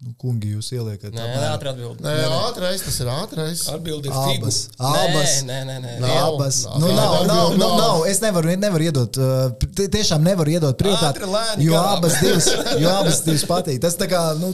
Nu, 0.02 0.16
kungi, 0.18 0.56
jūs 0.56 0.72
ieliekat. 0.74 1.14
Nē, 1.14 1.22
apmēram. 1.22 1.52
ātri 1.56 1.70
atbild. 1.70 2.00
Nē, 2.02 2.14
ātrais, 2.34 2.82
tas 2.82 2.96
ir 3.04 3.10
ātrais. 3.14 3.60
Atbildi 3.70 4.10
ir 4.10 4.16
Abas. 4.18 4.58
Abas. 4.82 5.34
Nē, 5.46 5.60
nē, 5.70 5.76
nē. 5.84 5.92
Nē. 6.02 6.10
Abas. 6.24 6.64
Nu, 6.82 6.88
Nav. 6.90 6.96
nav, 6.98 7.26
nav, 7.30 7.54
Nav. 7.62 7.76
nav. 7.78 8.06
Es 8.10 8.18
nevaru, 8.24 8.50
nevaru 8.58 8.88
iedot, 8.88 9.20
uh, 9.22 9.52
tie- 9.78 9.86
tiešām 9.94 10.26
nevaru 10.26 10.56
iedot 10.56 10.74
prioritāti. 10.80 11.22
Jo 11.68 11.78
abas 11.78 12.18
divas, 12.24 12.50
jo 12.82 12.90
abas 12.90 13.22
divas 13.28 13.46
patīk. 13.46 13.78
Tas 13.86 13.96
tā 13.96 14.10
kā, 14.10 14.24
nu, 14.42 14.50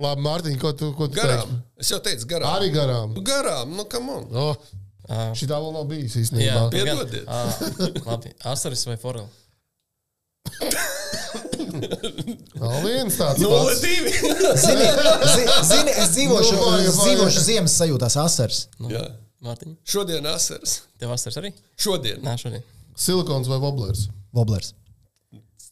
Labi, 0.00 0.22
Mārtiņ, 0.24 0.58
ko 0.60 0.72
tu, 0.72 0.92
ko 0.96 1.08
tu 1.08 1.16
Garām. 1.16 1.48
teiksi? 1.48 1.62
Es 1.80 1.88
jau 1.92 1.98
teicu, 2.04 2.26
garām. 2.28 2.54
Arī 2.56 2.70
garām. 2.72 3.10
Nu, 3.16 3.20
Garām, 3.24 3.74
nu, 3.76 3.84
kam 3.84 4.08
on. 4.08 4.28
Oh, 4.32 4.56
Ā, 5.10 5.32
šī 5.36 5.48
tā 5.50 5.56
vēl 5.60 5.72
nav 5.74 5.84
bijis 5.90 6.14
Jā, 6.14 6.22
īstenībā. 6.22 6.60
Gan- 6.60 6.70
Piedodiet. 6.70 7.26
ā, 7.26 8.04
Labi, 8.06 8.32
asaris 8.44 8.84
vai 8.86 8.96
forel? 8.96 9.26
Vēl 12.60 12.76
viens 12.84 13.16
tāds. 13.20 13.42
Pats. 13.44 13.80
divi. 13.84 14.12
zini, 14.64 14.86
zi, 15.34 15.44
zini 15.70 15.94
es 16.02 16.12
dzīvošu, 16.16 16.54
Nu, 16.56 16.64
vai, 16.66 16.82
vai. 16.84 16.92
dzīvošu 16.96 17.44
ziemas 17.46 17.76
sajūtās 17.80 18.16
asars. 18.24 18.60
Jā. 18.90 19.04
Mārtiņ, 19.40 19.76
Šodien 19.88 20.26
asars. 20.28 20.80
tev 21.00 21.12
asaris 21.14 21.38
arī? 21.40 21.50
Šodien. 21.80 22.20
Nē, 22.26 22.34
šodien. 22.42 22.64
Silikons 23.00 23.48
vai 23.48 23.56
voblers? 23.62 24.08
Voblers. 24.36 24.74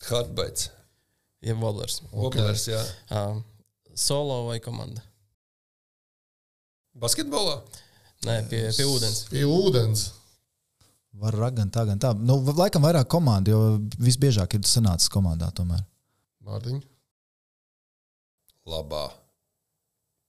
Hardbaits. 0.08 0.70
Ja 1.44 1.54
Woblers. 1.54 2.00
Oblers, 2.12 2.64
jā. 2.70 2.80
Uh, 3.12 3.42
solo 3.94 4.46
vai 4.48 4.56
komanda? 4.64 5.02
Basketbolā? 6.98 7.60
Nē, 8.26 8.40
pie, 8.50 8.64
pie 8.74 8.86
ūdens. 8.88 9.20
Pie 9.30 9.44
ūdens. 9.46 10.08
Var 11.18 11.34
ra- 11.34 11.50
gan 11.50 11.70
tā, 11.74 11.82
gan 11.88 11.98
tā. 11.98 12.12
Nu, 12.14 12.36
laikam 12.54 12.84
vairāk 12.86 13.08
komandu, 13.10 13.50
jo 13.50 13.60
visbiežāk 13.98 14.54
ir 14.54 14.60
sanācis 14.68 15.10
komandā 15.10 15.48
tomēr. 15.56 15.82
Mārtiņ, 16.46 16.78
Labā. 18.68 19.06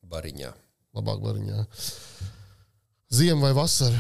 Bariņā. 0.09 0.49
labāk 0.95 1.19
variņā. 1.21 1.65
Ziema 3.13 3.41
vai 3.49 3.53
vasara? 3.53 3.99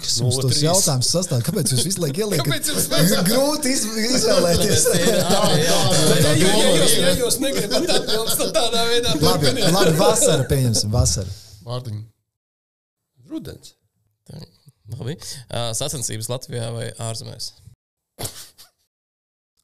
Kas 0.00 0.14
Nu, 0.20 0.30
jums 0.30 0.38
tas 0.46 0.60
jautājums 0.64 1.08
sastāv? 1.12 1.42
Kāpēc 1.44 1.72
jūs 1.74 1.82
visu 1.84 2.00
laiku 2.00 2.22
ieliekat? 2.22 2.46
Kāpēc 2.46 2.70
jums 2.70 2.86
vajag? 2.88 3.26
Grūti 3.28 3.72
iz, 3.74 3.82
izvēlēties. 4.14 4.86
Tā, 4.86 5.00
Ja, 5.10 5.26
tā, 5.28 6.30
ja, 6.40 6.54
ja, 6.62 7.10
jūs, 7.20 7.36
negribat 7.42 7.84
atbildēt, 7.98 8.38
tad 8.40 8.54
tādā 8.56 8.86
veidā 8.88 9.12
labi, 9.20 9.52
labi, 9.76 9.92
vasara 10.00 10.46
pieņemsim, 10.48 10.94
vasara. 10.94 11.28
Mārtiņ, 11.66 12.00
Rudens. 13.28 13.74
Labi. 14.96 15.16
Sacensības 15.78 16.30
Latvijā 16.32 16.70
vai 16.74 16.88
ārzemēs? 17.06 17.52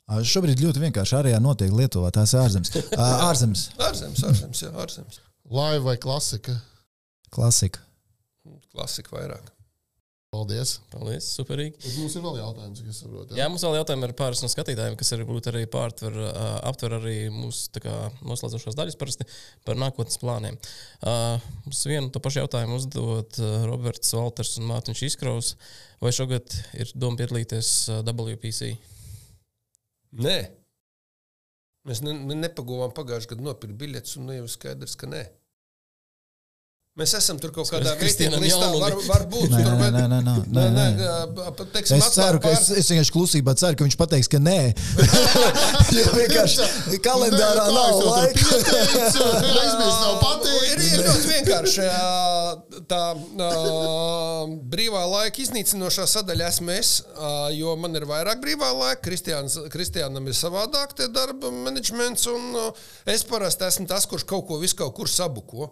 Šobrīd 0.06 0.60
ļoti 0.62 0.84
vienkārši 0.84 1.16
arī 1.18 1.32
notiek 1.42 1.72
Lietuvā. 1.74 2.12
Tās 2.14 2.34
ir 2.36 2.44
ārzemes. 2.44 2.70
Ārzemes 2.94 3.64
Ārzemes, 3.82 4.22
ārzemes, 4.28 4.62
jā, 4.62 4.70
ārzemes. 4.78 5.18
Laiva 5.50 5.90
vai 5.90 5.96
klasika? 6.02 6.54
klasika. 7.34 7.82
Klasika 8.72 9.16
vairāk. 9.16 9.50
Paldies. 10.34 10.72
Paldies, 10.90 11.28
superīgi. 11.38 11.78
Bet 11.80 11.94
mums 12.00 12.16
ir 12.18 12.24
vēl 12.24 12.40
jautājums, 12.40 12.80
kas 12.84 12.98
saprot. 13.04 13.30
Jā, 13.38 13.46
mums 13.48 13.62
vēl 13.64 13.76
jautājumi 13.78 14.08
ir 14.08 14.14
pāris 14.18 14.42
no 14.42 14.50
skatītājiem, 14.50 14.96
kas 14.98 15.12
arī 15.14 15.26
būtu 15.28 15.52
arī 15.52 15.62
pārtver, 15.70 16.18
aptver 16.66 16.96
arī 16.98 17.14
mūsu 17.32 17.70
tā 17.76 17.82
kā, 17.84 17.94
noslēdzošās 18.26 18.76
daļas 18.76 18.98
parasti 19.00 19.28
par 19.64 19.78
nākotnes 19.80 20.20
plāniem. 20.20 20.58
Uh, 20.98 21.38
mums 21.64 21.84
vienu 21.88 22.10
to 22.12 22.20
pašu 22.24 22.42
jautājumu 22.42 22.80
uzdot 22.80 23.40
Roberts 23.70 24.12
Walters 24.18 24.56
un 24.60 24.68
Mārtiņš 24.72 25.06
Izkraus. 25.08 25.54
Vai 26.02 26.12
šogad 26.12 26.58
ir 26.76 26.90
doma 26.98 27.22
piedalīties 27.22 27.72
WPC? 28.04 28.74
Nē. 30.26 30.38
Mēs 31.86 32.02
ne, 32.02 32.12
ne, 32.18 32.36
nepagūvām 32.42 32.92
pagājušajā 32.96 33.36
gadā 33.36 33.46
nopirkt 33.46 33.78
biļetes, 33.78 34.18
un 34.18 34.26
nu 34.28 34.40
jau 34.40 34.46
skaidrs, 34.50 34.98
ka 34.98 35.08
nē. 35.08 35.22
Mēs 36.96 37.12
esam 37.12 37.36
tur 37.36 37.50
kaut 37.52 37.68
kādā 37.68 37.90
veidā 38.00 38.38
listā, 38.40 38.68
var, 38.72 38.94
Jaunuli. 38.94 39.06
var 39.10 39.24
būt. 39.28 39.50
Nē, 39.52 39.58
tur, 39.66 39.74
nē, 39.76 39.88
nē, 39.92 40.04
nē, 40.08 40.20
nē, 40.24 40.34
Nē, 40.56 40.62
nē, 40.72 40.84
nē, 40.96 41.08
nē. 41.36 41.64
teiksim, 41.74 41.98
Es 42.00 42.06
ceru, 42.14 42.38
ka 42.40 42.48
es, 42.54 42.62
atklāt 42.62 42.78
es 42.80 42.88
vienkārši 42.88 43.12
klusībā 43.12 43.52
ceru, 43.60 43.76
ka 43.76 43.84
viņš 43.84 43.96
pateiks, 44.00 44.30
ka 44.32 44.38
nē. 44.40 44.54
jo 45.98 46.04
vienkārši 46.16 47.00
kalendārā 47.04 47.66
nav 47.76 48.00
laika. 48.00 48.46
Aizmirst 49.60 50.00
nav 50.00 50.14
Ir, 50.14 50.22
pateikt. 50.22 50.86
ir 50.86 51.02
ļoti 51.04 51.28
vienkārši. 51.34 51.84
Tā 52.88 53.02
brīvā 54.72 55.02
laika 55.10 55.42
iznīcinošā 55.44 56.06
sadaļa 56.14 56.48
esmu 56.48 56.72
es, 56.78 56.94
jo 57.58 57.74
man 57.80 57.92
ir 58.00 58.06
vairāk 58.08 58.40
brīvā 58.40 58.70
laika. 58.72 59.02
Kristiāns, 59.04 59.58
Kristiānam 59.72 60.32
ir 60.32 60.38
savādāk 60.40 60.96
tie 60.96 61.10
darba 61.12 61.52
menedžments, 61.52 62.24
un 62.32 62.56
es 63.04 63.26
parasti 63.28 63.68
esmu 63.68 63.84
tas, 63.92 64.08
kurš 64.08 64.24
kaut 64.32 64.48
ko 64.48 64.56
visu 64.64 64.80
kaut 64.80 64.96
kur 64.96 65.12
sabuko. 65.12 65.68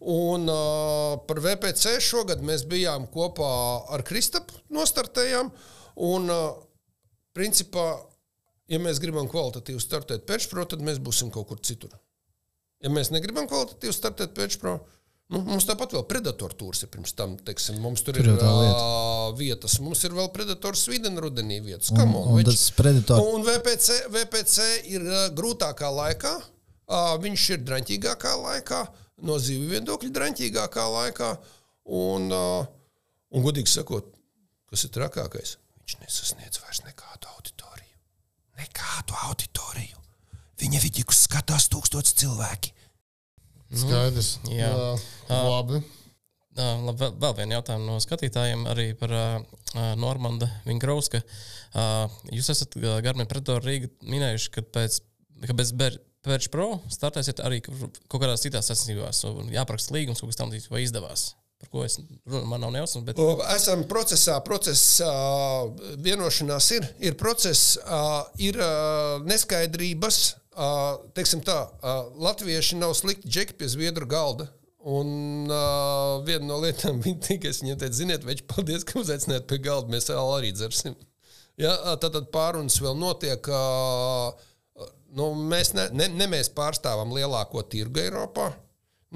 Un 0.00 0.44
uh, 0.52 1.16
par 1.24 1.40
VPC 1.40 1.96
šogad 2.04 2.42
mēs 2.44 2.66
bijām 2.68 3.06
kopā 3.12 3.48
ar 3.96 4.04
Kristapu, 4.04 4.58
nostartējām. 4.76 5.48
Un, 6.04 6.28
uh, 6.28 6.50
principā, 7.36 7.86
ja 8.68 8.80
mēs 8.82 9.00
gribam 9.02 9.28
kvalitatīvi 9.30 9.80
startēt 9.80 10.26
pēčpro, 10.28 10.66
tad 10.68 10.84
mēs 10.84 11.00
būsim 11.02 11.32
kaut 11.32 11.48
kur 11.50 11.62
citur. 11.64 11.94
Ja 12.84 12.92
mēs 12.92 13.08
negribam 13.12 13.48
kvalitatīvi 13.48 13.94
startēt 13.96 14.34
pēčpro, 14.36 14.74
nu, 15.32 15.40
mums 15.46 15.64
tāpat 15.68 15.94
vēl 15.96 16.04
predatora 16.10 16.56
tūrs 16.60 16.84
ir 16.84 16.90
pirms 16.92 17.16
tam. 17.16 17.38
Teiksim, 17.46 17.80
mums 17.80 18.04
tur, 18.04 18.18
Tur 18.18 18.28
ir 18.34 18.44
ā, 18.44 19.32
vietas, 19.38 19.78
mums 19.84 20.04
ir 20.04 20.16
vēl 20.16 20.28
predators 20.34 20.84
Svidena 20.84 21.24
rudenī 21.24 21.62
vietas. 21.64 21.88
Un, 21.94 22.04
on, 22.04 22.36
un 22.36 22.52
predators. 22.76 23.32
Un 23.32 23.48
VPC, 23.48 23.98
VPC 24.12 24.68
ir 24.92 25.08
uh, 25.08 25.24
grūtākā 25.36 25.90
laikā, 26.02 26.36
uh, 26.36 27.16
viņš 27.24 27.48
ir 27.56 27.66
draņķīgākā 27.66 28.36
laikā, 28.44 28.84
no 29.24 29.38
zivju 29.40 29.70
viedokļa 29.72 30.12
draņķīgākā 30.18 30.86
laikā. 30.92 31.30
Un, 31.96 32.30
uh, 32.34 32.66
un 33.30 33.44
godīgi 33.44 33.70
sakot, 33.70 34.08
kas 34.70 34.86
ir 34.86 34.94
trakākais, 34.96 35.56
viņš 35.82 35.98
nesasniedz 36.02 36.62
vairs 36.64 36.82
nekādu 36.86 37.30
auditoriju. 37.36 38.00
Nekādu 38.58 39.18
auditoriju. 39.28 40.02
Viņa 40.60 40.80
vidīkus 40.82 41.26
skatās 41.28 41.68
tūkstoši 41.70 42.16
cilvēki. 42.24 42.72
Skaidrs. 43.76 44.36
Jā. 44.50 44.72
Jā. 44.72 45.38
Labi. 45.46 45.82
Ā, 46.56 46.70
labi, 46.80 46.96
vēl, 47.02 47.16
vēl 47.20 47.34
vienu 47.36 47.56
jautājumu 47.58 47.86
no 47.90 47.96
skatītājiem 48.00 48.62
arī 48.70 48.86
par 48.96 49.12
uh, 49.12 49.34
Normanda 50.00 50.48
Vingrauska. 50.64 51.20
Uh, 51.76 52.06
jūs 52.32 52.48
esat 52.54 52.78
uh, 52.80 52.96
Garmin 53.04 53.28
Predator 53.28 53.60
Rīga 53.66 53.90
minējuši, 54.08 54.52
ka 54.54 54.64
pēc, 54.78 55.02
ka 55.44 55.56
bez 55.58 55.74
Pērča 56.26 56.50
Pro 56.52 56.68
startēsiet 56.90 57.40
arī 57.46 57.62
kaut 57.62 58.18
kādās 58.18 58.42
citās 58.42 58.68
sacensībās. 58.70 59.22
un 59.30 59.50
Jāpraksta 59.54 59.94
līgums, 59.94 60.22
kaut 60.22 60.32
kas 60.32 60.40
tam 60.40 60.50
līdzīgs, 60.52 60.72
vai 60.72 60.82
izdevās. 60.82 61.28
Par 61.56 61.70
ko 61.72 61.84
es 61.86 61.96
runāju, 61.98 62.48
man 62.50 62.60
nav 62.60 62.72
nejausmas, 62.74 63.04
bet 63.06 63.20
Esam 63.54 63.86
procesā, 63.88 64.34
process 64.44 64.98
ā, 65.00 65.12
vienošanās 66.04 66.68
ir, 66.76 66.88
ir 67.00 67.16
process, 67.20 67.78
ir 68.42 68.58
neskaidrības. 69.24 70.20
Teiksim 71.16 71.42
tā, 71.44 71.56
latvieši 72.20 72.78
nav 72.80 72.92
slikti 72.96 73.30
džeki 73.32 73.56
pie 73.60 73.70
zviedru 73.72 74.08
galda. 74.10 74.50
Un 74.86 75.48
uh, 75.50 76.20
viena 76.22 76.46
no 76.46 76.60
lietām, 76.62 77.00
viņa 77.04 77.22
tikai 77.24 77.50
viņam 77.56 77.78
teica, 77.80 77.96
ziniet, 77.96 78.26
veči, 78.26 78.44
paldies, 78.46 78.84
ka 78.86 79.00
uzaicinājāt 79.00 79.48
pie 79.50 79.58
galda, 79.64 79.90
mēs 79.90 80.06
arī 80.14 80.52
dzersim. 80.54 80.94
Ja, 81.58 81.72
tad, 81.98 82.20
pārunas 82.30 82.76
vēl 82.84 82.94
notiek. 83.00 83.48
ā, 83.50 83.64
Nu, 85.16 85.30
mēs 85.34 85.72
ne, 85.76 85.88
ne, 85.96 86.10
ne 86.12 86.28
mēs 86.28 86.50
pārstāvam 86.52 87.14
lielāko 87.16 87.62
tirgu 87.72 88.02
Eiropā, 88.04 88.50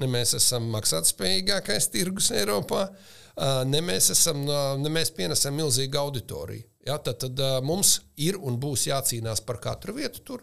ne 0.01 0.09
mēs 0.09 0.33
esam 0.39 0.65
maksātspējīgākais 0.73 1.91
tirgus 1.93 2.31
Eiropā, 2.33 2.87
ne 3.69 3.81
mēs, 3.85 4.09
esam, 4.15 4.41
ne 4.81 4.93
mēs 4.93 5.13
pienesam 5.13 5.55
milzīgu 5.59 6.01
auditoriju. 6.01 6.65
Ja, 6.87 6.97
tad, 6.97 7.21
tad 7.21 7.37
mums 7.61 7.99
ir 8.17 8.39
un 8.41 8.57
būs 8.57 8.87
jācīnās 8.89 9.43
par 9.45 9.61
katru 9.61 9.93
vietu 9.99 10.25
tur. 10.25 10.41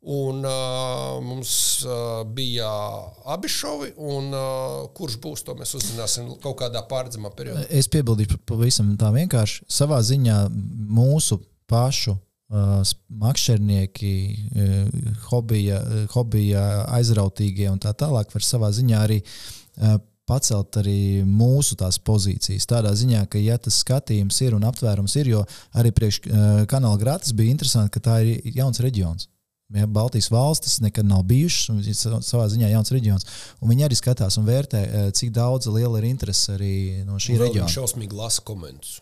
Un, 0.00 0.38
uh, 0.48 1.18
mums 1.20 1.50
uh, 1.84 2.22
bija 2.24 2.70
abi 3.28 3.50
šovi, 3.52 3.90
un 4.00 4.30
uh, 4.32 4.86
kurš 4.96 5.18
būs, 5.20 5.42
to 5.44 5.52
mēs 5.58 5.74
uzzināsim 5.76 6.30
kaut 6.40 6.56
kādā 6.62 6.80
pārredzamā 6.88 7.28
periodā. 7.36 7.66
Es 7.68 7.90
piebildīšu 7.92 8.38
pavisam 8.48 8.94
tā 8.96 9.10
vienkārši. 9.12 9.66
Savā 9.68 9.98
ziņā 10.00 10.38
mūsu 10.96 11.36
pašu 11.68 12.16
makšķernieki, 12.50 14.12
uh, 14.34 15.16
hobija, 15.30 15.80
uh, 15.80 16.04
hobija 16.14 16.66
aizrautīgie 16.98 17.70
un 17.70 17.78
tā 17.82 17.94
tālāk 17.94 18.32
var 18.34 18.46
savā 18.46 18.72
ziņā 18.74 19.02
arī 19.06 19.20
uh, 19.22 19.98
pacelt 20.30 20.78
arī 20.78 21.22
mūsu 21.26 21.76
tās 21.78 21.98
pozīcijas. 22.02 22.68
Tādā 22.70 22.92
ziņā, 22.94 23.24
ka, 23.30 23.38
ja 23.42 23.58
tas 23.58 23.80
skatījums 23.82 24.38
ir 24.46 24.54
un 24.58 24.66
aptvērums 24.68 25.16
ir, 25.18 25.32
jo 25.34 25.44
arī 25.78 25.92
priekš 25.94 26.20
uh, 26.22 26.48
kanāla 26.70 27.00
gratis 27.00 27.34
bija 27.36 27.54
interesanti, 27.54 27.94
ka 27.96 28.04
tā 28.10 28.20
ir 28.26 28.58
jauns 28.60 28.82
reģions. 28.82 29.28
Ja, 29.70 29.86
Baltijas 29.86 30.26
valstis 30.34 30.80
nekad 30.82 31.06
nav 31.06 31.22
bijušas, 31.30 31.68
un 31.70 31.78
viņas 31.78 32.00
ir 32.08 32.14
savā 32.26 32.48
ziņā 32.50 32.72
jauns 32.72 32.90
reģions. 32.90 33.26
Un 33.62 33.70
viņi 33.70 33.86
arī 33.86 33.98
skatās 33.98 34.34
un 34.40 34.48
vērtē, 34.48 34.80
cik 35.14 35.30
daudz 35.36 35.70
liela 35.70 36.00
ir 36.00 36.08
interese 36.08 36.56
arī 36.56 36.74
no 37.06 37.20
šī 37.22 37.36
Vēl 37.36 37.44
reģiona. 37.44 37.68
Viņi 37.68 37.76
šausmīgi 37.76 38.18
lasa 38.18 38.42
komentus. 38.42 38.96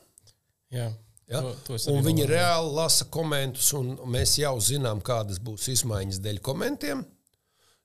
jā, 0.69 0.91
Ja? 1.29 1.43
to, 1.67 1.77
to 1.77 1.93
viņi 1.93 2.25
domāju. 2.25 2.31
reāli 2.31 2.75
lasa 2.79 3.07
komentus, 3.13 3.69
un 3.77 3.95
mēs 4.09 4.39
jau 4.41 4.55
zinām, 4.65 5.03
kādas 5.05 5.41
būs 5.45 5.69
izmaiņas 5.75 6.23
dēļ 6.25 6.41
komentiem. 6.45 7.05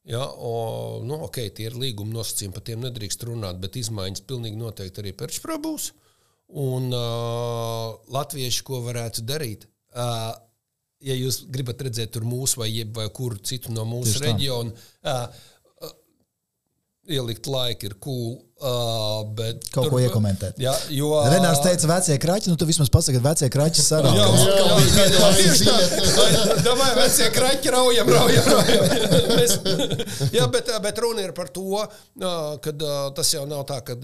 Ja, 0.03 0.23
o, 0.27 0.99
nu, 1.07 1.21
okay, 1.23 1.51
tie 1.55 1.69
ir 1.69 1.77
līguma 1.79 2.17
nosacījumi, 2.17 2.55
par 2.55 2.63
tiem 2.67 2.81
nedrīkst 2.83 3.21
runāt, 3.27 3.59
bet 3.63 3.77
izmaiņas 3.79 4.25
pilnīgi 4.27 4.59
noteikti 4.59 5.03
arī 5.03 5.13
pērčprā 5.15 5.55
būs. 5.63 5.93
Un 6.59 6.89
uh, 6.91 7.93
latvieši, 8.11 8.65
ko 8.67 8.81
varētu 8.83 9.23
darīt? 9.25 9.63
Uh, 9.95 10.33
ja 11.03 11.15
jūs 11.15 11.43
gribat 11.51 11.81
redzēt 11.87 12.11
tur 12.15 12.27
mūsu 12.27 12.59
vai, 12.61 12.69
jeb, 12.73 12.91
vai 12.97 13.07
kuru 13.15 13.39
citu 13.47 13.71
no 13.75 13.85
mūsu 13.87 14.19
reģionu, 14.25 14.75
uh, 15.07 15.23
uh, 15.87 15.95
ielikt 17.07 17.47
laiku 17.47 17.87
ir 17.87 17.97
cool. 18.03 18.35
Uh, 18.63 19.25
bet 19.35 19.65
Kaut 19.73 19.89
ko 19.89 19.97
tur- 19.97 20.03
iekomentēt. 20.05 20.59
Ja, 20.61 20.71
jo, 20.93 21.09
Renārs 21.27 21.59
teica, 21.59 21.87
vecie 21.89 22.15
kraķi, 22.21 22.47
nu 22.47 22.55
tu 22.55 22.67
vismaz 22.69 22.87
pasaki, 22.93 23.17
ka 23.17 23.23
vecie 23.25 23.49
kraķi 23.51 23.81
Jā, 23.81 23.85
sarunā. 23.89 24.13
jā, 24.13 25.07
jā, 25.09 25.31
tieši 25.35 25.65
tā. 25.67 25.73
Domāju, 26.69 26.93
vecie 27.01 27.27
kraķi 27.35 27.73
raujam, 27.73 28.11
raujam, 28.13 28.47
raujam. 28.53 28.85
Mēs, 29.41 29.55
jā, 30.38 30.45
bet, 30.53 30.69
bet 30.85 31.01
runa 31.03 31.25
ir 31.25 31.34
par 31.35 31.49
to, 31.51 31.65
ka 32.63 32.75
tas 33.17 33.34
jau 33.34 33.43
nav 33.49 33.65
tā, 33.67 33.81
ka 33.84 33.97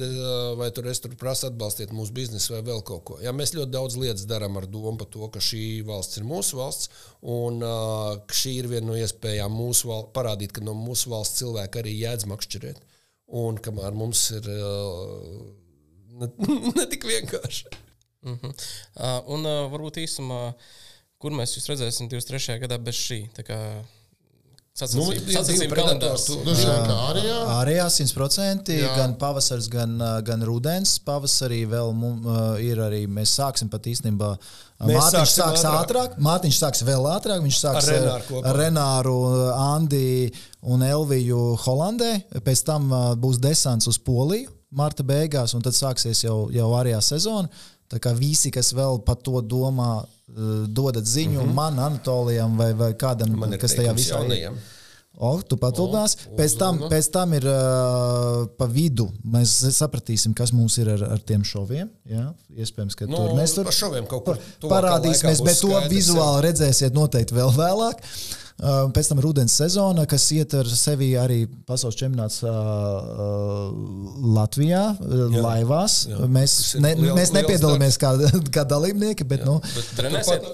vai 0.59 0.67
tur 0.75 0.89
es 0.91 0.99
tur 1.05 1.13
prasu 1.21 1.47
atbalstīt 1.51 1.93
mūsu 1.95 2.11
biznesu 2.19 2.57
vai 2.57 2.63
vēl 2.73 2.83
kaut 2.89 3.05
ko. 3.07 3.19
Jā, 3.23 3.31
mēs 3.31 3.55
ļoti 3.55 3.71
daudz 3.77 3.95
lietas 4.01 4.27
darām 4.27 4.59
ar 4.59 4.67
domu 4.67 4.97
par 4.99 5.07
to, 5.13 5.29
ka 5.31 5.39
šī 5.39 5.85
valsts 5.87 6.19
ir 6.19 6.27
mūsu 6.27 6.59
valsts 6.59 6.91
un 7.21 7.63
šī 8.33 8.57
ir 8.63 8.67
viena 8.73 8.89
no 8.91 8.99
iespējām 8.99 9.55
mūsu 9.55 9.93
val, 9.93 10.09
parādīt, 10.11 10.51
ka 10.57 10.65
no 10.67 10.75
mūsu 10.75 11.13
valsts 11.15 11.39
cilvēki 11.45 11.85
arī 11.85 11.95
jēdz 12.01 12.27
makšķerēt. 12.33 12.83
Un 13.29 13.59
kamēr 13.61 13.93
mums 13.93 14.23
ir 14.37 14.47
ne, 16.19 16.29
ne 16.79 16.87
tik 16.89 17.05
vienkārši. 17.09 17.69
Uh, 18.25 19.21
un 19.31 19.45
uh, 19.47 19.67
varbūt 19.71 20.01
īsumā, 20.01 20.41
kur 21.21 21.35
mēs 21.35 21.55
jūs 21.55 21.69
redzēsim 21.71 22.09
23. 22.11 22.57
gadā 22.63 22.79
bez 22.81 22.99
šī. 22.99 23.21
Nu, 24.79 25.05
sacensību, 25.09 25.69
predatori 25.73 25.99
kalendārs. 25.99 26.25
Nu, 26.45 26.55
šeit 26.55 26.85
kā 26.87 26.97
arī 27.09 27.23
jā. 27.25 27.37
Ārējā 27.57 27.87
100%, 27.97 28.75
Jā. 28.79 28.91
gan 28.95 29.15
pavasars, 29.19 29.67
gan, 29.71 29.97
gan 30.25 30.43
rudens. 30.47 30.95
Pavasarī 31.03 31.61
vēl 31.69 31.91
mum, 31.97 32.27
ir 32.63 32.79
arī, 32.85 33.03
mēs 33.11 33.33
sāksim 33.39 33.71
pat 33.71 33.89
īstenībā. 33.91 34.33
Mēs 34.87 35.09
sāksim 35.11 35.41
sāks 35.41 35.65
ātrāk. 35.67 35.81
ātrāk, 35.83 36.21
Mārtiņš 36.23 36.59
sāks 36.61 36.85
vēl 36.87 37.09
ātrāk. 37.11 37.43
Viņš 37.43 37.59
sāks 37.59 37.89
Ar 37.89 37.97
Renāru 37.97 38.43
ar 38.43 38.61
Renāru, 38.63 39.17
Andi 39.55 40.29
un 40.71 40.85
Elviju 40.87 41.41
Holandē. 41.65 42.13
Pēc 42.45 42.63
tam 42.69 42.87
būs 43.19 43.41
desants 43.43 43.91
uz 43.91 43.99
Poliju 43.99 44.55
marta 44.69 45.03
beigās, 45.05 45.55
un 45.57 45.65
tad 45.65 45.75
sāksies 45.77 46.23
jau, 46.23 46.47
jau 46.53 46.69
ārējā 46.77 47.01
sezona. 47.01 47.49
Tā 47.89 47.99
kā 48.01 48.13
visi, 48.17 48.51
kas 48.53 48.73
vēl 48.77 49.01
par 49.05 49.17
to 49.25 49.41
domā, 49.41 50.03
uh, 50.03 50.49
dodat 50.67 51.05
ziņu 51.05 51.39
mm 51.39 51.45
-hmm. 51.45 51.53
man, 51.53 51.79
Anatolijam 51.79 52.57
vai, 52.57 52.73
vai 52.73 52.93
kādam, 52.93 53.35
Man 53.35 53.57
kas 53.57 53.73
tajā 53.73 53.93
visā 53.93 54.13
ir. 54.13 54.21
jaunajiem. 54.21 54.59
O, 55.19 55.41
tu 55.41 55.57
patulnās. 55.57 56.15
Pēc 56.37 56.57
tam, 56.57 56.77
pēc 56.79 57.09
tam 57.11 57.33
ir 57.33 57.43
uh, 57.43 58.47
pa 58.57 58.65
vidu. 58.65 59.09
Mēs 59.25 59.51
sapratīsim, 59.75 60.33
kas 60.33 60.53
mums 60.53 60.77
ir 60.77 60.89
ar, 60.89 61.03
ar 61.03 61.19
tiem 61.19 61.43
šoviem. 61.43 61.89
Jā? 62.05 62.33
Iespējams, 62.55 62.95
ka 62.95 63.05
Nu, 63.05 63.17
tur 63.17 63.33
mēs 63.35 63.53
tur 63.53 63.67
par 63.67 63.73
šoviem 63.73 64.07
kaut 64.07 64.23
kur 64.25 64.37
tuvākā 64.37 64.75
parādīsimies, 64.75 65.41
bet 65.43 65.59
to 65.59 65.81
vizuāli 65.89 66.45
redzēsiet 66.47 66.93
noteikti 66.93 67.35
vēl 67.35 67.51
vēlāk. 67.51 67.99
Uh, 67.99 68.48
Pēc 68.59 69.07
tam 69.07 69.21
rudens 69.23 69.53
sezona, 69.55 70.03
kas 70.09 70.25
ietver 70.35 70.67
sevi 70.67 71.13
arī 71.15 71.45
pasaules 71.67 71.95
čempionāts 71.95 72.41
uh, 72.43 72.49
uh, 72.51 73.69
Latvijā, 74.35 74.81
uh, 74.99 75.21
Jā. 75.31 75.43
laivās. 75.45 75.95
Jā. 76.11 76.27
Mēs, 76.27 76.55
ne, 76.83 76.91
liel- 76.99 77.15
mēs 77.15 77.31
nepiedalāmies 77.35 77.95
kā, 78.01 78.11
kā 78.57 78.65
dalībnieki, 78.67 79.23
bet 79.31 79.45
nu, 79.47 79.59
Bet, 79.63 79.93
Trenēsiet? 80.01 80.49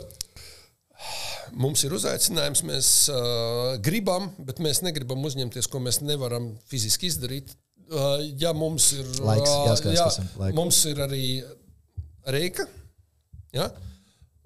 Mums 1.55 1.85
ir 1.87 1.93
uzaicinājums, 1.95 2.61
mēs 2.67 2.87
uh, 3.13 3.75
gribam, 3.81 4.27
bet 4.43 4.57
mēs 4.61 4.81
negribam 4.83 5.21
uzņemties, 5.25 5.69
ko 5.71 5.79
mēs 5.79 6.01
nevaram 6.03 6.49
fiziski 6.69 7.07
izdarīt. 7.09 7.53
Uh, 7.85 8.17
ja 8.41 8.51
mums 8.57 8.89
ir 8.97 9.05
Laiks, 9.23 9.49
jāskatās, 9.69 10.19
jā, 10.19 10.51
mums 10.57 10.79
ir 10.89 11.01
arī 11.05 11.23
reika. 12.33 12.65
Ja? 13.55 13.69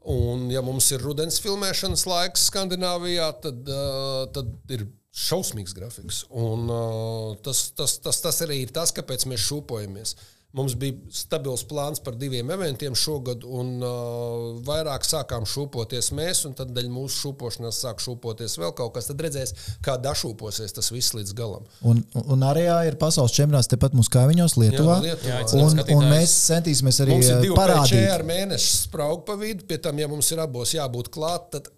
Un, 0.08 0.48
ja 0.52 0.62
mums 0.64 0.88
ir 0.96 1.04
rudens 1.04 1.42
filmēšanas 1.44 2.06
laiks 2.08 2.48
Skandināvijā, 2.50 3.28
tad, 3.44 3.68
uh, 3.68 4.24
tad 4.32 4.72
ir 4.72 4.86
šausmīgs 5.12 5.76
grafiks. 5.76 6.24
Un, 6.30 6.70
uh, 6.72 7.34
tas, 7.44 7.70
tas, 7.76 7.98
tas, 8.04 8.22
tas 8.24 8.42
arī 8.46 8.62
ir 8.64 8.74
tas, 8.76 8.94
kāpēc 8.96 9.28
mēs 9.30 9.44
šūpojamies. 9.50 10.16
Mums 10.58 10.74
bija 10.82 10.96
stabils 11.14 11.62
plāns 11.70 12.00
par 12.02 12.16
diviem 12.18 12.50
eventiem 12.50 12.96
šogad, 12.98 13.44
un 13.46 13.68
uh, 13.86 14.56
vairāk 14.66 15.04
sākām 15.06 15.44
šūpoties 15.46 16.08
mēs, 16.18 16.40
un 16.50 16.56
tad 16.58 16.72
daļa 16.74 16.90
mūsu 16.90 17.20
šūpošanās 17.28 17.78
sāk 17.84 18.02
šūpoties 18.02 18.56
vēl 18.58 18.74
kaut 18.74 18.96
kas. 18.96 19.12
Tad 19.12 19.22
redzēs, 19.22 19.54
kā 19.86 19.94
dašūposies 20.02 20.74
tas 20.74 20.90
viss 20.96 21.14
līdz 21.14 21.36
galam. 21.38 21.68
un, 21.86 22.02
un 22.26 22.48
arī 22.50 22.66
ir 22.90 22.98
pasaules 22.98 23.36
čempionāts 23.38 23.70
tepat 23.70 23.94
mūsu 23.94 24.10
kaimiņos, 24.18 24.58
Lietuvā. 24.58 24.98
Jā, 25.06 25.12
Lietuvā. 25.12 25.36
Jā, 25.38 25.46
Un, 25.54 25.62
un 25.68 25.76
skatītājus. 25.78 26.10
mēs 26.16 26.34
centīsimies 26.50 27.02
arī 27.06 27.14
Mums 27.20 27.30
ir 27.36 27.44
divi 27.46 27.56
parādīt. 27.62 27.94
parādīt. 27.94 28.14
ar 28.18 28.26
mēnešu 28.34 28.74
spraugu 28.88 29.26
pa 29.30 29.38
vidu, 29.46 29.70
pie 29.70 29.78
tam, 29.86 30.02
ja 30.02 30.10
mums 30.10 30.34
ir 30.34 30.42
abos 30.42 30.74
jābūt 30.74 31.14
klāt, 31.14 31.52
tad 31.54 31.70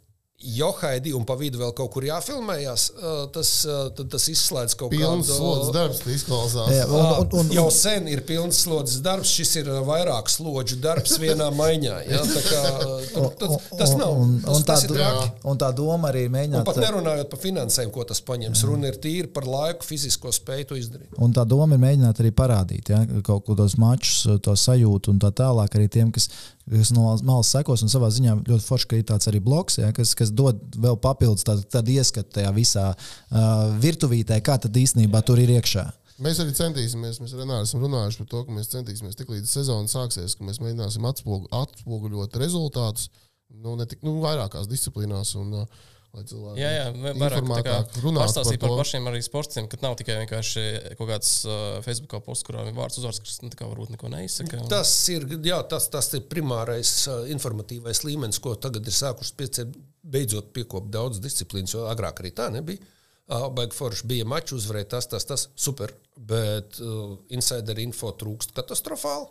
johaidi 0.42 1.14
un 1.14 1.26
pa 1.28 1.36
vidu 1.40 1.60
vēl 1.62 1.74
kaut 1.78 1.92
kur 1.94 2.06
jāfilmējās, 2.08 2.88
uh, 2.98 3.24
tas, 3.34 3.52
tad 3.98 4.10
tas 4.12 4.26
izslēdz 4.32 4.76
kaut 4.80 4.92
Pilns 4.94 5.30
kādu 5.30 5.38
slodzes 5.38 5.74
darbs, 5.76 6.02
tas 6.04 6.16
izklausās. 6.18 6.72
Jā, 6.76 6.86
un, 6.90 7.06
un, 7.22 7.28
un, 7.42 7.52
jau 7.56 7.68
sen 7.74 8.08
ir 8.12 8.24
pilns 8.28 8.64
slodzes 8.66 9.02
darbs, 9.06 9.32
šis 9.38 9.56
ir 9.62 9.70
vairāk 9.88 10.30
slodžu 10.32 10.80
darbs 10.82 11.18
vienā 11.22 11.52
maiņā. 11.56 11.98
Ja? 12.10 12.22
Tā 12.32 12.44
kā, 12.48 12.62
tur, 13.14 13.28
tas, 13.42 13.58
tas 13.84 13.96
nav. 14.00 14.18
Un, 14.22 14.38
Tas, 14.42 14.58
un, 14.58 14.64
tā, 14.66 14.76
tas 14.76 14.86
traki. 14.90 15.28
un 15.52 15.60
tā 15.62 15.68
doma 15.76 16.10
arī 16.10 16.24
ir 16.26 16.30
Un 16.32 16.34
mēģināt. 16.36 16.66
pat 16.66 16.80
nerunājot 16.82 17.30
par 17.30 17.40
finansēm, 17.42 17.92
ko 17.94 18.04
tas 18.08 18.22
paņems. 18.26 18.64
Runa 18.68 18.90
ir 18.90 18.98
tīri 19.04 19.30
par 19.34 19.46
laiku, 19.48 19.86
fizisko 19.86 20.32
spēju 20.34 20.68
to 20.72 20.80
izdarīt. 20.80 21.12
Un 21.22 21.34
tā 21.36 21.44
doma 21.48 21.78
ir 21.78 21.82
mēģināt 21.84 22.22
arī 22.24 22.32
parādīt 22.36 22.90
ja, 22.94 23.04
kaut 23.28 23.46
ko 23.46 23.56
tos 23.60 23.78
mačus, 23.82 24.24
to 24.44 24.56
sajūtu 24.58 25.14
un 25.14 25.22
tā 25.22 25.32
tālāk 25.36 25.78
arī 25.78 25.90
tiem, 25.92 26.12
kas, 26.16 26.30
kas 26.70 26.92
no 26.96 27.16
malas 27.28 27.52
sekos. 27.54 27.84
Un 27.86 27.92
savā 27.92 28.12
ziņā 28.14 28.36
ļoti 28.48 28.66
forši, 28.66 28.90
ka 28.90 29.00
ir 29.00 29.08
tāds 29.10 29.30
arī 29.32 29.42
bloks, 29.44 29.80
ja, 29.82 29.92
kas, 29.96 30.14
kas 30.18 30.34
dod 30.36 30.62
vēl 30.78 31.00
papildus 31.02 31.48
tādu, 31.48 31.66
tādu 31.72 31.96
ieskatu 31.96 32.38
tajā 32.38 32.52
visā 32.56 32.92
uh, 32.94 33.66
virtuvītē, 33.82 34.42
kā 34.46 34.60
tad 34.62 34.78
īstenībā 34.78 35.24
tur 35.28 35.42
ir 35.42 35.56
iekšā. 35.58 35.88
Mēs 36.22 36.38
arī 36.44 36.54
centīsimies, 36.54 37.18
mēs 37.18 37.34
ar 37.34 37.42
Renāru 37.42 37.66
esam 37.66 37.82
runājuši 37.82 38.22
par 38.22 38.28
to, 38.30 38.44
ka 38.46 38.54
mēs 38.54 38.70
centīsimies 38.70 39.18
tik 39.18 39.32
līdz 39.34 39.50
sezona 39.50 39.90
sāksies, 39.90 40.36
ka 40.38 40.46
mēs 40.46 40.62
mēģināsim 40.62 41.08
atspogu, 41.10 41.50
atspoguļot 41.64 42.38
rezultātus 42.38 43.10
nu, 43.58 43.74
ne 43.80 43.88
tik, 43.90 44.04
nu, 44.06 44.20
vairākās 44.22 44.70
disciplīnās. 44.70 45.34
Un, 45.42 45.64
uh, 45.64 45.90
lai 46.16 46.24
cilvēki 46.28 46.60
Jā, 46.62 46.70
jā, 46.76 46.86
vairāk 46.92 47.18
tā 47.22 47.22
kā 47.22 47.40
informētāk 47.40 48.00
runātu 48.04 48.28
pastāstīt 48.28 48.60
par, 48.62 48.72
par 48.74 48.82
pašiem 48.84 49.10
arī 49.12 49.22
sportiem, 49.26 49.68
ka 49.72 49.80
nav 49.84 49.96
tikai 50.00 50.18
vienkārši 50.20 50.64
kaut 51.00 51.10
kāds 51.10 51.32
uh, 51.48 51.58
Facebook 51.86 52.16
posts, 52.26 52.46
kurā 52.48 52.66
ir 52.68 52.76
vārds 52.78 53.00
uzvārds, 53.00 53.22
kas 53.24 53.40
nu, 53.46 53.52
varbūt 53.56 53.94
neko 53.96 54.12
neizsaka. 54.12 54.62
Tas 54.72 54.92
ir, 55.14 55.28
jā, 55.48 55.62
tas, 55.72 55.88
tas 55.94 56.12
ir 56.18 56.26
primārais 56.32 56.94
uh, 57.08 57.24
informatīvais 57.32 58.04
līmenis, 58.08 58.42
ko 58.44 58.58
tagad 58.60 58.88
ir 58.88 58.98
sākuši 58.98 59.38
piecēt, 59.40 59.78
beidzot 60.02 60.52
piekopt 60.56 60.92
daudz 60.92 61.22
disciplīnas, 61.24 61.78
jo 61.78 61.88
agrāk 61.92 62.24
arī 62.24 62.34
tā 62.36 62.52
nebija. 62.54 62.84
Uh, 63.32 63.48
Baigi 63.56 63.78
forši 63.78 64.08
bija 64.12 64.28
mačs, 64.28 64.58
uzvarēja 64.58 64.90
tas, 64.98 65.08
tas, 65.08 65.28
tas, 65.30 65.48
super, 65.56 65.94
bet 66.18 66.82
uh, 66.84 67.16
insider 67.32 67.80
info 67.80 68.12
trūkst 68.20 68.52
katastrofāli. 68.58 69.30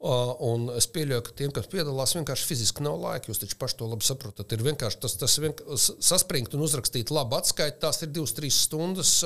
Un 0.00 0.70
es 0.72 0.86
pieļauju, 0.88 1.22
ka 1.26 1.32
tiem, 1.36 1.50
kas 1.52 1.66
piedalās, 1.68 2.14
vienkārši 2.16 2.46
fiziski 2.48 2.84
nav 2.86 2.96
laika. 3.02 3.28
Jūs 3.28 3.42
taču 3.42 3.58
paši 3.60 3.76
to 3.82 3.88
labi 3.90 4.06
saprotat. 4.06 4.54
Ir 4.56 4.64
vienkārši 4.64 5.00
tas, 5.02 5.16
tas 5.20 5.34
vienk 5.42 5.60
saspringt 5.76 6.56
un 6.56 6.64
uzrakstīt 6.64 7.12
labu 7.12 7.36
atskaiti. 7.36 7.82
Tās 7.82 8.00
ir 8.00 8.14
divas, 8.14 8.32
trīs 8.36 8.62
stundas 8.64 9.18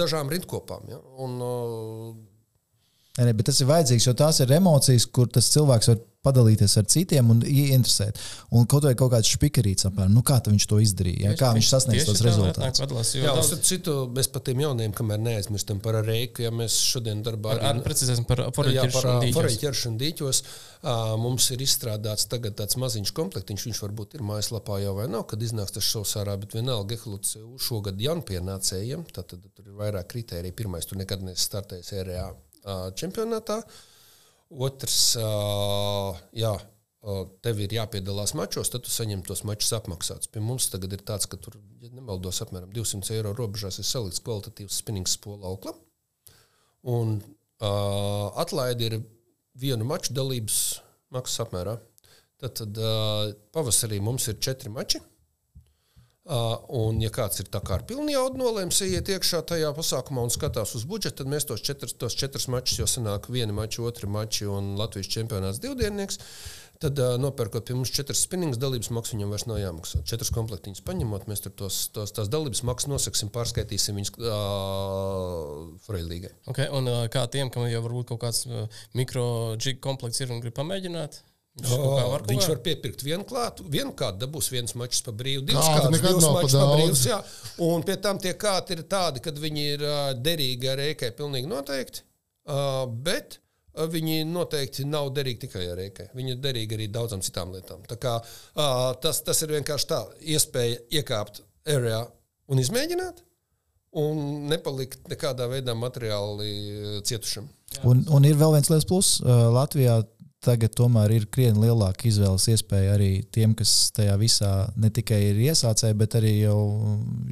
dažām 0.00 0.32
rindkopām. 0.32 0.88
Ja? 0.88 1.00
Un, 1.24 1.36
Ne, 3.14 3.30
bet 3.30 3.46
tas 3.46 3.60
ir 3.62 3.70
vajadzīgs, 3.70 4.08
jo 4.08 4.16
tās 4.18 4.40
ir 4.42 4.50
emocijas, 4.56 5.06
kur 5.06 5.28
tas 5.30 5.46
cilvēks 5.54 5.92
var 5.92 6.02
padalīties 6.24 6.72
ar 6.80 6.86
citiem 6.90 7.28
un 7.30 7.42
ieinteresēt. 7.46 8.18
Un 8.56 8.66
kaut 8.70 8.86
vai 8.88 8.94
kaut 8.98 9.12
kāds 9.12 9.30
špikerīts 9.36 9.86
apmēram, 9.88 10.14
nu 10.16 10.22
kā 10.26 10.40
viņš 10.44 10.66
to 10.70 10.78
izdarīja, 10.82 11.30
ja? 11.30 11.34
kā 11.38 11.52
viņš 11.54 11.68
sasniedz 11.70 12.08
tos 12.08 12.22
rezultātus. 12.24 13.12
Jā, 13.18 13.28
daudz... 13.28 13.50
starp 13.50 13.66
citu, 13.68 13.96
mēs 14.16 14.30
par 14.32 14.42
tiem 14.46 14.64
jauniem, 14.64 14.94
kamēr 14.96 15.20
neaizmirstam 15.22 15.82
par 15.84 16.00
reiku, 16.06 16.42
ja 16.46 16.52
mēs 16.54 16.78
šodien 16.88 17.20
darbā 17.26 17.54
Ar, 17.54 17.62
ar, 17.70 17.82
precizēsim 17.84 18.26
par 18.26 18.42
par 18.56 18.70
dīķos. 20.00 20.40
Mums 21.20 21.50
ir 21.54 21.62
izstrādāts 21.64 22.26
tagad 22.32 22.56
tāds 22.58 22.80
maziņš 22.80 23.12
komplektiņš, 23.16 23.68
viņš 23.68 23.82
varbūt 23.84 24.16
ir 24.18 24.24
mājaslapā 24.26 24.80
jau 24.82 24.96
vai 24.98 25.06
nav, 25.12 25.26
kad 25.30 25.44
iznāks 25.44 25.76
tas 25.76 25.86
šovs 25.86 26.16
ārā, 26.20 26.34
bet 26.40 26.56
vienalga 26.56 26.96
Gehluts 26.96 27.38
šogad 27.62 28.00
jaunpienācējiem, 28.00 29.06
tad, 29.14 29.30
tad 29.36 29.46
tur 29.52 29.70
ir 29.70 29.78
vairāk 29.78 30.10
kritēriju. 30.12 30.56
Pirmais, 30.64 30.88
tur 30.88 31.00
nekad 31.00 31.24
neesi 31.24 31.46
startējis 31.46 31.94
RA 32.08 32.26
čempionātā. 32.98 33.60
Otrs, 34.54 35.16
jā, 36.36 36.52
tev 37.44 37.60
ir 37.60 37.74
jāpiedalās 37.76 38.34
mačos, 38.38 38.70
tad 38.72 38.84
tu 38.86 38.92
saņem 38.92 39.24
tos 39.26 39.42
mačus 39.48 39.72
apmaksātus. 39.76 40.30
Pie 40.32 40.42
mums 40.44 40.68
tagad 40.72 40.94
ir 40.96 41.02
tāds, 41.04 41.28
ka 41.28 41.38
tur, 41.40 41.56
ja 41.82 41.90
nemaldos, 41.92 42.40
apmēram 42.44 42.72
200 42.72 43.16
eiro 43.18 43.34
robežās 43.36 43.80
ir 43.80 43.88
salikts 43.88 44.22
kvalitatīvs 44.24 44.78
spinnings 44.80 45.16
spola 45.18 45.50
auklam. 45.50 45.76
Un 46.88 47.18
uh, 47.20 48.28
atlaide 48.40 48.88
ir 48.88 49.00
vienu 49.60 49.86
maču 49.88 50.14
dalības 50.16 50.60
maksas 51.14 51.44
apmērā. 51.46 51.76
Tad, 52.40 52.56
tad 52.60 52.80
uh, 52.80 53.34
pavasarī 53.54 54.00
mums 54.04 54.28
ir 54.32 54.40
četri 54.42 54.72
mači. 54.72 55.00
Uh, 56.24 56.54
un, 56.72 57.02
ja 57.04 57.10
kāds 57.12 57.42
ir 57.42 57.50
tā 57.52 57.60
kā 57.60 57.74
ar 57.76 57.82
pilnu 57.84 58.08
jaudu 58.08 58.38
nolēmis 58.40 58.78
iet 58.86 59.10
iekšā 59.12 59.42
tajā 59.44 59.68
pasākumā 59.76 60.22
un 60.24 60.30
skatās 60.32 60.70
uz 60.78 60.86
budžetu, 60.88 61.18
tad 61.18 61.28
mēs 61.28 61.44
tos 61.44 61.60
četrus, 61.60 61.92
tos 62.00 62.16
četrus 62.16 62.46
mačus, 62.48 62.78
jo 62.80 62.86
sanāk 62.88 63.28
viena 63.28 63.52
mača, 63.52 63.82
otra 63.84 64.08
mača 64.08 64.46
un 64.48 64.70
Latvijas 64.80 65.10
čempionāts 65.12 65.60
divdiennieks. 65.60 66.16
Tad, 66.80 66.96
uh, 66.96 67.18
nopērkot 67.20 67.68
pie 67.68 67.76
mums 67.76 67.92
četras 67.92 68.22
spinnings 68.24 68.56
dalības 68.56 68.88
maksas, 68.96 69.18
viņam 69.18 69.36
vairs 69.36 69.44
nav 69.50 69.60
jāmaksā. 69.60 70.00
Četras 70.08 70.32
komplektiņas 70.32 70.80
paņemot, 70.88 71.28
mēs 71.28 71.44
tur 71.44 71.52
tos, 71.60 71.82
tos, 71.92 72.16
tās 72.16 72.32
dalības 72.32 72.64
maksas 72.64 72.88
nosaksim, 72.94 73.28
pārskaitīsim 73.36 74.00
viņas 74.00 74.14
uh, 74.24 75.76
Freilīgai. 75.84 76.32
Okay, 76.48 76.72
un 76.72 76.88
uh, 76.88 77.04
kā 77.12 77.28
tiem, 77.28 77.52
kam 77.52 77.68
jau 77.68 77.84
varbūt 77.84 78.14
kaut 78.14 78.24
kāds 78.24 78.46
uh, 78.48 78.64
mikro-džig 78.96 79.84
komplekts 79.84 80.24
ir 80.24 80.32
un 80.32 80.40
grib 80.40 80.56
pamēģināt? 80.56 81.20
Viņš 81.54 81.74
kā 81.78 82.06
var 82.10 82.24
Viņš 82.26 82.48
var 82.50 82.60
piepirkt 82.64 83.04
vienu 83.06 83.24
klātu, 83.28 83.64
vienu 83.70 83.92
kādu 83.94 84.24
dabūs 84.24 84.48
viens 84.50 84.74
mačs 84.74 85.04
par 85.06 85.14
brīvu, 85.14 85.44
divas 85.46 85.68
nekad 85.70 85.94
divas 85.94 86.26
mačs 86.26 86.56
par 86.58 86.72
brīvs. 86.72 87.04
Jā. 87.06 87.18
Un 87.62 87.84
pie 87.86 87.94
tam 88.02 88.18
tie 88.18 88.32
kāti 88.34 88.74
ir 88.74 88.82
tādi, 88.90 89.22
kad 89.22 89.38
viņi 89.38 89.66
ir 89.76 89.84
ā, 89.86 89.98
derīgi 90.18 90.70
ar 90.72 90.82
rēkai, 90.82 91.12
pilnīgi 91.14 91.50
noteikti. 91.50 92.02
ā, 92.50 92.58
Bet 93.06 93.38
ā, 93.38 93.86
viņi 93.92 94.24
noteikti 94.32 94.88
nav 94.90 95.12
derīgi 95.14 95.44
tikai 95.46 95.68
ar 95.70 95.78
rēkai. 95.78 96.08
Viņi 96.18 96.34
ir 96.34 96.42
derīgi 96.42 96.74
arī 96.74 96.88
daudzām 96.90 97.22
citām 97.22 97.54
lietām. 97.54 97.86
Tā 97.86 98.00
kā, 98.02 98.16
ā, 98.58 98.66
tas, 99.06 99.22
tas 99.22 99.46
ir 99.46 99.54
vienkārši 99.54 99.90
tā 99.94 100.02
iespēja 100.34 100.82
iekāpt 100.98 101.44
ārā 101.70 102.02
un 102.50 102.64
izmēģināt. 102.64 103.22
Un 103.94 104.48
nepalikt 104.50 105.06
nekādā 105.06 105.46
veidā 105.46 105.70
materiāli 105.78 106.48
cietušam. 107.06 107.46
Un, 107.86 108.00
un 108.10 108.26
ir 108.26 108.34
vēl 108.38 108.56
viens 108.56 108.70
liels 108.70 108.86
pluss. 108.90 109.20
Uh, 109.22 109.46
Latvijā 109.54 110.00
tagad 110.44 110.74
tomēr 110.76 111.14
ir 111.16 111.26
krietni 111.32 111.66
lielāka 111.66 112.08
izvēles 112.08 112.46
iespēja 112.52 112.96
arī 112.96 113.10
tiem, 113.34 113.54
kas 113.58 113.72
tajā 113.96 114.16
visā 114.20 114.50
ne 114.80 114.90
tikai 114.94 115.20
ir 115.30 115.40
iesācēji, 115.48 115.96
bet 116.00 116.16
arī 116.20 116.34
jau, 116.40 116.58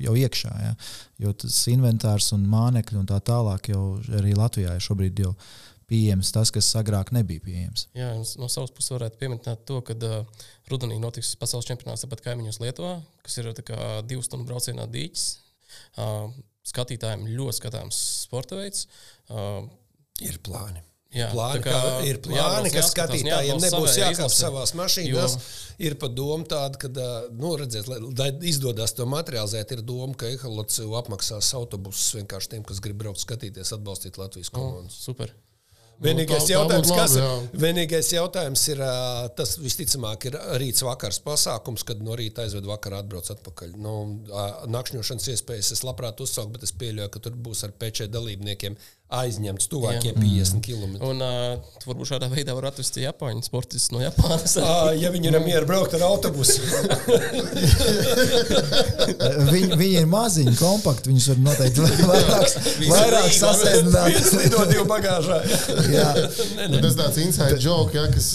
jau 0.02 0.14
iekšā. 0.18 0.52
Ja? 0.64 0.72
Jo 1.26 1.34
tas 1.44 1.59
inventārs 1.72 2.32
un 2.36 2.47
mānekļi 2.51 3.02
un 3.02 3.10
tā 3.10 3.20
tālāk 3.24 3.72
jau 3.72 3.84
arī 4.18 4.34
Latvijā 4.39 4.76
ir 4.76 4.84
šobrīd 4.84 5.22
jau 5.24 5.34
pieejams 5.93 6.32
tas, 6.32 6.51
kas 6.55 6.70
agrāk 6.80 7.12
nebija 7.12 7.44
pieejams. 7.44 7.86
Jā, 7.98 8.14
no 8.40 8.48
savas 8.52 8.72
puses 8.72 8.94
varētu 8.94 9.20
pieminēt 9.20 9.66
to, 9.68 9.82
ka 9.84 9.97
uh, 9.98 10.47
rudenī 10.72 10.97
notiks 11.02 11.34
pasaules 11.40 11.68
čempionāts 11.68 12.06
pat 12.09 12.24
kaimiņos 12.24 12.62
Lietuvā, 12.62 12.97
kas 13.26 13.36
ir 13.39 13.51
tā 13.59 13.66
kā 13.66 13.90
divu 14.09 14.24
stundu 14.24 14.48
braucienā 14.48 14.89
dīķis. 14.89 15.26
Uh, 16.01 16.32
skatītājiem 16.68 17.28
ļoti 17.34 17.59
skatāms 17.59 18.01
sporta 18.24 18.56
veids. 18.60 18.86
Uh, 19.28 19.68
Ir 20.22 20.39
plāni. 20.44 20.82
Jā, 21.12 21.26
plāni, 21.32 21.60
tā 21.60 21.72
kā 21.72 21.80
ir 22.09 22.18
plāni, 22.24 22.70
ka 22.72 22.82
skatītājiem 22.89 23.59
nebūs 23.60 23.90
savējā 23.93 24.06
jākāp 24.09 24.30
izlase. 24.30 24.43
savās 24.47 24.72
mašīnās. 24.78 25.36
Jo- 25.36 25.60
Ir 25.82 25.94
pat 25.98 26.12
doma 26.14 26.44
tāda, 26.47 26.78
ka, 26.78 26.89
nu, 27.34 27.56
redziet, 27.59 27.89
lai, 27.89 27.97
lai 27.98 28.28
izdodas 28.47 28.93
to 28.94 29.05
materializēt, 29.09 29.72
ir 29.72 29.80
doma, 29.82 30.14
ka 30.14 30.26
Ehalots 30.30 30.78
apmaksās 30.80 31.48
autobusus 31.59 32.12
vienkārši 32.20 32.48
tiem, 32.55 32.62
kas 32.64 32.78
grib 32.84 32.98
braukt 33.02 33.18
skatīties, 33.24 33.72
atbalstīt 33.74 34.16
Latvijas 34.20 34.51
komandas. 34.52 34.93
Super. 35.02 35.32
Vienīgais, 36.02 36.43
tā- 36.43 36.48
tā 36.48 36.55
jautājums, 36.56 36.89
kas, 36.90 37.12
labi, 37.14 37.22
jā. 37.22 37.60
vienīgais 37.62 38.09
jautājums 38.12 38.62
ir, 38.72 38.78
tas 39.36 39.56
visticamāk 39.62 40.24
ir 40.26 40.32
rīts 40.59 40.82
vakars 40.82 41.20
pasākums, 41.22 41.84
kad 41.86 42.01
no 42.02 42.16
rīta 42.18 42.43
aizved 42.43 42.64
vakarā 42.66 42.98
atbrauc 43.05 43.28
atpakaļ. 43.30 43.76
Nu, 43.76 43.93
nakšņošanas 44.66 45.28
iespējas 45.34 45.72
es 45.76 45.82
labprāt 45.86 46.18
uzsaucu, 46.24 46.52
bet 46.56 46.62
es 46.66 46.72
pieļauju, 46.72 47.10
ka 47.14 47.20
tur 47.20 47.32
būs 47.32 47.62
ar 47.64 47.70
pečē 47.78 48.09
dalībniekiem 48.10 48.76
aizņemts 49.12 49.68
tuvākie 49.72 50.12
50 50.16 50.62
km. 50.64 50.97
Un 51.05 51.22
uh, 51.22 51.72
varbūt 51.86 52.12
šādā 52.14 52.28
veidā 52.32 52.55
var 52.56 52.70
atvest 52.70 52.97
Japāņu 53.02 53.44
sportistus 53.47 53.93
no 53.94 54.01
Japānas. 54.02 54.56
Ā, 54.62 54.93
Ja 55.02 55.10
viņi 55.12 55.30
ir 55.32 55.39
mieru 55.44 55.66
braukt 55.68 55.94
ar 55.97 56.05
autobusu, 56.09 56.60
Viņi, 59.52 59.76
viņi 59.78 59.98
ir 60.02 60.09
maziņi, 60.10 60.55
kompakti. 60.59 61.10
Viņus 61.12 61.28
var 61.32 61.40
noteikti 61.47 61.84
vairāk, 62.09 62.56
vairāk 62.90 63.28
sasēdināt. 63.36 64.09
viens 64.12 64.32
lido 64.39 64.64
divu 64.70 64.84
bagāžā. 64.90 65.39
Jā, 65.93 66.09
Nu, 66.72 66.80
Tas 66.82 66.97
tāds 66.98 67.18
inside 67.22 67.59
joke, 67.62 67.97
ja, 67.97 68.06
kas, 68.12 68.32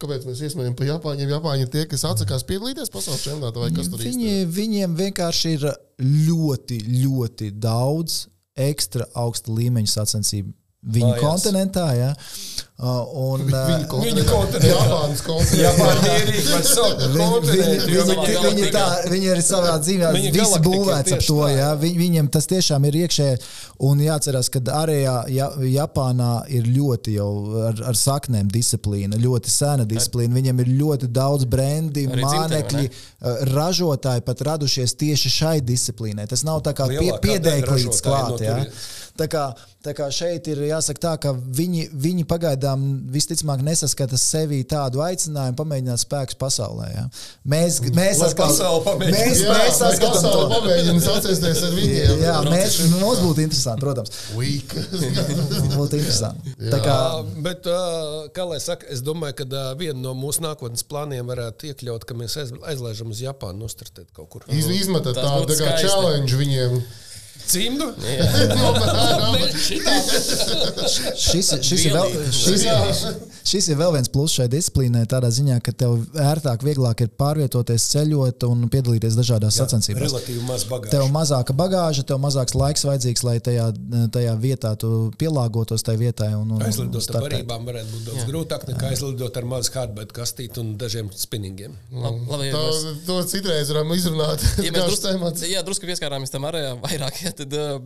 kāpēc 0.00 0.26
mēs 0.28 0.42
iesmējam 0.48 0.76
par 0.78 0.88
Japāņiem. 0.88 1.32
Japāņi 1.34 1.66
ir 1.66 1.72
tie, 1.72 1.84
kas 1.90 2.04
atsakās 2.08 2.44
piedalīties 2.48 2.92
pasaules 2.92 3.24
čempionātā 3.24 3.62
vai 3.64 3.70
kas 3.74 3.90
tur 3.90 4.02
īsti 4.02 4.12
Viņi, 4.14 4.46
viņiem 4.54 4.96
vienkārši 4.98 5.54
ir 5.58 5.66
ļoti, 6.04 6.80
ļoti 7.04 7.50
daudz 7.62 8.24
ekstra 8.56 9.06
augsta 9.14 9.52
līmeņa 9.52 9.90
sacensību. 9.90 10.52
Viņu 10.84 11.14
Mājās. 11.14 11.22
kontinentā, 11.24 11.86
ja. 11.96 12.12
Uh, 12.74 13.06
un, 13.30 13.44
Viņu 13.46 14.24
kontinentā. 14.26 14.66
Japānas 14.66 15.20
kontinentā. 15.22 15.84
Viņi, 18.44 18.64
tā, 18.74 18.82
viņi 19.12 19.28
ir 19.30 19.40
savā 19.46 19.76
dzīvē, 19.78 20.10
galaktika 20.34 20.62
būvēts 20.66 21.14
ap 21.14 21.22
to. 21.22 21.38
Ja? 21.52 21.68
Viņ, 21.78 21.94
viņiem 22.00 22.28
tas 22.34 22.50
tiešām 22.50 22.84
ir 22.90 22.98
iekšēji. 23.04 23.38
Un 23.86 24.02
jāatcerās, 24.02 24.50
ka 24.52 24.60
ārējā 24.80 25.14
ja, 25.32 25.48
Japānā 25.70 26.32
ir 26.52 26.66
ļoti 26.74 27.14
jau 27.14 27.30
ar, 27.70 27.80
ar 27.92 28.00
saknēm 28.00 28.50
disciplīna, 28.52 29.22
ļoti 29.22 29.54
sena 29.54 29.86
disciplīna. 29.88 30.34
Viņiem 30.36 30.64
ir 30.66 30.74
ļoti 30.82 31.12
daudz 31.14 31.46
brendi, 31.48 32.08
Arī 32.10 32.26
mānekļi, 32.26 32.90
ražotāji 33.54 34.26
pat 34.26 34.44
radušies 34.50 34.98
tieši 34.98 35.32
šai 35.38 35.56
disciplīnai. 35.64 36.26
Tas 36.28 36.44
nav 36.44 36.60
tā 36.66 36.74
kā 36.76 36.90
pie, 36.90 37.14
ražotāji 37.70 38.04
klāt. 38.04 38.44
Ja? 38.44 38.58
tur. 38.66 38.92
Tā 39.14 39.28
kā, 39.30 39.42
tā 39.86 39.92
kā 39.94 40.08
šeit 40.10 40.48
ir 40.50 40.58
jāsaka 40.66 40.98
tā, 40.98 41.10
ka 41.22 41.30
viņi, 41.32 41.84
viņi 42.02 42.24
pagaidām 42.26 42.80
visticamāk 43.14 43.60
nesaskata 43.62 44.18
sevī 44.18 44.64
tādu 44.66 44.98
aicinājumu 45.06 45.54
pamēģināt 45.60 46.02
spēkus 46.02 46.34
pasaulē. 46.40 46.88
Ja? 46.96 47.04
Mēs, 47.46 47.78
mēs, 47.94 48.18
saskatām- 48.24 48.98
mēs, 49.14 49.44
Jā, 49.44 49.54
mēs 49.54 49.78
saskatām 49.78 50.16
pasaule 50.16 50.42
to. 50.42 50.48
pamēģina 50.56 51.04
sacensties 51.04 51.62
ar 51.68 51.76
viņiem. 51.78 52.24
Jā, 52.24 52.34
mēs, 52.50 52.80
mums 52.98 53.22
būtu 53.22 53.44
interesanti, 53.46 53.84
protams. 53.86 54.10
Būtu 55.76 55.98
interesanti. 56.00 56.54
Tā 56.74 56.80
kā, 56.82 56.98
Bet, 57.44 57.66
kā 58.34 58.44
lai 58.48 58.58
saka, 58.62 58.86
es 58.90 59.02
domāju, 59.04 59.36
ka 59.42 59.62
viena 59.78 59.98
no 60.00 60.14
mūsu 60.18 60.42
nākotnes 60.44 60.82
plāniem 60.88 61.26
varētu 61.30 61.70
iekļaut, 61.70 62.04
ka 62.08 62.14
mēs 62.18 62.36
aiz- 62.40 62.54
aizlaižam 62.72 63.10
uz 63.14 63.20
Japānu 63.22 63.62
nostartēt 63.62 64.10
kaut 64.16 64.30
kur. 64.32 64.42
Iz, 64.48 64.66
izmetat 64.66 65.14
Tas 65.14 65.24
tādu 65.24 65.44
būtu 65.46 65.58
tā 65.60 65.68
kā 65.70 65.78
challenge 65.86 66.38
viņiem. 66.40 66.80
Cimdu? 67.46 67.90
šis, 71.24 71.50
šis, 71.60 71.84
ir 71.84 71.92
vēl, 71.96 72.14
šis, 72.32 72.64
šis 73.44 73.68
ir 73.72 73.76
vēl 73.80 73.92
viens 73.96 74.08
pluss 74.12 74.34
šai 74.38 74.46
disciplīnai, 74.52 75.04
tādā 75.10 75.28
ziņā, 75.34 75.58
ka 75.64 75.72
tev 75.72 75.98
ērtāk, 76.20 76.64
vieglāk 76.64 77.02
ir 77.04 77.10
pārvietoties, 77.20 77.86
ceļot 77.92 78.46
un 78.48 78.66
piedalīties 78.72 79.16
dažādās 79.18 79.58
sacensībās. 79.60 80.02
Relatīvi 80.08 80.42
maz 80.48 80.64
Tev 80.64 80.72
bagāžu. 80.72 81.10
mazāka 81.14 81.56
bagāža, 81.56 82.04
tev 82.08 82.20
mazāks 82.24 82.56
laiks 82.56 82.84
vajadzīgs, 82.88 83.24
lai 83.28 83.36
tajā, 83.44 83.68
tajā 84.16 84.34
vietā 84.40 84.74
tu 84.80 85.10
pielāgotos 85.20 85.84
tai 85.86 85.96
vietai. 86.00 86.30
Un, 86.38 86.56
un, 86.56 86.62
Aizlidot 86.64 87.10
ar 87.14 87.26
barībām 87.28 87.68
varētu 87.68 87.92
būt 87.94 88.08
daudz 88.10 88.28
grūtāk 88.30 88.66
nekā 88.72 88.92
aizlidot 88.94 89.36
ar 89.42 89.48
mazu 89.54 89.74
hardbaitu 89.74 90.16
kastīti 90.16 90.60
un 90.62 90.74
dažiem 90.80 91.10
spinningiem. 91.14 91.76
Labi, 91.92 92.24
labi, 92.30 92.50
Tā, 92.54 92.64
mēs- 92.64 93.04
to 93.06 93.20
citreiz 93.34 93.70
varam 93.74 93.92
izrunāt. 93.96 94.42
Ja 94.64 94.72
mēs 94.72 94.88
drusku, 94.88 95.46
jā, 95.50 95.62
drusku 95.66 95.86
pieskārāmies 95.90 96.32
tam 96.32 96.48
arī 96.48 96.64
vairāk, 96.82 97.20
ja, 97.26 97.32
tad 97.36 97.52
uh, 97.60 97.78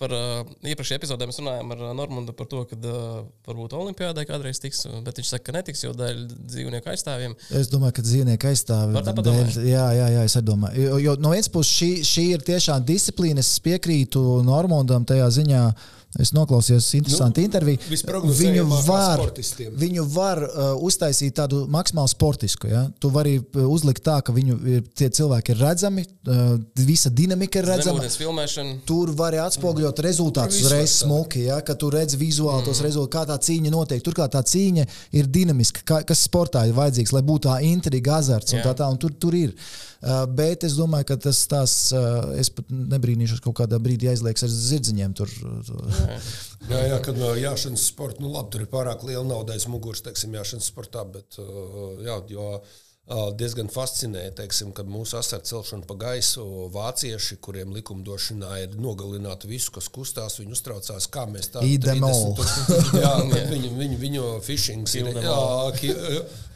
par 0.00 0.14
uh, 0.16 0.40
iepriekšējā 0.64 0.98
epizodē 1.00 1.26
mēs 1.28 1.38
runājām 1.42 1.74
ar 1.74 1.82
uh, 1.84 1.90
Normundu 1.98 2.32
par 2.36 2.48
to, 2.50 2.62
ka 2.70 2.78
uh, 2.80 3.20
varbūt 3.46 3.76
Olimpijādē 3.76 4.24
kādreiz 4.28 4.58
tiks, 4.62 4.82
uh, 4.88 4.98
bet 5.04 5.20
viņš 5.20 5.30
saka, 5.34 5.44
ka 5.50 5.56
netiks, 5.58 5.84
jo 5.84 5.92
dēļ 5.98 6.22
dzīvnieku 6.48 6.90
aizstāvjiem. 6.94 7.36
Es 7.60 7.68
domāju, 7.72 7.98
ka 8.00 8.06
dzīvnieki 8.08 8.50
aizstāv. 8.50 8.94
Var 8.96 9.06
tā 9.10 9.14
padomāt? 9.20 9.52
dēļ- 9.54 9.68
Jā, 9.70 9.86
jā, 10.00 10.08
jā, 10.16 10.24
es 10.30 10.36
domāju. 10.48 10.88
Jo, 10.88 10.98
jo 11.04 11.16
no 11.20 11.34
vienas 11.36 11.52
puses 11.52 11.72
šī, 11.76 11.90
šī 12.10 12.26
ir 12.38 12.46
tiešām 12.48 12.84
disciplīna. 12.88 13.44
Es 13.44 13.52
piekrītu 13.62 14.24
Normundam 14.48 15.04
tajā 15.08 15.28
ziņā. 15.40 15.62
Es 16.18 16.32
noklausījos 16.34 16.88
interesantu 16.98 17.38
nu, 17.38 17.46
interviju. 17.46 17.78
Viņu 18.34 18.64
var, 18.88 19.20
viņu 19.78 20.06
var 20.10 20.40
uh, 20.42 20.70
uztaisīt 20.82 21.36
tādu 21.38 21.60
maksimāli 21.70 22.10
sportisku. 22.10 22.66
Ja? 22.66 22.82
Tu 22.98 23.12
vari 23.14 23.36
uh, 23.38 23.68
uzlikt 23.70 24.02
tā, 24.08 24.16
ka 24.26 24.34
viņu 24.34 24.56
ir, 24.72 24.80
tie 24.98 25.06
cilvēki 25.14 25.54
ir 25.54 25.62
redzami, 25.62 26.02
uh, 26.26 26.56
visa 26.82 27.12
dinamika 27.14 27.60
ir 27.62 27.68
redzama. 27.70 28.02
Tur 28.88 29.12
var 29.14 29.36
atspoguļot 29.44 30.02
rezultātus 30.02 30.58
Tur 30.58 30.64
visu 30.64 30.72
uzreiz 30.72 30.96
smuki, 31.04 31.44
ja, 31.46 31.60
ka 31.62 31.78
tu 31.78 31.92
redz 31.94 32.18
vizuāli 32.18 32.66
tos 32.66 32.82
rezultātus, 32.82 33.14
kā 33.14 33.22
tā 33.30 33.38
cīņa 33.46 33.72
notiek. 33.76 34.02
Turklāt 34.02 34.34
tā 34.34 34.42
cīņa 34.50 34.88
ir 35.14 35.30
dinamiska, 35.30 35.86
kā, 35.86 36.00
kas 36.08 36.24
sportā 36.26 36.64
ir 36.66 36.74
vajadzīgs, 36.74 37.14
lai 37.14 37.22
būtu 37.30 37.46
tā 37.46 37.60
intriga, 37.70 38.18
azarts 38.18 38.56
un 38.56 38.58
Jā. 38.58 38.66
tā 38.66 38.74
tālāk. 38.82 38.98
Tur, 39.06 39.14
tur 39.14 39.38
ir. 39.38 39.54
Uh, 40.00 40.24
bet 40.32 40.64
es 40.64 40.74
domāju, 40.78 41.10
ka 41.10 41.16
tas 41.20 41.42
tās, 41.44 41.72
uh, 41.92 42.30
es 42.40 42.48
pat 42.56 42.70
nebrīnīšos, 42.72 43.42
kaut 43.44 43.58
kādā 43.58 43.76
brīdī 43.82 44.08
aizliegs 44.08 44.46
ar 44.46 44.48
zirdziņiem. 44.48 45.12
Tur, 45.18 45.28
tur. 45.66 45.99
Jā, 46.70 46.80
jā, 46.86 46.98
kad 47.02 47.16
jāšanas 47.40 47.86
sporta, 47.90 48.22
nu 48.22 48.30
labi, 48.30 48.52
tur 48.52 48.62
ir 48.62 48.70
pārāk 48.70 49.02
liela 49.08 49.24
nauda 49.26 49.56
aiz 49.56 49.64
muguras, 49.70 50.04
teiksim, 50.06 50.36
jāšanas 50.36 50.68
sportā, 50.70 51.02
bet 51.08 51.38
jā, 52.04 52.18
jo 52.30 52.46
uh, 52.58 52.78
diezgan 53.10 53.66
fascinē, 53.72 54.28
teiksim, 54.38 54.70
kad 54.76 54.86
mūsu 54.90 55.16
asara 55.18 55.42
celšana 55.46 55.86
pa 55.88 55.96
gaisu 55.98 56.44
vācieši, 56.74 57.40
kuriem 57.42 57.72
likumdošanā 57.74 58.50
ir 58.62 58.76
nogalināt 58.78 59.46
visu, 59.50 59.72
kas 59.74 59.88
kustās, 59.90 60.38
viņi 60.38 60.54
uztraucās, 60.54 61.08
kā 61.10 61.24
mēs 61.30 61.50
tā 61.54 61.64
kad 63.32 63.50
viņu, 63.50 63.72
viņu, 63.80 63.98
viņu 64.04 64.28
fishings 64.46 64.94
ir, 65.00 65.10
jā, 65.16 65.40
ki, 65.80 65.92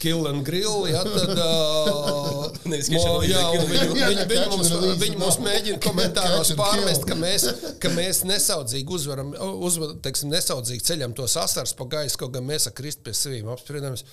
kill 0.04 0.28
and 0.30 0.44
grill, 0.46 0.86
jā, 0.94 1.02
tad, 1.08 1.34
uh, 1.34 2.46
Nevis 2.70 2.90
mo- 2.94 3.20
jā, 3.26 3.42
viņi, 3.58 3.90
viņi, 3.98 4.26
viņi, 4.30 4.48
mums, 4.54 4.72
viņi 5.02 5.20
mums 5.20 5.40
mēģina 5.42 5.80
komentāros 5.84 6.54
pārmest, 6.58 7.06
ka 7.08 7.18
mēs, 7.18 7.48
ka 7.82 7.90
mēs 7.94 8.22
nesaudzīgi 8.30 8.94
uzvaram, 8.94 9.34
uzvar, 9.66 9.96
teiksim, 10.04 10.30
nesaudzīgi 10.34 10.86
ceļam 10.86 11.18
tos 11.18 11.34
asars 11.40 11.74
pa 11.74 11.88
gaisu, 11.98 12.22
kaut 12.22 12.38
gan 12.38 12.46
mēs 12.46 12.70
ar 12.70 12.76
Kristu 12.78 13.08
pie 13.08 13.16
sevīm 13.18 13.50
apspriedamies. 13.52 14.06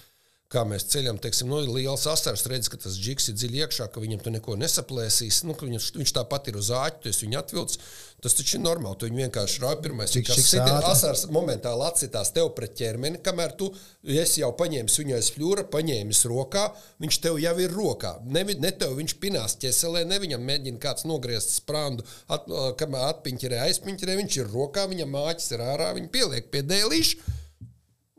Kā 0.51 0.65
mēs 0.67 0.83
ceļam, 0.91 1.15
teiksim, 1.23 1.51
ir 1.63 1.69
liels 1.71 2.03
asars, 2.11 2.41
redz, 2.51 2.67
ka 2.67 2.75
tas 2.83 2.97
džiks 2.99 3.29
ir 3.31 3.37
dziļi 3.37 3.61
iekšā, 3.63 3.85
ka 3.87 4.01
viņam 4.03 4.19
tur 4.19 4.33
neko 4.35 4.57
nesaplēsīs. 4.59 5.45
Nu, 5.47 5.55
viņš, 5.55 5.85
viņš 5.95 6.11
tāpat 6.17 6.49
ir 6.51 6.57
uz 6.59 6.67
āķa, 6.75 6.99
tu 7.05 7.11
esi 7.11 7.23
viņu 7.23 7.39
atvilcis. 7.39 7.79
Tas 8.21 8.35
taču 8.37 8.57
ir 8.57 8.61
normāli. 8.65 8.99
Tu 8.99 9.07
viņu 9.07 9.21
vienkārši 9.23 9.63
rauj 9.63 9.77
pirmais. 9.81 10.11
Cik 10.11 10.27
sit- 10.27 10.59
ātri. 10.59 10.91
asars 10.91 11.23
momentāli 11.31 11.87
atsitās 11.87 12.33
tev 12.35 12.51
pret 12.57 12.75
ķermeni, 12.77 13.23
kamēr 13.23 13.55
tu 13.57 13.71
esi 14.03 14.43
jau 14.43 14.51
paņēmis 14.59 14.99
viņu 14.99 15.15
aiz 15.15 15.31
fļūra, 15.37 15.65
paņēmis 15.71 16.21
rokā, 16.29 16.67
viņš 17.01 17.21
tev 17.23 17.39
jau 17.39 17.55
ir 17.63 17.71
rokā. 17.71 18.13
Ne, 18.27 18.43
ne 18.43 18.71
tev 18.75 18.99
viņš 18.99 19.17
pinās 19.23 19.55
ķeselē, 19.63 20.03
ne 20.05 20.19
viņam 20.19 20.43
mēģina 20.51 20.83
kāds 20.83 21.07
nogriezt 21.07 21.55
sprāndu, 21.55 22.03
at, 22.27 22.45
kamēr 22.77 23.07
atpiņķerē, 23.15 23.63
aizpiņķerē, 23.71 24.19
viņš 24.19 24.41
ir 24.43 24.51
rokā, 24.51 24.85
viņam 24.91 25.15
māķis 25.15 25.55
ir 25.55 25.65
ārā, 25.71 25.93
viņi 25.95 26.11
pieliek 26.11 26.51
pie 26.51 26.61
dēlīša. 26.61 27.39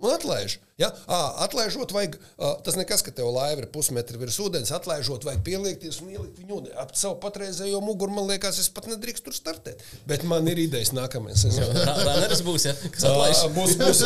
Un 0.02 0.10
atlaiž. 0.16 0.58
Ja? 0.80 0.88
À, 1.06 1.44
atlaižot, 1.44 1.92
vajag, 1.92 2.14
à, 2.40 2.54
tas 2.64 2.76
nekas, 2.80 3.02
ka 3.04 3.12
tev 3.14 3.28
laiva 3.34 3.60
ir 3.60 3.66
pusmetri 3.70 4.16
virs 4.18 4.38
ūdens, 4.40 4.70
atlaižot, 4.72 5.26
vajag 5.28 5.42
pieliekties 5.44 5.98
un 6.00 6.08
ielikt 6.14 6.38
viņu 6.40 6.56
ūdeni. 6.56 6.72
Ap 6.80 6.94
savu 6.96 7.18
patreizējo 7.20 7.82
muguru, 7.84 8.14
man 8.16 8.26
liekas, 8.30 8.56
es 8.62 8.70
pat 8.72 8.88
nedrīkstu 8.88 9.26
tur 9.28 9.36
startēt. 9.36 9.82
Bet 10.08 10.24
man 10.28 10.48
ir 10.48 10.62
idejas 10.64 10.94
nākamajā 10.96 11.36
sezonā. 11.44 11.84
Rāneris 12.08 12.40
būs, 12.46 12.64
ja, 12.70 12.74
kas 12.94 13.04
atlaiž. 13.10 13.42
Būs, 13.52 13.74
būs, 13.82 14.00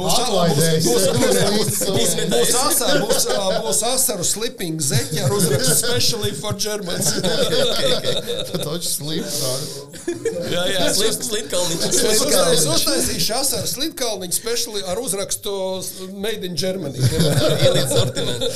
būs, 0.00 0.16
Atlaidējis. 0.24 0.88
būs, 0.88 1.06
būs, 1.20 1.42
Būs 1.56 1.84
būs, 1.92 2.16
būs, 2.32 2.54
asaru, 2.64 3.04
būs, 3.10 3.28
būs 3.66 3.82
asaru 3.92 4.24
slipping 4.26 4.80
zeķi 4.82 5.20
ar 5.26 5.36
uzrakstu 5.36 5.76
specially 5.82 6.32
for 6.40 6.56
Germans. 6.56 7.12
Taču 8.56 8.88
slims. 8.88 9.38
jā, 10.50 10.64
jā, 10.72 10.88
Slitkalniņš. 10.96 11.86
Es 11.86 12.02
uztais- 12.24 12.56
es 12.56 12.66
uztaisīšu 12.72 13.36
asaru 13.42 13.70
slitkalniņu 13.70 14.36
speciāli 14.40 14.82
ar 14.86 14.98
uzrakstu 15.00 15.36
uzrakstu 15.36 16.05
Made 16.14 16.46
in 16.46 16.54
Germany. 16.56 16.98
Ieliec 17.66 17.90
sortimentā. 17.90 18.48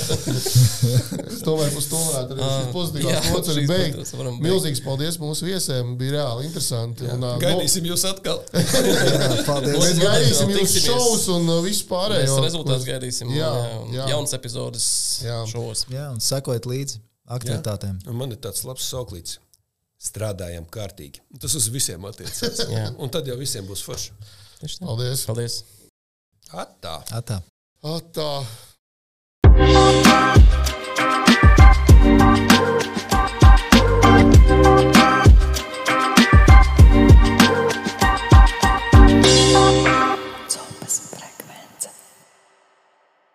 Es 1.30 1.42
domāju, 1.44 1.72
ka 1.74 1.82
to 1.90 2.00
varētu 2.06 2.36
arī 2.36 2.46
šīs 2.46 2.60
jā, 2.60 2.70
pozitīvās 2.74 3.28
nots 3.34 3.52
arī 3.54 3.64
beigt. 3.70 4.14
Milzīgs 4.44 4.82
paldies 4.84 5.18
mūsu 5.22 5.46
viesiem. 5.48 5.92
Bija 6.00 6.16
reāli 6.18 6.46
interesanti. 6.48 7.08
Un, 7.10 7.26
ā, 7.26 7.34
Gaidīsim 7.42 7.86
jūs 7.90 8.04
atkal. 8.10 8.40
Jā, 8.54 9.28
paldies. 9.46 9.76
Mēs 9.80 10.00
gaidīsim 10.02 10.52
tiksimies. 10.54 10.86
šovus 10.88 11.26
un 11.36 11.48
uh, 11.50 11.60
visu 11.64 11.84
Mēs 11.84 11.88
pārējo. 11.90 12.38
rezultātus 12.44 12.86
gaidīsim. 12.88 13.30
Jā, 13.36 13.50
Jā, 13.50 13.68
jā. 13.68 13.78
jā. 13.98 14.08
Jaunas 14.14 14.34
epizodes 14.36 14.88
Jā. 15.26 15.38
šovos. 15.50 15.86
Jā, 15.92 16.08
un 16.14 16.20
sekojiet 16.24 16.68
līdzi 16.70 17.00
aktivitātēm. 17.30 18.00
Un 18.10 18.18
man 18.20 18.34
ir 18.34 18.40
tāds 18.42 18.64
labs 18.68 18.86
sauklīts. 18.90 19.38
Strādājam 20.00 20.64
kārtīgi. 20.72 21.20
Tas 21.42 21.52
uz 21.58 21.66
visiem 21.72 22.04
attiecas. 22.08 22.62
Jā. 22.72 22.86
Un 22.96 23.10
tad 23.12 23.26
jau 23.28 23.36
visiem 23.40 23.66
būs 23.68 23.82
forši. 23.84 24.14
Paldies! 24.80 25.26
Paldies! 25.28 25.58
Atā. 26.50 26.98
Atā. 27.14 27.36
Atā. 27.86 28.42